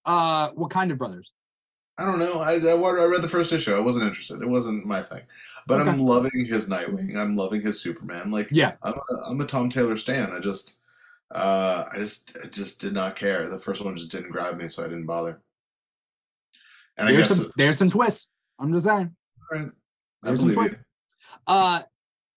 Uh 0.06 0.50
what 0.52 0.72
kind 0.72 0.92
of 0.92 0.98
brothers? 0.98 1.32
I 1.98 2.06
don't 2.06 2.20
know. 2.20 2.42
I, 2.42 2.54
I 2.54 2.76
I 2.76 3.06
read 3.06 3.22
the 3.22 3.28
first 3.28 3.52
issue. 3.52 3.76
I 3.76 3.80
wasn't 3.80 4.06
interested. 4.06 4.42
It 4.42 4.48
wasn't 4.48 4.86
my 4.86 5.02
thing. 5.02 5.24
But 5.66 5.88
I'm 5.88 6.00
loving 6.00 6.46
his 6.46 6.70
Nightwing. 6.70 7.18
I'm 7.18 7.36
loving 7.36 7.62
his 7.62 7.82
Superman. 7.82 8.32
Like 8.32 8.50
Yeah. 8.52 8.74
I'm 8.84 8.94
a, 8.94 9.16
I'm 9.26 9.42
a 9.42 9.46
Tom 9.46 9.70
Taylor 9.70 9.96
stan. 9.98 10.32
I 10.32 10.40
just 10.40 10.80
uh, 11.32 11.86
I 11.92 11.98
just 11.98 12.38
I 12.44 12.48
just 12.48 12.80
did 12.80 12.94
not 12.94 13.16
care. 13.16 13.50
The 13.50 13.60
first 13.60 13.84
one 13.84 13.96
just 13.96 14.12
didn't 14.12 14.32
grab 14.32 14.58
me, 14.58 14.70
so 14.70 14.84
I 14.84 14.88
didn't 14.88 15.08
bother. 15.08 15.42
And 16.98 17.10
I 17.10 17.14
There's 17.14 17.28
guess 17.30 17.38
some 17.38 17.52
there's 17.58 17.78
some 17.78 17.90
twists. 17.90 18.30
I'm 18.60 18.72
just 18.74 18.86
saying. 18.86 19.16
Alright. 19.52 19.72
I 20.24 20.36
believe 20.36 20.58
you. 20.58 20.76
Uh, 21.46 21.82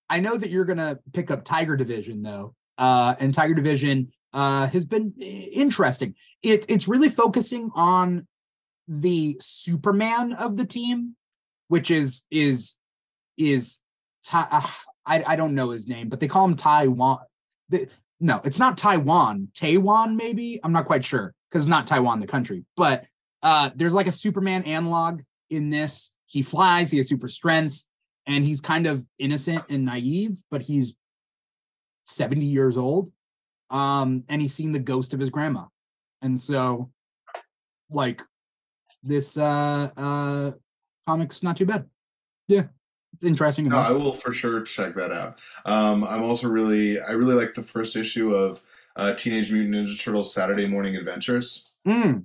I 0.09 0.21
know 0.21 0.37
that 0.37 0.51
you're 0.51 0.65
gonna 0.65 0.99
pick 1.13 1.31
up 1.31 1.45
Tiger 1.45 1.77
Division 1.77 2.23
though, 2.23 2.55
uh, 2.79 3.15
and 3.19 3.33
Tiger 3.33 3.55
Division 3.55 4.13
uh, 4.33 4.67
has 4.69 4.85
been 4.85 5.15
interesting. 5.19 6.15
It 6.43 6.67
it's 6.69 6.89
really 6.89 7.09
focusing 7.09 7.71
on 7.75 8.27
the 8.89 9.37
Superman 9.41 10.33
of 10.33 10.57
the 10.57 10.65
team, 10.65 11.17
which 11.69 11.91
is 11.91 12.25
is 12.31 12.75
is 13.37 13.79
uh, 14.33 14.67
I 15.07 15.25
I 15.25 15.37
don't 15.37 15.55
know 15.55 15.71
his 15.71 15.89
name, 15.89 16.09
but 16.09 16.21
they 16.21 16.29
call 16.29 16.45
him 16.45 16.57
Taiwan. 16.57 17.19
The, 17.69 17.89
no, 18.21 18.41
it's 18.45 18.59
not 18.59 18.77
Taiwan. 18.77 19.49
Taiwan, 19.55 20.17
maybe. 20.17 20.61
I'm 20.63 20.73
not 20.73 20.85
quite 20.85 21.05
sure 21.05 21.35
because 21.49 21.65
it's 21.65 21.71
not 21.71 21.87
Taiwan, 21.87 22.21
the 22.21 22.27
country. 22.27 22.65
But 22.77 23.07
uh, 23.43 23.71
there's 23.75 23.95
like 23.95 24.07
a 24.07 24.13
Superman 24.13 24.65
analog 24.65 25.23
in 25.49 25.71
this. 25.71 26.13
He 26.31 26.43
flies. 26.43 26.93
He 26.93 26.99
has 26.99 27.09
super 27.09 27.29
strength, 27.29 27.87
and 28.27 28.45
he's 28.45 28.61
kind 28.61 28.87
of 28.87 29.05
innocent 29.19 29.65
and 29.69 29.85
naive, 29.85 30.41
but 30.49 30.63
he's 30.63 30.95
70 32.05 32.47
years 32.47 32.77
old. 32.77 33.11
Um, 33.69 34.23
and 34.29 34.41
he's 34.41 34.55
seen 34.55 34.71
the 34.71 34.79
ghost 34.79 35.13
of 35.13 35.21
his 35.21 35.31
grandma, 35.31 35.65
and 36.23 36.41
so 36.41 36.91
like 37.89 38.23
this 39.03 39.37
uh 39.37 39.89
uh 39.97 40.51
comics 41.07 41.43
not 41.43 41.57
too 41.57 41.67
bad. 41.67 41.87
Yeah, 42.49 42.65
it's 43.15 43.25
interesting. 43.25 43.69
No. 43.69 43.79
I 43.79 43.93
will 43.93 44.13
for 44.13 44.33
sure 44.33 44.63
check 44.63 44.95
that 44.97 45.13
out. 45.13 45.41
Um, 45.65 46.05
I'm 46.05 46.23
also 46.23 46.49
really, 46.49 47.01
I 47.01 47.13
really 47.13 47.35
like 47.35 47.55
the 47.55 47.63
first 47.63 47.97
issue 47.97 48.35
of 48.35 48.63
uh, 48.97 49.15
Teenage 49.15 49.53
Mutant 49.53 49.75
Ninja 49.75 50.03
Turtles 50.03 50.35
Saturday 50.35 50.67
Morning 50.67 50.97
Adventures. 50.97 51.71
Mm. 51.87 52.25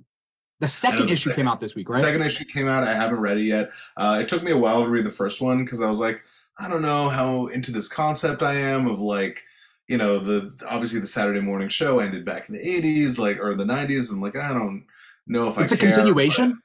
The 0.60 0.68
second 0.68 1.10
issue 1.10 1.30
second- 1.30 1.42
came 1.44 1.48
out 1.48 1.60
this 1.60 1.74
week, 1.74 1.88
right? 1.88 2.00
Second 2.00 2.22
issue 2.22 2.44
came 2.44 2.66
out. 2.66 2.82
I 2.84 2.94
haven't 2.94 3.20
read 3.20 3.38
it 3.38 3.44
yet. 3.44 3.70
Uh, 3.96 4.18
it 4.20 4.28
took 4.28 4.42
me 4.42 4.52
a 4.52 4.56
while 4.56 4.84
to 4.84 4.88
read 4.88 5.04
the 5.04 5.10
first 5.10 5.42
one 5.42 5.64
because 5.64 5.82
I 5.82 5.88
was 5.88 6.00
like, 6.00 6.24
I 6.58 6.68
don't 6.68 6.82
know 6.82 7.08
how 7.08 7.46
into 7.46 7.72
this 7.72 7.88
concept 7.88 8.42
I 8.42 8.54
am 8.54 8.86
of 8.86 9.00
like, 9.00 9.42
you 9.88 9.98
know, 9.98 10.18
the 10.18 10.52
obviously 10.68 11.00
the 11.00 11.06
Saturday 11.06 11.40
morning 11.40 11.68
show 11.68 11.98
ended 11.98 12.24
back 12.24 12.48
in 12.48 12.54
the 12.54 12.60
80s, 12.60 13.18
like 13.18 13.38
or 13.38 13.54
the 13.54 13.64
90s. 13.64 14.10
and 14.10 14.22
like, 14.22 14.36
I 14.36 14.54
don't 14.54 14.86
know 15.26 15.48
if 15.48 15.58
I 15.58 15.64
it's 15.64 15.72
a 15.72 15.76
care, 15.76 15.92
continuation. 15.92 16.62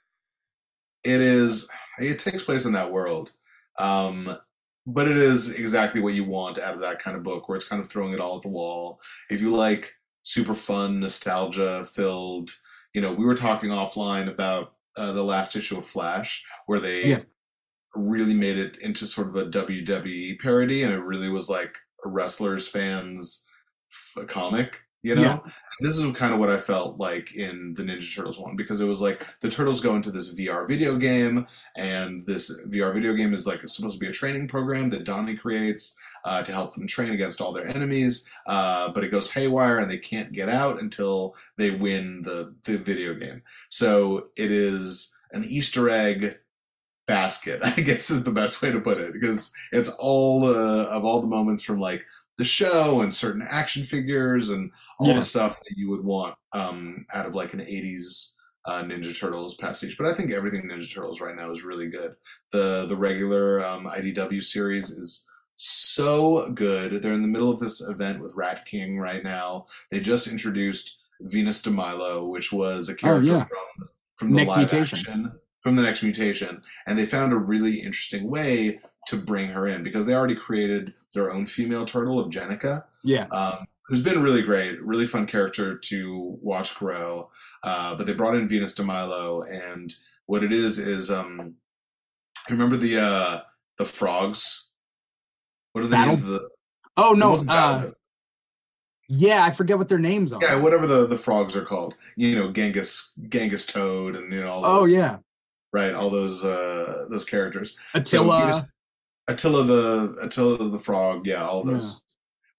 It 1.04 1.20
is. 1.22 1.70
It 2.00 2.20
takes 2.20 2.44
place 2.44 2.66
in 2.66 2.74
that 2.74 2.92
world. 2.92 3.32
Um, 3.78 4.38
but 4.88 5.08
it 5.08 5.18
is 5.18 5.56
exactly 5.56 6.02
what 6.02 6.14
you 6.14 6.24
want 6.24 6.58
out 6.58 6.74
of 6.74 6.82
that 6.82 7.00
kind 7.00 7.16
of 7.18 7.24
book, 7.24 7.48
where 7.48 7.56
it's 7.56 7.68
kind 7.68 7.82
of 7.82 7.90
throwing 7.90 8.14
it 8.14 8.20
all 8.20 8.38
at 8.38 8.42
the 8.42 8.48
wall. 8.48 9.00
If 9.30 9.42
you 9.42 9.52
like 9.52 9.94
super 10.24 10.56
fun, 10.56 11.00
nostalgia 11.00 11.86
filled, 11.86 12.52
you 12.94 13.02
know, 13.02 13.14
we 13.14 13.26
were 13.26 13.36
talking 13.36 13.70
offline 13.70 14.30
about 14.30 14.74
uh, 14.98 15.12
the 15.14 15.24
last 15.24 15.56
issue 15.56 15.78
of 15.78 15.86
Flash, 15.86 16.44
where 16.66 16.80
they 16.80 17.06
Yeah. 17.08 17.22
really 17.96 18.34
made 18.34 18.58
it 18.58 18.78
into 18.80 19.06
sort 19.08 19.28
of 19.30 19.36
a 19.36 19.46
WWE 19.50 20.40
parody, 20.40 20.84
and 20.84 20.94
it 20.94 21.00
really 21.00 21.30
was 21.30 21.50
like 21.50 21.78
a 22.06 22.10
wrestlers 22.10 22.68
fans 22.68 23.46
f- 24.18 24.28
comic. 24.28 24.82
You 25.04 25.16
know, 25.16 25.22
Yeah. 25.22 25.40
this 25.80 25.98
is 25.98 26.12
kind 26.16 26.32
of 26.32 26.40
what 26.40 26.50
I 26.52 26.58
felt 26.58 27.00
like 27.00 27.36
in 27.36 27.74
the 27.74 27.82
Ninja 27.84 28.16
Turtles 28.16 28.38
one 28.38 28.56
because 28.56 28.82
it 28.82 28.86
was 28.88 29.02
like 29.02 29.26
the 29.40 29.50
turtles 29.50 29.82
go 29.82 29.96
into 29.96 30.12
this 30.12 30.32
VR 30.34 30.68
video 30.68 30.96
game, 30.96 31.48
and 31.76 32.24
this 32.28 32.52
VR 32.68 32.94
video 32.94 33.14
game 33.14 33.34
is 33.34 33.48
like 33.48 33.68
supposed 33.68 33.96
to 33.96 34.00
be 34.00 34.08
a 34.08 34.14
training 34.14 34.48
program 34.48 34.90
that 34.90 35.04
Donnie 35.04 35.36
creates 35.36 35.98
uh, 36.24 36.44
to 36.44 36.52
help 36.52 36.76
them 36.76 36.86
train 36.86 37.14
against 37.14 37.42
all 37.42 37.52
their 37.52 37.68
enemies. 37.68 38.30
Uh, 38.46 38.90
but 38.92 39.04
it 39.04 39.10
goes 39.10 39.32
haywire, 39.32 39.80
and 39.80 39.90
they 39.90 39.98
can't 39.98 40.34
get 40.34 40.50
out 40.50 40.80
until 40.80 41.36
they 41.58 41.72
win 41.72 42.22
the 42.22 42.54
the 42.66 42.78
video 42.78 43.16
game. 43.16 43.42
So 43.70 44.28
it 44.38 44.52
is 44.52 45.16
an 45.32 45.44
Easter 45.46 45.90
egg 45.90 46.38
basket, 47.08 47.60
I 47.64 47.72
guess 47.82 48.12
is 48.12 48.24
the 48.24 48.32
best 48.32 48.62
way 48.62 48.72
to 48.72 48.80
put 48.80 49.00
it, 49.00 49.14
because 49.14 49.52
it's 49.72 49.90
all 49.98 50.46
uh, 50.46 50.86
of 50.86 51.04
all 51.06 51.22
the 51.22 51.28
moments 51.28 51.64
from 51.64 51.80
like 51.80 52.06
the 52.42 52.46
show 52.46 53.02
and 53.02 53.14
certain 53.14 53.44
action 53.48 53.84
figures 53.84 54.50
and 54.50 54.72
all 55.00 55.10
Yeah. 55.10 55.18
the 55.20 55.24
stuff 55.24 55.60
that 55.60 55.78
you 55.78 55.92
would 55.92 56.04
want 56.04 56.34
um, 56.54 57.06
out 57.14 57.28
of 57.28 57.36
like 57.36 57.54
an 57.54 57.60
80s 57.60 58.36
uh, 58.66 58.82
Ninja 58.84 59.16
Turtles 59.16 59.54
pastiche. 59.56 59.96
But 59.96 60.08
I 60.08 60.14
think 60.16 60.32
everything 60.32 60.64
Ninja 60.64 60.92
Turtles 60.92 61.22
right 61.22 61.36
now 61.36 61.52
is 61.52 61.64
really 61.64 61.88
good. 61.88 62.16
The 62.52 62.88
the 62.90 62.96
regular 62.96 63.64
um, 63.64 63.86
IDW 63.86 64.42
series 64.42 64.90
is 64.90 65.28
so 65.56 66.50
good. 66.54 67.02
They're 67.04 67.14
in 67.14 67.22
the 67.22 67.28
middle 67.36 67.52
of 67.52 67.60
this 67.60 67.80
event 67.88 68.20
with 68.22 68.34
Rat 68.36 68.66
King 68.66 68.98
right 68.98 69.24
now. 69.24 69.66
They 69.92 70.00
just 70.00 70.28
introduced 70.28 70.98
Venus 71.22 71.62
de 71.62 71.70
Milo, 71.70 72.26
which 72.26 72.52
was 72.52 72.90
a 72.90 72.96
character 72.96 73.34
Oh, 73.34 73.38
yeah. 73.38 73.46
from 73.46 73.88
from 74.18 74.32
the 74.32 74.38
Next 74.38 74.50
live 74.50 74.58
Mutation. 74.72 74.98
action 75.00 75.32
from 75.62 75.76
the 75.76 75.82
next 75.82 76.02
mutation, 76.04 76.62
and 76.88 76.98
they 76.98 77.06
found 77.06 77.34
a 77.34 77.38
really 77.38 77.76
interesting 77.80 78.30
way 78.30 78.80
to 79.08 79.16
bring 79.18 79.48
her 79.50 79.68
in 79.68 79.84
because 79.84 80.06
they 80.06 80.16
already 80.16 80.36
created 80.36 80.94
their 81.14 81.32
own 81.32 81.46
female 81.46 81.86
turtle 81.86 82.20
of 82.20 82.30
Jenica, 82.32 82.84
Yeah. 83.04 83.26
um, 83.28 83.66
who's 83.88 84.02
been 84.02 84.22
really 84.24 84.42
great, 84.42 84.82
really 84.82 85.06
fun 85.06 85.26
character 85.28 85.78
to 85.78 86.38
watch 86.42 86.76
grow. 86.76 87.30
Uh, 87.64 87.96
but 87.96 88.08
they 88.08 88.14
brought 88.14 88.36
in 88.36 88.48
Venus 88.48 88.74
de 88.74 88.84
Milo, 88.84 89.44
and 89.44 89.94
what 90.26 90.44
it 90.44 90.52
is 90.52 90.80
is 90.80 91.12
um, 91.12 91.56
remember 92.50 92.76
the 92.78 92.98
uh, 93.00 93.42
the 93.78 93.86
frogs. 93.86 94.70
What 95.74 95.84
are 95.84 95.88
the 95.88 95.92
Battle? 95.92 96.08
names 96.08 96.22
of 96.24 96.28
the? 96.30 96.50
Oh 96.98 97.14
no. 97.14 97.36
Uh, 97.48 97.92
yeah, 99.08 99.44
I 99.44 99.52
forget 99.52 99.78
what 99.78 99.90
their 99.90 100.00
names 100.00 100.32
are. 100.32 100.40
yeah, 100.42 100.56
whatever 100.56 100.88
the, 100.88 101.06
the 101.06 101.18
frogs 101.18 101.56
are 101.58 101.66
called. 101.66 101.98
You 102.16 102.36
know, 102.36 102.52
Genghis 102.52 103.14
Genghis 103.30 103.66
Toad, 103.66 104.16
and 104.16 104.32
you 104.34 104.40
know 104.42 104.50
all 104.52 104.66
oh 104.66 104.80
those, 104.82 104.94
yeah. 104.94 105.18
Right, 105.74 105.94
all 105.94 106.10
those 106.10 106.44
uh, 106.46 107.06
those 107.10 107.26
characters. 107.26 107.76
Attila. 107.94 108.40
Venus- 108.46 108.62
Attila 109.28 109.64
the 109.64 110.16
Attila 110.22 110.70
the 110.70 110.80
frog, 110.80 111.26
yeah, 111.28 111.46
all 111.46 111.64
those. 111.64 112.02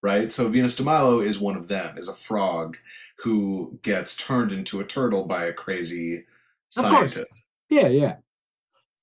Right? 0.02 0.32
So 0.32 0.48
Venus 0.48 0.74
de 0.74 0.82
Milo 0.82 1.20
is 1.20 1.38
one 1.38 1.56
of 1.56 1.68
them, 1.68 1.96
is 1.96 2.08
a 2.08 2.14
frog 2.14 2.76
who 3.18 3.78
gets 3.82 4.16
turned 4.16 4.52
into 4.52 4.80
a 4.80 4.84
turtle 4.84 5.24
by 5.24 5.44
a 5.44 5.52
crazy 5.52 6.24
scientist. 6.68 7.42
yeah, 7.70 7.86
yeah. 7.88 8.16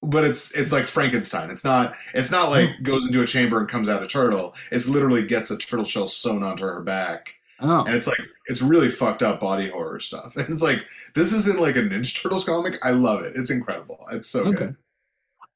But 0.02 0.24
it's 0.24 0.56
it's 0.56 0.72
like 0.72 0.88
Frankenstein. 0.88 1.52
It's 1.52 1.64
not 1.64 1.94
it's 2.14 2.32
not 2.32 2.50
like 2.50 2.70
Hmm. 2.78 2.84
goes 2.84 3.06
into 3.08 3.22
a 3.22 3.26
chamber 3.28 3.60
and 3.60 3.68
comes 3.70 3.88
out 3.90 4.04
a 4.04 4.08
turtle. 4.08 4.56
It's 4.72 4.88
literally 4.90 5.26
gets 5.26 5.52
a 5.52 5.58
turtle 5.58 5.86
shell 5.86 6.08
sewn 6.08 6.42
onto 6.44 6.66
her 6.66 6.82
back. 6.82 7.36
Oh. 7.62 7.84
And 7.86 7.96
it's 7.96 8.08
like 8.08 8.20
it's 8.48 8.62
really 8.62 8.90
fucked 8.90 9.22
up 9.24 9.40
body 9.40 9.70
horror 9.70 10.00
stuff. 10.00 10.34
And 10.38 10.50
it's 10.50 10.62
like 10.62 10.86
this 11.16 11.34
isn't 11.34 11.60
like 11.60 11.76
a 11.76 11.82
Ninja 11.82 12.22
Turtles 12.22 12.46
comic. 12.46 12.84
I 12.84 12.92
love 12.92 13.22
it. 13.24 13.34
It's 13.36 13.50
incredible. 13.52 14.00
It's 14.12 14.30
so 14.30 14.42
Okay. 14.46 14.58
good. 14.58 14.76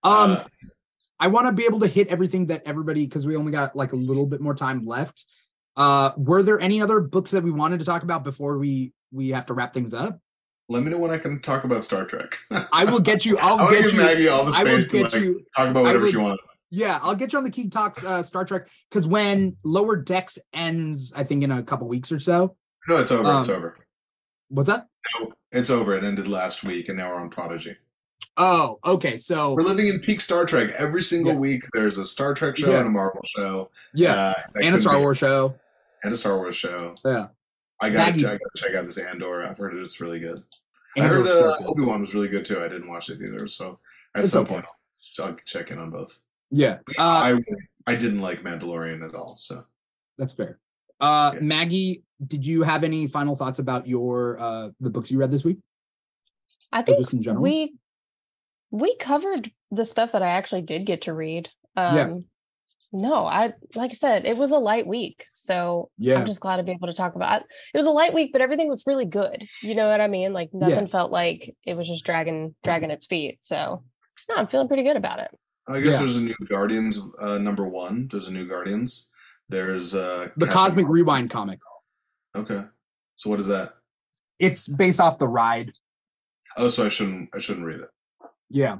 Um, 0.03 0.31
Uh, 0.31 0.43
I 1.19 1.27
want 1.27 1.47
to 1.47 1.53
be 1.53 1.63
able 1.63 1.79
to 1.79 1.87
hit 1.87 2.07
everything 2.09 2.47
that 2.47 2.63
everybody 2.65 3.05
because 3.05 3.25
we 3.25 3.37
only 3.37 3.51
got 3.51 3.75
like 3.75 3.93
a 3.93 3.95
little 3.95 4.25
bit 4.25 4.41
more 4.41 4.53
time 4.53 4.85
left. 4.85 5.23
Uh, 5.77 6.11
were 6.17 6.43
there 6.43 6.59
any 6.59 6.81
other 6.81 6.99
books 6.99 7.31
that 7.31 7.43
we 7.43 7.51
wanted 7.51 7.79
to 7.79 7.85
talk 7.85 8.03
about 8.03 8.23
before 8.23 8.57
we 8.57 8.93
we 9.11 9.29
have 9.29 9.45
to 9.45 9.53
wrap 9.53 9.73
things 9.73 9.93
up? 9.93 10.19
Let 10.69 10.83
me 10.83 10.89
know 10.91 10.97
when 10.97 11.11
I 11.11 11.17
can 11.17 11.39
talk 11.41 11.63
about 11.65 11.83
Star 11.83 12.05
Trek. 12.05 12.37
I 12.71 12.85
will 12.85 12.99
get 12.99 13.25
you. 13.25 13.37
I'll 13.37 13.57
I 13.59 13.63
want 13.63 13.69
to 13.69 13.75
get 13.75 13.83
give 13.83 13.93
you. 13.93 13.99
Maggie 13.99 14.27
all 14.27 14.45
the 14.45 14.53
space 14.53 14.87
to 14.89 15.03
like, 15.03 15.13
you. 15.13 15.41
talk 15.55 15.69
about 15.69 15.83
whatever 15.83 16.07
she 16.07 16.17
wants. 16.17 16.49
Yeah, 16.69 16.99
I'll 17.03 17.15
get 17.15 17.31
you 17.33 17.37
on 17.37 17.43
the 17.43 17.51
Key 17.51 17.69
Talks 17.69 18.03
uh, 18.03 18.23
Star 18.23 18.45
Trek 18.45 18.67
because 18.89 19.07
when 19.07 19.55
Lower 19.63 19.95
Decks 19.95 20.39
ends, 20.53 21.13
I 21.15 21.23
think 21.23 21.43
in 21.43 21.51
a 21.51 21.61
couple 21.61 21.87
weeks 21.87 22.11
or 22.11 22.19
so. 22.19 22.55
No, 22.87 22.97
it's 22.97 23.11
over. 23.11 23.39
it's 23.39 23.49
Um, 23.49 23.55
over. 23.55 23.75
What's 24.49 24.69
that? 24.69 24.87
It's 25.51 25.69
over. 25.69 25.93
It 25.95 26.03
ended 26.03 26.27
last 26.27 26.63
week, 26.63 26.89
and 26.89 26.97
now 26.97 27.09
we're 27.09 27.19
on 27.19 27.29
Prodigy. 27.29 27.75
Oh, 28.37 28.79
okay. 28.83 29.17
So 29.17 29.53
We're 29.53 29.61
living 29.63 29.87
in 29.87 29.99
peak 29.99 30.19
Star 30.19 30.45
Trek. 30.45 30.71
Every 30.77 31.03
single 31.03 31.33
Yeah. 31.33 31.39
week, 31.39 31.63
there's 31.73 31.99
a 31.99 32.05
Star 32.05 32.33
Trek 32.33 32.57
show 32.57 32.71
Yeah. 32.71 32.79
and 32.79 32.87
a 32.87 32.89
Marvel 32.91 33.21
show. 33.25 33.69
yeah, 33.93 34.15
uh, 34.15 34.33
and 34.61 34.73
a 34.75 34.79
Star 34.79 34.95
be- 34.95 35.01
Wars 35.01 35.17
show. 35.19 35.53
and 36.03 36.11
a 36.13 36.15
Star 36.17 36.37
Wars 36.37 36.55
show. 36.55 36.95
Yeah, 37.05 37.27
I 37.81 37.89
got 37.89 38.07
Maggie. 38.11 38.21
to 38.21 38.27
I 38.29 38.31
got 38.33 38.39
to 38.55 38.61
check 38.61 38.75
out 38.75 38.85
this 38.85 38.97
Andor. 38.97 39.43
I've 39.43 39.57
heard 39.57 39.75
it's 39.75 39.99
really 40.01 40.19
good. 40.19 40.43
I 40.97 41.01
heard 41.01 41.21
it 41.25 41.29
was 41.29 41.57
so 41.57 41.65
uh. 41.65 41.69
Obi 41.69 41.81
Wan 41.83 42.01
was 42.01 42.13
really 42.13 42.27
good 42.27 42.45
too. 42.45 42.59
I 42.61 42.67
didn't 42.67 42.87
watch 42.87 43.09
it 43.09 43.19
either, 43.21 43.47
so 43.47 43.79
at 44.15 44.23
It's 44.23 44.31
some 44.31 44.43
okay. 44.43 44.53
point 44.53 44.65
I'll, 45.19 45.25
I'll 45.25 45.35
check 45.45 45.71
in 45.71 45.79
on 45.79 45.89
both. 45.89 46.21
yeah. 46.51 46.77
Uh, 46.97 47.01
I 47.01 47.41
I 47.87 47.95
didn't 47.95 48.21
like 48.21 48.43
Mandalorian 48.43 49.03
at 49.03 49.15
all. 49.15 49.35
So 49.37 49.65
That's 50.17 50.33
fair. 50.33 50.59
Uh, 51.01 51.31
Yeah. 51.35 51.39
Maggie, 51.41 52.03
did 52.25 52.45
you 52.45 52.61
have 52.61 52.83
any 52.83 53.07
final 53.07 53.35
thoughts 53.35 53.59
about 53.59 53.87
your 53.87 54.39
uh 54.39 54.69
the 54.79 54.89
books 54.89 55.09
you 55.11 55.17
read 55.19 55.31
this 55.31 55.43
week? 55.43 55.57
I 56.71 56.81
Or 56.81 56.83
think 56.83 56.97
just 56.99 57.13
in 57.13 57.23
general? 57.23 57.43
we 57.43 57.75
we 58.71 58.95
covered 58.97 59.51
the 59.71 59.85
stuff 59.85 60.11
that 60.13 60.21
I 60.23 60.29
actually 60.29 60.61
did 60.61 60.85
get 60.85 61.01
to 61.03 61.13
read. 61.13 61.49
Um 61.75 61.95
Yeah. 61.95 62.13
No, 62.93 63.25
I 63.25 63.53
like 63.75 63.91
I 63.91 63.95
said, 63.95 64.25
it 64.25 64.37
was 64.37 64.51
a 64.51 64.57
light 64.57 64.85
week. 64.87 65.25
So 65.33 65.89
Yeah. 65.97 66.19
I'm 66.19 66.25
just 66.25 66.39
glad 66.39 66.57
to 66.57 66.63
be 66.63 66.71
able 66.71 66.87
to 66.87 66.93
talk 66.93 67.15
about 67.15 67.41
it. 67.41 67.47
It 67.73 67.77
was 67.77 67.87
a 67.87 67.91
light 67.91 68.13
week, 68.13 68.31
but 68.31 68.41
everything 68.41 68.67
was 68.69 68.83
really 68.85 69.05
good. 69.05 69.45
You 69.61 69.75
know 69.75 69.89
what 69.89 69.99
I 69.99 70.07
mean? 70.07 70.31
Like 70.31 70.53
nothing 70.53 70.87
felt 70.87 71.11
like 71.11 71.55
it 71.65 71.73
was 71.75 71.87
just 71.87 72.05
dragging 72.05 72.55
dragging 72.63 72.91
its 72.91 73.05
feet. 73.07 73.39
So 73.41 73.83
no, 74.29 74.35
I'm 74.35 74.47
feeling 74.47 74.67
pretty 74.67 74.83
good 74.83 74.95
about 74.95 75.19
it. 75.19 75.31
I 75.67 75.79
guess 75.81 75.93
Yeah. 75.95 75.99
there's 75.99 76.17
a 76.17 76.21
new 76.21 76.35
Guardians 76.47 76.99
uh, 77.19 77.37
number 77.39 77.67
one. 77.67 78.07
There's 78.11 78.27
a 78.27 78.33
new 78.33 78.47
Guardians. 78.47 79.09
There's 79.49 79.93
uh, 79.95 80.29
The 80.37 80.45
Captain 80.45 80.49
Cosmic 80.49 80.83
Marvel. 80.85 80.93
Rewind 80.93 81.29
comic. 81.29 81.59
Okay, 82.35 82.63
so 83.15 83.29
what 83.29 83.39
is 83.39 83.47
that? 83.47 83.73
It's 84.39 84.67
based 84.67 84.99
off 84.99 85.19
the 85.19 85.27
ride. 85.27 85.73
Oh, 86.57 86.67
so 86.69 86.85
I 86.85 86.89
shouldn't 86.89 87.29
I 87.35 87.39
shouldn't 87.39 87.65
read 87.65 87.79
it. 87.81 87.89
Yeah. 88.49 88.77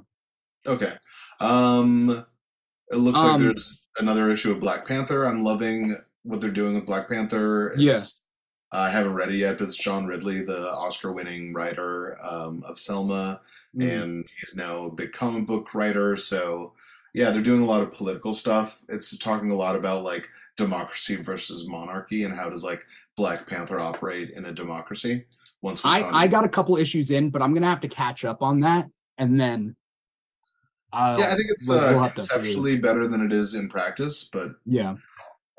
Okay. 0.68 0.92
Um 1.40 2.26
it 2.92 2.98
looks 2.98 3.20
like 3.20 3.34
Um, 3.34 3.42
there's 3.44 3.80
another 3.98 4.30
issue 4.30 4.52
of 4.52 4.60
Black 4.60 4.88
Panther. 4.88 5.26
I'm 5.26 5.44
loving 5.44 5.96
what 6.24 6.42
they're 6.42 6.50
doing 6.52 6.74
with 6.76 6.86
Black 6.86 7.08
Panther. 7.08 7.74
It's, 7.94 8.22
I 8.72 8.90
haven't 8.90 9.14
read 9.14 9.30
it 9.30 9.36
yet, 9.36 9.60
but 9.60 9.66
it's 9.66 9.78
John 9.78 10.08
Ridley, 10.08 10.44
the 10.44 10.72
Oscar-winning 10.72 11.54
writer 11.54 12.18
um, 12.24 12.64
of 12.68 12.80
Selma, 12.80 13.42
Mm. 13.76 14.04
and 14.04 14.26
he's 14.40 14.56
now 14.56 14.86
a 14.86 14.92
big 14.92 15.14
comic 15.14 15.46
book 15.48 15.74
writer. 15.74 16.16
So, 16.16 16.74
yeah, 17.16 17.30
they're 17.32 17.42
doing 17.42 17.62
a 17.62 17.66
lot 17.66 17.82
of 17.82 17.92
political 17.92 18.34
stuff. 18.36 18.82
It's 18.88 19.18
talking 19.18 19.50
a 19.52 19.56
lot 19.56 19.76
about 19.76 20.04
like 20.04 20.30
democracy 20.58 21.16
versus 21.16 21.68
monarchy 21.68 22.24
and 22.24 22.34
how 22.36 22.50
does 22.50 22.64
like 22.64 22.84
Black 23.18 23.48
Panther 23.48 23.80
operate 23.80 24.32
in 24.32 24.46
a 24.46 24.52
democracy. 24.52 25.26
Once 25.62 25.84
I 25.86 26.02
I 26.04 26.28
got 26.28 26.46
a 26.46 26.50
couple 26.50 26.78
issues 26.78 27.10
in, 27.12 27.30
but 27.30 27.42
I'm 27.42 27.54
gonna 27.54 27.68
have 27.68 27.82
to 27.82 27.88
catch 27.88 28.26
up 28.26 28.42
on 28.42 28.60
that, 28.62 28.88
and 29.18 29.40
then. 29.40 29.76
Uh, 30.94 31.18
yeah, 31.20 31.26
I 31.32 31.36
think 31.36 31.50
it's 31.50 31.68
we'll- 31.68 31.80
uh, 31.80 32.04
have 32.04 32.14
to 32.16 32.22
see. 32.22 32.30
conceptually 32.36 32.78
better 32.78 33.08
than 33.08 33.22
it 33.26 33.34
is 33.34 33.56
in 33.56 33.68
practice, 33.70 34.30
but 34.32 34.52
yeah. 34.66 34.96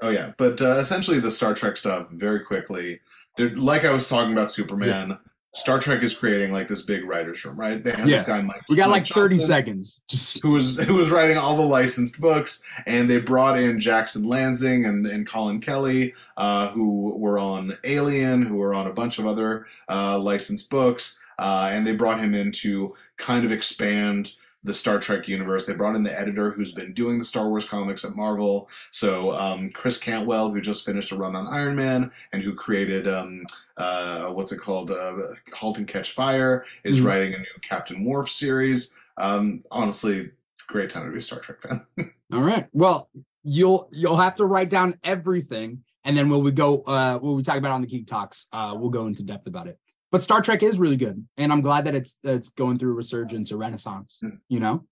Oh 0.02 0.10
yeah, 0.10 0.32
but 0.36 0.60
uh, 0.62 0.76
essentially 0.78 1.18
the 1.20 1.30
Star 1.30 1.54
Trek 1.54 1.76
stuff 1.76 2.08
very 2.10 2.40
quickly. 2.40 3.00
They're, 3.36 3.54
like 3.54 3.84
I 3.84 3.90
was 3.90 4.08
talking 4.08 4.32
about 4.32 4.50
Superman. 4.50 5.18
Star 5.54 5.78
Trek 5.78 6.02
is 6.02 6.18
creating 6.18 6.50
like 6.50 6.66
this 6.66 6.82
big 6.82 7.04
writers 7.04 7.44
room, 7.44 7.56
right? 7.56 7.82
They 7.82 7.92
have 7.92 8.08
Yeah. 8.08 8.16
this 8.16 8.26
guy 8.26 8.42
Mike. 8.42 8.62
We 8.68 8.74
got 8.74 8.90
Mike 8.90 9.04
like 9.04 9.06
30 9.06 9.36
Johnson, 9.36 9.46
seconds. 9.46 10.02
Just 10.08 10.42
Who 10.42 10.50
was 10.52 10.76
who 10.78 10.94
was 10.96 11.10
writing 11.10 11.38
all 11.38 11.56
the 11.56 11.62
licensed 11.62 12.20
books, 12.20 12.64
and 12.86 13.08
they 13.08 13.20
brought 13.20 13.56
in 13.58 13.78
Jackson 13.78 14.24
Lansing 14.24 14.84
and, 14.84 15.06
and 15.06 15.24
Collin 15.26 15.60
Kelly, 15.60 16.12
uh, 16.36 16.70
who 16.70 17.16
were 17.16 17.38
on 17.38 17.72
Alien, 17.84 18.42
who 18.42 18.56
were 18.56 18.74
on 18.74 18.88
a 18.88 18.92
bunch 18.92 19.20
of 19.20 19.26
other 19.26 19.66
uh, 19.88 20.18
licensed 20.18 20.70
books, 20.70 21.20
uh, 21.38 21.70
and 21.72 21.86
they 21.86 21.94
brought 21.94 22.18
him 22.18 22.34
in 22.34 22.50
to 22.50 22.92
kind 23.16 23.44
of 23.44 23.52
expand 23.52 24.34
the 24.64 24.74
Star 24.74 24.98
Trek 24.98 25.28
universe. 25.28 25.66
They 25.66 25.74
brought 25.74 25.94
in 25.94 26.02
the 26.02 26.18
editor 26.18 26.50
who's 26.50 26.72
been 26.72 26.92
doing 26.94 27.18
the 27.18 27.24
Star 27.24 27.48
Wars 27.48 27.68
comics 27.68 28.04
at 28.04 28.16
Marvel. 28.16 28.68
So 28.90 29.32
um, 29.32 29.70
Chris 29.70 29.98
Cantwell, 29.98 30.50
who 30.50 30.60
just 30.60 30.84
finished 30.86 31.12
a 31.12 31.16
run 31.16 31.36
on 31.36 31.46
Iron 31.48 31.76
Man 31.76 32.10
and 32.32 32.42
who 32.42 32.54
created 32.54 33.06
um, 33.06 33.44
uh, 33.76 34.28
what's 34.30 34.52
it 34.52 34.58
called, 34.60 34.90
uh, 34.90 35.16
*Halt 35.52 35.78
and 35.78 35.86
Catch 35.86 36.12
Fire*, 36.12 36.64
is 36.82 37.00
Mhm. 37.00 37.04
writing 37.04 37.34
a 37.34 37.38
new 37.38 37.44
Captain 37.62 38.04
Worf 38.04 38.28
series. 38.30 38.96
Um, 39.18 39.62
honestly, 39.70 40.30
great 40.66 40.90
time 40.90 41.04
to 41.06 41.12
be 41.12 41.18
a 41.18 41.22
Star 41.22 41.40
Trek 41.40 41.60
fan. 41.60 41.84
all 42.32 42.40
right. 42.40 42.66
Well, 42.72 43.10
you'll 43.42 43.88
you'll 43.92 44.16
have 44.16 44.36
to 44.36 44.46
write 44.46 44.70
down 44.70 44.94
everything, 45.04 45.84
and 46.04 46.16
then 46.16 46.30
when 46.30 46.42
we 46.42 46.50
go 46.52 46.80
uh 46.82 47.18
when 47.18 47.36
we 47.36 47.42
talk 47.42 47.58
about 47.58 47.68
it 47.68 47.74
on 47.74 47.80
the 47.82 47.86
Geek 47.86 48.06
Talks, 48.06 48.46
uh 48.52 48.74
we'll 48.76 48.88
go 48.90 49.06
into 49.06 49.22
depth 49.22 49.46
about 49.46 49.66
it. 49.66 49.78
But 50.14 50.22
Star 50.22 50.40
Trek 50.40 50.62
is 50.62 50.78
really 50.78 50.94
good, 50.94 51.26
and 51.36 51.50
I'm 51.50 51.60
glad 51.60 51.86
that 51.86 51.96
it's 51.96 52.18
it's 52.22 52.50
going 52.50 52.78
through 52.78 52.92
a 52.92 52.94
resurgence 52.94 53.50
or 53.50 53.56
renaissance. 53.56 54.20
Hmm. 54.22 54.36
You 54.48 54.60
know, 54.60 54.84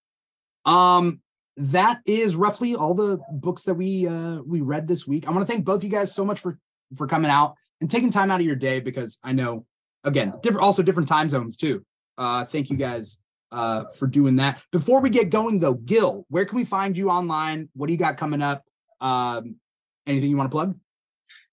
um, 0.65 1.20
that 1.59 2.01
is 2.07 2.35
roughly 2.35 2.74
all 2.74 2.93
the 2.93 3.20
books 3.31 3.62
that 3.62 3.74
we 3.74 4.09
uh 4.09 4.40
we 4.44 4.62
read 4.62 4.89
this 4.89 5.07
week. 5.07 5.28
I 5.28 5.31
want 5.31 5.47
to 5.47 5.53
thank 5.53 5.65
both 5.65 5.85
you 5.85 5.90
guys 5.90 6.12
so 6.12 6.24
much 6.24 6.40
for 6.40 6.59
for 6.97 7.07
coming 7.07 7.31
out 7.31 7.55
and 7.81 7.89
taking 7.89 8.11
time 8.11 8.32
out 8.32 8.40
of 8.40 8.47
your 8.47 8.57
day 8.57 8.81
because 8.81 9.20
I 9.23 9.31
know 9.31 9.65
again 10.03 10.35
different 10.43 10.65
also 10.65 10.82
different 10.82 11.09
time 11.09 11.28
zones 11.28 11.57
too. 11.57 11.86
Uh, 12.19 12.44
thank 12.44 12.69
you 12.69 12.77
guys 12.77 13.20
uh 13.53 13.85
for 13.97 14.09
doing 14.09 14.35
that. 14.36 14.61
Before 14.73 15.01
we 15.01 15.09
get 15.09 15.31
going 15.31 15.61
though, 15.61 15.74
Gil, 15.74 16.27
where 16.31 16.47
can 16.47 16.57
we 16.57 16.65
find 16.65 16.97
you 16.97 17.11
online? 17.11 17.69
What 17.74 17.86
do 17.86 17.93
you 17.93 17.99
got 18.01 18.16
coming 18.16 18.43
up? 18.43 18.65
Um, 19.01 19.55
anything 20.05 20.31
you 20.31 20.36
want 20.36 20.51
to 20.51 20.55
plug? 20.57 20.77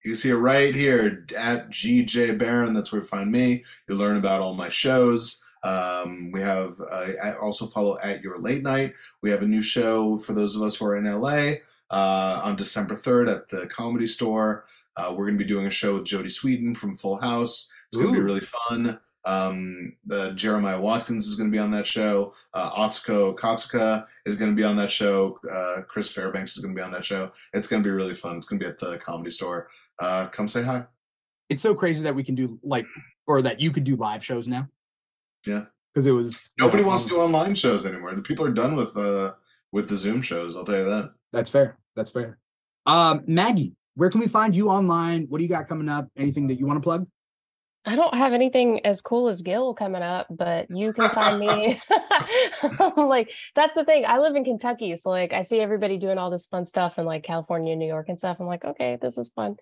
You 0.04 0.12
can 0.12 0.18
see 0.18 0.30
it 0.30 0.36
right 0.36 0.74
here 0.74 1.26
at 1.38 1.70
GJ 1.70 2.38
Baron. 2.38 2.74
That's 2.74 2.92
where 2.92 3.02
you 3.02 3.08
find 3.08 3.32
me. 3.32 3.64
You'll 3.88 3.98
learn 3.98 4.18
about 4.18 4.42
all 4.42 4.54
my 4.54 4.70
shows. 4.70 5.44
Um, 5.62 6.32
we 6.32 6.42
have 6.42 6.80
uh, 6.80 7.08
I 7.22 7.34
also 7.36 7.68
follow 7.68 7.98
at 8.02 8.22
Your 8.22 8.40
Late 8.40 8.64
Night. 8.64 8.94
We 9.22 9.30
have 9.30 9.42
a 9.42 9.48
new 9.48 9.62
show 9.62 10.18
for 10.20 10.34
those 10.34 10.56
of 10.56 10.62
us 10.62 10.78
who 10.78 10.86
are 10.86 10.96
in 10.96 11.04
LA 11.04 11.56
uh, 11.90 12.42
on 12.44 12.56
December 12.56 12.96
3rd 12.96 13.36
at 13.36 13.50
the 13.50 13.68
Comedy 13.68 14.08
Store. 14.08 14.64
Uh, 14.96 15.10
we're 15.12 15.26
going 15.26 15.38
to 15.38 15.44
be 15.44 15.48
doing 15.48 15.66
a 15.66 15.72
show 15.72 15.96
with 15.96 16.06
Jodie 16.06 16.26
Sweetin 16.26 16.76
from 16.76 16.96
Full 16.96 17.18
House. 17.18 17.72
It's 17.88 17.98
going 17.98 18.14
to 18.14 18.20
be 18.20 18.24
really 18.24 18.42
fun. 18.42 19.00
Um, 19.30 19.94
the 20.08 20.32
Jeremiah 20.32 20.82
Watkins 20.82 21.28
is 21.28 21.36
going 21.36 21.52
to 21.52 21.56
be 21.56 21.60
on 21.60 21.70
that 21.72 21.86
show. 21.86 22.34
Uh, 22.52 22.72
Katsuka 22.72 24.08
is 24.26 24.36
going 24.36 24.50
to 24.50 24.56
be 24.56 24.64
on 24.64 24.76
that 24.78 24.90
show. 24.90 25.40
Uh, 25.50 25.84
Chris 25.88 26.12
Fairbanks 26.12 26.58
is 26.58 26.64
going 26.64 26.76
to 26.76 26.80
be 26.80 26.84
on 26.84 26.92
that 26.92 27.06
show. 27.06 27.32
It's 27.54 27.68
going 27.68 27.84
to 27.84 27.88
be 27.88 27.94
really 27.94 28.16
fun. 28.16 28.38
It's 28.38 28.48
going 28.48 28.60
to 28.60 28.66
be 28.66 28.70
at 28.70 28.80
the 28.80 28.98
Comedy 28.98 29.30
Store. 29.30 29.70
Uh, 30.00 30.28
come 30.28 30.48
say 30.48 30.64
hi. 30.64 30.86
It's 31.50 31.62
so 31.62 31.76
crazy 31.76 32.04
that 32.04 32.16
we 32.16 32.24
can 32.24 32.34
do 32.34 32.60
like 32.64 32.88
or 33.28 33.44
that 33.44 33.62
you 33.62 33.70
could 33.72 33.84
do 33.84 33.96
live 33.96 34.26
shows 34.26 34.48
now. 34.48 34.68
Yeah. 35.46 35.66
Because 35.94 36.08
it 36.08 36.12
was 36.12 36.50
Nobody 36.60 36.78
you 36.78 36.84
know, 36.84 36.90
wants 36.90 37.04
to 37.04 37.10
do 37.10 37.18
online 37.20 37.54
shows 37.54 37.86
anymore. 37.86 38.16
The 38.16 38.22
people 38.24 38.46
are 38.46 38.52
done 38.52 38.76
with 38.76 38.98
uh 38.98 39.34
with 39.72 39.90
the 39.90 39.96
Zoom 39.96 40.24
shows. 40.24 40.58
I'll 40.58 40.66
tell 40.66 40.78
you 40.78 40.86
that. 40.86 41.12
That's 41.34 41.52
fair. 41.52 41.78
That's 41.96 42.10
fair. 42.10 42.40
Um, 42.88 43.24
Maggie, 43.28 43.74
where 43.94 44.10
can 44.10 44.22
we 44.22 44.28
find 44.28 44.56
you 44.56 44.70
online? 44.70 45.26
What 45.30 45.38
do 45.38 45.44
you 45.44 45.50
got 45.50 45.68
coming 45.68 45.90
up? 45.90 46.08
Anything 46.18 46.48
that 46.48 46.56
you 46.56 46.66
want 46.66 46.78
to 46.78 46.84
plug? 46.84 47.06
I 47.86 47.96
don't 47.96 48.14
have 48.14 48.34
anything 48.34 48.86
as 48.86 49.02
cool 49.02 49.30
as 49.30 49.42
Gil 49.42 49.74
coming 49.74 50.02
up, 50.02 50.28
but 50.30 50.68
you 50.70 50.92
can 50.94 51.10
find 51.10 51.40
me. 51.40 51.82
like 52.98 53.30
that's 53.56 53.74
the 53.76 53.86
thing. 53.86 54.06
I 54.06 54.20
live 54.20 54.36
in 54.36 54.44
Kentucky, 54.44 54.96
so 54.98 55.10
like 55.10 55.34
I 55.34 55.44
see 55.44 55.60
everybody 55.60 55.98
doing 55.98 56.18
all 56.18 56.30
this 56.30 56.46
fun 56.46 56.66
stuff 56.66 57.00
in 57.00 57.06
like 57.06 57.24
California, 57.24 57.76
New 57.76 57.88
York, 57.88 58.10
and 58.10 58.18
stuff. 58.18 58.38
I'm 58.40 58.48
like, 58.48 58.66
okay, 58.66 58.98
this 59.02 59.18
is 59.18 59.32
fun. 59.36 59.56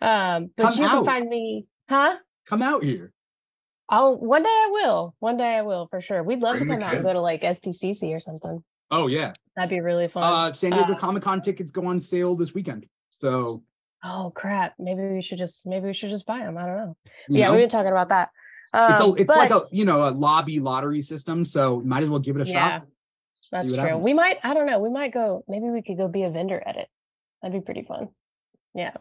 Um, 0.00 0.50
but 0.56 0.70
Come 0.70 0.78
you 0.78 0.84
out. 0.84 0.90
can 0.90 1.04
find 1.04 1.28
me, 1.28 1.66
huh? 1.88 2.16
Come 2.46 2.62
out 2.62 2.84
here. 2.84 3.12
Oh, 3.90 4.12
one 4.16 4.42
day 4.42 4.48
I 4.48 4.68
will. 4.70 5.14
One 5.18 5.36
day 5.36 5.56
I 5.56 5.62
will 5.62 5.88
for 5.88 6.00
sure. 6.00 6.22
We'd 6.22 6.40
love 6.40 6.56
Bring 6.56 6.68
to 6.68 6.74
come 6.76 6.82
out 6.82 6.94
and 6.94 7.04
go 7.04 7.12
to 7.12 7.20
like 7.20 7.42
SDCC 7.42 8.14
or 8.14 8.20
something. 8.20 8.62
Oh 8.90 9.08
yeah. 9.08 9.32
That'd 9.56 9.70
be 9.70 9.80
really 9.80 10.08
fun. 10.08 10.22
Uh, 10.22 10.52
San 10.52 10.70
Diego 10.70 10.92
Uh, 10.92 10.96
Comic 10.96 11.22
Con 11.22 11.42
tickets 11.42 11.70
go 11.70 11.86
on 11.86 12.00
sale 12.00 12.34
this 12.34 12.54
weekend. 12.54 12.86
So 13.10 13.62
oh 14.04 14.32
crap! 14.34 14.74
Maybe 14.78 15.02
we 15.02 15.22
should 15.22 15.38
just 15.38 15.66
maybe 15.66 15.86
we 15.86 15.94
should 15.94 16.10
just 16.10 16.26
buy 16.26 16.38
them. 16.40 16.58
I 16.58 16.66
don't 16.66 16.76
know. 16.76 16.96
you 17.28 17.38
yeah, 17.38 17.46
know, 17.46 17.52
we've 17.52 17.62
been 17.62 17.70
talking 17.70 17.90
about 17.90 18.10
that. 18.10 18.30
it's 18.74 19.00
a, 19.00 19.04
Um, 19.04 19.14
it's 19.18 19.34
like 19.34 19.50
a 19.50 19.62
you 19.72 19.84
know 19.84 20.08
a 20.08 20.10
lobby 20.10 20.60
lottery 20.60 21.00
system. 21.00 21.44
So 21.44 21.80
might 21.84 22.02
as 22.02 22.08
well 22.08 22.20
give 22.20 22.36
it 22.36 22.46
a 22.46 22.50
yeah, 22.50 22.78
shot. 22.78 22.86
that's 23.50 23.72
true. 23.72 23.80
happens. 23.80 24.04
We 24.04 24.14
might. 24.14 24.38
I 24.42 24.54
don't 24.54 24.66
know. 24.66 24.78
We 24.78 24.90
might 24.90 25.12
go. 25.12 25.44
Maybe 25.48 25.70
we 25.70 25.82
could 25.82 25.96
go 25.96 26.08
be 26.08 26.22
a 26.22 26.30
vendor 26.30 26.62
at 26.64 26.76
it. 26.76 26.88
That'd 27.42 27.60
be 27.60 27.64
pretty 27.64 27.82
fun. 27.82 28.08
Yeah. 28.74 28.92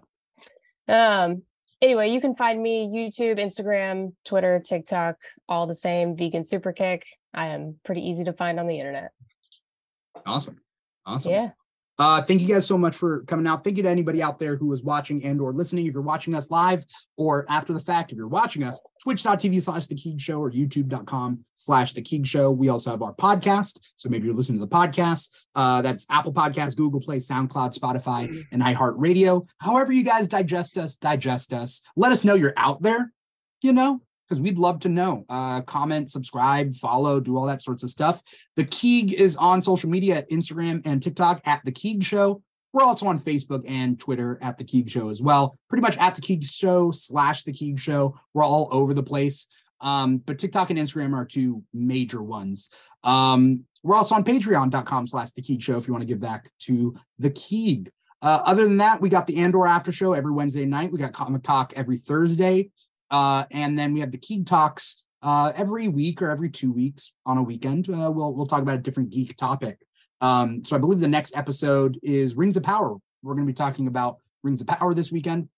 Um. 0.88 1.43
Anyway, 1.81 2.11
you 2.11 2.21
can 2.21 2.34
find 2.35 2.63
me 2.63 2.88
YouTube, 2.88 3.38
Instagram, 3.39 4.13
Twitter, 4.23 4.61
TikTok, 4.65 5.17
all 5.49 5.67
the 5.67 5.75
same. 5.75 6.15
Vegan 6.15 6.45
Super 6.45 6.71
Kick. 6.71 7.03
I 7.34 7.47
am 7.47 7.75
pretty 7.84 8.07
easy 8.07 8.23
to 8.23 8.31
find 8.31 8.57
on 8.57 8.67
the 8.67 8.80
internet. 8.80 9.11
Awesome. 10.25 10.61
Awesome. 11.05 11.31
Yeah. 11.34 11.49
Uh, 11.99 12.22
thank 12.22 12.41
you 12.41 12.48
guys 12.48 12.65
so 12.65 12.78
much 12.78 12.95
for 12.95 13.24
coming 13.26 13.45
out. 13.45 13.64
Thank 13.64 13.78
you 13.78 13.84
to 13.84 13.90
anybody 13.90 14.22
out 14.22 14.40
there 14.40 14.56
who 14.56 14.72
is 14.74 14.84
watching 14.84 15.24
and 15.24 15.40
or 15.40 15.53
listening. 15.53 15.86
If 15.86 15.94
you're 15.94 16.02
watching 16.02 16.34
us 16.34 16.49
live 16.49 16.84
or 17.18 17.45
after 17.49 17.74
the 17.74 17.80
fact, 17.80 18.11
if 18.11 18.18
you're 18.18 18.28
watching 18.28 18.64
us, 18.64 18.82
twitch.tv 19.03 19.61
slash 19.61 19.86
the 19.88 19.95
Keeg 19.95 20.20
Show 20.20 20.40
or 20.40 20.52
youtube.com 20.52 21.45
slash 21.56 21.94
the 21.94 22.02
Keeg 22.02 22.26
Show. 22.26 22.52
We 22.52 22.70
also 22.70 22.91
have 22.91 23.02
our 23.02 23.14
podcast. 23.14 23.80
So 23.95 24.10
maybe 24.10 24.26
you're 24.26 24.36
listening 24.36 24.60
to 24.60 24.65
the 24.65 24.76
podcast. 24.76 25.30
Uh, 25.53 25.82
that's 25.82 26.07
Apple 26.10 26.34
Podcasts, 26.34 26.76
Google 26.76 26.99
Play, 26.99 27.18
SoundCloud, 27.18 27.78
Spotify, 27.78 28.28
and 28.52 28.61
iHeartRadio. 28.61 29.48
However, 29.60 29.91
you 29.91 30.03
guys 30.03 30.28
digest 30.28 30.78
us, 30.78 30.95
digest 30.95 31.53
us. 31.53 31.82
Let 31.95 32.11
us 32.11 32.24
know 32.24 32.34
you're 32.34 32.53
out 32.57 32.82
there, 32.82 33.11
you 33.61 33.74
know, 33.74 34.02
because 34.28 34.41
we'd 34.41 34.58
love 34.58 34.80
to 34.82 34.90
know. 34.90 35.26
Uh, 35.30 35.62
comment, 35.62 36.12
subscribe, 36.12 36.74
follow, 36.76 37.20
do 37.20 37.38
all 37.38 37.45
that 37.45 37.62
sorts 37.62 37.84
of 37.84 37.90
stuff. 37.90 38.22
The 38.56 38.64
Keeg 38.66 39.14
is 39.14 39.36
on 39.38 39.62
social 39.62 39.90
media, 39.90 40.18
at 40.18 40.30
Instagram 40.30 40.82
and 40.86 41.02
TikTok 41.02 41.41
at 41.48 41.62
The 41.66 41.72
Keeg 41.72 42.04
Show. 42.04 42.41
We're 42.72 42.84
also 42.84 43.08
on 43.08 43.20
Facebook 43.20 43.64
and 43.68 44.00
Twitter 44.00 44.40
at 44.41 44.58
The 44.58 44.64
Keeg 44.64 44.90
Show 44.90 45.10
as 45.10 45.22
well. 45.22 45.56
Pretty 45.70 45.82
much 45.82 45.98
at 45.98 46.16
The 46.16 46.22
Keeg 46.22 46.44
Show 46.44 46.91
slash 46.91 47.44
The 47.44 47.54
Keeg 47.54 47.80
Show. 47.80 48.18
We're 48.34 48.44
all 48.44 48.68
over 48.72 48.94
the 48.94 49.04
place. 49.04 49.48
Um, 49.80 50.18
but 50.18 50.40
TikTok 50.40 50.70
and 50.70 50.80
Instagram 50.80 51.14
are 51.14 51.26
two 51.26 51.62
major 51.74 52.24
ones. 52.24 52.70
Um, 53.04 53.66
we're 53.84 53.95
also 53.95 54.16
on 54.16 54.24
patreon.com 54.24 55.08
slash 55.08 55.32
The 55.32 55.41
Keeg 55.41 55.62
Show 55.62 55.78
if 55.78 55.88
you 55.88 55.94
want 55.94 56.02
to 56.02 56.08
give 56.08 56.22
back 56.22 56.50
to 56.62 56.95
The 57.20 57.30
Keeg. 57.30 57.91
Uh, 58.22 58.41
other 58.45 58.64
than 58.64 58.78
that, 58.78 59.02
we 59.02 59.10
got 59.10 59.28
the 59.28 59.36
Andor 59.38 59.68
after 59.68 59.91
show 59.91 60.14
every 60.14 60.32
Wednesday 60.32 60.64
night. 60.64 60.94
We 60.94 60.98
got 60.98 61.12
Comic 61.12 61.44
Talk 61.44 61.74
every 61.76 61.98
Thursday. 61.98 62.72
Uh, 63.11 63.45
and 63.51 63.77
then 63.77 63.93
we 63.93 63.99
have 63.99 64.11
the 64.11 64.17
Keeg 64.17 64.45
Talks 64.45 65.03
uh, 65.21 65.51
every 65.55 65.88
week 65.88 66.21
or 66.21 66.30
every 66.30 66.49
two 66.49 66.71
weeks 66.71 67.13
on 67.25 67.38
a 67.38 67.43
weekend. 67.43 67.89
Uh, 67.89 68.11
we'll 68.11 68.34
we'll 68.34 68.45
talk 68.45 68.61
about 68.61 68.75
a 68.75 68.81
different 68.81 69.09
geek 69.09 69.35
topic. 69.38 69.80
Um, 70.21 70.63
so 70.65 70.75
I 70.75 70.80
believe 70.80 70.99
the 70.99 71.07
next 71.07 71.35
episode 71.35 71.99
is 72.03 72.35
Rings 72.35 72.57
of 72.57 72.63
Power. 72.63 72.95
We're 73.23 73.34
going 73.34 73.45
to 73.45 73.51
be 73.51 73.55
talking 73.55 73.88
about 73.88 74.17
Rings 74.43 74.61
of 74.61 74.67
Power 74.67 74.93
this 74.93 75.11
weekend. 75.11 75.49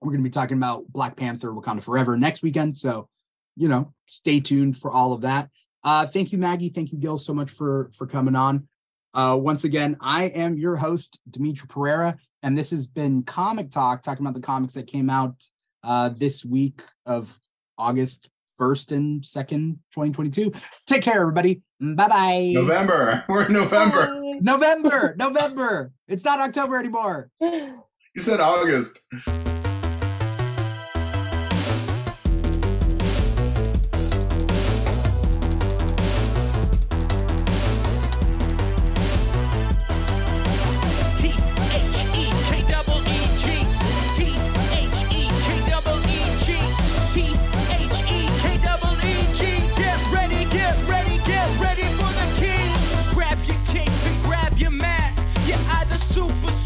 We're 0.00 0.10
going 0.10 0.20
to 0.22 0.28
be 0.28 0.30
talking 0.30 0.56
about 0.56 0.84
Black 0.88 1.16
Panther, 1.16 1.52
Wakanda 1.52 1.82
Forever 1.82 2.16
next 2.16 2.42
weekend. 2.42 2.76
So, 2.76 3.08
you 3.56 3.68
know, 3.68 3.92
stay 4.06 4.40
tuned 4.40 4.76
for 4.78 4.90
all 4.90 5.12
of 5.12 5.22
that. 5.22 5.48
Uh, 5.84 6.06
thank 6.06 6.32
you, 6.32 6.38
Maggie. 6.38 6.70
Thank 6.70 6.92
you, 6.92 6.98
Gil, 6.98 7.18
so 7.18 7.34
much 7.34 7.50
for 7.50 7.90
for 7.94 8.06
coming 8.06 8.36
on. 8.36 8.68
Uh, 9.14 9.36
once 9.38 9.64
again, 9.64 9.96
I 10.00 10.24
am 10.24 10.56
your 10.56 10.76
host, 10.76 11.20
Dimithri 11.30 11.66
Perera, 11.66 12.16
and 12.42 12.56
this 12.56 12.70
has 12.70 12.86
been 12.86 13.22
Comic 13.24 13.70
Talk, 13.70 14.02
talking 14.02 14.24
about 14.24 14.34
the 14.34 14.46
comics 14.46 14.72
that 14.74 14.86
came 14.86 15.10
out 15.10 15.34
uh, 15.84 16.10
this 16.10 16.44
week 16.44 16.82
of 17.06 17.38
August 17.78 18.30
1st 18.58 18.92
and 18.92 19.22
2nd, 19.22 19.78
2022. 19.92 20.52
Take 20.86 21.02
care, 21.02 21.20
everybody. 21.20 21.62
Bye 21.80 22.08
bye. 22.08 22.50
November. 22.54 23.24
We're 23.28 23.46
in 23.46 23.52
November. 23.52 24.06
Bye. 24.06 24.38
November. 24.40 25.14
November. 25.18 25.92
It's 26.08 26.24
not 26.24 26.40
October 26.40 26.78
anymore. 26.78 27.30
You 27.40 28.20
said 28.20 28.40
August. 28.40 29.02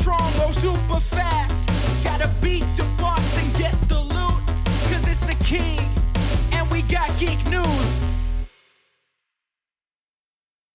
strong, 0.06 0.32
go 0.36 0.52
super 0.52 1.00
fast. 1.00 1.66
Gotta 2.04 2.30
beat 2.40 2.64
the 2.76 2.84
boss 2.96 3.38
and 3.38 3.52
get 3.56 3.74
the 3.88 4.00
loot, 4.00 4.40
cause 4.88 5.04
it's 5.08 5.26
the 5.26 5.34
king. 5.44 5.85